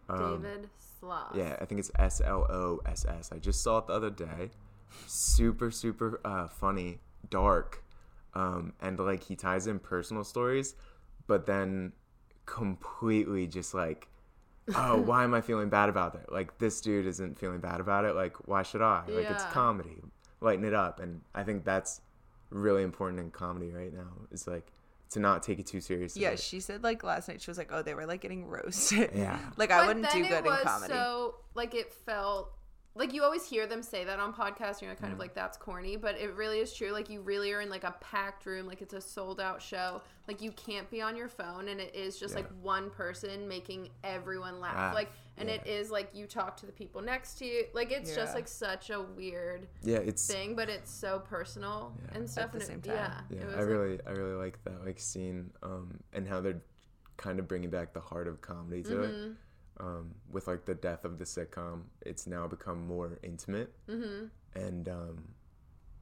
um, 0.09 0.41
David 0.41 0.69
Sloss. 0.79 1.35
Yeah, 1.35 1.57
I 1.59 1.65
think 1.65 1.79
it's 1.79 1.91
S 1.97 2.21
L 2.23 2.45
O 2.49 2.81
S 2.85 3.05
S. 3.05 3.31
I 3.31 3.37
just 3.37 3.61
saw 3.61 3.79
it 3.79 3.87
the 3.87 3.93
other 3.93 4.09
day. 4.09 4.51
Super, 5.07 5.71
super 5.71 6.21
uh, 6.23 6.47
funny, 6.47 6.99
dark, 7.29 7.83
um, 8.33 8.73
and 8.81 8.99
like 8.99 9.23
he 9.23 9.35
ties 9.35 9.67
in 9.67 9.79
personal 9.79 10.23
stories, 10.23 10.75
but 11.27 11.45
then 11.45 11.91
completely 12.45 13.47
just 13.47 13.73
like, 13.73 14.07
oh, 14.75 15.01
why 15.01 15.23
am 15.23 15.33
I 15.33 15.41
feeling 15.41 15.69
bad 15.69 15.89
about 15.89 16.13
that? 16.13 16.31
Like 16.31 16.57
this 16.59 16.79
dude 16.81 17.07
isn't 17.07 17.37
feeling 17.39 17.59
bad 17.59 17.79
about 17.79 18.05
it. 18.05 18.15
Like 18.15 18.47
why 18.47 18.63
should 18.63 18.81
I? 18.81 19.03
Like 19.09 19.29
it's 19.29 19.45
comedy, 19.45 20.01
lighten 20.39 20.65
it 20.65 20.73
up, 20.73 20.99
and 20.99 21.21
I 21.33 21.43
think 21.43 21.65
that's 21.65 22.01
really 22.49 22.83
important 22.83 23.19
in 23.19 23.31
comedy 23.31 23.71
right 23.71 23.93
now. 23.93 24.11
Is 24.31 24.47
like 24.47 24.71
to 25.11 25.19
not 25.19 25.43
take 25.43 25.59
it 25.59 25.67
too 25.67 25.81
seriously. 25.81 26.21
Yeah, 26.21 26.35
she 26.35 26.59
said 26.59 26.83
like 26.83 27.03
last 27.03 27.27
night 27.27 27.41
she 27.41 27.49
was 27.49 27.57
like, 27.57 27.69
"Oh, 27.71 27.81
they 27.81 27.93
were 27.93 28.05
like 28.05 28.21
getting 28.21 28.45
roasted." 28.47 29.11
Yeah. 29.13 29.39
like 29.57 29.71
I 29.71 29.79
But 29.79 29.87
wouldn't 29.87 30.05
then 30.11 30.23
do 30.23 30.29
good 30.29 30.37
it 30.39 30.43
was 30.45 30.59
in 30.59 30.65
comedy. 30.65 30.93
So 30.93 31.35
like 31.53 31.73
it 31.75 31.91
felt 31.93 32.51
like 32.97 33.13
you 33.13 33.23
always 33.23 33.45
hear 33.45 33.67
them 33.67 33.83
say 33.83 34.05
that 34.05 34.19
on 34.19 34.33
podcasts. 34.33 34.81
You're 34.81 34.95
kind 34.95 35.11
Mm. 35.11 35.15
of 35.15 35.19
like 35.19 35.33
that's 35.33 35.57
corny, 35.57 35.97
but 35.97 36.15
it 36.17 36.33
really 36.35 36.59
is 36.59 36.73
true. 36.73 36.91
Like 36.91 37.09
you 37.09 37.19
really 37.21 37.51
are 37.51 37.59
in 37.61 37.69
like 37.69 37.83
a 37.83 37.93
packed 37.99 38.45
room, 38.45 38.67
like 38.67 38.81
it's 38.81 38.93
a 38.93 39.01
sold 39.01 39.41
out 39.41 39.61
show. 39.61 40.01
Like 40.29 40.41
you 40.41 40.51
can't 40.53 40.89
be 40.89 41.01
on 41.01 41.15
your 41.17 41.27
phone, 41.27 41.67
and 41.67 41.79
it 41.81 41.93
is 41.93 42.17
just 42.17 42.33
Yeah. 42.33 42.41
like 42.41 42.49
one 42.61 42.89
person 42.89 43.47
making 43.49 43.89
everyone 44.03 44.59
laugh. 44.61 44.75
Laugh, 44.75 44.93
Like 44.95 45.11
and 45.37 45.49
it 45.49 45.61
yeah. 45.65 45.73
is 45.73 45.91
like 45.91 46.09
you 46.13 46.25
talk 46.27 46.55
to 46.57 46.65
the 46.65 46.71
people 46.71 47.01
next 47.01 47.35
to 47.39 47.45
you. 47.45 47.65
Like 47.73 47.91
it's 47.91 48.15
just 48.15 48.33
like 48.33 48.47
such 48.47 48.89
a 48.89 49.01
weird 49.01 49.67
yeah, 49.83 49.97
it's 49.97 50.25
thing, 50.25 50.55
but 50.55 50.69
it's 50.69 50.91
so 50.91 51.19
personal 51.19 51.93
Yeah. 52.09 52.17
and 52.17 52.29
stuff. 52.29 52.45
At 52.45 52.51
the 52.53 52.57
and 52.59 52.63
it- 52.63 52.67
same 52.67 52.81
time. 52.81 52.95
yeah, 52.95 53.21
Yeah, 53.37 53.41
it 53.41 53.45
was 53.47 53.55
I 53.55 53.59
like- 53.59 53.67
really, 53.69 53.99
I 54.07 54.11
really 54.11 54.35
like 54.35 54.63
that 54.63 54.85
like 54.85 54.99
scene, 54.99 55.51
um, 55.63 55.99
and 56.13 56.27
how 56.27 56.41
they're 56.41 56.61
kind 57.17 57.39
of 57.39 57.47
bringing 57.47 57.69
back 57.69 57.93
the 57.93 57.99
heart 58.01 58.27
of 58.27 58.41
comedy 58.41 58.83
to 58.83 59.03
it. 59.03 59.11
Mhm. 59.11 59.35
Um, 59.77 60.15
with 60.31 60.47
like 60.47 60.63
the 60.65 60.75
death 60.75 61.03
of 61.03 61.17
the 61.19 61.25
sitcom, 61.25 61.83
it's 62.01 62.27
now 62.27 62.47
become 62.47 62.87
more 62.87 63.19
intimate, 63.23 63.73
Mhm. 63.87 64.29
and 64.53 64.87
um, 64.87 65.34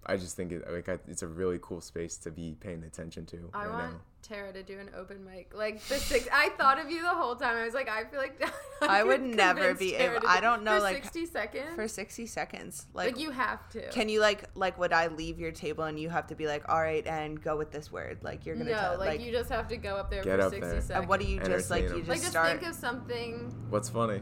I 0.05 0.17
just 0.17 0.35
think 0.35 0.51
it 0.51 0.63
like 0.71 0.89
I, 0.89 0.99
it's 1.07 1.23
a 1.23 1.27
really 1.27 1.59
cool 1.61 1.81
space 1.81 2.17
to 2.17 2.31
be 2.31 2.55
paying 2.59 2.83
attention 2.83 3.25
to 3.27 3.49
I 3.53 3.65
right 3.65 3.69
want 3.71 3.93
now. 3.93 3.99
Tara 4.21 4.53
to 4.53 4.63
do 4.63 4.79
an 4.79 4.89
open 4.97 5.23
mic. 5.25 5.51
Like 5.53 5.81
the 5.87 5.95
six 5.95 6.27
I 6.31 6.49
thought 6.49 6.79
of 6.79 6.89
you 6.89 7.01
the 7.01 7.09
whole 7.09 7.35
time. 7.35 7.57
I 7.57 7.65
was 7.65 7.73
like, 7.73 7.89
I 7.89 8.05
feel 8.05 8.19
like 8.19 8.41
I 8.81 9.03
would 9.03 9.21
never 9.21 9.73
be 9.73 9.91
Tara 9.91 10.11
able- 10.13 10.21
to 10.21 10.27
I 10.27 10.35
do- 10.35 10.41
don't 10.41 10.63
know, 10.63 10.75
for 10.77 10.81
like, 10.83 10.95
sixty 11.03 11.25
seconds. 11.25 11.75
for 11.75 11.87
60 11.87 12.25
seconds. 12.25 12.85
like, 12.93 13.13
Like, 13.13 13.19
you 13.19 13.31
have 13.31 13.67
to. 13.69 13.89
can 13.89 14.07
you 14.09 14.21
like 14.21 14.45
like 14.55 14.77
would 14.79 14.93
I 14.93 15.07
leave 15.07 15.39
your 15.39 15.51
table 15.51 15.83
and 15.85 15.99
you 15.99 16.09
have 16.09 16.27
to 16.27 16.35
be 16.35 16.47
like, 16.47 16.63
"All 16.69 16.81
right, 16.81 17.05
and 17.05 17.41
go 17.41 17.57
with 17.57 17.71
this 17.71 17.91
word." 17.91 18.19
Like 18.21 18.45
you're 18.45 18.55
going 18.55 18.67
to 18.67 18.73
no, 18.73 18.79
tell 18.79 18.97
like, 18.99 19.07
like, 19.09 19.21
you 19.21 19.31
just 19.31 19.49
have 19.49 19.67
to 19.69 19.77
go 19.77 19.95
up 19.97 20.09
there 20.09 20.23
Get 20.23 20.39
for 20.39 20.45
up 20.45 20.51
sixty 20.51 20.69
there. 20.69 20.81
seconds. 20.81 20.89
and 20.91 21.07
what 21.09 21.19
do 21.19 21.25
you 21.27 21.39
just 21.41 21.69
like 21.69 21.83
Entertain 21.83 21.97
you 21.97 22.03
'em. 22.03 22.05
just 22.05 22.09
like? 22.09 22.19
Just 22.19 22.31
start 22.31 22.47
think 22.59 22.63
of 22.69 22.75
something. 22.75 23.55
What's 23.69 23.89
funny? 23.89 24.21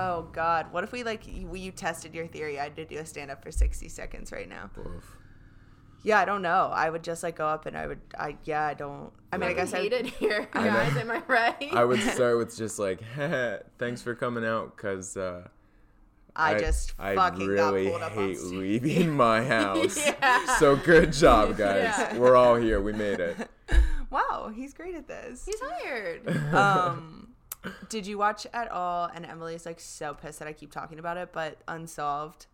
Oh 0.00 0.28
God, 0.32 0.72
what 0.72 0.84
if 0.84 0.92
we 0.92 1.02
like 1.02 1.26
you, 1.26 1.52
you 1.56 1.72
tested 1.72 2.14
your 2.14 2.28
theory? 2.28 2.58
I 2.60 2.64
had 2.64 2.76
to 2.76 2.84
do 2.84 2.98
a 2.98 3.06
stand 3.06 3.30
up 3.32 3.42
for 3.42 3.50
sixty 3.50 3.88
seconds 3.88 4.30
right 4.30 4.48
now. 4.48 4.70
Oof. 4.78 5.16
Yeah, 6.04 6.20
I 6.20 6.24
don't 6.24 6.42
know. 6.42 6.70
I 6.72 6.88
would 6.88 7.02
just 7.02 7.24
like 7.24 7.36
go 7.36 7.46
up 7.48 7.66
and 7.66 7.76
I 7.76 7.88
would. 7.88 7.98
I 8.16 8.36
yeah, 8.44 8.64
I 8.64 8.74
don't. 8.74 9.10
I 9.32 9.38
mean, 9.38 9.50
I 9.50 9.54
guess 9.54 9.74
I 9.74 9.78
hate 9.78 9.92
would, 9.92 10.06
it 10.06 10.12
here, 10.14 10.48
I 10.52 10.64
know. 10.64 10.70
guys. 10.70 10.96
Am 10.96 11.10
I 11.10 11.22
right? 11.26 11.68
I 11.72 11.84
would 11.84 12.00
start 12.14 12.38
with 12.38 12.56
just 12.56 12.78
like, 12.78 13.00
thanks 13.78 14.00
for 14.02 14.14
coming 14.14 14.44
out, 14.44 14.76
cause 14.76 15.16
uh, 15.16 15.48
I 16.36 16.56
just 16.58 16.94
I 16.98 17.16
fucking 17.16 17.44
really 17.48 17.86
got 17.86 17.90
pulled 17.90 18.02
up 18.02 18.16
on 18.16 18.28
hate 18.28 18.38
stage. 18.38 18.52
leaving 18.52 19.16
my 19.16 19.42
house. 19.56 19.96
Yeah. 20.06 20.56
So 20.58 20.76
good 20.76 21.12
job, 21.12 21.56
guys. 21.56 21.82
Yeah. 21.98 22.16
We're 22.18 22.36
all 22.36 22.54
here. 22.54 22.80
We 22.80 22.92
made 22.92 23.18
it. 23.18 23.36
Wow, 24.10 24.52
he's 24.54 24.72
great 24.72 24.94
at 24.94 25.08
this. 25.08 25.44
He's 25.44 25.60
hired. 25.60 26.28
um, 26.54 27.17
did 27.88 28.06
you 28.06 28.18
watch 28.18 28.46
at 28.52 28.70
all? 28.70 29.10
And 29.14 29.26
Emily's 29.26 29.66
like 29.66 29.80
so 29.80 30.14
pissed 30.14 30.38
that 30.38 30.48
I 30.48 30.52
keep 30.52 30.72
talking 30.72 30.98
about 30.98 31.16
it, 31.16 31.30
but 31.32 31.58
Unsolved 31.68 32.46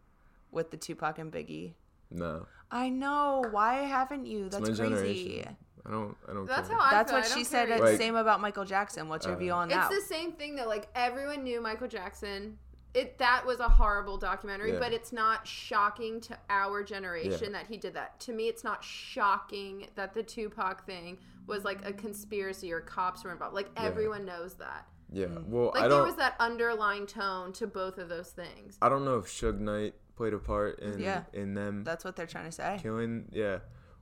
with 0.50 0.70
the 0.70 0.76
Tupac 0.76 1.18
and 1.18 1.32
Biggie. 1.32 1.74
No, 2.10 2.46
I 2.70 2.88
know. 2.88 3.44
Why 3.50 3.76
haven't 3.82 4.26
you? 4.26 4.48
That's 4.48 4.64
crazy. 4.64 4.82
generation. 4.82 5.56
I 5.86 5.90
don't. 5.90 6.16
I 6.28 6.32
don't. 6.32 6.46
That's 6.46 6.68
care. 6.68 6.78
how 6.78 6.84
I 6.86 6.90
That's 6.90 7.10
feel. 7.10 7.20
what 7.20 7.30
I 7.30 7.34
she 7.34 7.44
said. 7.44 7.68
Like- 7.80 7.98
same 7.98 8.16
about 8.16 8.40
Michael 8.40 8.64
Jackson. 8.64 9.08
What's 9.08 9.26
your 9.26 9.34
Uh, 9.34 9.38
view 9.38 9.52
on 9.52 9.68
that? 9.68 9.90
It's 9.92 10.02
the 10.08 10.14
same 10.14 10.32
thing 10.32 10.56
that 10.56 10.68
like 10.68 10.88
everyone 10.94 11.42
knew 11.44 11.60
Michael 11.60 11.88
Jackson. 11.88 12.58
It 12.94 13.18
that 13.18 13.44
was 13.44 13.58
a 13.58 13.68
horrible 13.68 14.16
documentary, 14.16 14.72
Yeah. 14.74 14.78
but 14.78 14.92
it's 14.92 15.12
not 15.12 15.46
shocking 15.48 16.20
to 16.22 16.38
our 16.48 16.84
generation 16.84 17.32
Yeah. 17.52 17.58
that 17.58 17.66
he 17.66 17.76
did 17.76 17.94
that. 17.94 18.20
To 18.20 18.32
me, 18.32 18.46
it's 18.46 18.62
not 18.62 18.84
shocking 18.84 19.88
that 19.96 20.14
the 20.14 20.22
Tupac 20.22 20.86
thing 20.86 21.18
was 21.48 21.64
like 21.64 21.84
a 21.84 21.92
conspiracy 21.92 22.72
or 22.72 22.80
cops 22.80 23.24
were 23.24 23.32
involved. 23.32 23.54
Like 23.54 23.68
everyone 23.76 24.24
knows 24.24 24.54
that. 24.54 24.86
Yeah. 25.14 25.26
Well, 25.46 25.66
Like 25.74 25.76
I 25.76 25.80
there 25.82 25.90
don't. 25.90 26.06
was 26.06 26.16
that 26.16 26.34
underlying 26.40 27.06
tone 27.06 27.52
to 27.54 27.66
both 27.68 27.98
of 27.98 28.08
those 28.08 28.30
things. 28.30 28.76
I 28.82 28.88
don't 28.88 29.04
know 29.04 29.18
if 29.18 29.26
Suge 29.26 29.60
Knight 29.60 29.94
played 30.16 30.32
a 30.34 30.38
part 30.38 30.80
in 30.80 30.98
Yeah. 30.98 31.22
in 31.32 31.54
them 31.54 31.84
That's 31.84 32.04
what 32.04 32.16
they're 32.16 32.26
trying 32.26 32.46
to 32.46 32.52
say. 32.52 32.78
killing. 32.82 33.28
Yeah. 33.32 33.58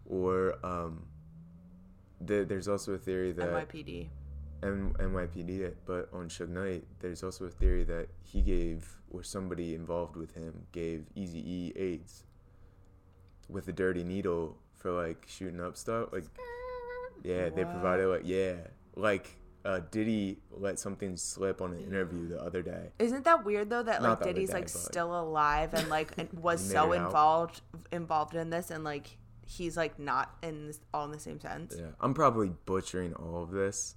Or 0.07 0.59
um. 0.65 1.07
The, 2.25 2.45
there's 2.45 2.69
also 2.69 2.93
a 2.95 2.99
theory 2.99 3.33
that 3.33 3.49
NYPD. 3.51 4.09
N- 4.63 4.95
NYPD 4.99 5.75
but 5.85 6.09
on 6.13 6.29
Suge 6.29 6.49
Knight, 6.51 6.85
there's 7.01 7.23
also 7.25 7.47
a 7.47 7.51
theory 7.51 7.83
that 7.85 8.09
he 8.23 8.41
gave, 8.43 8.89
or 9.11 9.25
somebody 9.25 9.75
involved 9.75 10.15
with 10.17 10.33
him, 10.35 10.67
gave 10.71 11.07
Easy 11.17 11.41
E 11.41 11.73
AIDS 11.75 12.23
with 13.49 13.67
a 13.69 13.73
dirty 13.73 14.05
needle 14.05 14.57
for 14.77 14.93
like 14.93 15.25
shooting 15.27 15.61
up 15.61 15.77
stuff. 15.77 16.13
Like, 16.13 16.25
yeah, 17.25 17.49
they 17.51 17.65
provided 17.65 18.07
like, 18.07 18.23
yeah, 18.25 18.55
like 18.95 19.37
uh, 19.65 19.81
Diddy 19.91 20.39
let 20.51 20.79
something 20.79 21.17
slip 21.17 21.61
on 21.61 21.73
an 21.73 21.81
interview 21.81 22.29
the 22.29 22.43
other 22.43 22.63
day. 22.63 22.91
Isn't 22.99 23.25
that 23.25 23.45
weird 23.45 23.71
though 23.71 23.83
that 23.83 24.03
Not 24.03 24.21
like 24.21 24.29
Diddy's 24.29 24.51
day, 24.51 24.57
like 24.57 24.69
still 24.69 25.19
alive 25.19 25.75
and 25.75 25.89
like 25.89 26.13
and 26.19 26.29
was 26.33 26.61
so 26.61 26.93
involved 26.93 27.61
involved 27.91 28.35
in 28.35 28.51
this 28.51 28.71
and 28.71 28.85
like 28.85 29.17
he's 29.47 29.77
like 29.77 29.99
not 29.99 30.37
in 30.43 30.67
this 30.67 30.81
all 30.93 31.05
in 31.05 31.13
the 31.13 31.19
same 31.19 31.41
sense. 31.41 31.77
Yeah, 31.79 31.87
I'm 32.01 32.15
probably 32.15 32.51
butchering 32.67 33.15
all 33.15 33.43
of 33.43 33.51
this 33.51 33.97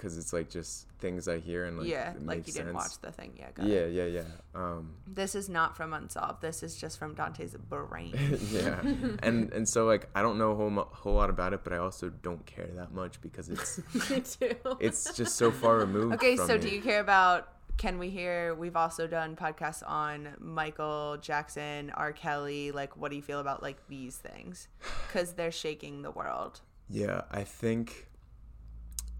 because 0.00 0.16
it's 0.16 0.32
like 0.32 0.48
just 0.48 0.86
things 0.98 1.28
I 1.28 1.38
hear 1.38 1.66
and 1.66 1.78
like 1.78 1.86
yeah, 1.86 2.12
it 2.12 2.24
like 2.24 2.46
you 2.46 2.54
didn't 2.54 2.68
sense. 2.68 2.74
watch 2.74 2.98
the 3.02 3.12
thing. 3.12 3.34
Yeah, 3.38 3.50
got 3.52 3.66
it. 3.66 3.92
Yeah, 3.92 4.04
yeah, 4.04 4.22
yeah. 4.22 4.22
Um, 4.54 4.94
This 5.06 5.34
is 5.34 5.50
not 5.50 5.76
from 5.76 5.92
Unsolved. 5.92 6.40
This 6.40 6.62
is 6.62 6.76
just 6.76 6.98
from 6.98 7.14
Dante's 7.14 7.54
brain. 7.54 8.14
yeah, 8.50 8.80
and 9.22 9.52
and 9.52 9.68
so 9.68 9.84
like 9.84 10.08
I 10.14 10.22
don't 10.22 10.38
know 10.38 10.52
a 10.52 10.54
whole 10.54 10.70
whole 10.92 11.14
lot 11.14 11.28
about 11.28 11.52
it, 11.52 11.64
but 11.64 11.74
I 11.74 11.76
also 11.76 12.08
don't 12.08 12.44
care 12.46 12.68
that 12.76 12.92
much 12.92 13.20
because 13.20 13.48
it's 14.10 14.38
it's 14.80 15.14
just 15.14 15.36
so 15.36 15.50
far 15.50 15.76
removed. 15.76 16.14
Okay, 16.14 16.36
so 16.36 16.56
do 16.56 16.68
you 16.68 16.80
care 16.80 17.00
about? 17.00 17.48
Can 17.76 17.98
we 17.98 18.10
hear? 18.10 18.54
We've 18.54 18.76
also 18.76 19.06
done 19.06 19.36
podcasts 19.36 19.82
on 19.86 20.28
Michael 20.38 21.18
Jackson, 21.20 21.90
R. 21.94 22.12
Kelly. 22.12 22.72
Like, 22.72 22.96
what 22.96 23.10
do 23.10 23.16
you 23.16 23.22
feel 23.22 23.40
about 23.40 23.62
like 23.62 23.86
these 23.88 24.16
things? 24.16 24.68
Because 25.06 25.32
they're 25.34 25.52
shaking 25.52 26.02
the 26.02 26.10
world. 26.10 26.60
Yeah, 26.90 27.22
I 27.30 27.44
think 27.44 28.09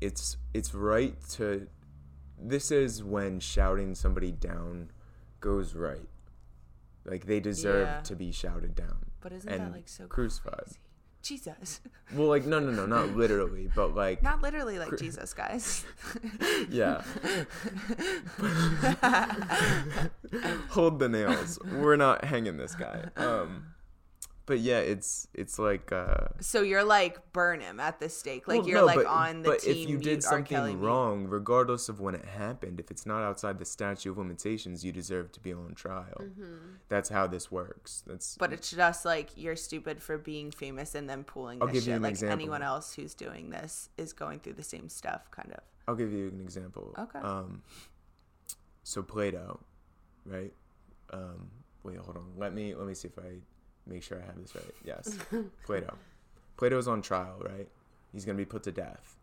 it's 0.00 0.36
it's 0.54 0.74
right 0.74 1.14
to. 1.32 1.66
This 2.42 2.70
is 2.70 3.04
when 3.04 3.38
shouting 3.40 3.94
somebody 3.94 4.32
down 4.32 4.90
goes 5.40 5.74
right. 5.74 6.08
Like 7.04 7.26
they 7.26 7.40
deserve 7.40 7.88
Yeah. 7.88 8.00
to 8.02 8.16
be 8.16 8.32
shouted 8.32 8.74
down 8.74 9.06
But 9.20 9.32
isn't 9.32 9.48
and 9.50 9.60
that 9.60 9.72
like 9.72 9.88
so 9.88 10.06
crucified. 10.06 10.54
crazy? 10.64 10.78
Jesus, 11.22 11.80
Well, 12.14 12.28
like 12.28 12.46
no, 12.46 12.58
no, 12.60 12.70
no, 12.72 12.86
not 12.86 13.14
literally, 13.14 13.70
but 13.74 13.94
like 13.94 14.22
not 14.22 14.40
literally 14.40 14.78
like 14.78 14.96
Jesus, 14.98 15.34
guys. 15.34 15.84
yeah. 16.70 17.02
Hold 20.70 20.98
the 20.98 21.08
nails. 21.08 21.58
We're 21.74 21.96
not 21.96 22.24
hanging 22.24 22.56
this 22.56 22.74
guy. 22.74 23.04
Um, 23.16 23.66
but 24.50 24.58
yeah, 24.58 24.80
it's 24.80 25.28
it's 25.32 25.60
like 25.60 25.92
uh, 25.92 26.26
so 26.40 26.62
you're 26.62 26.82
like 26.82 27.32
burn 27.32 27.60
him 27.60 27.78
at 27.78 28.00
the 28.00 28.08
stake, 28.08 28.48
like 28.48 28.58
Well, 28.62 28.68
you're 28.68 28.80
no, 28.80 28.84
like 28.84 28.96
but, 28.96 29.06
on 29.06 29.42
the 29.42 29.50
but 29.50 29.60
team. 29.60 29.76
if 29.84 29.88
you 29.88 29.96
did 29.96 30.24
something 30.24 30.80
wrong, 30.80 31.28
regardless 31.28 31.88
of 31.88 32.00
when 32.00 32.16
it 32.16 32.24
happened, 32.24 32.80
if 32.80 32.90
it's 32.90 33.06
not 33.06 33.22
outside 33.22 33.60
the 33.60 33.64
statute 33.64 34.10
of 34.10 34.18
limitations, 34.18 34.84
you 34.84 34.90
deserve 34.90 35.30
to 35.30 35.40
be 35.40 35.52
on 35.52 35.74
trial. 35.76 36.24
That's 36.88 37.10
how 37.10 37.28
this 37.28 37.52
works. 37.52 38.02
That's 38.08 38.36
but 38.38 38.52
it's 38.52 38.72
just 38.72 39.04
like 39.04 39.30
you're 39.36 39.54
stupid 39.54 40.02
for 40.02 40.18
being 40.18 40.50
famous 40.50 40.96
and 40.96 41.08
then 41.08 41.22
pulling 41.22 41.62
I'll 41.62 41.68
this 41.68 41.74
give 41.74 41.82
you 41.84 41.90
shit. 41.92 41.96
an 41.98 42.02
like 42.02 42.10
example. 42.10 42.32
anyone 42.32 42.62
else 42.64 42.92
who's 42.92 43.14
doing 43.14 43.50
this 43.50 43.88
is 43.96 44.12
going 44.12 44.40
through 44.40 44.54
the 44.54 44.64
same 44.64 44.88
stuff, 44.88 45.30
kind 45.30 45.52
of. 45.52 45.60
I'll 45.86 45.94
give 45.94 46.12
you 46.12 46.26
an 46.26 46.40
example. 46.40 46.92
Okay. 46.98 47.20
Um, 47.20 47.62
so 48.82 49.00
Plato, 49.00 49.60
right? 50.26 50.52
Um, 51.12 51.50
wait, 51.84 51.98
hold 51.98 52.16
on. 52.16 52.32
Let 52.36 52.52
me 52.52 52.74
let 52.74 52.88
me 52.88 52.94
see 52.94 53.06
if 53.06 53.16
I 53.16 53.38
make 53.86 54.02
sure 54.02 54.18
I 54.22 54.26
have 54.26 54.40
this 54.40 54.54
right. 54.54 54.64
Yes, 54.84 55.16
Plato. 55.66 55.96
Plato's 56.56 56.88
on 56.88 57.02
trial, 57.02 57.40
right? 57.40 57.68
He's 58.12 58.24
gonna 58.24 58.38
be 58.38 58.44
put 58.44 58.62
to 58.64 58.72
death. 58.72 59.16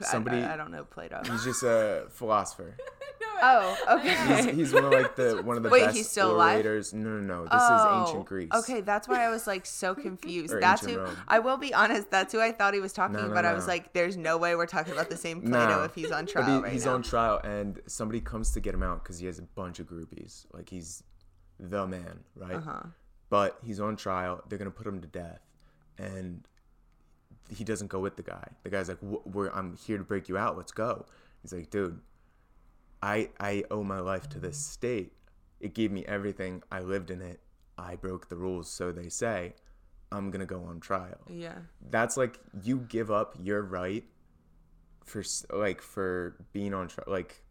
Somebody- 0.00 0.38
I, 0.42 0.54
I 0.54 0.56
don't 0.56 0.70
know 0.72 0.84
Plato. 0.84 1.22
He's 1.30 1.44
just 1.44 1.62
a 1.62 2.06
philosopher. 2.10 2.76
oh, 3.42 3.76
okay. 3.98 4.42
He's, 4.46 4.54
he's 4.56 4.72
one 4.72 4.84
of 4.84 4.92
like 4.92 5.14
the 5.16 5.40
one 5.44 5.56
of 5.56 5.62
the 5.62 5.68
Wait, 5.68 5.84
best 5.84 5.96
he's 5.96 6.08
still 6.08 6.32
alive? 6.34 6.54
orators. 6.56 6.92
No, 6.92 7.10
no, 7.10 7.20
no. 7.20 7.42
This 7.44 7.50
oh, 7.54 8.02
is 8.02 8.08
ancient 8.08 8.26
Greece. 8.26 8.50
Okay, 8.54 8.80
that's 8.80 9.06
why 9.06 9.24
I 9.24 9.28
was 9.30 9.46
like 9.46 9.64
so 9.66 9.94
confused. 9.94 10.52
Or 10.54 10.60
that's 10.60 10.84
who 10.84 10.98
Rome. 10.98 11.16
I 11.28 11.38
will 11.38 11.56
be 11.56 11.72
honest. 11.72 12.10
That's 12.10 12.32
who 12.32 12.40
I 12.40 12.52
thought 12.52 12.74
he 12.74 12.80
was 12.80 12.92
talking 12.92 13.16
No, 13.16 13.26
no, 13.26 13.32
about. 13.32 13.44
I 13.44 13.52
was 13.52 13.66
like, 13.68 13.92
"There's 13.92 14.16
no 14.16 14.38
way 14.38 14.56
we're 14.56 14.66
talking 14.66 14.92
about 14.92 15.08
the 15.10 15.16
same 15.16 15.40
Plato 15.42 15.78
No. 15.78 15.84
if 15.84 15.94
he's 15.94 16.10
on 16.10 16.24
But 16.24 16.32
trial 16.32 16.56
he- 16.56 16.62
right 16.64 16.72
he's 16.72 16.86
now." 16.86 16.94
on 16.94 17.02
trial, 17.02 17.40
and 17.44 17.80
somebody 17.86 18.20
comes 18.20 18.50
to 18.52 18.60
get 18.60 18.74
him 18.74 18.82
out 18.82 19.02
because 19.04 19.18
he 19.18 19.26
has 19.26 19.38
a 19.38 19.42
bunch 19.42 19.78
of 19.78 19.86
groupies. 19.86 20.46
Like 20.52 20.68
he's 20.68 21.04
the 21.60 21.86
man, 21.86 22.20
right? 22.36 22.54
uh 22.54 22.60
huh. 22.60 22.80
But 23.32 23.56
he's 23.64 23.80
on 23.80 23.96
trial. 23.96 24.42
They're 24.46 24.58
gonna 24.58 24.70
put 24.70 24.86
him 24.86 25.00
to 25.00 25.08
death, 25.08 25.40
and 25.96 26.46
he 27.48 27.64
doesn't 27.64 27.86
go 27.86 27.98
with 27.98 28.16
the 28.16 28.22
guy. 28.22 28.46
The 28.62 28.68
guy's 28.68 28.90
like, 28.90 28.98
"We're 29.00 29.48
I'm 29.48 29.74
here 29.78 29.96
to 29.96 30.04
break 30.04 30.28
you 30.28 30.36
out. 30.36 30.58
Let's 30.58 30.70
go." 30.70 31.06
He's 31.40 31.50
like, 31.50 31.70
"Dude, 31.70 31.98
I 33.02 33.30
I 33.40 33.64
owe 33.70 33.82
my 33.84 34.00
life 34.00 34.28
to 34.34 34.38
this 34.38 34.58
state. 34.58 35.14
It 35.60 35.72
gave 35.72 35.90
me 35.90 36.04
everything. 36.04 36.62
I 36.70 36.80
lived 36.80 37.10
in 37.10 37.22
it. 37.22 37.40
I 37.78 37.96
broke 37.96 38.28
the 38.28 38.36
rules, 38.36 38.68
so 38.70 38.92
they 38.92 39.08
say. 39.08 39.54
I'm 40.10 40.30
gonna 40.30 40.44
go 40.44 40.64
on 40.64 40.78
trial." 40.80 41.22
Yeah. 41.26 41.58
that's 41.90 42.18
like 42.18 42.38
you 42.62 42.80
give 42.80 43.10
up 43.10 43.34
your 43.40 43.62
right 43.62 44.04
for 45.06 45.22
like 45.50 45.80
for 45.80 46.36
being 46.52 46.74
on 46.74 46.88
trial 46.88 47.06
like 47.08 47.42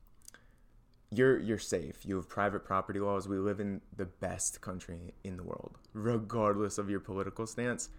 you're 1.14 1.40
you're 1.40 1.60
safe. 1.60 2.06
You 2.06 2.16
have 2.16 2.30
private 2.30 2.64
property 2.64 3.00
laws. 3.00 3.28
We 3.28 3.38
live 3.38 3.60
in 3.60 3.82
the 3.98 4.06
best 4.06 4.62
country 4.62 5.14
in 5.24 5.36
the 5.38 5.44
world. 5.44 5.78
Regardless 5.94 6.78
of 6.78 6.90
your 6.90 7.00
political 7.00 7.46
stance 7.48 7.90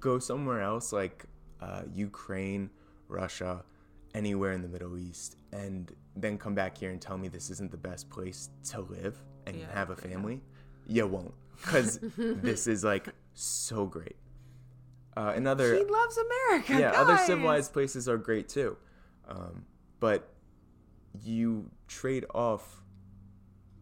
go 0.00 0.18
somewhere 0.18 0.62
else 0.62 0.92
like 0.92 1.26
uh, 1.60 1.82
ukraine 1.94 2.68
russia 3.06 3.62
anywhere 4.14 4.50
in 4.50 4.60
the 4.60 4.66
middle 4.66 4.98
east 4.98 5.36
and 5.52 5.92
then 6.16 6.36
come 6.36 6.56
back 6.56 6.76
here 6.76 6.90
and 6.90 7.00
tell 7.00 7.16
me 7.16 7.28
this 7.28 7.50
isn't 7.50 7.70
the 7.70 7.76
best 7.76 8.10
place 8.10 8.50
to 8.64 8.80
live 8.80 9.16
and 9.46 9.56
Yeah, 9.56 9.66
have 9.72 9.90
a 9.90 9.96
yeah. 10.02 10.08
family? 10.10 10.40
You 10.88 11.06
won't 11.06 11.34
because 11.60 12.00
this 12.18 12.66
is 12.66 12.82
like 12.82 13.06
so 13.34 13.86
great. 13.86 14.16
Uh, 15.16 15.32
another 15.36 15.76
He 15.76 15.84
loves 15.84 16.18
America. 16.18 16.78
yeah, 16.80 17.00
other 17.00 17.16
civilized 17.18 17.72
places 17.72 18.08
are 18.08 18.18
great 18.18 18.48
too, 18.48 18.76
um, 19.28 19.64
but 20.00 20.30
you 21.22 21.70
trade 21.88 22.24
off 22.34 22.82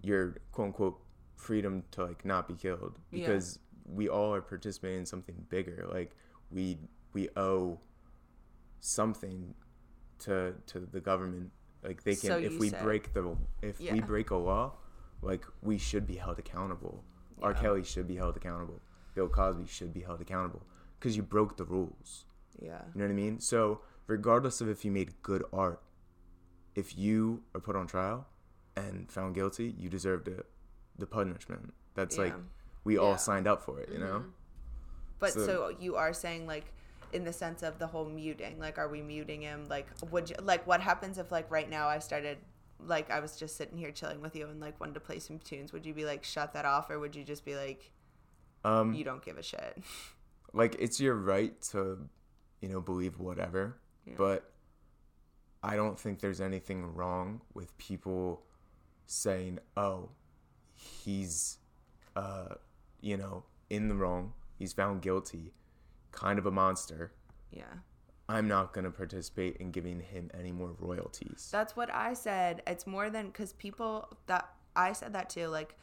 your 0.02 0.36
quote 0.52 0.66
unquote 0.68 1.00
freedom 1.36 1.82
to 1.92 2.04
like 2.04 2.24
not 2.24 2.46
be 2.48 2.54
killed 2.54 2.98
Yeah. 3.10 3.26
because 3.26 3.58
we 3.84 4.08
all 4.08 4.32
are 4.34 4.40
participating 4.42 5.00
in 5.00 5.06
something 5.06 5.34
bigger. 5.48 5.86
Like 5.90 6.16
we 6.50 6.78
we 7.12 7.28
owe 7.36 7.78
something 8.80 9.54
to 10.20 10.54
to 10.66 10.80
the 10.80 11.00
government. 11.00 11.50
Like 11.82 12.02
they 12.02 12.14
can 12.14 12.30
So 12.30 12.38
if 12.38 12.58
we 12.58 12.70
say. 12.70 12.78
break 12.82 13.12
the 13.12 13.36
if 13.62 13.78
we 13.80 14.00
break 14.00 14.30
a 14.30 14.36
law, 14.36 14.74
like 15.22 15.44
we 15.62 15.76
should 15.78 16.06
be 16.06 16.16
held 16.16 16.38
accountable. 16.38 17.04
R. 17.42 17.52
Kelly 17.52 17.82
should 17.84 18.06
be 18.06 18.16
held 18.16 18.36
accountable. 18.36 18.80
Bill 19.14 19.28
Cosby 19.28 19.66
should 19.66 19.92
be 19.92 20.00
held 20.00 20.20
accountable 20.20 20.62
because 20.98 21.16
you 21.16 21.22
broke 21.22 21.56
the 21.56 21.64
rules. 21.64 22.24
Yeah. 22.60 22.80
You 22.94 23.00
know 23.00 23.04
what 23.06 23.10
I 23.10 23.14
mean? 23.14 23.38
So 23.40 23.80
regardless 24.06 24.60
of 24.60 24.68
if 24.68 24.84
you 24.84 24.90
made 24.90 25.20
good 25.22 25.44
art, 25.52 25.82
if 26.74 26.96
you 26.98 27.42
are 27.54 27.60
put 27.60 27.76
on 27.76 27.86
trial, 27.86 28.26
and 28.76 29.10
found 29.10 29.34
guilty, 29.34 29.74
you 29.78 29.88
deserve 29.88 30.24
the 30.24 30.44
the 30.98 31.06
punishment. 31.06 31.72
That's 31.94 32.16
like 32.18 32.34
we 32.84 32.94
Yeah. 32.94 33.00
all 33.00 33.18
signed 33.18 33.46
up 33.46 33.62
for 33.62 33.80
it, 33.80 33.88
you 33.90 33.98
know? 33.98 34.24
But 35.18 35.32
So- 35.32 35.46
so, 35.46 35.68
you 35.80 35.96
are 35.96 36.12
saying 36.12 36.46
like 36.46 36.72
in 37.12 37.24
the 37.24 37.32
sense 37.32 37.62
of 37.62 37.78
the 37.78 37.86
whole 37.86 38.04
muting, 38.06 38.58
like 38.58 38.78
are 38.78 38.88
we 38.88 39.00
muting 39.02 39.42
him? 39.42 39.66
Like 39.68 39.86
would 40.10 40.30
you 40.30 40.36
like 40.42 40.66
what 40.66 40.80
happens 40.80 41.18
if 41.18 41.30
like 41.32 41.50
right 41.50 41.68
now 41.70 41.86
I 41.88 41.98
started 42.00 42.38
like 42.80 43.10
I 43.10 43.20
was 43.20 43.36
just 43.36 43.56
sitting 43.56 43.78
here 43.78 43.92
chilling 43.92 44.20
with 44.20 44.34
you 44.36 44.46
and 44.48 44.60
like 44.60 44.78
wanted 44.80 44.94
to 44.94 45.00
play 45.00 45.18
some 45.20 45.38
tunes, 45.38 45.72
would 45.72 45.86
you 45.86 45.94
be 45.94 46.04
like 46.04 46.24
shut 46.24 46.52
that 46.54 46.64
off 46.64 46.90
or 46.90 46.98
would 46.98 47.14
you 47.16 47.24
just 47.24 47.44
be 47.44 47.54
like 47.56 47.92
Um 48.64 48.92
you 48.94 49.04
don't 49.04 49.24
give 49.24 49.38
a 49.38 49.42
shit? 49.42 49.78
like 50.52 50.74
it's 50.78 51.00
your 51.00 51.14
right 51.14 51.60
to 51.62 52.08
you 52.60 52.68
know 52.68 52.80
believe 52.80 53.18
whatever 53.18 53.76
Yeah. 54.06 54.14
but 54.16 54.52
i 55.70 55.74
don't 55.76 55.98
think 55.98 56.20
there's 56.20 56.40
anything 56.40 56.80
wrong 56.94 57.40
with 57.54 57.76
people 57.78 58.42
saying 59.06 59.58
oh 59.76 60.10
he's 60.74 61.58
uh 62.16 62.54
you 63.00 63.16
know 63.16 63.44
in 63.70 63.88
the 63.88 63.94
wrong 63.94 64.32
he's 64.58 64.72
found 64.72 65.00
guilty 65.02 65.52
kind 66.12 66.38
of 66.38 66.46
a 66.46 66.50
monster 66.50 67.12
Yeah. 67.50 67.64
i'm 68.28 68.46
not 68.48 68.72
going 68.74 68.84
to 68.84 68.90
participate 68.90 69.56
in 69.56 69.70
giving 69.70 70.00
him 70.00 70.30
any 70.38 70.52
more 70.52 70.72
royalties 70.78 71.48
That's 71.50 71.74
what 71.76 71.90
I 71.92 72.14
said. 72.14 72.62
It's 72.66 72.86
more 72.86 73.08
than 73.10 73.26
because 73.28 73.52
people 73.54 74.08
that 74.26 74.48
I 74.76 74.92
said 74.92 75.12
that 75.12 75.30
too. 75.30 75.46
Like, 75.48 75.76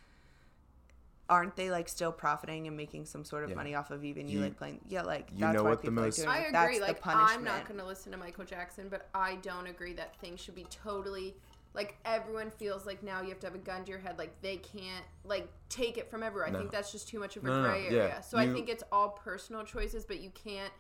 aren't 1.32 1.56
they 1.56 1.72
like 1.72 1.88
still 1.90 2.12
profiting 2.12 2.68
and 2.68 2.76
making 2.78 3.06
some 3.06 3.24
sort 3.24 3.44
of 3.44 3.50
Yeah. 3.50 3.56
money 3.56 3.74
off 3.74 3.90
of 3.90 4.04
even 4.04 4.28
you, 4.28 4.38
You- 4.38 4.44
like 4.46 4.58
playing? 4.58 4.82
Yeah, 4.88 5.02
like 5.04 5.30
you 5.34 5.40
that's 5.40 5.56
know 5.58 5.64
why 5.64 5.70
what 5.72 5.80
the 5.82 5.90
people 5.90 6.04
most- 6.04 6.20
are 6.20 6.24
doing 6.26 6.36
I 6.36 6.40
agree. 6.40 6.78
That's 6.78 6.82
like 6.82 7.02
the. 7.04 7.10
I'm 7.10 7.44
not 7.44 7.68
gonna 7.68 7.86
listen 7.86 8.12
to 8.12 8.18
Michael 8.18 8.44
Jackson, 8.46 8.90
but 8.90 9.08
I 9.16 9.36
don't 9.38 9.66
agree 9.68 9.94
that 9.94 10.16
things 10.18 10.40
should 10.42 10.56
be 10.56 10.66
totally 10.70 11.36
like 11.74 11.96
everyone 12.04 12.52
feels 12.52 12.86
like 12.86 13.02
now 13.02 13.22
you 13.22 13.30
have 13.30 13.40
to 13.40 13.48
have 13.48 13.56
a 13.56 13.60
gun 13.60 13.86
to 13.86 13.90
your 13.90 14.00
head. 14.00 14.18
Like 14.20 14.40
they 14.42 14.58
can't 14.58 15.06
like 15.24 15.48
take 15.70 15.98
it 15.98 16.12
from 16.12 16.22
everywhere. 16.22 16.48
I 16.48 16.52
No. 16.52 16.60
think 16.60 16.72
that's 16.72 16.92
just 16.92 17.08
too 17.08 17.18
much 17.18 17.38
of 17.38 17.46
a 17.46 17.48
No, 17.48 17.54
no, 17.54 17.62
no, 17.64 17.70
gray 17.70 17.84
yeah. 17.86 17.98
area. 18.02 18.24
So 18.24 18.38
I 18.38 18.52
think 18.52 18.68
it's 18.68 18.84
all 18.92 19.12
personal 19.12 19.64
choices, 19.64 20.06
but 20.06 20.20
you 20.20 20.32
can't 20.32 20.74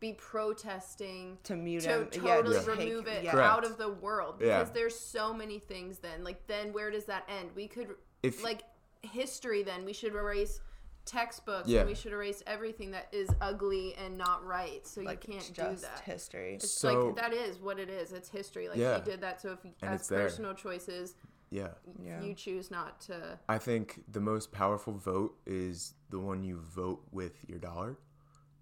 be 0.00 0.12
protesting 0.12 1.38
to 1.44 1.56
mute 1.56 1.82
to 1.84 1.88
him. 1.88 2.06
totally 2.10 2.54
yeah, 2.56 2.60
to 2.60 2.66
take- 2.76 2.78
remove 2.78 3.06
it 3.06 3.24
yeah. 3.24 3.38
Out 3.38 3.64
of 3.64 3.78
the 3.78 3.88
world 3.88 4.36
Yeah. 4.40 4.58
because 4.58 4.72
there's 4.74 4.98
so 4.98 5.32
many 5.32 5.58
things 5.58 5.98
then 6.00 6.22
like 6.24 6.46
then 6.46 6.72
where 6.74 6.90
does 6.90 7.06
that 7.06 7.24
end 7.28 7.50
we 7.54 7.66
could 7.68 7.94
If- 8.22 8.42
like 8.42 8.62
history 9.04 9.62
then 9.62 9.84
we 9.84 9.92
should 9.92 10.14
erase 10.14 10.60
textbooks 11.04 11.68
Yeah. 11.68 11.80
and 11.80 11.88
we 11.88 11.94
should 11.94 12.12
erase 12.12 12.42
everything 12.46 12.90
that 12.92 13.08
is 13.12 13.28
ugly 13.40 13.94
and 13.96 14.16
not 14.16 14.44
right 14.44 14.86
so 14.86 15.02
Like 15.02 15.26
you 15.28 15.34
can't 15.34 15.46
do 15.48 15.62
just 15.62 15.82
that 15.82 16.00
history. 16.00 16.54
it's 16.54 16.70
So- 16.70 17.06
like 17.08 17.16
that 17.16 17.32
is 17.34 17.58
what 17.58 17.78
it 17.78 17.90
is 17.90 18.12
it's 18.12 18.28
history 18.30 18.68
like 18.68 18.78
Yeah. 18.78 18.96
he 18.96 19.02
did 19.02 19.20
that 19.20 19.40
so 19.40 19.52
if 19.52 19.64
you, 19.64 19.72
And 19.82 19.94
as 19.94 20.08
personal 20.08 20.54
choices 20.54 21.14
yeah 21.50 21.68
Yeah. 22.02 22.22
you 22.22 22.34
choose 22.34 22.70
not 22.70 23.00
to 23.02 23.38
i 23.48 23.58
think 23.58 24.02
the 24.10 24.20
most 24.20 24.50
powerful 24.50 24.94
vote 24.94 25.36
is 25.46 25.92
the 26.10 26.18
one 26.18 26.42
you 26.42 26.56
vote 26.56 27.02
with 27.12 27.34
your 27.48 27.58
dollar 27.58 27.98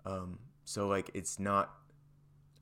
um 0.05 0.39
so 0.65 0.89
like 0.89 1.11
it's 1.15 1.39
not 1.39 1.79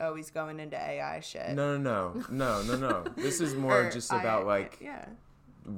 Oh, 0.03 0.15
he's 0.15 0.31
going 0.31 0.61
into 0.61 0.79
AI 0.79 1.21
shit. 1.21 1.51
No, 1.51 1.77
no, 1.77 2.15
no, 2.31 2.63
no, 2.63 2.63
no, 2.63 2.77
no. 2.89 3.05
This 3.19 3.39
is 3.39 3.55
more 3.67 3.83
Or 3.83 3.91
just 3.91 4.11
I- 4.11 4.19
about 4.23 4.47
like, 4.47 4.79
yeah. 4.81 5.05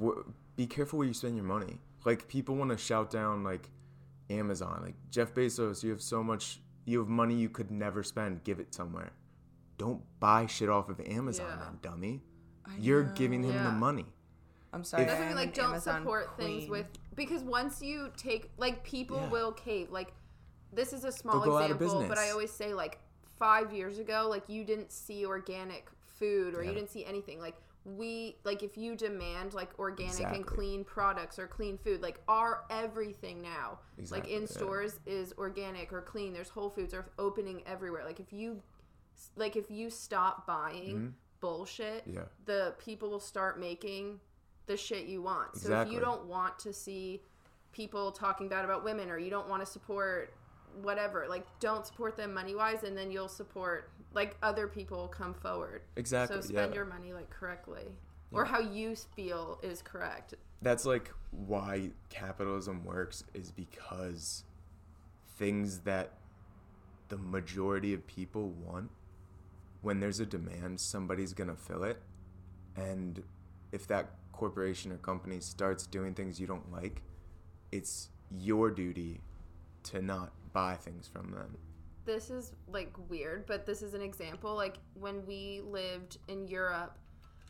wh- 0.01 0.21
be 0.55 0.65
careful 0.65 0.99
where 0.99 1.07
you 1.09 1.13
spend 1.13 1.35
your 1.35 1.43
money. 1.43 1.81
Like 2.05 2.27
people 2.27 2.55
want 2.55 2.71
to 2.71 2.77
shout 2.77 3.09
down 3.09 3.43
like 3.43 3.69
Amazon, 4.29 4.81
like 4.83 4.95
Jeff 5.09 5.33
Bezos. 5.33 5.83
You 5.83 5.91
have 5.91 6.01
so 6.01 6.23
much, 6.23 6.59
you 6.85 6.99
have 6.99 7.07
money 7.07 7.35
you 7.35 7.49
could 7.49 7.71
never 7.71 8.03
spend. 8.03 8.43
Give 8.43 8.59
it 8.59 8.73
somewhere. 8.73 9.11
Don't 9.77 10.01
buy 10.19 10.45
shit 10.45 10.69
off 10.69 10.89
of 10.89 10.99
Amazon, 11.01 11.47
Yeah. 11.49 11.63
then, 11.65 11.79
dummy. 11.81 12.21
I 12.65 12.71
You're 12.79 13.03
know. 13.05 13.13
giving 13.15 13.43
him 13.43 13.63
the 13.63 13.71
money. 13.71 14.05
I'm 14.71 14.83
sorry. 14.83 15.05
That's 15.05 15.19
what 15.19 15.25
I 15.25 15.27
mean, 15.27 15.35
like 15.35 15.53
don't 15.53 15.65
Amazon 15.71 16.01
support 16.01 16.35
things 16.37 16.69
with 16.69 16.87
because 17.15 17.43
once 17.43 17.81
you 17.81 18.11
take 18.17 18.49
like 18.57 18.83
people 18.83 19.17
Yeah. 19.17 19.29
will 19.29 19.51
cave. 19.51 19.91
Like 19.91 20.13
this 20.71 20.93
is 20.93 21.03
a 21.03 21.11
small 21.11 21.43
go 21.43 21.57
example, 21.57 22.05
but 22.07 22.17
I 22.17 22.31
always 22.31 22.51
say 22.51 22.73
like 22.73 22.97
five 23.37 23.71
years 23.71 23.99
ago, 23.99 24.27
like 24.29 24.47
you 24.49 24.63
didn't 24.63 24.91
see 24.91 25.25
organic 25.25 25.87
food 26.07 26.55
or 26.55 26.63
you 26.63 26.73
didn't 26.73 26.89
see 26.89 27.05
anything. 27.05 27.39
Like 27.39 27.55
we 27.85 28.37
like 28.45 28.63
if 28.63 28.77
you 28.77 28.95
demand 28.95 29.53
like 29.53 29.77
organic 29.77 30.21
and 30.33 30.45
clean 30.45 30.83
products 30.85 31.37
or 31.37 31.47
clean 31.47 31.77
food, 31.77 32.01
like 32.01 32.21
our 32.27 32.63
everything 32.69 33.41
now, 33.41 33.79
exactly, 33.97 34.31
like 34.31 34.37
in 34.37 34.43
yeah. 34.43 34.47
stores 34.47 34.99
is 35.05 35.33
organic 35.37 35.91
or 35.91 36.01
clean. 36.01 36.31
There's 36.33 36.49
Whole 36.49 36.69
Foods 36.69 36.93
are 36.93 37.05
opening 37.19 37.61
everywhere. 37.65 38.03
Like 38.05 38.19
if 38.19 38.31
you 38.31 38.61
like 39.35 39.55
if 39.55 39.69
you 39.69 39.89
stop 39.89 40.47
buying 40.47 41.13
bullshit, 41.41 42.07
Mm-hmm. 42.07 42.17
Yeah. 42.17 42.23
the 42.45 42.73
people 42.79 43.09
will 43.09 43.19
start 43.19 43.59
making 43.59 44.19
the 44.65 44.77
shit 44.77 45.05
you 45.07 45.21
want. 45.21 45.49
exactly. 45.53 45.75
So 45.75 45.81
if 45.81 45.93
you 45.93 45.99
don't 45.99 46.25
want 46.25 46.57
to 46.59 46.71
see 46.71 47.21
people 47.73 48.11
talking 48.13 48.47
bad 48.47 48.63
about 48.63 48.83
women 48.85 49.09
or 49.09 49.17
you 49.17 49.29
don't 49.29 49.49
want 49.49 49.61
to 49.61 49.69
support 49.69 50.33
whatever, 50.81 51.25
like 51.27 51.45
don't 51.59 51.85
support 51.85 52.15
them 52.15 52.33
money 52.33 52.55
wise 52.55 52.83
and 52.83 52.97
then 52.97 53.11
you'll 53.11 53.27
support 53.27 53.89
like 54.13 54.37
other 54.43 54.67
people 54.67 55.07
come 55.07 55.33
forward. 55.33 55.81
Exactly. 55.95 56.37
So 56.37 56.41
spend 56.41 56.71
yeah. 56.71 56.75
your 56.75 56.85
money 56.85 57.13
like 57.13 57.29
correctly. 57.29 57.85
Or 58.31 58.45
how 58.45 58.59
you 58.59 58.95
feel 58.95 59.59
is 59.61 59.83
correct. 59.83 60.33
That's 60.63 60.85
like 60.85 61.11
why 61.29 61.91
capitalism 62.09 62.83
works 62.83 63.23
is 63.35 63.51
because 63.51 64.43
things 65.37 65.79
that 65.81 66.13
the 67.09 67.17
majority 67.17 67.93
of 67.93 68.05
people 68.07 68.49
want 68.65 68.89
when 69.81 69.99
there's 69.99 70.19
a 70.19 70.25
demand 70.25 70.79
somebody's 70.79 71.33
going 71.33 71.49
to 71.49 71.55
fill 71.55 71.83
it 71.83 72.01
and 72.75 73.21
if 73.71 73.87
that 73.87 74.11
corporation 74.31 74.91
or 74.91 74.97
company 74.97 75.39
starts 75.39 75.85
doing 75.85 76.13
things 76.13 76.39
you 76.39 76.47
don't 76.47 76.71
like 76.71 77.01
it's 77.71 78.09
your 78.31 78.71
duty 78.71 79.19
to 79.83 80.01
not 80.01 80.31
buy 80.53 80.75
things 80.75 81.07
from 81.07 81.31
them 81.31 81.57
this 82.05 82.29
is 82.29 82.53
like 82.67 82.93
weird, 83.09 83.45
but 83.45 83.65
this 83.65 83.81
is 83.81 83.93
an 83.93 84.01
example. 84.01 84.55
Like 84.55 84.77
when 84.93 85.25
we 85.25 85.61
lived 85.65 86.17
in 86.27 86.47
Europe, 86.47 86.97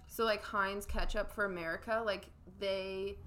so 0.07 0.23
like 0.25 0.43
Heinz 0.43 0.85
ketchup 0.85 1.31
for 1.31 1.45
America, 1.45 2.01
like 2.05 2.25
they 2.59 3.17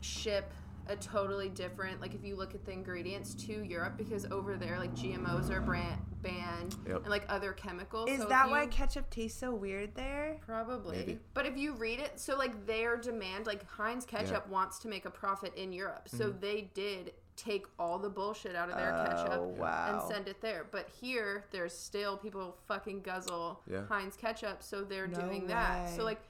ship 0.00 0.52
a 0.88 0.96
totally 0.96 1.48
different. 1.48 2.00
Like 2.00 2.14
if 2.14 2.22
you 2.24 2.36
look 2.36 2.54
at 2.54 2.64
the 2.66 2.72
ingredients 2.72 3.32
to 3.46 3.64
Europe, 3.64 3.94
because 3.96 4.26
over 4.30 4.56
there 4.56 4.78
like 4.78 4.94
GMOs 4.94 5.50
are 5.50 5.60
brand 5.60 5.98
banned 6.22 6.76
Yep. 6.86 6.96
and 7.02 7.08
like 7.08 7.24
other 7.28 7.52
chemicals. 7.52 8.10
Is 8.10 8.18
So 8.18 8.22
if 8.24 8.28
that 8.30 8.50
why 8.50 8.66
ketchup 8.66 9.08
tastes 9.10 9.38
so 9.38 9.54
weird 9.54 9.94
there? 9.94 10.36
Probably. 10.44 10.96
Maybe. 10.98 11.18
But 11.32 11.46
if 11.46 11.56
you 11.56 11.72
read 11.74 12.00
it, 12.00 12.18
so 12.20 12.36
like 12.36 12.66
their 12.66 12.96
demand, 12.98 13.46
like 13.46 13.66
Heinz 13.70 14.04
ketchup 14.04 14.48
wants 14.48 14.78
to 14.80 14.88
make 14.88 15.04
a 15.06 15.10
profit 15.10 15.54
in 15.54 15.72
Europe. 15.72 16.08
So 16.08 16.26
Mm-hmm. 16.28 16.40
they 16.40 16.70
did 16.74 17.12
take 17.36 17.66
all 17.78 17.98
the 17.98 18.08
bullshit 18.08 18.54
out 18.54 18.70
of 18.70 18.76
their 18.76 18.94
Oh, 18.94 19.04
ketchup 19.04 19.40
wow. 19.58 20.00
and 20.00 20.14
send 20.14 20.28
it 20.28 20.40
there. 20.40 20.66
But 20.70 20.88
here, 21.00 21.44
there's 21.50 21.72
still 21.76 22.16
people 22.16 22.56
fucking 22.68 23.00
guzzle 23.02 23.60
Yeah. 23.70 23.86
Heinz 23.88 24.16
ketchup, 24.16 24.62
so 24.62 24.82
they're 24.84 25.08
No 25.08 25.20
doing 25.20 25.46
that. 25.48 25.90
So 25.96 26.04
like 26.04 26.20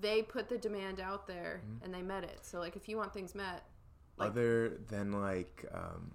they 0.00 0.22
put 0.22 0.48
the 0.48 0.58
demand 0.58 1.00
out 1.00 1.26
there 1.26 1.62
Mm-hmm. 1.64 1.84
and 1.84 1.94
they 1.94 2.02
met 2.02 2.24
it. 2.24 2.38
So 2.42 2.58
like 2.58 2.76
if 2.76 2.88
you 2.88 2.96
want 2.96 3.12
things 3.14 3.34
met, 3.34 3.64
Like- 4.16 4.30
other 4.30 4.78
than 4.88 5.12
like 5.12 5.64
um, 5.72 6.12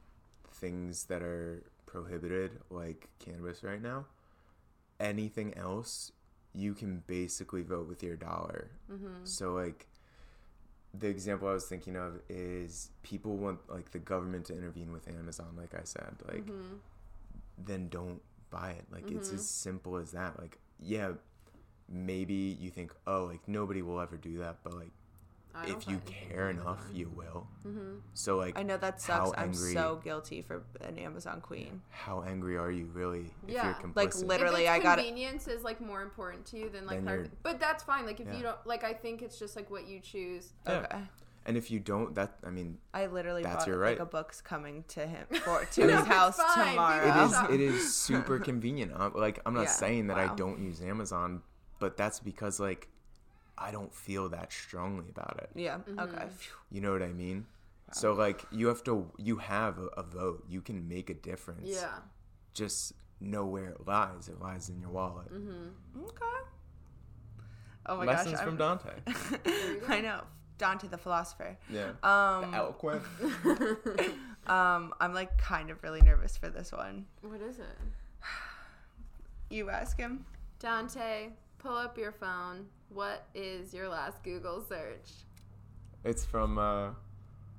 things 0.52 1.06
that 1.06 1.22
are 1.22 1.64
prohibited 1.86 2.60
like 2.70 3.10
cannabis 3.20 3.64
right 3.64 3.82
now 3.82 4.06
anything 5.00 5.54
else 5.58 6.12
you 6.54 6.74
can 6.74 7.04
basically 7.08 7.62
vote 7.62 7.88
with 7.88 8.02
your 8.04 8.16
dollar 8.16 8.70
mm-hmm. 8.92 9.08
so 9.24 9.54
like 9.54 9.88
the 11.00 11.08
example 11.08 11.48
i 11.48 11.54
was 11.54 11.66
thinking 11.66 11.96
of 11.96 12.20
is 12.30 12.90
people 13.04 13.36
want 13.38 13.60
like 13.70 13.92
the 13.92 14.00
government 14.00 14.46
to 14.46 14.54
intervene 14.54 14.92
with 14.92 15.08
amazon 15.08 15.48
like 15.58 15.74
i 15.74 15.84
said 15.84 16.14
like 16.28 16.46
Mm-hmm. 16.46 16.76
then 17.58 17.88
don't 17.90 18.22
buy 18.52 18.72
it 18.72 18.86
like 18.92 19.10
it's 19.12 19.30
Mhm. 19.30 19.36
as 19.36 19.48
simple 19.48 19.98
as 19.98 20.12
that 20.12 20.40
like 20.40 20.58
yeah 20.80 21.12
maybe 21.90 22.58
you 22.60 22.70
think 22.70 22.94
oh 23.08 23.26
like 23.26 23.48
nobody 23.48 23.82
will 23.82 24.00
ever 24.00 24.18
do 24.18 24.38
that 24.40 24.58
but 24.64 24.74
like 24.74 24.92
if 25.66 25.88
you 25.88 26.00
care 26.06 26.50
enough 26.50 26.80
Amazon. 26.80 26.96
you 26.96 27.10
will 27.16 27.48
Mhm. 27.66 28.02
so 28.14 28.36
like 28.38 28.58
I 28.60 28.64
know 28.64 28.78
that 28.78 29.02
How 29.04 29.26
sucks. 29.26 29.38
I'm 29.38 29.50
angry- 29.50 29.74
so 29.74 30.02
guilty 30.04 30.42
for 30.42 30.64
an 30.82 30.98
Amazon 30.98 31.42
queen. 31.42 31.82
how 31.90 32.22
angry 32.24 32.58
are 32.58 32.72
you 32.72 32.86
really 32.88 33.32
if 33.48 33.54
Yeah. 33.54 33.66
you're 33.66 33.74
complicit? 33.76 33.96
Like, 33.96 34.16
literally- 34.16 34.64
if 34.66 34.70
it's 34.76 34.80
I 34.80 34.80
gotta- 34.80 35.02
convenience 35.04 35.48
is 35.48 35.64
like 35.64 35.80
more 35.82 36.02
important 36.02 36.46
to 36.48 36.58
you 36.58 36.70
than 36.70 36.86
like 36.86 36.98
Then 36.98 37.06
part- 37.06 37.44
but 37.44 37.60
that's 37.60 37.84
fine 37.84 38.06
like 38.06 38.20
if 38.20 38.28
Yeah. 38.28 38.36
you 38.38 38.44
don't 38.44 38.66
like 38.68 38.84
i 38.84 38.94
think 38.94 39.22
it's 39.22 39.38
just 39.40 39.56
like 39.56 39.70
what 39.70 39.86
you 39.88 40.00
choose 40.00 40.54
Yeah. 40.68 40.80
Okay. 40.92 41.02
and 41.46 41.58
if 41.58 41.70
you 41.72 41.80
don't 41.80 42.16
that 42.16 42.38
i 42.44 42.50
mean 42.50 42.80
I 42.94 43.06
literally 43.08 43.44
That's 43.44 43.58
bought 43.66 43.68
your 43.68 43.78
like 43.78 44.00
right. 44.00 44.00
a 44.00 44.06
book's 44.06 44.42
coming 44.42 44.84
to 44.90 45.06
him 45.08 45.28
for 45.44 45.64
to 45.66 45.82
No, 45.82 45.88
his 45.88 46.00
it's 46.00 46.08
house 46.08 46.38
fine. 46.38 46.70
tomorrow. 46.72 47.08
It 47.08 47.26
is 47.26 47.50
it 47.56 47.62
is 47.62 47.96
super 47.96 48.40
convenient 48.40 48.92
I'm, 48.96 49.14
like 49.14 49.40
i'm 49.46 49.54
not 49.54 49.62
Yeah. 49.66 49.70
saying 49.72 50.08
that 50.08 50.18
i 50.18 50.34
don't 50.36 50.60
use 50.60 50.82
amazon 50.82 51.42
but 51.80 51.98
that's 51.98 52.20
because 52.20 52.60
like 52.60 52.90
i 53.58 53.72
don't 53.72 53.94
feel 53.94 54.30
that 54.30 54.52
strongly 54.52 55.06
about 55.10 55.40
it 55.42 55.50
Yeah. 55.56 55.78
Mm-hmm. 55.78 56.00
Okay. 56.00 56.26
You 56.72 56.82
know 56.82 56.92
what 56.92 57.02
i 57.04 57.12
mean 57.14 57.46
so 57.94 58.14
like 58.14 58.46
you 58.52 58.68
have 58.68 58.84
to 58.86 59.10
you 59.18 59.38
have 59.38 59.78
a, 59.78 59.88
a 59.98 60.04
vote 60.04 60.44
you 60.50 60.62
can 60.62 60.88
make 60.88 61.10
a 61.10 61.14
difference 61.14 61.70
yeah 61.70 62.00
just 62.54 62.94
know 63.22 63.46
where 63.46 63.70
it 63.70 63.88
lies 63.88 64.28
it 64.28 64.40
lies 64.42 64.70
in 64.70 64.80
your 64.80 64.90
wallet 64.90 65.32
mm-hmm. 65.32 66.04
Okay. 66.04 66.26
Oh 67.88 67.98
my 67.98 68.06
Lessons 68.06 68.36
gosh. 68.36 68.44
from 68.44 68.58
Dante. 68.58 68.90
I 69.88 70.02
know. 70.02 70.22
Dante 70.58 70.88
the 70.88 70.98
philosopher. 70.98 71.56
Yeah. 71.70 71.90
Um, 72.02 72.52
Eloquent. 72.54 73.04
um, 74.48 74.92
I'm 75.00 75.14
like 75.14 75.38
kind 75.38 75.70
of 75.70 75.84
really 75.84 76.02
nervous 76.02 76.36
for 76.36 76.50
this 76.50 76.72
one. 76.72 77.06
what 77.22 77.42
is 77.42 77.60
it? 77.60 77.66
You 79.52 79.70
ask 79.70 80.00
him. 80.00 80.26
Dante, 80.58 81.30
pull 81.60 81.78
up 81.78 81.98
your 82.00 82.12
phone. 82.12 82.66
What 82.90 83.26
is 83.34 83.74
your 83.74 83.90
last 83.90 84.24
Google 84.24 84.62
search? 84.68 85.10
It's 86.04 86.24
from 86.24 86.58
uh 86.58 86.92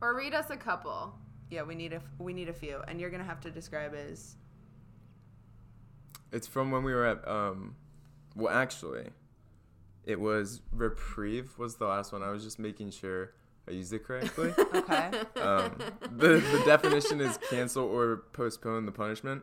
Or 0.01 0.15
read 0.16 0.35
us 0.35 0.51
a 0.51 0.57
couple. 0.57 1.15
Yeah, 1.51 1.62
we 1.62 1.74
need 1.74 1.93
a 1.93 2.01
we 2.19 2.32
need 2.32 2.48
a 2.48 2.53
few, 2.53 2.81
and 2.89 3.01
you're 3.01 3.11
gonna 3.11 3.24
have 3.24 3.40
to 3.43 3.51
describe 3.51 3.94
as. 3.94 4.36
it's 6.32 6.47
from 6.47 6.70
when 6.70 6.82
we 6.82 6.93
were 6.93 7.07
at 7.07 7.27
um 7.28 7.77
well 8.35 8.53
actually 8.53 9.11
it 10.05 10.20
was 10.20 10.61
reprieve 10.73 11.57
was 11.59 11.77
the 11.77 11.86
last 11.86 12.12
one. 12.12 12.23
I 12.23 12.31
was 12.31 12.44
just 12.44 12.59
making 12.59 12.90
sure 12.93 13.32
I 13.69 13.73
used 13.73 13.93
it 13.93 14.05
correctly. 14.05 14.55
Okay. 14.74 15.11
um, 15.40 15.77
the 16.16 16.39
the 16.39 16.62
definition 16.65 17.20
is 17.20 17.39
cancel 17.51 17.85
or 17.85 18.19
postpone 18.32 18.86
the 18.86 18.93
punishment. 18.93 19.43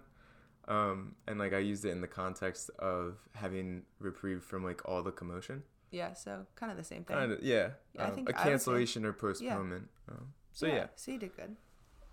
Um, 0.70 1.16
and 1.28 1.38
like 1.40 1.52
I 1.54 1.58
used 1.58 1.84
it 1.84 1.90
in 1.90 2.00
the 2.00 2.08
context 2.08 2.70
of 2.80 3.18
having 3.36 3.82
reprieve 4.00 4.42
from 4.44 4.64
like 4.64 4.82
all 4.88 5.04
the 5.04 5.12
commotion. 5.12 5.64
Yeah, 5.94 6.14
so 6.14 6.46
kind 6.56 6.72
of 6.72 6.78
the 6.78 6.84
same 6.84 7.04
thing. 7.04 7.16
Kind 7.16 7.32
of, 7.32 7.42
yeah. 7.44 7.70
Yeah, 7.94 8.04
I 8.04 8.08
um, 8.10 8.16
think 8.16 8.30
a 8.30 8.34
I 8.34 8.36
would 8.36 8.44
say- 8.44 8.50
cancellation 8.50 9.06
or 9.06 9.14
postponement. 9.14 9.88
Um, 10.10 10.34
so 10.52 10.66
yeah. 10.68 10.88
So 10.96 11.12
you 11.12 11.20
did 11.20 11.36
good. 11.38 11.56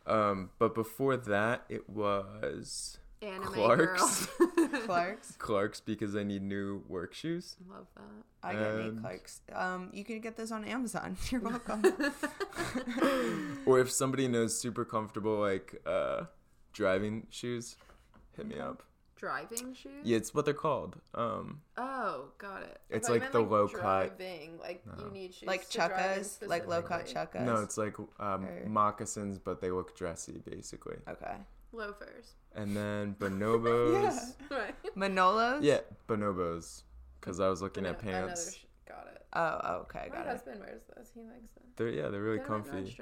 Um, 0.06 0.50
but 0.58 0.74
before 0.74 1.16
that, 1.16 1.64
it 1.68 1.88
was 1.88 2.98
Anime 3.22 3.42
Clark's. 3.44 4.26
girl. 4.38 4.68
Clark's. 4.86 5.32
Clark's 5.38 5.80
because 5.80 6.14
I 6.16 6.22
need 6.24 6.42
new 6.42 6.82
work 6.88 7.14
shoes. 7.14 7.56
Love 7.68 7.86
that. 7.96 8.02
I 8.42 8.52
got 8.54 8.76
Nate 8.76 8.86
And- 8.86 9.00
Clark's. 9.00 9.40
Um, 9.54 9.90
you 9.92 10.04
can 10.04 10.20
get 10.20 10.36
those 10.36 10.52
on 10.52 10.64
Amazon. 10.64 11.16
You're 11.30 11.40
welcome. 11.42 11.82
Or 13.66 13.78
if 13.80 13.90
somebody 13.90 14.26
knows 14.28 14.58
super 14.58 14.84
comfortable 14.84 15.38
like 15.38 15.80
uh, 15.86 16.24
driving 16.72 17.26
shoes, 17.30 17.76
hit 18.36 18.46
me 18.46 18.58
up. 18.58 18.82
Driving 19.20 19.74
shoes? 19.74 19.92
Yeah, 20.02 20.16
it's 20.16 20.32
what 20.32 20.46
they're 20.46 20.54
called. 20.54 20.96
Um, 21.14 21.60
Oh, 21.76 22.28
got 22.38 22.62
it. 22.62 22.80
It's 22.88 23.10
like 23.10 23.20
meant, 23.20 23.32
the 23.32 23.40
low 23.40 23.68
cut- 23.68 23.80
driving, 23.82 24.58
Like 24.58 24.82
No. 24.86 25.04
you 25.04 25.10
need 25.10 25.34
shoes 25.34 25.46
like 25.46 25.68
to 25.68 25.76
drive 25.76 25.90
in 25.90 26.24
chukkas, 26.24 26.48
like 26.48 26.66
low 26.66 26.80
cut 26.80 27.00
specifically. 27.06 27.40
chukkas. 27.40 27.44
no, 27.44 27.56
it's 27.62 27.76
like 27.76 27.98
um, 28.18 28.46
Or- 28.46 28.64
moccasins, 28.66 29.38
but 29.38 29.60
they 29.60 29.70
look 29.70 29.94
dressy 29.94 30.40
basically. 30.48 30.96
okay. 31.06 31.36
Loafers. 31.72 32.32
And 32.54 32.74
then 32.74 33.14
bonobos. 33.20 34.34
Yeah. 34.50 34.56
Right. 34.58 34.74
Manolos. 34.96 35.62
yeah, 35.62 35.80
bonobos. 36.08 36.82
Because 37.20 37.40
I 37.40 37.48
was 37.50 37.60
looking 37.60 37.84
Ano- 37.84 37.96
at 37.98 38.02
pants. 38.02 38.54
sh- 38.54 38.64
got 38.88 39.06
it. 39.14 39.22
Oh, 39.34 39.60
oh, 39.64 39.74
okay, 39.82 40.06
My 40.08 40.16
got 40.16 40.26
it. 40.26 40.30
husband 40.30 40.60
wears 40.60 40.80
those. 40.96 41.10
He 41.14 41.20
likes 41.20 41.52
them. 41.54 41.64
They're 41.76 41.90
yeah, 41.90 42.08
they're 42.08 42.22
really 42.22 42.38
They're 42.38 42.46
comfy. 42.46 42.98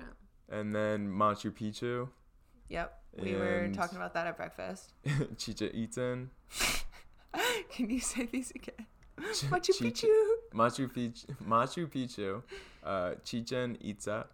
And 0.51 0.75
then 0.75 1.09
Machu 1.09 1.53
Picchu, 1.53 2.09
Yep, 2.71 2.98
we 3.17 3.35
were 3.35 3.69
talking 3.75 3.97
about 3.97 4.15
that 4.15 4.27
at 4.27 4.37
breakfast. 4.37 4.93
Chicha 5.39 5.69
Itzen, 5.71 6.29
Can 7.71 7.91
you 7.91 8.01
say 8.01 8.27
these 8.27 8.51
again? 8.53 8.87
Ch- 9.35 9.45
Machu 9.51 9.73
Chicha- 9.77 10.07
Picchu. 10.07 10.25
Machu 10.55 10.89
Picchu, 10.91 11.27
Machu 11.47 11.87
Picchu, 11.87 12.43
uh, 12.85 13.15
Chichen 13.25 13.77
Itza, 13.81 14.27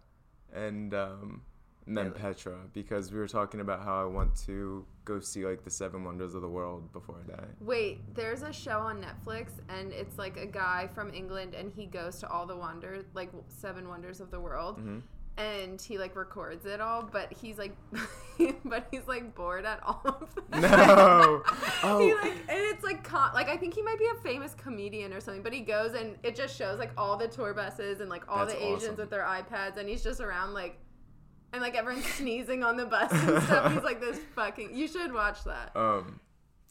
and 0.53 0.93
um, 0.93 1.41
and 1.87 1.97
then 1.97 2.05
Really? 2.07 2.19
Petra 2.19 2.55
because 2.73 3.11
we 3.11 3.19
were 3.19 3.27
talking 3.27 3.59
about 3.59 3.83
how 3.83 4.01
I 4.01 4.05
want 4.05 4.35
to 4.47 4.85
go 5.03 5.19
see 5.19 5.45
like 5.45 5.63
the 5.63 5.69
seven 5.69 6.03
wonders 6.03 6.33
of 6.33 6.41
the 6.41 6.47
world 6.47 6.91
before 6.93 7.15
I 7.27 7.31
die. 7.31 7.47
Wait, 7.59 8.15
there's 8.15 8.41
a 8.43 8.53
show 8.53 8.79
on 8.79 9.03
Netflix, 9.03 9.49
and 9.69 9.91
it's 9.91 10.17
like 10.17 10.37
a 10.37 10.45
guy 10.47 10.89
from 10.95 11.13
England, 11.13 11.53
and 11.53 11.71
he 11.71 11.85
goes 11.85 12.19
to 12.19 12.29
all 12.29 12.45
the 12.47 12.55
wonder, 12.55 13.05
like 13.13 13.31
seven 13.47 13.87
wonders 13.89 14.19
of 14.21 14.31
the 14.31 14.39
world, 14.39 14.79
hmm 14.79 14.99
and 15.37 15.81
he 15.81 15.97
like 15.97 16.15
records 16.15 16.65
it 16.65 16.79
all. 16.81 17.03
But 17.03 17.33
he's 17.33 17.57
like, 17.57 17.75
but 18.65 18.87
he's 18.91 19.07
like 19.07 19.35
bored 19.35 19.65
at 19.65 19.81
all 19.83 20.01
of 20.05 20.35
them. 20.51 20.61
No. 20.61 21.43
He 21.81 21.87
Oh. 21.87 22.19
like, 22.23 22.31
and 22.33 22.59
it's 22.59 22.83
like, 22.83 23.03
con- 23.03 23.33
like 23.33 23.49
I 23.49 23.57
think 23.57 23.73
he 23.75 23.81
might 23.81 23.99
be 23.99 24.07
a 24.07 24.21
famous 24.23 24.53
comedian 24.55 25.13
or 25.13 25.19
something. 25.19 25.43
But 25.43 25.53
he 25.53 25.61
goes 25.61 25.93
and 25.93 26.15
it 26.23 26.35
just 26.35 26.55
shows 26.57 26.79
like 26.79 26.91
all 26.97 27.17
the 27.17 27.27
tour 27.27 27.53
buses 27.53 27.99
and 27.99 28.09
like 28.09 28.23
all 28.27 28.45
That's 28.45 28.53
the 28.53 28.63
Asians 28.65 28.83
awesome. 28.83 28.95
with 28.97 29.09
their 29.09 29.23
iPads, 29.23 29.77
and 29.77 29.87
he's 29.89 30.03
just 30.03 30.19
around 30.21 30.53
like. 30.53 30.77
And 31.53 31.61
like 31.61 31.75
everyone's 31.75 32.05
sneezing 32.05 32.63
on 32.63 32.75
the 32.75 32.85
bus 32.85 33.09
and 33.13 33.41
stuff. 33.43 33.71
He's 33.71 33.83
like 33.83 34.01
this 34.01 34.19
fucking. 34.35 34.75
You 34.75 34.89
should 34.89 35.13
watch 35.13 35.43
that. 35.45 35.71
Um, 35.73 36.19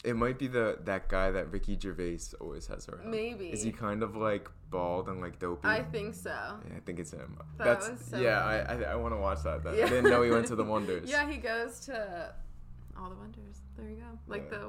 it 0.05 0.17
might 0.17 0.39
be 0.39 0.47
the 0.47 0.79
that 0.85 1.09
guy 1.09 1.31
that 1.31 1.51
Ricky 1.53 1.79
Gervais 1.81 2.19
always 2.41 2.67
has 2.67 2.89
around. 2.89 3.11
Maybe. 3.11 3.47
Is 3.47 3.63
he 3.63 3.73
kind 3.73 4.03
of 4.03 4.15
like 4.17 4.49
bald 4.71 5.09
and 5.09 5.21
like 5.21 5.39
dopey? 5.39 5.67
I 5.67 5.83
think 5.83 6.15
so. 6.15 6.31
yeah, 6.31 6.77
I 6.77 6.81
think 6.87 6.99
it's 6.99 7.11
him. 7.13 7.39
That 7.59 7.65
That's 7.65 7.91
was 7.91 8.01
so 8.11 8.19
yeah. 8.19 8.45
I 8.45 8.57
I, 8.75 8.83
I 8.93 8.95
want 8.97 9.15
to 9.15 9.19
watch 9.19 9.43
that. 9.45 9.65
Then. 9.65 9.75
Yeah. 9.77 9.87
I 9.87 9.89
didn't 9.89 10.11
know 10.11 10.23
he 10.23 10.31
went 10.31 10.47
to 10.49 10.57
the 10.57 10.65
wonders. 10.65 11.09
Yeah, 11.15 11.29
he 11.31 11.39
goes 11.39 11.81
to 11.87 12.35
all 12.99 13.09
the 13.11 13.17
wonders. 13.17 13.57
There 13.77 13.89
you 13.89 13.97
go. 13.97 14.19
Like 14.27 14.49
Yeah. 14.53 14.59
the 14.59 14.69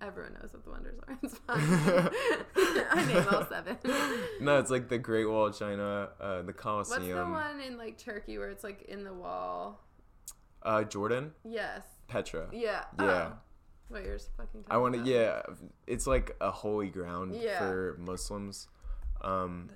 everyone 0.00 0.34
knows 0.34 0.52
what 0.52 0.62
the 0.64 0.70
wonders 0.70 0.98
are. 1.08 1.18
It's 1.22 1.38
fine. 1.46 2.86
I 2.90 3.04
name 3.08 3.26
all 3.32 3.46
seven. 3.46 3.76
No, 4.40 4.58
it's 4.58 4.70
like 4.70 4.88
the 4.88 4.98
Great 4.98 5.24
Wall 5.28 5.46
of 5.46 5.58
China, 5.58 6.10
uh, 6.20 6.38
the 6.42 6.44
What's 6.46 6.60
Colosseum, 6.62 7.18
the 7.18 7.24
one 7.24 7.60
in 7.60 7.76
like 7.76 7.98
Turkey 7.98 8.38
where 8.38 8.50
it's 8.50 8.62
like 8.64 8.82
in 8.82 9.02
the 9.04 9.12
wall? 9.12 9.80
uh, 10.62 10.84
Jordan, 10.84 11.32
Yes. 11.44 11.82
Petra. 12.08 12.48
Yeah. 12.52 12.84
Yeah. 12.98 13.30
Oh. 13.32 13.38
What 13.88 14.04
you're 14.04 14.18
fucking. 14.18 14.64
I 14.70 14.76
want 14.78 14.94
to. 14.94 15.00
Yeah, 15.02 15.42
it's 15.86 16.06
like 16.06 16.36
a 16.40 16.50
holy 16.50 16.88
ground 16.88 17.34
Yeah. 17.34 17.58
for 17.58 17.96
Muslims. 17.98 18.68
Um, 19.22 19.70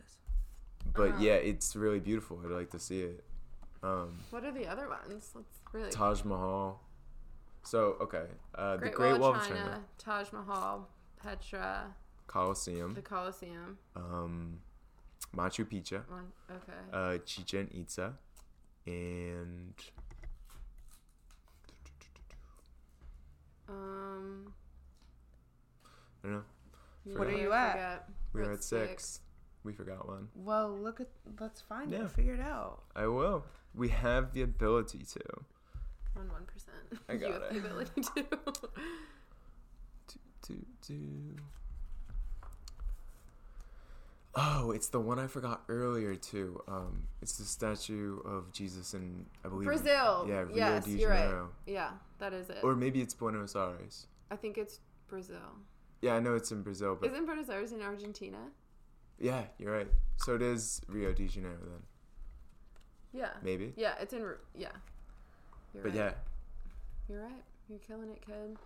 but 0.94 1.10
Uh-huh. 1.12 1.18
yeah, 1.20 1.34
it's 1.34 1.74
really 1.76 2.00
beautiful. 2.00 2.40
I'd 2.44 2.50
like 2.50 2.70
to 2.70 2.78
see 2.78 3.02
it. 3.02 3.24
Um, 3.82 4.18
What 4.30 4.44
are 4.44 4.52
the 4.52 4.66
other 4.66 4.88
ones? 4.88 5.32
Let's 5.34 5.60
really. 5.72 5.90
Taj 5.90 6.24
Mahal. 6.24 6.80
So 7.64 7.96
okay, 8.00 8.26
uh, 8.54 8.76
Great 8.76 8.90
the 8.92 8.96
Great 8.96 9.10
Wall, 9.12 9.20
Wall 9.20 9.30
of 9.30 9.36
of 9.36 9.48
China, 9.48 9.60
China, 9.60 9.84
Taj 9.98 10.32
Mahal, 10.32 10.88
Petra, 11.16 11.94
Colosseum, 12.26 12.94
the 12.94 13.02
Colosseum. 13.02 13.78
um, 13.96 14.60
Machu 15.34 15.64
Picchu, 15.64 16.02
One. 16.10 16.32
Okay. 16.50 16.72
uh, 16.92 17.18
Chichen 17.24 17.68
Itza, 17.72 18.18
and 18.86 19.74
Um. 23.72 24.52
I 26.22 26.26
don't 26.28 26.32
know. 26.36 26.42
you 27.04 27.18
What 27.18 27.26
are 27.28 27.32
you 27.36 27.52
at? 27.52 28.08
We 28.32 28.40
We're 28.40 28.46
were 28.46 28.52
at 28.52 28.58
at 28.58 28.64
six. 28.64 29.20
We 29.64 29.72
forgot 29.72 30.06
one. 30.06 30.28
Well, 30.34 30.76
look 30.76 31.00
at. 31.00 31.08
Let's 31.40 31.60
find 31.60 31.90
Yeah. 31.90 32.04
it. 32.04 32.10
Figure 32.10 32.34
it 32.34 32.40
out. 32.40 32.82
I 32.94 33.06
will. 33.06 33.44
We 33.74 33.88
have 33.88 34.32
the 34.32 34.42
ability 34.42 35.04
to. 35.14 35.20
On 36.16 36.28
one 36.30 36.44
percent. 36.44 37.02
I 37.08 37.12
you 37.14 37.18
got 37.18 37.32
have 37.32 37.42
it. 37.42 37.52
the 37.52 37.58
ability 37.58 38.00
to. 38.02 38.22
to, 40.08 40.18
to, 40.42 40.66
to. 40.88 41.36
Oh, 44.34 44.70
it's 44.70 44.88
the 44.88 45.00
one 45.00 45.18
I 45.18 45.26
forgot 45.26 45.62
earlier 45.68 46.14
too. 46.14 46.62
Um, 46.66 47.02
it's 47.20 47.36
the 47.36 47.44
statue 47.44 48.18
of 48.24 48.50
Jesus 48.52 48.94
in 48.94 49.26
I 49.44 49.48
believe 49.48 49.66
Brazil. 49.66 50.24
Yeah, 50.26 50.40
Rio 50.40 50.56
yes, 50.56 50.84
de 50.86 50.92
you're 50.92 51.10
right. 51.10 51.18
Janeiro. 51.24 51.50
Yeah, 51.66 51.90
that 52.18 52.32
is 52.32 52.48
it. 52.48 52.58
Or 52.62 52.74
maybe 52.74 53.02
it's 53.02 53.12
Buenos 53.12 53.54
Aires. 53.54 54.06
I 54.30 54.36
think 54.36 54.56
it's 54.56 54.80
Brazil. 55.08 55.36
Yeah, 56.00 56.14
I 56.14 56.20
know 56.20 56.34
it's 56.34 56.50
in 56.50 56.62
Brazil, 56.62 56.96
but 56.98 57.10
Isn't 57.10 57.26
Buenos 57.26 57.50
Aires 57.50 57.72
in 57.72 57.82
Argentina? 57.82 58.38
yeah, 59.18 59.42
you're 59.58 59.72
right. 59.76 59.88
So 60.16 60.34
it 60.34 60.42
is 60.42 60.80
Rio 60.88 61.12
de 61.12 61.28
Janeiro 61.28 61.58
then, 61.60 61.82
Yeah. 63.12 63.30
maybe. 63.42 63.74
Yeah, 63.76 63.94
it's 64.00 64.14
in. 64.14 64.20
Yeah. 64.56 64.68
You're 65.74 65.82
But 65.82 65.90
right. 65.90 65.94
yeah, 65.98 66.12
You're 67.08 67.22
right. 67.22 67.44
You're 67.68 67.78
killing 67.80 68.08
it, 68.10 68.22
kid. 68.24 68.56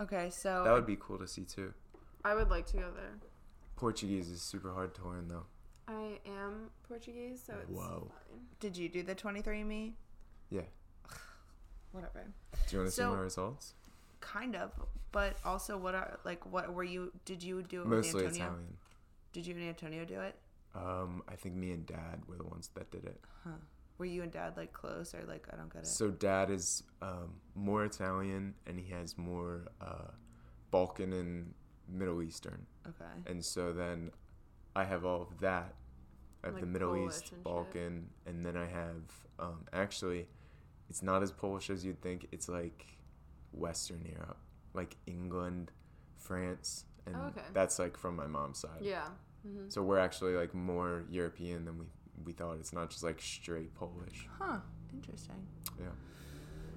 Okay, 0.00 0.28
so 0.30 0.62
that 0.64 0.72
would 0.72 0.86
be 0.86 0.96
cool 0.98 1.18
to 1.18 1.28
see 1.28 1.44
too. 1.44 1.72
I 2.24 2.34
would 2.34 2.50
like 2.50 2.66
to 2.66 2.76
go 2.76 2.90
there. 2.94 3.12
Portuguese 3.76 4.28
is 4.30 4.42
super 4.42 4.72
hard 4.72 4.94
to 4.96 5.06
learn 5.06 5.28
though. 5.28 5.44
I 5.88 6.18
am 6.26 6.70
Portuguese, 6.88 7.42
so 7.46 7.54
it's 7.62 7.70
Whoa. 7.70 8.10
fine. 8.10 8.40
did 8.58 8.76
you 8.76 8.88
do 8.88 9.02
the 9.02 9.14
23andMe? 9.14 9.92
Yeah. 10.50 10.62
Whatever. 11.92 12.24
Do 12.68 12.76
you 12.76 12.78
want 12.80 12.88
to 12.88 12.92
see 12.92 13.02
So- 13.02 13.14
my 13.14 13.20
results? 13.20 13.74
Kind 14.20 14.56
of, 14.56 14.72
but 15.12 15.36
also, 15.44 15.76
what 15.78 15.94
are 15.94 16.18
like? 16.24 16.44
What 16.50 16.72
were 16.74 16.82
you? 16.82 17.12
Did 17.24 17.42
you 17.42 17.62
do 17.62 17.82
it 17.82 17.86
Mostly 17.86 18.24
with 18.24 18.32
Antonio? 18.32 18.46
Italian. 18.46 18.76
Did 19.32 19.46
you 19.46 19.54
and 19.54 19.64
Antonio 19.68 20.04
do 20.04 20.20
it? 20.20 20.34
Um, 20.74 21.22
I 21.28 21.36
think 21.36 21.54
me 21.54 21.70
and 21.70 21.86
Dad 21.86 22.22
were 22.26 22.36
the 22.36 22.44
ones 22.44 22.70
that 22.74 22.90
did 22.90 23.04
it. 23.04 23.20
Huh. 23.44 23.50
Were 23.98 24.04
you 24.04 24.22
and 24.22 24.32
Dad 24.32 24.56
like 24.56 24.72
close 24.72 25.14
or 25.14 25.22
like 25.28 25.46
I 25.52 25.56
don't 25.56 25.72
get 25.72 25.82
it? 25.82 25.86
So 25.86 26.10
Dad 26.10 26.50
is 26.50 26.82
um, 27.02 27.34
more 27.54 27.84
Italian 27.84 28.54
and 28.66 28.80
he 28.80 28.90
has 28.92 29.16
more 29.16 29.68
uh, 29.80 30.10
Balkan 30.70 31.12
and 31.12 31.54
Middle 31.88 32.22
Eastern, 32.22 32.66
okay. 32.88 33.04
and 33.26 33.44
so 33.44 33.72
then 33.72 34.10
I 34.74 34.84
have 34.84 35.04
all 35.04 35.22
of 35.22 35.40
that. 35.40 35.74
I 36.44 36.48
have 36.48 36.60
the 36.60 36.66
Middle 36.66 36.94
Polish 36.94 37.14
East, 37.14 37.20
and 37.32 37.38
shit. 37.38 37.44
Balkan, 37.44 38.06
and 38.26 38.44
then 38.44 38.56
I 38.56 38.66
have 38.66 39.02
um, 39.38 39.64
actually, 39.72 40.28
it's 40.88 41.02
not 41.02 41.22
as 41.22 41.32
Polish 41.32 41.70
as 41.70 41.84
you'd 41.84 42.00
think. 42.00 42.26
It's 42.32 42.48
like 42.48 42.86
Western 43.52 44.04
Europe, 44.04 44.38
like 44.74 44.96
England, 45.06 45.72
France, 46.16 46.84
and 47.06 47.16
Oh, 47.16 47.26
okay. 47.28 47.42
that's 47.52 47.78
like 47.78 47.96
from 47.96 48.16
my 48.16 48.26
mom's 48.26 48.58
side. 48.58 48.80
Yeah. 48.82 49.08
Mhm. 49.46 49.72
So 49.72 49.82
we're 49.82 49.98
actually 49.98 50.34
like 50.34 50.54
more 50.54 51.04
European 51.10 51.64
than 51.64 51.78
we 51.78 51.86
we 52.24 52.32
thought. 52.32 52.58
It's 52.58 52.72
not 52.72 52.90
just 52.90 53.02
like 53.04 53.20
straight 53.20 53.74
Polish. 53.74 54.26
Huh. 54.38 54.58
Interesting. 54.92 55.46
Yeah. 55.78 55.86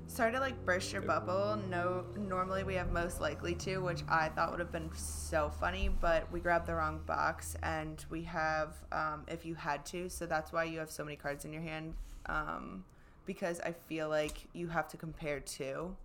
Sorry 0.10 0.32
to 0.32 0.40
like 0.40 0.66
burst 0.66 0.92
your 0.92 1.04
bubble. 1.04 1.58
No, 1.70 2.04
normally 2.18 2.64
we 2.64 2.74
have 2.74 2.92
most 2.92 3.22
likely 3.22 3.54
to, 3.56 3.78
which 3.78 4.02
I 4.10 4.30
thought 4.30 4.50
would 4.50 4.60
have 4.60 4.72
been 4.72 4.90
so 4.96 5.52
funny, 5.60 5.88
but 6.02 6.30
we 6.32 6.40
grabbed 6.40 6.66
the 6.66 6.74
wrong 6.74 7.00
box 7.06 7.56
and 7.62 8.04
we 8.10 8.24
have 8.24 8.74
um, 8.92 9.24
if 9.28 9.46
you 9.46 9.54
had 9.54 9.86
to. 9.86 10.10
So 10.10 10.26
that's 10.26 10.52
why 10.52 10.64
you 10.64 10.80
have 10.80 10.90
so 10.90 11.06
many 11.06 11.16
cards 11.16 11.46
in 11.46 11.54
your 11.54 11.62
hand. 11.62 11.94
Um, 12.26 12.84
because 13.28 13.62
I 13.62 13.72
feel 13.72 14.10
like 14.10 14.48
you 14.52 14.68
have 14.68 14.88
to 14.90 14.98
compare 14.98 15.40
two. 15.42 15.96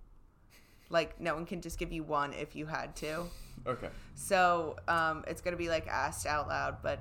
Like 0.90 1.18
no 1.18 1.35
one 1.35 1.47
can 1.47 1.62
just 1.62 1.78
give 1.78 1.90
you 1.90 2.05
one 2.05 2.35
if 2.35 2.55
you 2.55 2.66
had 2.66 2.94
to. 2.97 3.24
Okay. 3.66 3.89
So 4.16 4.76
um, 4.86 5.24
it's 5.26 5.40
gonna 5.40 5.56
be 5.56 5.70
like 5.70 5.89
asked 5.89 6.26
out 6.26 6.48
loud, 6.48 6.76
but 6.82 7.01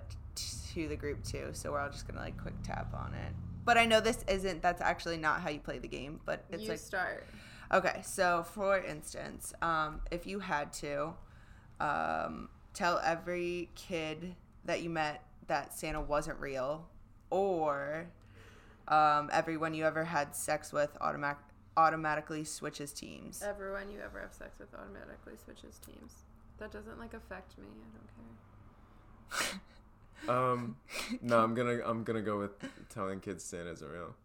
to 0.73 0.88
the 0.88 0.95
group 0.95 1.21
too. 1.25 1.49
So 1.51 1.73
we're 1.73 1.81
all 1.81 1.89
just 1.89 2.07
gonna 2.07 2.21
like 2.21 2.41
quick 2.41 2.55
tap 2.63 2.93
on 2.93 3.13
it. 3.13 3.34
But 3.65 3.77
I 3.77 3.85
know 3.85 3.99
this 3.99 4.23
isn't. 4.27 4.61
That's 4.61 4.81
actually 4.81 5.18
not 5.18 5.41
how 5.41 5.49
you 5.49 5.60
play 5.60 5.80
the 5.80 5.88
game. 5.88 6.19
But 6.26 6.45
it's 6.49 6.64
you 6.64 6.69
like 6.69 6.80
start. 6.80 7.26
okay. 7.72 8.02
So 8.03 8.44
for 8.44 8.80
instance, 8.80 9.53
um, 9.61 10.02
if 10.11 10.27
you 10.27 10.40
had 10.40 10.73
to 10.73 11.14
um, 11.80 12.49
tell 12.73 12.99
every 13.03 13.69
kid 13.76 14.35
that 14.65 14.81
you 14.81 14.90
met 14.90 15.23
that 15.48 15.73
Santa 15.73 16.02
wasn't 16.02 16.40
real, 16.40 16.88
or 17.30 18.07
um, 18.88 19.30
everyone 19.31 19.73
you 19.73 19.85
ever 19.85 20.03
had 20.03 20.35
sex 20.35 20.72
with 20.72 20.95
automatic 21.02 21.38
automatically 21.76 22.44
switches 22.44 22.94
teams. 22.94 23.41
Everyone 23.41 23.90
you 23.91 23.99
ever 23.99 24.22
have 24.22 24.34
sex 24.34 24.60
with 24.60 24.73
automatically 24.76 25.34
switches 25.44 25.80
teams. 25.80 26.14
That 26.60 26.72
doesn't 26.72 26.99
like 26.99 27.14
affect 27.14 27.57
me. 27.57 27.65
I 27.68 27.98
don't 27.98 29.49
care. 29.52 29.61
Um, 30.27 30.77
no, 31.21 31.39
I'm 31.39 31.53
gonna 31.53 31.79
I'm 31.85 32.03
gonna 32.03 32.21
go 32.21 32.39
with 32.39 32.51
telling 32.89 33.19
kids 33.19 33.43
Santa's 33.43 33.83
real. 33.83 34.15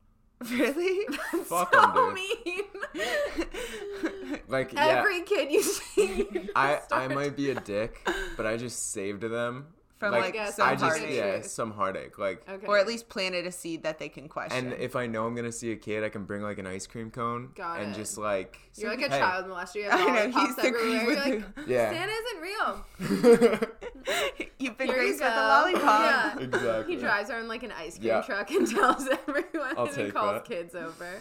really? 0.50 1.06
Fuck 1.44 1.74
so 1.74 1.82
'em, 1.82 1.94
dude. 1.94 2.14
mean. 2.14 2.64
Like 4.48 4.72
yeah, 4.72 4.86
Every 5.00 5.22
kid 5.22 5.50
you 5.52 5.62
see. 5.62 6.26
I 6.56 6.80
I 6.90 7.08
might 7.08 7.36
be 7.36 7.50
a 7.50 7.54
dick, 7.54 8.08
but 8.36 8.46
I 8.46 8.56
just 8.56 8.92
saved 8.92 9.22
them 9.22 9.66
From 9.98 10.12
Like, 10.12 10.34
like, 10.36 10.52
some 10.52 10.68
I 10.68 10.72
just 10.76 10.82
heartache. 11.00 11.10
yeah 11.16 11.40
some 11.42 11.72
heartache 11.72 12.18
like. 12.18 12.48
Okay. 12.48 12.66
or 12.68 12.78
at 12.78 12.86
least 12.86 13.08
planted 13.08 13.46
a 13.46 13.52
seed 13.52 13.82
that 13.82 13.98
they 13.98 14.08
can 14.08 14.28
question. 14.28 14.70
And 14.72 14.80
if 14.80 14.94
I 14.94 15.06
know 15.08 15.26
I'm 15.26 15.34
gonna 15.34 15.50
see 15.50 15.72
a 15.72 15.76
kid, 15.76 16.04
I 16.04 16.08
can 16.08 16.24
bring 16.24 16.40
like 16.42 16.58
an 16.58 16.66
ice 16.68 16.86
cream 16.86 17.10
cone 17.10 17.50
Got 17.56 17.80
and 17.80 17.92
it. 17.92 17.98
just 17.98 18.16
like 18.16 18.58
You're 18.76 18.90
like 18.90 19.00
a 19.02 19.10
hey. 19.10 19.18
child 19.18 19.46
molester. 19.46 19.74
You 19.76 19.88
I 19.90 20.26
know 20.26 20.40
he's 20.46 20.54
the 20.56 20.66
everywhere. 20.66 21.06
with 21.06 21.26
You're 21.26 21.36
like, 21.40 21.54
the, 21.56 21.64
Yeah. 21.72 21.90
Santa 21.90 22.12
isn't 22.12 22.40
real. 22.40 23.66
You've 24.60 24.78
been 24.78 24.86
Here 24.88 24.96
you 24.96 25.02
graced 25.02 25.20
with 25.22 25.32
a 25.32 25.36
lollipop. 25.36 25.84
Yeah. 25.84 26.38
exactly. 26.44 26.94
He 26.94 27.00
drives 27.00 27.30
around 27.30 27.48
like 27.48 27.62
an 27.64 27.72
ice 27.72 27.96
cream 27.98 28.06
Yeah. 28.08 28.22
truck 28.22 28.50
and 28.50 28.70
tells 28.70 29.08
everyone 29.08 29.74
I'll 29.76 29.86
and 29.86 29.96
he 29.96 30.10
calls 30.12 30.34
that. 30.34 30.44
kids 30.44 30.74
over. 30.76 31.20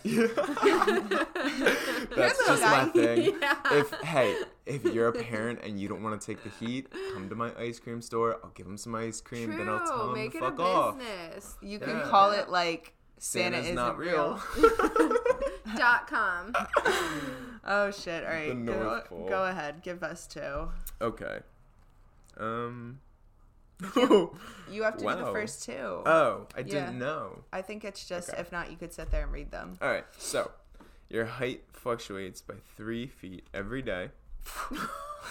That's 2.15 2.37
just 2.45 2.61
my 2.61 2.85
thing. 2.93 3.35
Yeah. 3.41 3.55
If 3.71 3.91
hey, 4.01 4.35
if 4.67 4.83
you're 4.85 5.07
a 5.07 5.13
parent 5.13 5.59
and 5.63 5.79
you 5.79 5.87
don't 5.87 6.03
want 6.03 6.19
to 6.19 6.25
take 6.25 6.43
the 6.43 6.49
heat, 6.65 6.87
come 7.13 7.29
to 7.29 7.35
my 7.35 7.51
ice 7.57 7.79
cream 7.79 8.01
store. 8.01 8.39
I'll 8.43 8.51
give 8.51 8.65
them 8.65 8.77
some 8.77 8.93
ice 8.95 9.21
cream. 9.21 9.47
True. 9.49 9.57
Then 9.57 9.69
I'll 9.69 9.85
tell 9.85 10.05
them 10.07 10.13
Make 10.13 10.31
to 10.33 10.37
it 10.37 10.41
fuck 10.41 10.59
a 10.59 10.61
off. 10.63 10.97
business. 10.97 11.55
You 11.61 11.79
can 11.79 11.97
Yeah. 11.97 12.03
call 12.09 12.31
it 12.31 12.49
like 12.49 12.93
Santa 13.17 13.55
Santa's 13.63 13.65
isn't 13.65 13.75
not 13.75 13.97
real. 13.97 14.39
real. 14.57 14.71
Dot 15.77 16.07
com. 16.07 16.53
oh 17.65 17.91
shit! 17.91 18.23
All 18.23 18.29
right, 18.31 18.49
The 18.49 18.53
go, 18.73 18.83
North 18.83 19.05
Pole. 19.09 19.27
go 19.29 19.43
ahead. 19.45 19.81
Give 19.83 20.01
us 20.03 20.27
two. 20.27 20.69
okay. 21.01 21.39
Um. 22.37 22.99
You 24.69 24.83
have 24.83 24.97
to 24.97 25.03
do 25.05 25.09
the 25.15 25.23
Wow. 25.23 25.33
first 25.33 25.63
two. 25.63 25.73
oh, 26.05 26.47
I 26.55 26.59
Yeah. 26.59 26.63
didn't 26.65 26.99
know. 26.99 27.43
I 27.53 27.61
think 27.61 27.85
it's 27.85 28.05
just 28.07 28.29
Okay. 28.29 28.41
if 28.41 28.51
not, 28.51 28.69
you 28.69 28.75
could 28.77 28.91
sit 28.93 29.11
there 29.11 29.23
and 29.23 29.31
read 29.31 29.49
them. 29.51 29.77
All 29.81 29.87
right. 29.89 30.03
So, 30.17 30.51
your 31.09 31.25
height 31.25 31.63
fluctuates 31.71 32.41
by 32.41 32.55
three 32.75 33.07
feet 33.07 33.47
every 33.53 33.81
day, 33.81 34.11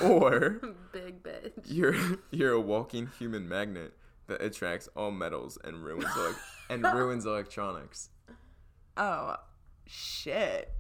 or 0.02 0.60
Big 0.92 1.22
bitch. 1.22 1.52
you're 1.64 1.94
you're 2.30 2.52
a 2.52 2.60
walking 2.60 3.10
human 3.18 3.48
magnet 3.48 3.92
that 4.26 4.42
attracts 4.42 4.88
all 4.96 5.10
metals 5.10 5.56
and 5.64 5.84
ruins 5.84 6.04
elec- 6.04 6.36
and 6.68 6.82
ruins 6.94 7.24
electronics. 7.26 8.10
Oh, 8.96 9.36
shit. 9.86 10.72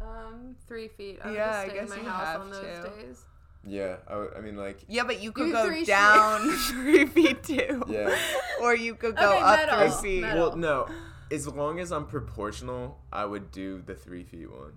Um, 0.00 0.56
three 0.66 0.88
feet. 0.88 1.18
I 1.22 1.28
would 1.28 1.36
Yeah, 1.36 1.58
I 1.60 1.68
guess 1.68 1.90
in 1.92 1.98
you 1.98 2.02
my 2.04 2.10
house 2.10 2.26
have 2.26 2.40
on 2.42 2.50
those 2.50 2.60
to. 2.60 2.90
days. 3.06 3.24
Yeah, 3.64 3.96
I, 4.08 4.16
would- 4.16 4.34
I 4.36 4.40
mean 4.40 4.56
like 4.56 4.78
Yeah, 4.88 5.04
but 5.04 5.20
you 5.20 5.32
could 5.32 5.46
You 5.48 5.52
go 5.52 5.66
three 5.66 5.78
feet. 5.80 5.86
down 5.88 6.50
three 6.70 7.06
feet 7.06 7.42
too. 7.42 7.82
Yeah. 7.88 8.16
Or 8.62 8.74
you 8.74 8.94
could 8.94 9.16
go 9.16 9.32
Okay, 9.32 9.40
up 9.42 9.56
metal, 9.68 9.90
three 9.98 10.10
feet. 10.16 10.20
metal. 10.22 10.48
Well, 10.48 10.56
no. 10.56 10.88
As 11.30 11.46
long 11.46 11.78
as 11.78 11.92
I'm 11.92 12.06
proportional, 12.06 12.98
I 13.12 13.24
would 13.26 13.50
do 13.52 13.82
the 13.84 13.94
three 13.94 14.24
feet 14.24 14.50
one. 14.50 14.72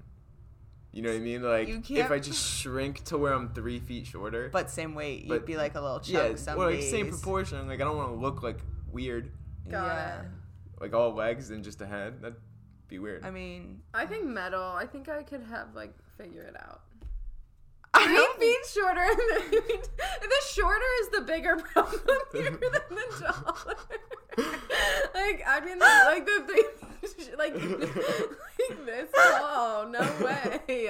You 0.92 1.02
know 1.02 1.10
what 1.10 1.16
I 1.16 1.20
mean? 1.20 1.42
Like 1.42 1.68
You 1.70 1.78
if 1.78 1.86
can't- 1.88 2.12
I 2.12 2.20
just 2.20 2.46
shrink 2.60 3.04
to 3.06 3.18
where 3.18 3.34
I'm 3.34 3.54
three 3.54 3.80
feet 3.80 4.06
shorter. 4.08 4.50
But 4.52 4.70
same 4.70 4.94
weight. 4.94 5.26
You'd 5.26 5.46
be 5.46 5.56
like 5.56 5.76
a 5.76 5.82
little 5.82 6.02
yeah, 6.04 6.28
chunk 6.28 6.38
some 6.38 6.58
well, 6.58 6.70
like 6.70 6.80
days. 6.82 6.92
same 6.92 7.10
proportion. 7.10 7.68
Like 7.68 7.80
I 7.80 7.86
don't 7.86 7.98
want 7.98 8.10
to 8.10 8.16
look 8.20 8.44
like 8.44 8.60
weird, 8.92 9.32
Got 9.70 9.86
yeah. 9.86 10.22
it. 10.22 10.28
like 10.82 10.94
all 10.94 11.14
legs 11.14 11.50
and 11.52 11.64
just 11.64 11.82
a 11.82 11.86
head. 11.88 12.22
That'd 12.22 12.36
be 12.90 13.00
weird. 13.00 13.24
I 13.26 13.32
mean, 13.32 13.82
I 13.94 14.04
uh, 14.04 14.08
think 14.08 14.26
metal. 14.26 14.62
I 14.62 14.86
think 14.86 15.08
I 15.08 15.24
could 15.24 15.44
have 15.44 15.74
like 15.76 15.94
figure 16.18 16.42
it 16.44 16.56
out. 16.60 16.82
I 18.42 18.64
feet 18.64 18.82
shorter. 18.82 19.08
than 19.08 19.52
the, 19.52 19.88
the 20.22 20.42
shorter 20.52 20.86
is 21.02 21.10
the 21.10 21.22
bigger 21.22 21.56
problem 21.58 22.00
here 22.34 22.52
than 22.52 22.60
the 22.90 23.26
taller. 23.26 23.76
like 25.14 25.44
I 25.48 25.60
mean, 25.64 25.80
like 25.80 26.26
the 26.26 26.44
three, 26.48 27.36
like, 27.38 27.54
like 27.56 28.86
this. 28.86 29.10
Oh 29.16 29.88
no 29.92 30.26
way. 30.26 30.90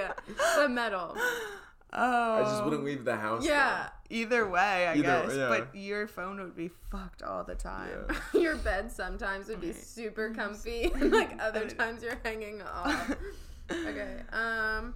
The 0.56 0.68
metal. 0.68 1.16
Oh. 1.94 2.34
I 2.34 2.42
just 2.44 2.64
wouldn't 2.64 2.84
leave 2.84 3.04
the 3.04 3.16
house. 3.16 3.44
Yeah. 3.44 3.88
Either 4.08 4.48
way, 4.48 4.86
I 4.88 4.92
Either- 4.94 5.02
guess. 5.02 5.34
yeah. 5.36 5.48
But 5.48 5.74
your 5.74 6.06
phone 6.06 6.38
would 6.40 6.56
be 6.56 6.70
fucked 6.90 7.22
all 7.22 7.44
the 7.44 7.54
time. 7.54 8.06
Yeah. 8.34 8.40
Your 8.40 8.56
bed 8.56 8.90
sometimes 8.90 9.48
would 9.48 9.60
be 9.60 9.70
Okay. 9.70 9.78
super 9.78 10.30
comfy, 10.34 10.90
and 10.94 11.12
like 11.12 11.38
other 11.40 11.68
times 11.68 12.02
you're 12.02 12.18
hanging 12.24 12.62
off. 12.62 13.14
Okay. 13.70 14.16
Um, 14.32 14.94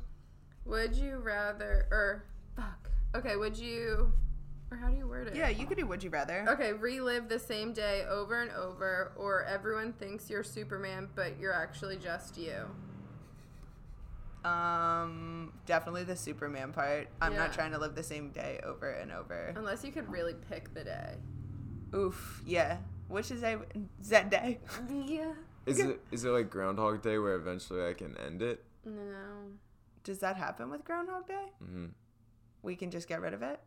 would 0.64 0.94
you 0.96 1.16
rather 1.18 1.86
or 1.90 2.24
fuck? 2.24 2.35
Okay. 3.14 3.36
Would 3.36 3.56
you 3.56 4.12
or 4.70 4.76
how 4.76 4.88
do 4.88 4.96
you 4.96 5.06
word 5.06 5.28
it? 5.28 5.36
Yeah, 5.36 5.48
you 5.48 5.64
could 5.66 5.78
do 5.78 5.86
Would 5.86 6.02
You 6.02 6.10
Rather. 6.10 6.44
Okay, 6.48 6.72
relive 6.72 7.28
the 7.28 7.38
same 7.38 7.72
day 7.72 8.04
over 8.08 8.42
and 8.42 8.50
over, 8.50 9.12
or 9.16 9.44
everyone 9.44 9.92
thinks 9.92 10.28
you're 10.28 10.42
Superman, 10.42 11.08
but 11.14 11.38
you're 11.38 11.52
actually 11.52 11.96
just 11.98 12.36
you. 12.36 12.64
Um, 14.48 15.52
definitely 15.66 16.04
the 16.04 16.16
Superman 16.16 16.72
part. 16.72 17.08
I'm 17.20 17.32
Yeah. 17.32 17.38
not 17.38 17.52
trying 17.52 17.72
to 17.72 17.78
live 17.78 17.94
the 17.94 18.02
same 18.02 18.30
day 18.30 18.60
over 18.64 18.90
and 18.90 19.10
over. 19.12 19.52
Unless 19.56 19.84
you 19.84 19.92
could 19.92 20.10
really 20.10 20.34
pick 20.34 20.72
the 20.74 20.84
day. 20.84 21.16
Oof, 21.94 22.42
yeah. 22.44 22.78
Which 23.08 23.30
is 23.30 23.42
a 23.42 23.60
Zen 24.02 24.28
day. 24.28 24.58
Yeah. 24.90 25.32
Is 25.64 25.80
it 25.80 26.00
is 26.12 26.24
it 26.24 26.30
like 26.30 26.48
Groundhog 26.48 27.02
Day 27.02 27.18
where 27.18 27.34
eventually 27.34 27.84
I 27.88 27.92
can 27.92 28.16
end 28.18 28.40
it? 28.40 28.62
No. 28.84 29.50
Does 30.04 30.18
that 30.20 30.36
happen 30.36 30.70
with 30.70 30.84
Groundhog 30.84 31.26
Day? 31.26 31.46
hmm 31.58 31.86
We 32.66 32.74
can 32.74 32.90
just 32.90 33.06
get 33.06 33.20
rid 33.20 33.32
of 33.32 33.42
it. 33.42 33.60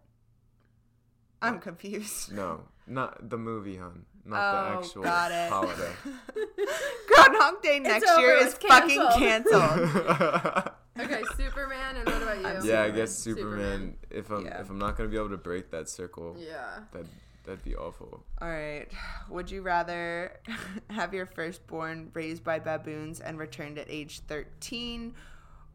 I'm 1.41 1.59
confused. 1.59 2.34
No, 2.34 2.63
not 2.85 3.30
the 3.30 3.38
movie, 3.38 3.77
hun. 3.77 4.05
Not 4.26 4.38
oh, 4.38 4.51
the 4.73 4.77
actual 4.77 5.03
got 5.03 5.31
it. 5.31 5.49
holiday. 5.49 5.91
Groundhog 7.07 7.63
Day 7.63 7.80
next 7.80 8.09
over, 8.09 8.21
year 8.21 8.35
is 8.35 8.53
it's 8.55 8.65
fucking 8.65 9.01
canceled. 9.17 9.61
canceled. 9.61 10.71
Okay, 10.99 11.21
Superman, 11.38 11.95
and 11.95 12.05
what 12.05 12.21
about 12.21 12.41
you? 12.41 12.45
I'm 12.45 12.65
yeah, 12.65 12.81
I 12.81 12.88
Superman. 12.88 12.95
guess 12.95 13.11
Superman. 13.15 13.95
If 14.09 14.30
I'm 14.31 14.45
Yeah. 14.45 14.59
if 14.59 14.69
I'm 14.69 14.77
not 14.80 14.97
gonna 14.97 15.07
be 15.07 15.15
able 15.15 15.30
to 15.30 15.38
break 15.38 15.71
that 15.71 15.88
circle, 15.88 16.35
Yeah. 16.38 16.80
that 16.91 17.05
that'd 17.45 17.63
be 17.63 17.73
awful. 17.73 18.26
All 18.41 18.49
right. 18.49 18.85
Would 19.30 19.49
you 19.49 19.61
rather 19.61 20.41
have 20.89 21.13
your 21.13 21.26
firstborn 21.26 22.11
raised 22.13 22.43
by 22.43 22.59
baboons 22.59 23.21
and 23.21 23.39
returned 23.39 23.77
at 23.77 23.88
age 23.89 24.19
13 24.27 25.15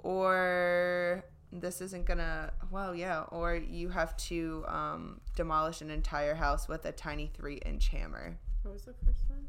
or 0.01 1.24
this 1.60 1.81
isn't 1.81 2.05
gonna 2.05 2.52
well 2.70 2.94
yeah 2.94 3.22
or 3.31 3.55
you 3.55 3.89
have 3.89 4.16
to 4.16 4.64
um, 4.66 5.20
demolish 5.36 5.81
an 5.81 5.90
entire 5.90 6.35
house 6.35 6.66
with 6.68 6.85
a 6.85 6.93
tiny 6.93 7.31
three 7.35 7.56
inch 7.64 7.89
hammer 7.89 8.36
What 8.62 8.72
was 8.74 8.82
the 8.82 8.93
first 9.05 9.24
one? 9.28 9.47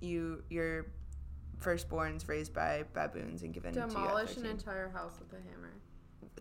you 0.00 0.42
your 0.50 0.86
firstborn's 1.58 2.28
raised 2.28 2.52
by 2.52 2.84
baboons 2.94 3.42
and 3.42 3.52
given 3.54 3.72
to 3.72 3.78
you 3.80 3.84
at 3.86 3.90
Demolish 3.90 4.36
an 4.36 4.46
entire 4.46 4.88
house 4.88 5.18
with 5.18 5.32
a 5.32 5.42
hammer. 5.50 5.72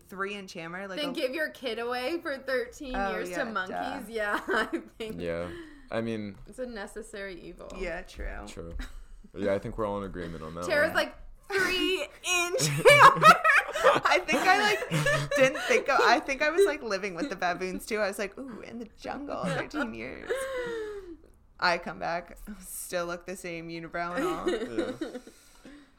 three 0.10 0.34
inch 0.36 0.54
hammer 0.54 0.88
like 0.88 1.00
then 1.00 1.10
a- 1.10 1.14
give 1.14 1.34
your 1.34 1.50
kid 1.50 1.80
away 1.80 2.20
for 2.22 2.38
13 2.38 2.96
Oh, 2.96 3.12
years 3.12 3.30
yeah, 3.30 3.38
to 3.40 3.46
duh. 3.46 3.52
monkeys. 3.52 4.10
Yeah, 4.10 4.40
I 4.48 4.82
think 4.98 5.22
Yeah, 5.22 5.48
I 5.92 6.02
mean, 6.02 6.36
it's 6.48 6.60
a 6.60 6.66
necessary 6.66 7.40
evil. 7.42 7.72
yeah 7.80 8.02
true 8.02 8.28
true. 8.48 8.74
Yeah, 9.38 9.54
I 9.54 9.60
think 9.60 9.78
we're 9.78 9.86
all 9.88 9.98
in 9.98 10.04
agreement 10.04 10.44
on 10.44 10.54
that. 10.56 10.66
Tara's 10.66 10.90
one. 10.94 10.96
like 10.96 11.16
three 11.52 12.02
inch 12.44 12.68
hammer. 12.68 13.28
I 14.06 14.22
think 14.26 14.42
I 14.42 14.60
like 14.60 15.30
didn't 15.36 15.62
think 15.64 15.90
of, 15.90 16.00
I 16.02 16.20
think 16.20 16.42
I 16.42 16.50
was 16.50 16.66
like 16.66 16.84
living 16.84 17.16
with 17.16 17.30
the 17.30 17.36
baboons 17.36 17.86
too. 17.86 18.00
I 18.00 18.08
was 18.08 18.20
like, 18.20 18.38
ooh, 18.38 18.62
in 18.62 18.80
the 18.80 18.88
jungle, 19.00 19.44
13 19.44 19.94
years. 19.94 20.32
I 21.60 21.78
come 21.78 22.00
back, 22.00 22.38
still 22.66 23.06
look 23.06 23.26
the 23.26 23.36
same, 23.36 23.70
unibrow 23.70 24.18
and 24.18 24.26
all. 24.26 24.50
Yeah. 24.50 25.20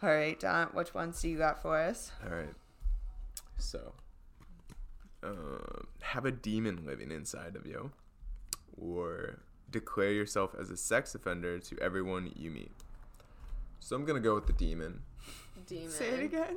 All 0.02 0.10
right, 0.10 0.38
Don, 0.38 0.66
which 0.68 0.92
ones 0.92 1.22
do 1.22 1.28
you 1.28 1.38
got 1.38 1.62
for 1.62 1.78
us? 1.78 2.12
All 2.22 2.36
right. 2.36 2.52
So, 3.56 3.94
um, 5.22 5.86
have 6.02 6.26
a 6.26 6.30
demon 6.30 6.84
living 6.84 7.10
inside 7.10 7.56
of 7.56 7.66
you, 7.66 7.92
or 8.76 9.40
declare 9.70 10.12
yourself 10.12 10.54
as 10.58 10.70
a 10.70 10.76
sex 10.76 11.14
offender 11.14 11.58
to 11.58 11.78
everyone 11.78 12.30
you 12.36 12.50
meet. 12.50 12.72
So 13.80 13.96
I'm 13.96 14.04
gonna 14.04 14.20
go 14.20 14.34
with 14.34 14.46
the 14.46 14.52
demon. 14.52 15.00
Demon. 15.66 15.90
Say 15.90 16.08
it 16.08 16.20
again. 16.20 16.56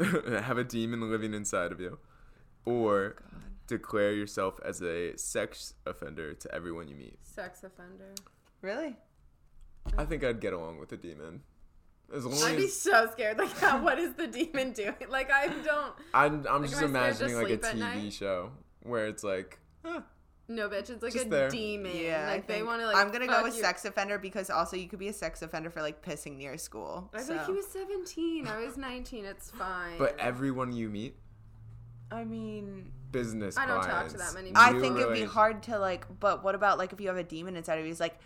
have 0.42 0.58
a 0.58 0.64
demon 0.64 1.10
living 1.10 1.34
inside 1.34 1.72
of 1.72 1.80
you, 1.80 1.98
or 2.64 3.16
God. 3.30 3.40
declare 3.66 4.12
yourself 4.12 4.58
as 4.64 4.82
a 4.82 5.16
sex 5.16 5.74
offender 5.86 6.34
to 6.34 6.54
everyone 6.54 6.88
you 6.88 6.96
meet. 6.96 7.18
Sex 7.22 7.62
offender. 7.64 8.14
Really? 8.62 8.96
I 9.96 10.04
think 10.04 10.24
I'd 10.24 10.40
get 10.40 10.52
along 10.52 10.78
with 10.78 10.92
a 10.92 10.96
demon. 10.96 11.42
As 12.14 12.24
long 12.24 12.42
I'd 12.42 12.56
be 12.56 12.66
so 12.66 13.08
scared. 13.12 13.38
Like, 13.38 13.56
how, 13.58 13.82
what 13.84 13.98
is 13.98 14.14
the 14.14 14.26
demon 14.26 14.72
doing? 14.72 14.94
Like, 15.08 15.30
I 15.30 15.48
don't. 15.48 15.94
I'm, 16.12 16.46
I'm 16.48 16.62
Like, 16.62 16.70
just 16.70 16.82
I 16.82 16.86
scared 16.86 16.90
imagining 16.90 17.36
like 17.36 17.50
a 17.50 17.58
TV 17.58 18.12
show 18.12 18.50
where 18.82 19.06
it's 19.06 19.22
like, 19.22 19.58
ah, 19.84 20.02
No, 20.50 20.68
bitch. 20.68 20.90
It's 20.90 21.00
like 21.00 21.12
Just 21.12 21.26
a 21.26 21.28
there. 21.30 21.48
demon. 21.48 21.92
Yeah, 21.94 22.26
Like 22.26 22.48
they 22.48 22.64
want 22.64 22.80
to 22.80 22.86
like. 22.88 22.96
I'm 22.96 23.12
gonna 23.12 23.28
go 23.28 23.42
with 23.44 23.54
you. 23.54 23.62
sex 23.62 23.84
offender 23.84 24.18
because 24.18 24.50
also 24.50 24.76
you 24.76 24.88
could 24.88 24.98
be 24.98 25.06
a 25.06 25.12
sex 25.12 25.42
offender 25.42 25.70
for 25.70 25.80
like 25.80 26.02
pissing 26.04 26.36
near 26.36 26.58
school. 26.58 27.08
I 27.14 27.22
so. 27.22 27.34
like 27.36 27.46
he 27.46 27.52
was 27.52 27.68
17. 27.68 28.48
I 28.48 28.58
was 28.58 28.76
19. 28.76 29.24
It's 29.24 29.52
fine. 29.52 29.96
but 29.96 30.18
everyone 30.18 30.72
you 30.72 30.88
meet, 30.88 31.14
I 32.10 32.24
mean, 32.24 32.90
business 33.12 33.56
I 33.56 33.64
don't 33.66 33.80
talk 33.84 34.08
to 34.08 34.16
that 34.16 34.34
many 34.34 34.48
People. 34.48 34.60
I 34.62 34.72
think 34.80 34.98
it'd 34.98 35.14
be 35.14 35.22
hard 35.24 35.62
to 35.64 35.78
like. 35.78 36.04
But 36.18 36.42
what 36.42 36.56
about 36.56 36.78
like 36.78 36.92
if 36.92 37.00
you 37.00 37.06
have 37.06 37.16
a 37.16 37.22
demon 37.22 37.54
inside 37.54 37.76
of 37.78 37.84
you? 37.84 37.88
He's 37.88 38.00
like, 38.00 38.18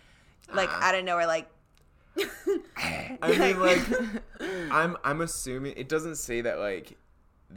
like 0.51 0.69
Ah. 0.71 0.89
out 0.89 0.95
of 0.95 1.05
nowhere, 1.05 1.27
like. 1.27 1.47
I 3.21 3.37
mean, 3.37 3.59
like, 3.59 3.81
I'm 4.71 4.97
I'm 5.03 5.21
assuming 5.21 5.73
it 5.77 5.89
doesn't 5.89 6.15
say 6.15 6.41
that 6.41 6.57
like 6.59 6.97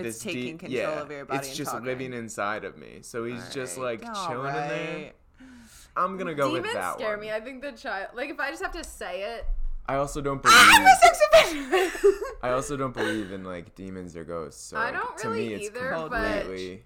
It's 0.07 0.19
taking 0.19 0.57
de- 0.57 0.67
control 0.67 0.95
yeah, 0.95 1.03
of 1.03 1.11
your 1.11 1.25
body 1.25 1.39
It's 1.39 1.49
and 1.49 1.57
just 1.57 1.71
talking. 1.73 1.87
living 1.87 2.13
inside 2.13 2.65
of 2.65 2.77
me. 2.77 2.99
So 3.03 3.25
he's 3.25 3.53
just 3.53 3.79
like 3.79 4.03
Alright, 4.03 4.29
chilling 4.29 4.55
in 4.55 4.69
there. 4.69 5.13
I'm 5.97 6.17
gonna 6.17 6.35
go 6.35 6.49
Demons 6.49 6.67
with 6.67 6.75
that 6.75 6.91
one. 6.91 6.99
Demons 6.99 7.01
scare 7.01 7.17
one. 7.17 7.21
me. 7.21 7.33
I 7.33 7.41
think 7.41 7.63
the 7.63 7.73
child. 7.73 8.09
Like, 8.15 8.31
if 8.31 8.39
I 8.39 8.51
just 8.51 8.63
have 8.63 8.73
to 8.73 8.85
say 8.85 9.23
it. 9.37 9.47
I 9.87 9.97
also 9.97 10.21
don't 10.21 10.41
ah, 10.45 10.51
believe. 10.51 10.81
I'm 10.81 10.87
a 10.87 10.97
sex 11.01 11.21
offender. 11.33 12.37
I 12.43 12.51
also 12.51 12.77
don't 12.77 12.95
believe 12.95 13.33
in 13.33 13.43
like 13.45 13.75
demons 13.75 14.15
or 14.17 14.25
ghosts. 14.25 14.63
So 14.63 14.77
I 14.77 14.91
don't 14.93 15.17
to 15.19 15.29
really 15.31 15.49
me, 15.49 15.55
it's 15.55 15.67
either, 15.67 15.91
but- 16.09 16.11
completely. 16.11 16.85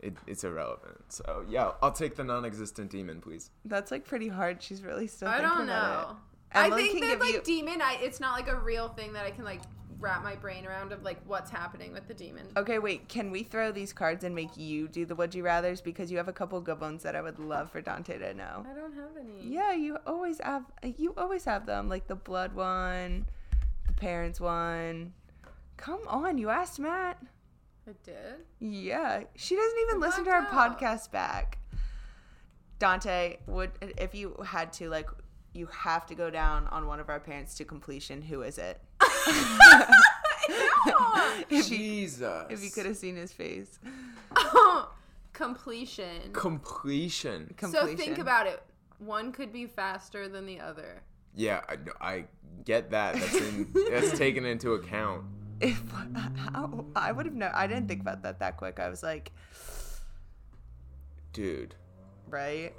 It, 0.00 0.18
it's 0.26 0.44
irrelevant. 0.44 1.00
So 1.08 1.46
yeah, 1.48 1.72
I'll 1.82 1.90
take 1.90 2.14
the 2.14 2.24
non-existent 2.24 2.90
demon, 2.90 3.22
please. 3.22 3.50
That's 3.64 3.90
like 3.90 4.04
pretty 4.04 4.28
hard. 4.28 4.62
She's 4.62 4.82
really 4.82 5.06
still. 5.06 5.28
I 5.28 5.40
don't 5.40 5.62
about 5.62 5.66
know. 5.66 6.10
it. 6.10 6.16
I 6.56 6.76
think 6.76 7.00
that 7.00 7.18
like 7.20 7.32
you- 7.32 7.42
demon. 7.42 7.80
I 7.80 7.98
it's 8.02 8.20
not 8.20 8.34
like 8.34 8.48
a 8.48 8.56
real 8.56 8.88
thing 8.88 9.14
that 9.14 9.24
I 9.24 9.30
can 9.30 9.44
like 9.44 9.62
wrap 10.04 10.22
my 10.22 10.36
brain 10.36 10.66
around 10.66 10.92
of 10.92 11.02
like 11.02 11.18
what's 11.26 11.50
happening 11.50 11.92
with 11.92 12.06
the 12.06 12.14
demon. 12.14 12.46
Okay, 12.56 12.78
wait. 12.78 13.08
Can 13.08 13.30
we 13.30 13.42
throw 13.42 13.72
these 13.72 13.92
cards 13.92 14.22
and 14.22 14.34
make 14.34 14.56
you 14.56 14.86
do 14.86 15.06
the 15.06 15.14
would 15.14 15.34
you 15.34 15.42
rather's 15.42 15.80
because 15.80 16.10
you 16.10 16.18
have 16.18 16.28
a 16.28 16.32
couple 16.32 16.60
good 16.60 16.80
ones 16.80 17.02
that 17.02 17.16
I 17.16 17.22
would 17.22 17.38
love 17.38 17.70
for 17.70 17.80
Dante 17.80 18.18
to 18.18 18.34
know. 18.34 18.64
I 18.70 18.74
don't 18.74 18.94
have 18.94 19.16
any. 19.18 19.42
Yeah, 19.42 19.72
you 19.72 19.98
always 20.06 20.40
have. 20.40 20.64
You 20.84 21.14
always 21.16 21.44
have 21.46 21.66
them, 21.66 21.88
like 21.88 22.06
the 22.06 22.14
blood 22.16 22.54
one, 22.54 23.26
the 23.86 23.94
parents 23.94 24.40
one. 24.40 25.14
Come 25.76 26.00
on, 26.06 26.38
you 26.38 26.50
asked 26.50 26.78
Matt. 26.78 27.20
I 27.88 27.92
did. 28.04 28.36
Yeah, 28.60 29.24
she 29.34 29.56
doesn't 29.56 29.78
even 29.88 30.02
I 30.02 30.06
listen 30.06 30.24
to 30.24 30.30
our 30.30 30.42
out. 30.42 30.78
podcast 30.78 31.10
back. 31.10 31.58
Dante, 32.78 33.38
would 33.46 33.70
if 33.80 34.14
you 34.14 34.36
had 34.44 34.72
to 34.74 34.88
like, 34.88 35.08
you 35.52 35.66
have 35.66 36.06
to 36.06 36.14
go 36.14 36.30
down 36.30 36.66
on 36.68 36.86
one 36.86 37.00
of 37.00 37.08
our 37.08 37.20
parents 37.20 37.54
to 37.56 37.64
completion. 37.64 38.22
Who 38.22 38.42
is 38.42 38.58
it? 38.58 38.80
if 41.50 41.50
you 41.50 41.62
Jesus. 41.62 42.44
if 42.50 42.62
you 42.62 42.70
could 42.70 42.86
have 42.86 42.96
seen 42.96 43.16
his 43.16 43.32
face. 43.32 43.78
Completion. 45.32 46.20
completion. 46.32 47.54
completion. 47.56 47.88
So 47.88 47.96
think 47.96 48.18
about 48.18 48.46
it. 48.46 48.62
One 48.98 49.32
could 49.32 49.52
be 49.52 49.66
faster 49.66 50.28
than 50.28 50.46
the 50.46 50.60
other. 50.60 51.02
Yeah, 51.34 51.62
I, 51.68 51.76
I 52.00 52.24
get 52.64 52.90
that. 52.92 53.14
That's 53.14 53.34
in, 53.34 53.68
that's 53.90 54.12
taken 54.18 54.44
into 54.44 54.74
account. 54.74 55.24
if 55.60 55.80
how, 55.90 56.84
I 56.94 57.10
would 57.12 57.26
have 57.26 57.34
known. 57.34 57.50
I 57.52 57.66
didn't 57.66 57.88
think 57.88 58.00
about 58.00 58.22
that 58.22 58.38
that 58.38 58.56
quick. 58.56 58.78
I 58.78 58.88
was 58.88 59.02
like, 59.02 59.32
Dude. 61.32 61.74
right. 62.28 62.72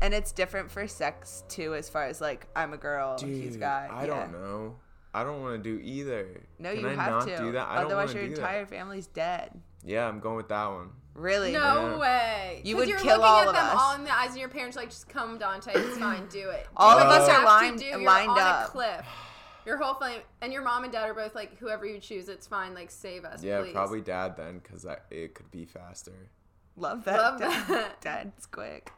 And 0.00 0.14
it's 0.14 0.30
different 0.32 0.70
for 0.70 0.86
sex 0.86 1.42
too, 1.48 1.74
as 1.74 1.88
far 1.88 2.04
as 2.04 2.20
like 2.20 2.46
I'm 2.54 2.72
a 2.72 2.76
girl, 2.76 3.16
Dude, 3.18 3.30
he's 3.42 3.56
a 3.56 3.58
guy. 3.58 3.88
I 3.90 4.02
yeah. 4.02 4.06
don't 4.06 4.32
know. 4.32 4.76
I 5.14 5.24
don't 5.24 5.42
want 5.42 5.62
to 5.62 5.76
do 5.76 5.82
either. 5.82 6.42
No, 6.58 6.72
Can 6.72 6.80
you 6.82 6.88
I 6.90 6.94
have 6.94 7.10
not 7.10 7.26
to. 7.28 7.36
do 7.38 7.52
that? 7.52 7.66
I 7.68 7.76
don't 7.76 7.86
Otherwise, 7.86 8.08
wanna 8.08 8.20
your 8.20 8.28
do 8.28 8.34
that. 8.36 8.40
entire 8.40 8.66
family's 8.66 9.06
dead. 9.08 9.50
Yeah, 9.84 10.06
I'm 10.06 10.20
going 10.20 10.36
with 10.36 10.48
that 10.50 10.66
one. 10.66 10.90
Really? 11.14 11.50
No 11.52 11.58
Yeah. 11.92 11.98
way. 11.98 12.62
You 12.64 12.74
'Cause 12.74 12.80
would 12.80 12.88
you're 12.90 12.98
kill 12.98 13.16
looking 13.16 13.24
all 13.24 13.40
at 13.40 13.48
of 13.48 13.54
them 13.54 13.64
us. 13.64 13.74
all 13.76 13.94
in 13.94 14.04
the 14.04 14.14
eyes, 14.14 14.30
and 14.30 14.38
your 14.38 14.48
parents 14.50 14.76
are 14.76 14.80
like, 14.80 14.90
just 14.90 15.08
come, 15.08 15.38
Dante. 15.38 15.72
It's 15.74 15.98
fine. 16.06 16.26
Do 16.28 16.50
it. 16.50 16.66
All 16.76 16.96
what 16.96 17.06
of 17.06 17.12
us 17.12 17.28
are 17.28 17.44
lined- 17.44 17.78
do. 17.80 17.86
You're 17.86 17.98
lined 18.02 18.30
on 18.30 18.38
up. 18.38 18.68
a 18.68 18.70
cliff. 18.70 19.06
Your 19.66 19.78
whole 19.78 19.94
family 19.94 20.22
and 20.40 20.52
your 20.52 20.62
mom 20.62 20.84
and 20.84 20.92
dad 20.92 21.08
are 21.08 21.14
both 21.14 21.34
like, 21.34 21.58
whoever 21.58 21.84
you 21.84 21.98
choose, 21.98 22.28
it's 22.28 22.46
fine. 22.46 22.72
Like, 22.74 22.90
save 22.90 23.24
us, 23.24 23.42
Yeah, 23.42 23.60
please. 23.62 23.72
probably 23.72 24.00
dad 24.00 24.36
then, 24.36 24.60
because 24.60 24.86
it 25.10 25.34
could 25.34 25.50
be 25.50 25.64
faster. 25.64 26.28
Love 26.76 27.04
that. 27.04 27.18
Love 27.18 27.38
Dad- 27.40 27.66
that. 27.68 28.00
Dad's 28.00 28.46
quick. 28.46 28.92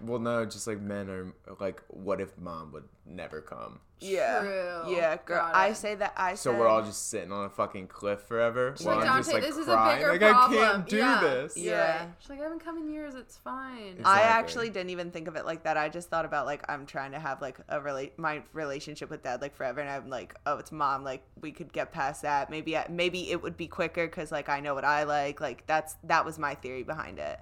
Well, 0.00 0.18
no, 0.18 0.44
just 0.46 0.66
like 0.66 0.80
men 0.80 1.08
are 1.10 1.32
like, 1.60 1.82
what 1.88 2.20
if 2.20 2.36
mom 2.38 2.72
would 2.72 2.84
never 3.04 3.40
come? 3.40 3.80
Yeah. 4.02 4.40
True. 4.40 4.94
Yeah, 4.96 5.18
girl. 5.26 5.42
Got 5.42 5.54
I 5.54 5.68
it. 5.68 5.76
say 5.76 5.94
that. 5.96 6.14
I 6.16 6.34
So 6.34 6.50
said, 6.52 6.58
we're 6.58 6.66
all 6.68 6.82
just 6.82 7.10
sitting 7.10 7.30
on 7.32 7.44
a 7.44 7.50
fucking 7.50 7.88
cliff 7.88 8.22
forever. 8.22 8.74
She's 8.76 8.86
while 8.86 8.96
like, 8.96 9.06
I'm 9.06 9.18
just 9.18 9.30
"Dante, 9.30 9.42
like 9.46 9.50
this 9.54 9.60
is 9.62 9.68
a 9.68 9.72
crying. 9.72 9.98
bigger 9.98 10.12
like, 10.12 10.22
I 10.22 10.30
problem." 10.32 10.58
can't 10.60 10.88
do 10.88 10.96
Yeah. 10.96 11.20
this. 11.20 11.56
You're 11.58 11.74
Yeah. 11.74 12.06
She's 12.18 12.30
like, 12.30 12.40
I 12.40 12.44
haven't 12.44 12.60
come 12.64 12.78
in 12.78 12.90
years. 12.90 13.14
It's 13.14 13.36
fine. 13.36 13.88
Exactly. 13.98 14.04
I 14.06 14.20
actually 14.22 14.70
didn't 14.70 14.88
even 14.90 15.10
think 15.10 15.28
of 15.28 15.36
it 15.36 15.44
like 15.44 15.64
that. 15.64 15.76
I 15.76 15.90
just 15.90 16.08
thought 16.08 16.24
about 16.24 16.46
like 16.46 16.64
I'm 16.70 16.86
trying 16.86 17.12
to 17.12 17.18
have 17.18 17.42
like 17.42 17.58
a 17.68 17.78
relate 17.78 18.18
my 18.18 18.42
relationship 18.54 19.10
with 19.10 19.22
dad 19.22 19.42
like 19.42 19.54
forever, 19.54 19.80
and 19.80 19.90
I'm 19.90 20.08
like, 20.08 20.34
oh, 20.46 20.56
it's 20.56 20.72
mom. 20.72 21.04
Like 21.04 21.22
we 21.42 21.52
could 21.52 21.70
get 21.70 21.92
past 21.92 22.22
that. 22.22 22.48
Maybe 22.48 22.78
I, 22.78 22.86
maybe 22.88 23.30
it 23.30 23.42
would 23.42 23.58
be 23.58 23.66
quicker 23.66 24.06
because 24.06 24.32
like 24.32 24.48
I 24.48 24.60
know 24.60 24.74
what 24.74 24.86
I 24.86 25.02
like. 25.04 25.42
Like 25.42 25.66
that's 25.66 25.96
that 26.04 26.24
was 26.24 26.38
my 26.38 26.54
theory 26.54 26.84
behind 26.84 27.18
it. 27.18 27.38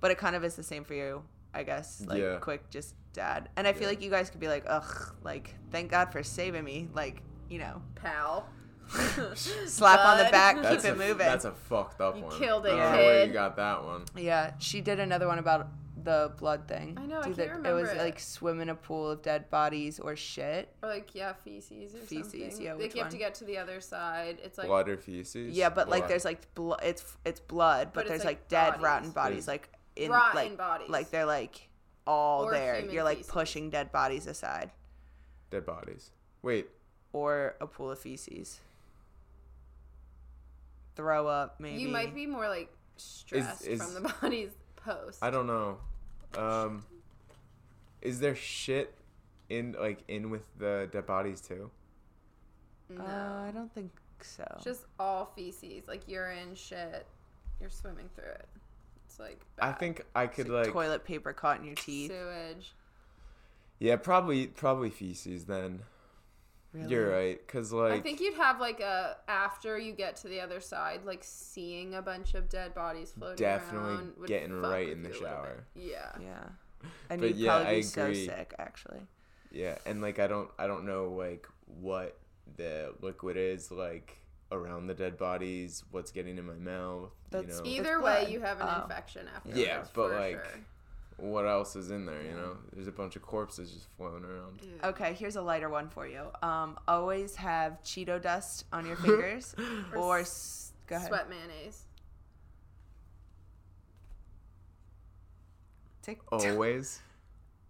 But 0.00 0.12
it 0.12 0.18
kind 0.18 0.36
of 0.36 0.44
is 0.44 0.54
the 0.54 0.62
same 0.62 0.84
for 0.84 0.92
you, 0.94 1.22
I 1.56 1.62
guess. 1.62 2.02
Like 2.06 2.20
Yeah. 2.20 2.36
quick, 2.36 2.68
just 2.70 2.94
dad. 3.12 3.48
And 3.56 3.66
I 3.66 3.72
feel 3.72 3.82
Yeah. 3.84 3.88
like 3.88 4.02
you 4.02 4.10
guys 4.10 4.30
could 4.30 4.40
be 4.40 4.48
like, 4.48 4.64
ugh, 4.68 5.14
like 5.22 5.54
thank 5.70 5.90
God 5.90 6.12
for 6.12 6.22
saving 6.22 6.64
me. 6.64 6.88
Like 6.94 7.22
you 7.48 7.58
know, 7.58 7.82
pal. 7.94 8.48
slap 9.34 10.00
on 10.00 10.18
the 10.24 10.30
back, 10.30 10.62
That's 10.62 10.84
keep 10.84 10.92
a, 10.92 10.94
it 10.94 10.98
moving. 10.98 11.18
That's 11.26 11.44
a 11.44 11.52
fucked 11.52 12.00
up 12.00 12.16
You 12.16 12.22
one. 12.24 12.38
killed 12.38 12.66
it, 12.66 12.72
I 12.72 12.76
don't 12.76 12.92
know 12.92 12.96
where 12.98 13.26
you 13.26 13.32
got 13.32 13.56
that 13.56 13.84
one. 13.84 14.04
Yeah, 14.16 14.52
she 14.58 14.80
did 14.80 15.00
another 15.00 15.26
one 15.26 15.38
about 15.40 15.68
the 16.04 16.32
blood 16.38 16.68
thing. 16.68 16.96
I 17.00 17.04
know, 17.06 17.18
I 17.18 17.22
can't 17.24 17.36
the- 17.36 17.68
It 17.68 17.72
was 17.72 17.90
it. 17.90 17.96
like 17.98 18.20
swim 18.20 18.60
in 18.60 18.68
a 18.68 18.76
pool 18.76 19.10
of 19.10 19.22
dead 19.22 19.50
bodies 19.50 19.98
or 19.98 20.14
shit. 20.14 20.72
Or 20.84 20.88
like 20.88 21.14
yeah, 21.16 21.32
feces 21.32 21.96
or 21.96 21.98
Feces, 21.98 22.30
something. 22.32 22.62
yeah, 22.62 22.72
Like 22.74 22.82
which 22.82 22.94
you 22.94 23.02
have 23.02 23.10
to 23.10 23.18
get 23.18 23.34
to 23.36 23.44
the 23.44 23.58
other 23.58 23.80
side. 23.80 24.38
It's 24.44 24.56
like 24.56 24.68
Blood 24.68 24.88
or 24.88 24.96
feces? 24.98 25.56
Yeah, 25.56 25.68
but 25.68 25.88
like 25.88 26.06
there's 26.06 26.24
like 26.24 26.54
blood. 26.54 26.80
It's 26.84 27.16
it's 27.24 27.40
blood, 27.40 27.88
but, 27.92 27.94
But 27.94 28.00
it's, 28.02 28.08
there's 28.10 28.24
like, 28.24 28.38
like, 28.38 28.48
dead 28.48 28.66
bodies. 28.72 28.82
rotten 28.84 29.10
bodies, 29.10 29.46
There's- 29.46 29.48
like 29.48 29.70
in 29.96 30.10
Rotten 30.10 30.34
like 30.36 30.56
bodies. 30.56 30.88
like 30.90 31.10
they're 31.10 31.24
like 31.26 31.68
all 32.06 32.44
Or 32.44 32.52
there. 32.52 32.76
human 32.76 32.94
You're 32.94 33.04
like 33.04 33.18
feces. 33.18 33.32
pushing 33.32 33.70
dead 33.70 33.90
bodies 33.92 34.26
aside, 34.26 34.70
dead 35.50 35.66
bodies. 35.66 36.10
Wait, 36.42 36.68
or 37.12 37.56
a 37.60 37.66
pool 37.66 37.90
of 37.90 37.98
feces. 37.98 38.60
Throw 40.94 41.26
up, 41.26 41.60
maybe. 41.60 41.82
you 41.82 41.88
might 41.88 42.14
be 42.14 42.26
more 42.26 42.48
like 42.48 42.70
stressed 42.96 43.66
is- 43.66 43.82
from 43.82 44.02
the 44.02 44.14
body's 44.22 44.50
post. 44.76 45.18
I 45.22 45.30
don't 45.30 45.46
know. 45.46 45.78
Um, 46.36 46.84
is 48.02 48.20
there 48.20 48.34
shit 48.34 48.94
in 49.48 49.74
like 49.78 49.98
in 50.08 50.30
with 50.30 50.46
the 50.58 50.88
dead 50.92 51.06
bodies 51.06 51.40
too? 51.40 51.70
No. 52.88 53.02
Uh, 53.04 53.46
I 53.48 53.50
don't 53.52 53.72
think 53.74 53.90
so. 54.22 54.44
It's 54.56 54.64
just 54.64 54.84
all 54.98 55.32
feces, 55.36 55.86
like 55.88 56.06
urine, 56.08 56.54
shit. 56.54 57.06
You're 57.60 57.70
swimming 57.70 58.08
through 58.14 58.24
it. 58.32 58.48
It's 59.16 59.20
like 59.20 59.40
I 59.58 59.72
think 59.72 60.04
I 60.14 60.26
could 60.26 60.48
like 60.48 60.66
like 60.66 60.72
toilet 60.74 61.04
paper 61.04 61.32
caught 61.32 61.58
in 61.60 61.64
your 61.66 61.74
teeth. 61.74 62.10
sewage. 62.10 62.74
yeah, 63.78 63.96
probably 63.96 64.46
probably 64.48 64.90
feces 64.90 65.44
then. 65.46 65.80
Really? 66.72 66.90
You're 66.90 67.10
right, 67.10 67.48
cause 67.48 67.72
like 67.72 67.92
I 67.92 68.00
think 68.00 68.20
you'd 68.20 68.34
have 68.34 68.60
like 68.60 68.80
a 68.80 69.16
after 69.28 69.78
you 69.78 69.92
get 69.92 70.16
to 70.16 70.28
the 70.28 70.40
other 70.42 70.60
side, 70.60 71.00
like 71.06 71.20
seeing 71.22 71.94
a 71.94 72.02
bunch 72.02 72.34
of 72.34 72.50
dead 72.50 72.74
bodies 72.74 73.12
floating 73.16 73.36
Definitely 73.38 73.88
around. 73.94 74.12
would 74.18 74.28
getting 74.28 74.52
right 74.60 74.88
in 74.90 75.02
the 75.02 75.08
you 75.08 75.14
a 75.14 75.20
little 75.20 75.28
shower. 75.28 75.64
Yeah. 75.74 76.12
Yeah. 76.20 76.44
And 77.08 77.20
But 77.20 77.30
you'd 77.30 77.36
yeah, 77.38 77.50
probably 77.52 77.66
I 77.72 77.76
be 77.76 77.82
so 77.82 78.02
agree. 78.02 78.26
sick, 78.26 78.54
actually. 78.58 79.00
yeah, 79.50 79.78
and 79.86 80.02
like 80.02 80.18
I 80.18 80.26
don't 80.26 80.50
I 80.58 80.66
don't 80.66 80.84
know 80.84 81.10
like 81.12 81.46
what 81.80 82.18
the 82.58 82.92
liquid 83.00 83.38
is 83.38 83.70
like 83.70 84.18
around 84.52 84.86
the 84.86 84.94
dead 84.94 85.18
bodies, 85.18 85.82
what's 85.90 86.10
getting 86.12 86.38
in 86.38 86.46
my 86.46 86.54
mouth, 86.54 87.10
That's- 87.30 87.56
you 87.58 87.62
know. 87.64 87.70
Either 87.70 87.94
It's 87.96 88.04
way, 88.04 88.26
you 88.30 88.40
have 88.40 88.60
an 88.60 88.68
Oh. 88.70 88.82
infection 88.82 89.28
afterwards. 89.34 89.58
Yeah, 89.60 89.84
but, 89.92 90.12
like, 90.12 90.32
sure. 90.44 90.60
what 91.16 91.46
else 91.46 91.74
is 91.76 91.90
in 91.90 92.06
there, 92.06 92.22
you 92.22 92.30
know? 92.32 92.56
There's 92.72 92.86
a 92.86 92.92
bunch 92.92 93.16
of 93.16 93.22
corpses 93.22 93.72
just 93.72 93.88
floating 93.96 94.24
around. 94.24 94.60
Dude. 94.60 94.84
Okay, 94.84 95.14
here's 95.14 95.34
a 95.36 95.42
lighter 95.42 95.68
one 95.68 95.88
for 95.88 96.06
you. 96.06 96.26
Um, 96.42 96.78
always 96.86 97.34
have 97.36 97.80
Cheeto 97.82 98.20
dust 98.22 98.66
on 98.72 98.86
your 98.86 98.96
fingers, 98.96 99.54
Or 99.92 99.98
or 99.98 100.18
s- 100.20 100.28
s- 100.28 100.72
go 100.86 100.96
ahead. 100.96 101.08
Sweat 101.08 101.28
mayonnaise. 101.28 101.82
Take 106.02 106.20
Always. 106.30 107.00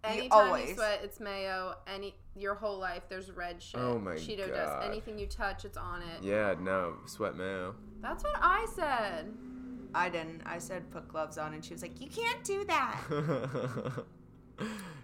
Anytime 0.04 0.30
always. 0.48 0.68
you 0.68 0.74
sweat, 0.74 1.00
it's 1.02 1.20
mayo. 1.20 1.74
Any 1.86 2.14
your 2.36 2.54
whole 2.54 2.78
life, 2.78 3.02
there's 3.08 3.30
red 3.30 3.62
shit. 3.62 3.80
Oh 3.80 3.98
my 3.98 4.12
Cheeto 4.14 4.46
God. 4.48 4.54
dust. 4.54 4.86
Anything 4.86 5.18
you 5.18 5.26
touch, 5.26 5.64
it's 5.64 5.76
on 5.78 6.02
it. 6.02 6.22
Yeah, 6.22 6.54
no, 6.60 6.94
sweat 7.06 7.34
mayo. 7.36 7.74
That's 8.00 8.22
what 8.22 8.36
I 8.40 8.66
said. 8.74 9.32
I 9.94 10.08
didn't. 10.10 10.42
I 10.44 10.58
said 10.58 10.90
put 10.90 11.08
gloves 11.08 11.38
on, 11.38 11.54
and 11.54 11.64
she 11.64 11.72
was 11.72 11.80
like, 11.82 12.00
"You 12.00 12.08
can't 12.08 12.44
do 12.44 12.64
that." 12.64 13.00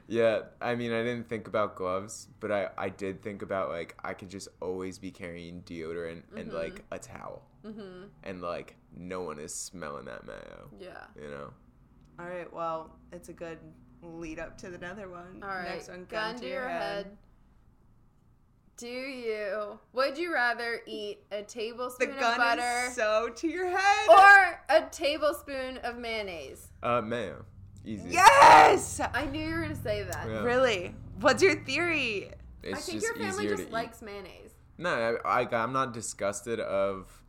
yeah, 0.08 0.40
I 0.60 0.74
mean, 0.74 0.92
I 0.92 1.02
didn't 1.02 1.28
think 1.28 1.46
about 1.48 1.76
gloves, 1.76 2.28
but 2.40 2.50
I, 2.52 2.68
I 2.76 2.88
did 2.88 3.22
think 3.22 3.42
about 3.42 3.70
like 3.70 3.96
I 4.02 4.12
could 4.14 4.28
just 4.28 4.48
always 4.60 4.98
be 4.98 5.10
carrying 5.10 5.62
deodorant 5.62 6.22
and 6.36 6.52
like 6.52 6.84
a 6.90 6.98
towel, 6.98 7.42
Mm-hmm. 7.64 8.04
and 8.24 8.42
like 8.42 8.76
no 8.94 9.22
one 9.22 9.38
is 9.38 9.54
smelling 9.54 10.04
that 10.06 10.26
mayo, 10.26 10.68
Yeah. 10.78 11.04
you 11.16 11.30
know. 11.30 11.50
All 12.18 12.26
right. 12.26 12.52
Well, 12.52 12.94
it's 13.12 13.28
a 13.30 13.32
good 13.32 13.58
lead 14.02 14.38
up 14.38 14.58
to 14.58 14.68
the 14.68 14.76
another 14.76 15.08
one. 15.08 15.40
All 15.42 15.48
right. 15.48 15.64
Next 15.70 15.88
one, 15.88 16.06
gun, 16.10 16.36
to 16.36 16.46
your 16.48 16.68
head. 16.68 17.16
Do 18.76 18.88
you? 18.88 19.78
Would 19.92 20.18
you 20.18 20.32
rather 20.32 20.80
eat 20.86 21.20
a 21.30 21.38
The 21.38 21.42
tablespoon 21.44 22.10
of 22.10 22.18
gun 22.18 22.36
butter 22.38 22.86
is 22.88 22.94
so 22.96 23.28
to 23.36 23.46
your 23.48 23.68
head. 23.68 24.08
or 24.08 24.60
a 24.76 24.88
tablespoon 24.90 25.78
of 25.78 25.98
mayonnaise? 25.98 26.68
Uh, 26.82 27.00
mayo, 27.00 27.44
easy. 27.84 28.08
yes. 28.10 29.00
I 29.14 29.26
knew 29.26 29.46
you 29.46 29.54
were 29.54 29.62
gonna 29.62 29.76
say 29.76 30.02
that. 30.02 30.26
Yeah. 30.28 30.42
Really? 30.42 30.94
What's 31.20 31.42
your 31.42 31.56
theory? 31.64 32.30
It's 32.62 32.78
I 32.78 32.80
think 32.80 33.02
just 33.02 33.06
your 33.16 33.24
family 33.28 33.48
just 33.48 33.66
to 33.66 33.72
likes 33.72 34.02
mayonnaise. 34.02 34.50
No, 34.78 35.18
I, 35.24 35.42
I, 35.42 35.56
I'm 35.62 35.72
not 35.72 35.92
disgusted 35.92 36.58
of 36.58 37.22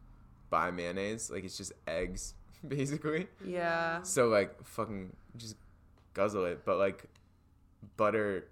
by 0.50 0.72
mayonnaise. 0.72 1.30
Like 1.30 1.44
it's 1.44 1.58
just 1.58 1.74
eggs, 1.88 2.34
basically. 2.68 3.28
Yeah. 3.45 4.02
So 4.04 4.28
like 4.30 4.64
fucking 4.64 5.16
just 5.38 5.56
guzzle 6.14 6.45
it, 6.45 6.65
but 6.65 6.77
like 6.77 7.06
butter, 7.98 8.48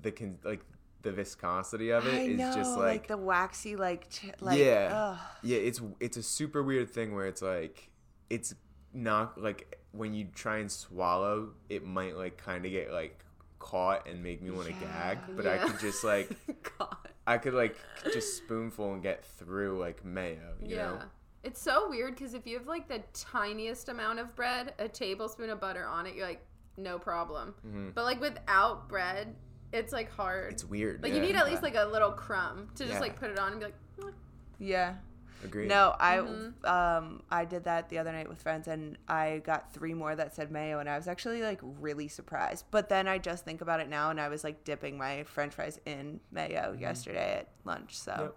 the 0.00 0.10
con- 0.12 0.38
like 0.44 0.60
the 1.02 1.12
viscosity 1.12 1.90
of 1.90 2.06
it 2.06 2.14
I 2.14 2.18
is 2.22 2.38
know, 2.38 2.54
just 2.54 2.70
like, 2.78 2.86
like, 2.86 3.06
the 3.08 3.16
waxy, 3.18 3.76
like, 3.76 4.08
ch- 4.10 4.30
like 4.40 4.58
yeah, 4.58 4.90
ugh. 4.92 5.18
yeah. 5.42 5.58
It's 5.58 5.80
it's 6.00 6.16
a 6.16 6.22
super 6.22 6.62
weird 6.62 6.90
thing 6.90 7.14
where 7.14 7.26
it's 7.26 7.42
like 7.42 7.90
it's 8.30 8.54
not 8.92 9.40
like 9.40 9.78
when 9.92 10.14
you 10.14 10.28
try 10.34 10.58
and 10.58 10.70
swallow, 10.70 11.50
it 11.68 11.84
might 11.84 12.16
like 12.16 12.38
kind 12.38 12.64
of 12.64 12.70
get 12.72 12.90
like 12.92 13.20
caught 13.58 14.06
and 14.08 14.22
make 14.22 14.42
me 14.42 14.50
want 14.50 14.68
to 14.68 14.74
Yeah. 14.74 15.14
gag, 15.14 15.18
but 15.36 15.46
I 15.46 15.58
could 15.58 15.78
just 15.80 16.04
like 16.04 16.30
God. 16.78 16.96
I 17.26 17.38
could 17.38 17.54
like 17.54 17.76
just 18.12 18.36
spoonful 18.36 18.92
and 18.92 19.02
get 19.02 19.24
through 19.24 19.78
like 19.78 20.04
mayo, 20.04 20.54
you 20.62 20.76
yeah. 20.76 20.82
know. 20.84 20.98
It's 21.42 21.60
so 21.60 21.88
weird 21.90 22.14
because 22.14 22.32
if 22.34 22.46
you 22.46 22.56
have 22.58 22.66
like 22.66 22.88
the 22.88 23.02
tiniest 23.12 23.88
amount 23.90 24.18
of 24.18 24.34
bread, 24.34 24.72
a 24.78 24.88
tablespoon 24.88 25.50
of 25.50 25.60
butter 25.60 25.86
on 25.86 26.06
it, 26.06 26.14
you're 26.14 26.26
like, 26.26 26.44
no 26.76 26.98
problem. 26.98 27.54
Mhm. 27.66 27.94
But 27.94 28.04
like 28.04 28.20
without 28.20 28.88
bread, 28.88 29.34
it's 29.72 29.92
like 29.92 30.10
hard. 30.10 30.52
It's 30.52 30.64
weird. 30.64 31.02
like 31.02 31.12
yeah. 31.12 31.20
you 31.20 31.22
need 31.26 31.36
at 31.36 31.46
least 31.46 31.62
like 31.62 31.74
a 31.76 31.84
little 31.84 32.12
crumb 32.12 32.68
to 32.76 32.84
just 32.84 32.94
Yeah. 32.94 33.00
like 33.00 33.16
put 33.18 33.30
it 33.30 33.38
on 33.38 33.52
and 33.52 33.60
be 33.60 33.66
like, 33.66 33.74
"Mm." 33.98 34.12
yeah. 34.58 34.94
Agreed. 35.42 35.68
No, 35.68 35.94
I 36.00 36.16
Mhm. 36.18 36.64
um 36.66 37.22
I 37.30 37.44
did 37.44 37.64
that 37.64 37.90
the 37.90 37.98
other 37.98 38.12
night 38.12 38.28
with 38.28 38.40
friends 38.40 38.66
and 38.66 38.96
I 39.08 39.42
got 39.44 39.72
three 39.74 39.92
more 39.92 40.16
that 40.16 40.34
said 40.34 40.50
mayo 40.50 40.78
and 40.78 40.88
I 40.88 40.96
was 40.96 41.06
actually 41.06 41.42
like 41.42 41.60
really 41.62 42.08
surprised. 42.08 42.64
But 42.70 42.88
then 42.88 43.06
I 43.08 43.18
just 43.18 43.44
think 43.44 43.60
about 43.60 43.80
it 43.80 43.88
now 43.90 44.08
and 44.10 44.18
I 44.20 44.28
was 44.28 44.42
like 44.42 44.64
dipping 44.64 44.96
my 44.96 45.24
french 45.24 45.52
fries 45.54 45.78
in 45.84 46.20
mayo 46.30 46.74
yesterday 46.78 47.40
at 47.40 47.48
lunch. 47.64 47.98
So 47.98 48.12
Mm-hmm. 48.12 48.22
Yep. 48.22 48.36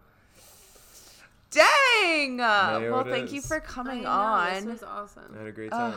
Dang! 1.50 2.38
Mayo 2.38 2.92
well, 2.92 3.08
it 3.08 3.10
thank 3.10 3.32
you 3.32 3.40
is. 3.40 3.48
for 3.48 3.58
I 3.58 3.60
coming 3.62 4.04
know, 4.04 4.10
on. 4.10 4.54
This 4.56 4.66
was 4.66 4.84
awesome. 4.84 5.34
I 5.34 5.38
had 5.40 5.48
a 5.48 5.52
great 5.52 5.72
time. 5.72 5.94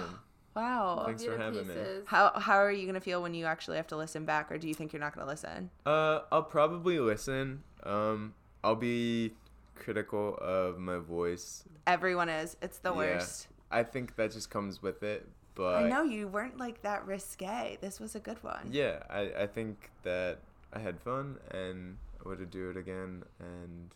Wow. 0.55 1.03
Thanks 1.07 1.25
for 1.25 1.31
Love 1.37 1.55
you 1.55 1.61
to 1.63 1.67
having 1.67 1.69
me. 1.69 2.03
How 2.07 2.33
how 2.39 2.57
are 2.57 2.73
you 2.73 2.87
gonna 2.87 3.01
feel 3.01 3.23
when 3.23 3.35
you 3.35 3.47
actually 3.47 3.77
have 3.77 3.87
to 3.89 3.97
listen 3.97 4.25
back, 4.25 4.51
or 4.51 4.59
do 4.59 4.69
you 4.69 4.75
think 4.75 4.93
you're 4.93 5.01
not 5.01 5.15
gonna 5.15 5.27
listen? 5.27 5.71
Uh, 5.87 6.21
I'll 6.33 6.43
probably 6.43 6.99
listen. 6.99 7.63
Um, 7.85 8.35
I'll 8.63 8.77
be 8.77 9.33
critical 9.75 10.37
of 10.41 10.79
my 10.79 10.99
voice. 10.99 11.65
Everyone 11.87 12.29
is. 12.29 12.57
It's 12.63 12.79
the 12.79 12.91
Yeah. 12.93 12.97
worst. 12.97 13.49
I 13.71 13.83
think 13.83 14.17
that 14.17 14.33
just 14.33 14.51
comes 14.51 14.83
with 14.83 15.03
it. 15.03 15.27
But 15.55 15.85
I 15.85 15.89
know 15.89 16.03
you 16.03 16.29
weren't 16.29 16.59
like 16.59 16.83
that 16.83 17.07
risque. 17.07 17.77
This 17.81 17.99
was 18.01 18.15
a 18.15 18.21
good 18.21 18.43
one. 18.43 18.69
yeah, 18.71 19.03
I, 19.11 19.33
I 19.43 19.47
think 19.47 19.91
that 20.05 20.39
I 20.73 20.79
had 20.79 21.01
fun 21.01 21.39
and 21.51 21.97
I 22.25 22.29
would 22.29 22.51
do 22.51 22.71
it 22.71 22.77
again. 22.77 23.25
And 23.39 23.91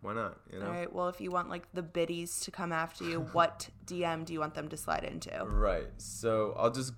why 0.00 0.14
not? 0.14 0.38
You 0.52 0.60
know. 0.60 0.66
All 0.66 0.72
right. 0.72 0.92
Well, 0.92 1.08
if 1.08 1.20
you 1.20 1.30
want 1.30 1.48
like 1.50 1.70
the 1.72 1.82
biddies 1.82 2.40
to 2.40 2.50
come 2.50 2.72
after 2.72 3.04
you, 3.04 3.20
what 3.32 3.68
DM 3.86 4.24
do 4.24 4.32
you 4.32 4.40
want 4.40 4.54
them 4.54 4.68
to 4.68 4.76
slide 4.76 5.04
into? 5.04 5.30
Right. 5.44 5.88
So 5.98 6.54
I'll 6.56 6.70
just 6.70 6.92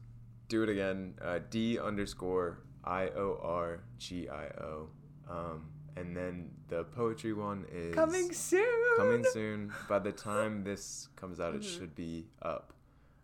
do 0.48 0.62
it 0.62 0.68
again. 0.68 1.14
Uh, 1.22 1.39
D 1.51 1.78
underscore 1.78 2.59
I 2.85 3.09
O 3.09 3.39
R 3.43 3.81
G 3.98 4.28
I 4.28 4.47
O. 4.62 4.89
Um, 5.28 5.66
and 5.97 6.16
then 6.16 6.51
the 6.68 6.85
poetry 6.85 7.32
one 7.32 7.64
is 7.72 7.94
Coming 7.94 8.32
soon. 8.32 8.97
coming 8.97 9.24
soon. 9.32 9.72
By 9.89 9.98
the 9.98 10.12
time 10.12 10.64
this 10.64 11.09
comes 11.16 11.40
out, 11.40 11.55
it 11.55 11.62
Mm-hmm. 11.62 11.78
should 11.81 11.94
be 11.94 12.27
up. 12.43 12.72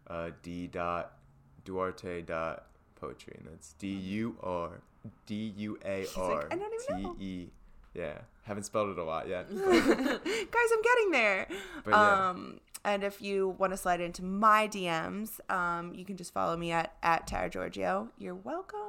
Uh, 0.09 0.31
D 0.43 0.69
dot 0.69 1.19
Duarte 1.65 2.23
dot 2.23 2.66
poetry, 2.94 3.35
and 3.39 3.48
that's 3.53 3.73
D 3.74 3.89
U 3.89 4.36
R 4.43 4.81
D 5.27 5.53
U 5.57 5.78
A 5.85 6.07
R 6.16 6.35
like, 6.36 6.53
"I 6.53 6.57
don't 6.57 6.73
even 6.90 7.03
know." 7.03 7.15
T 7.15 7.24
E. 7.24 7.51
Yeah, 7.97 8.18
haven't 8.44 8.64
spelled 8.64 8.90
it 8.90 8.98
a 8.98 9.05
lot 9.05 9.28
yet. 9.28 9.48
Guys, 9.55 9.64
I'm 9.64 10.82
getting 10.82 11.10
there. 11.12 11.48
But 11.85 11.90
yeah. 11.93 12.28
Um, 12.31 12.60
and 12.85 13.02
if 13.02 13.20
you 13.20 13.48
want 13.59 13.73
to 13.73 13.77
slide 13.77 14.01
into 14.01 14.23
my 14.23 14.68
DMs, 14.68 15.40
um, 15.51 15.94
you 15.94 16.05
can 16.05 16.16
just 16.16 16.32
follow 16.32 16.56
me 16.56 16.73
at 16.73 16.94
at 17.02 17.27
Tara 17.27 17.48
Giorgio. 17.51 18.09
You're 18.18 18.35
welcome. 18.35 18.81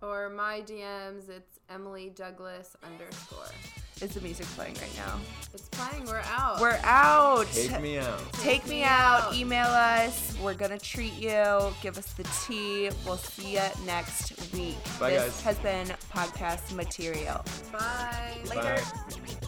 Or 0.00 0.28
my 0.28 0.60
DMs, 0.60 1.28
it's 1.30 1.60
Emily 1.70 2.12
Douglas 2.14 2.76
underscore. 2.84 3.46
Is 4.00 4.14
the 4.14 4.20
music 4.20 4.46
playing 4.56 4.74
right 4.74 4.96
now? 4.96 5.20
It's 5.54 5.68
playing. 5.68 6.04
We're 6.06 6.22
out. 6.26 6.60
We're 6.60 6.80
out. 6.82 7.46
Take 7.52 7.80
me 7.80 7.98
out. 7.98 8.32
Take 8.34 8.66
me 8.66 8.82
out. 8.82 9.32
Email 9.34 9.66
us. 9.66 10.36
We're 10.42 10.54
gonna 10.54 10.78
treat 10.78 11.14
you. 11.14 11.72
Give 11.80 11.96
us 11.96 12.12
the 12.14 12.24
tea. 12.46 12.90
We'll 13.06 13.16
see 13.16 13.52
you 13.52 13.62
next 13.86 14.52
week. 14.52 14.76
Bye, 14.98 15.10
this 15.10 15.22
guys. 15.22 15.42
has 15.42 15.58
been 15.58 15.86
podcast 16.12 16.74
material. 16.74 17.44
Bye. 17.72 18.36
Later. 18.48 18.82
Bye. 18.82 19.43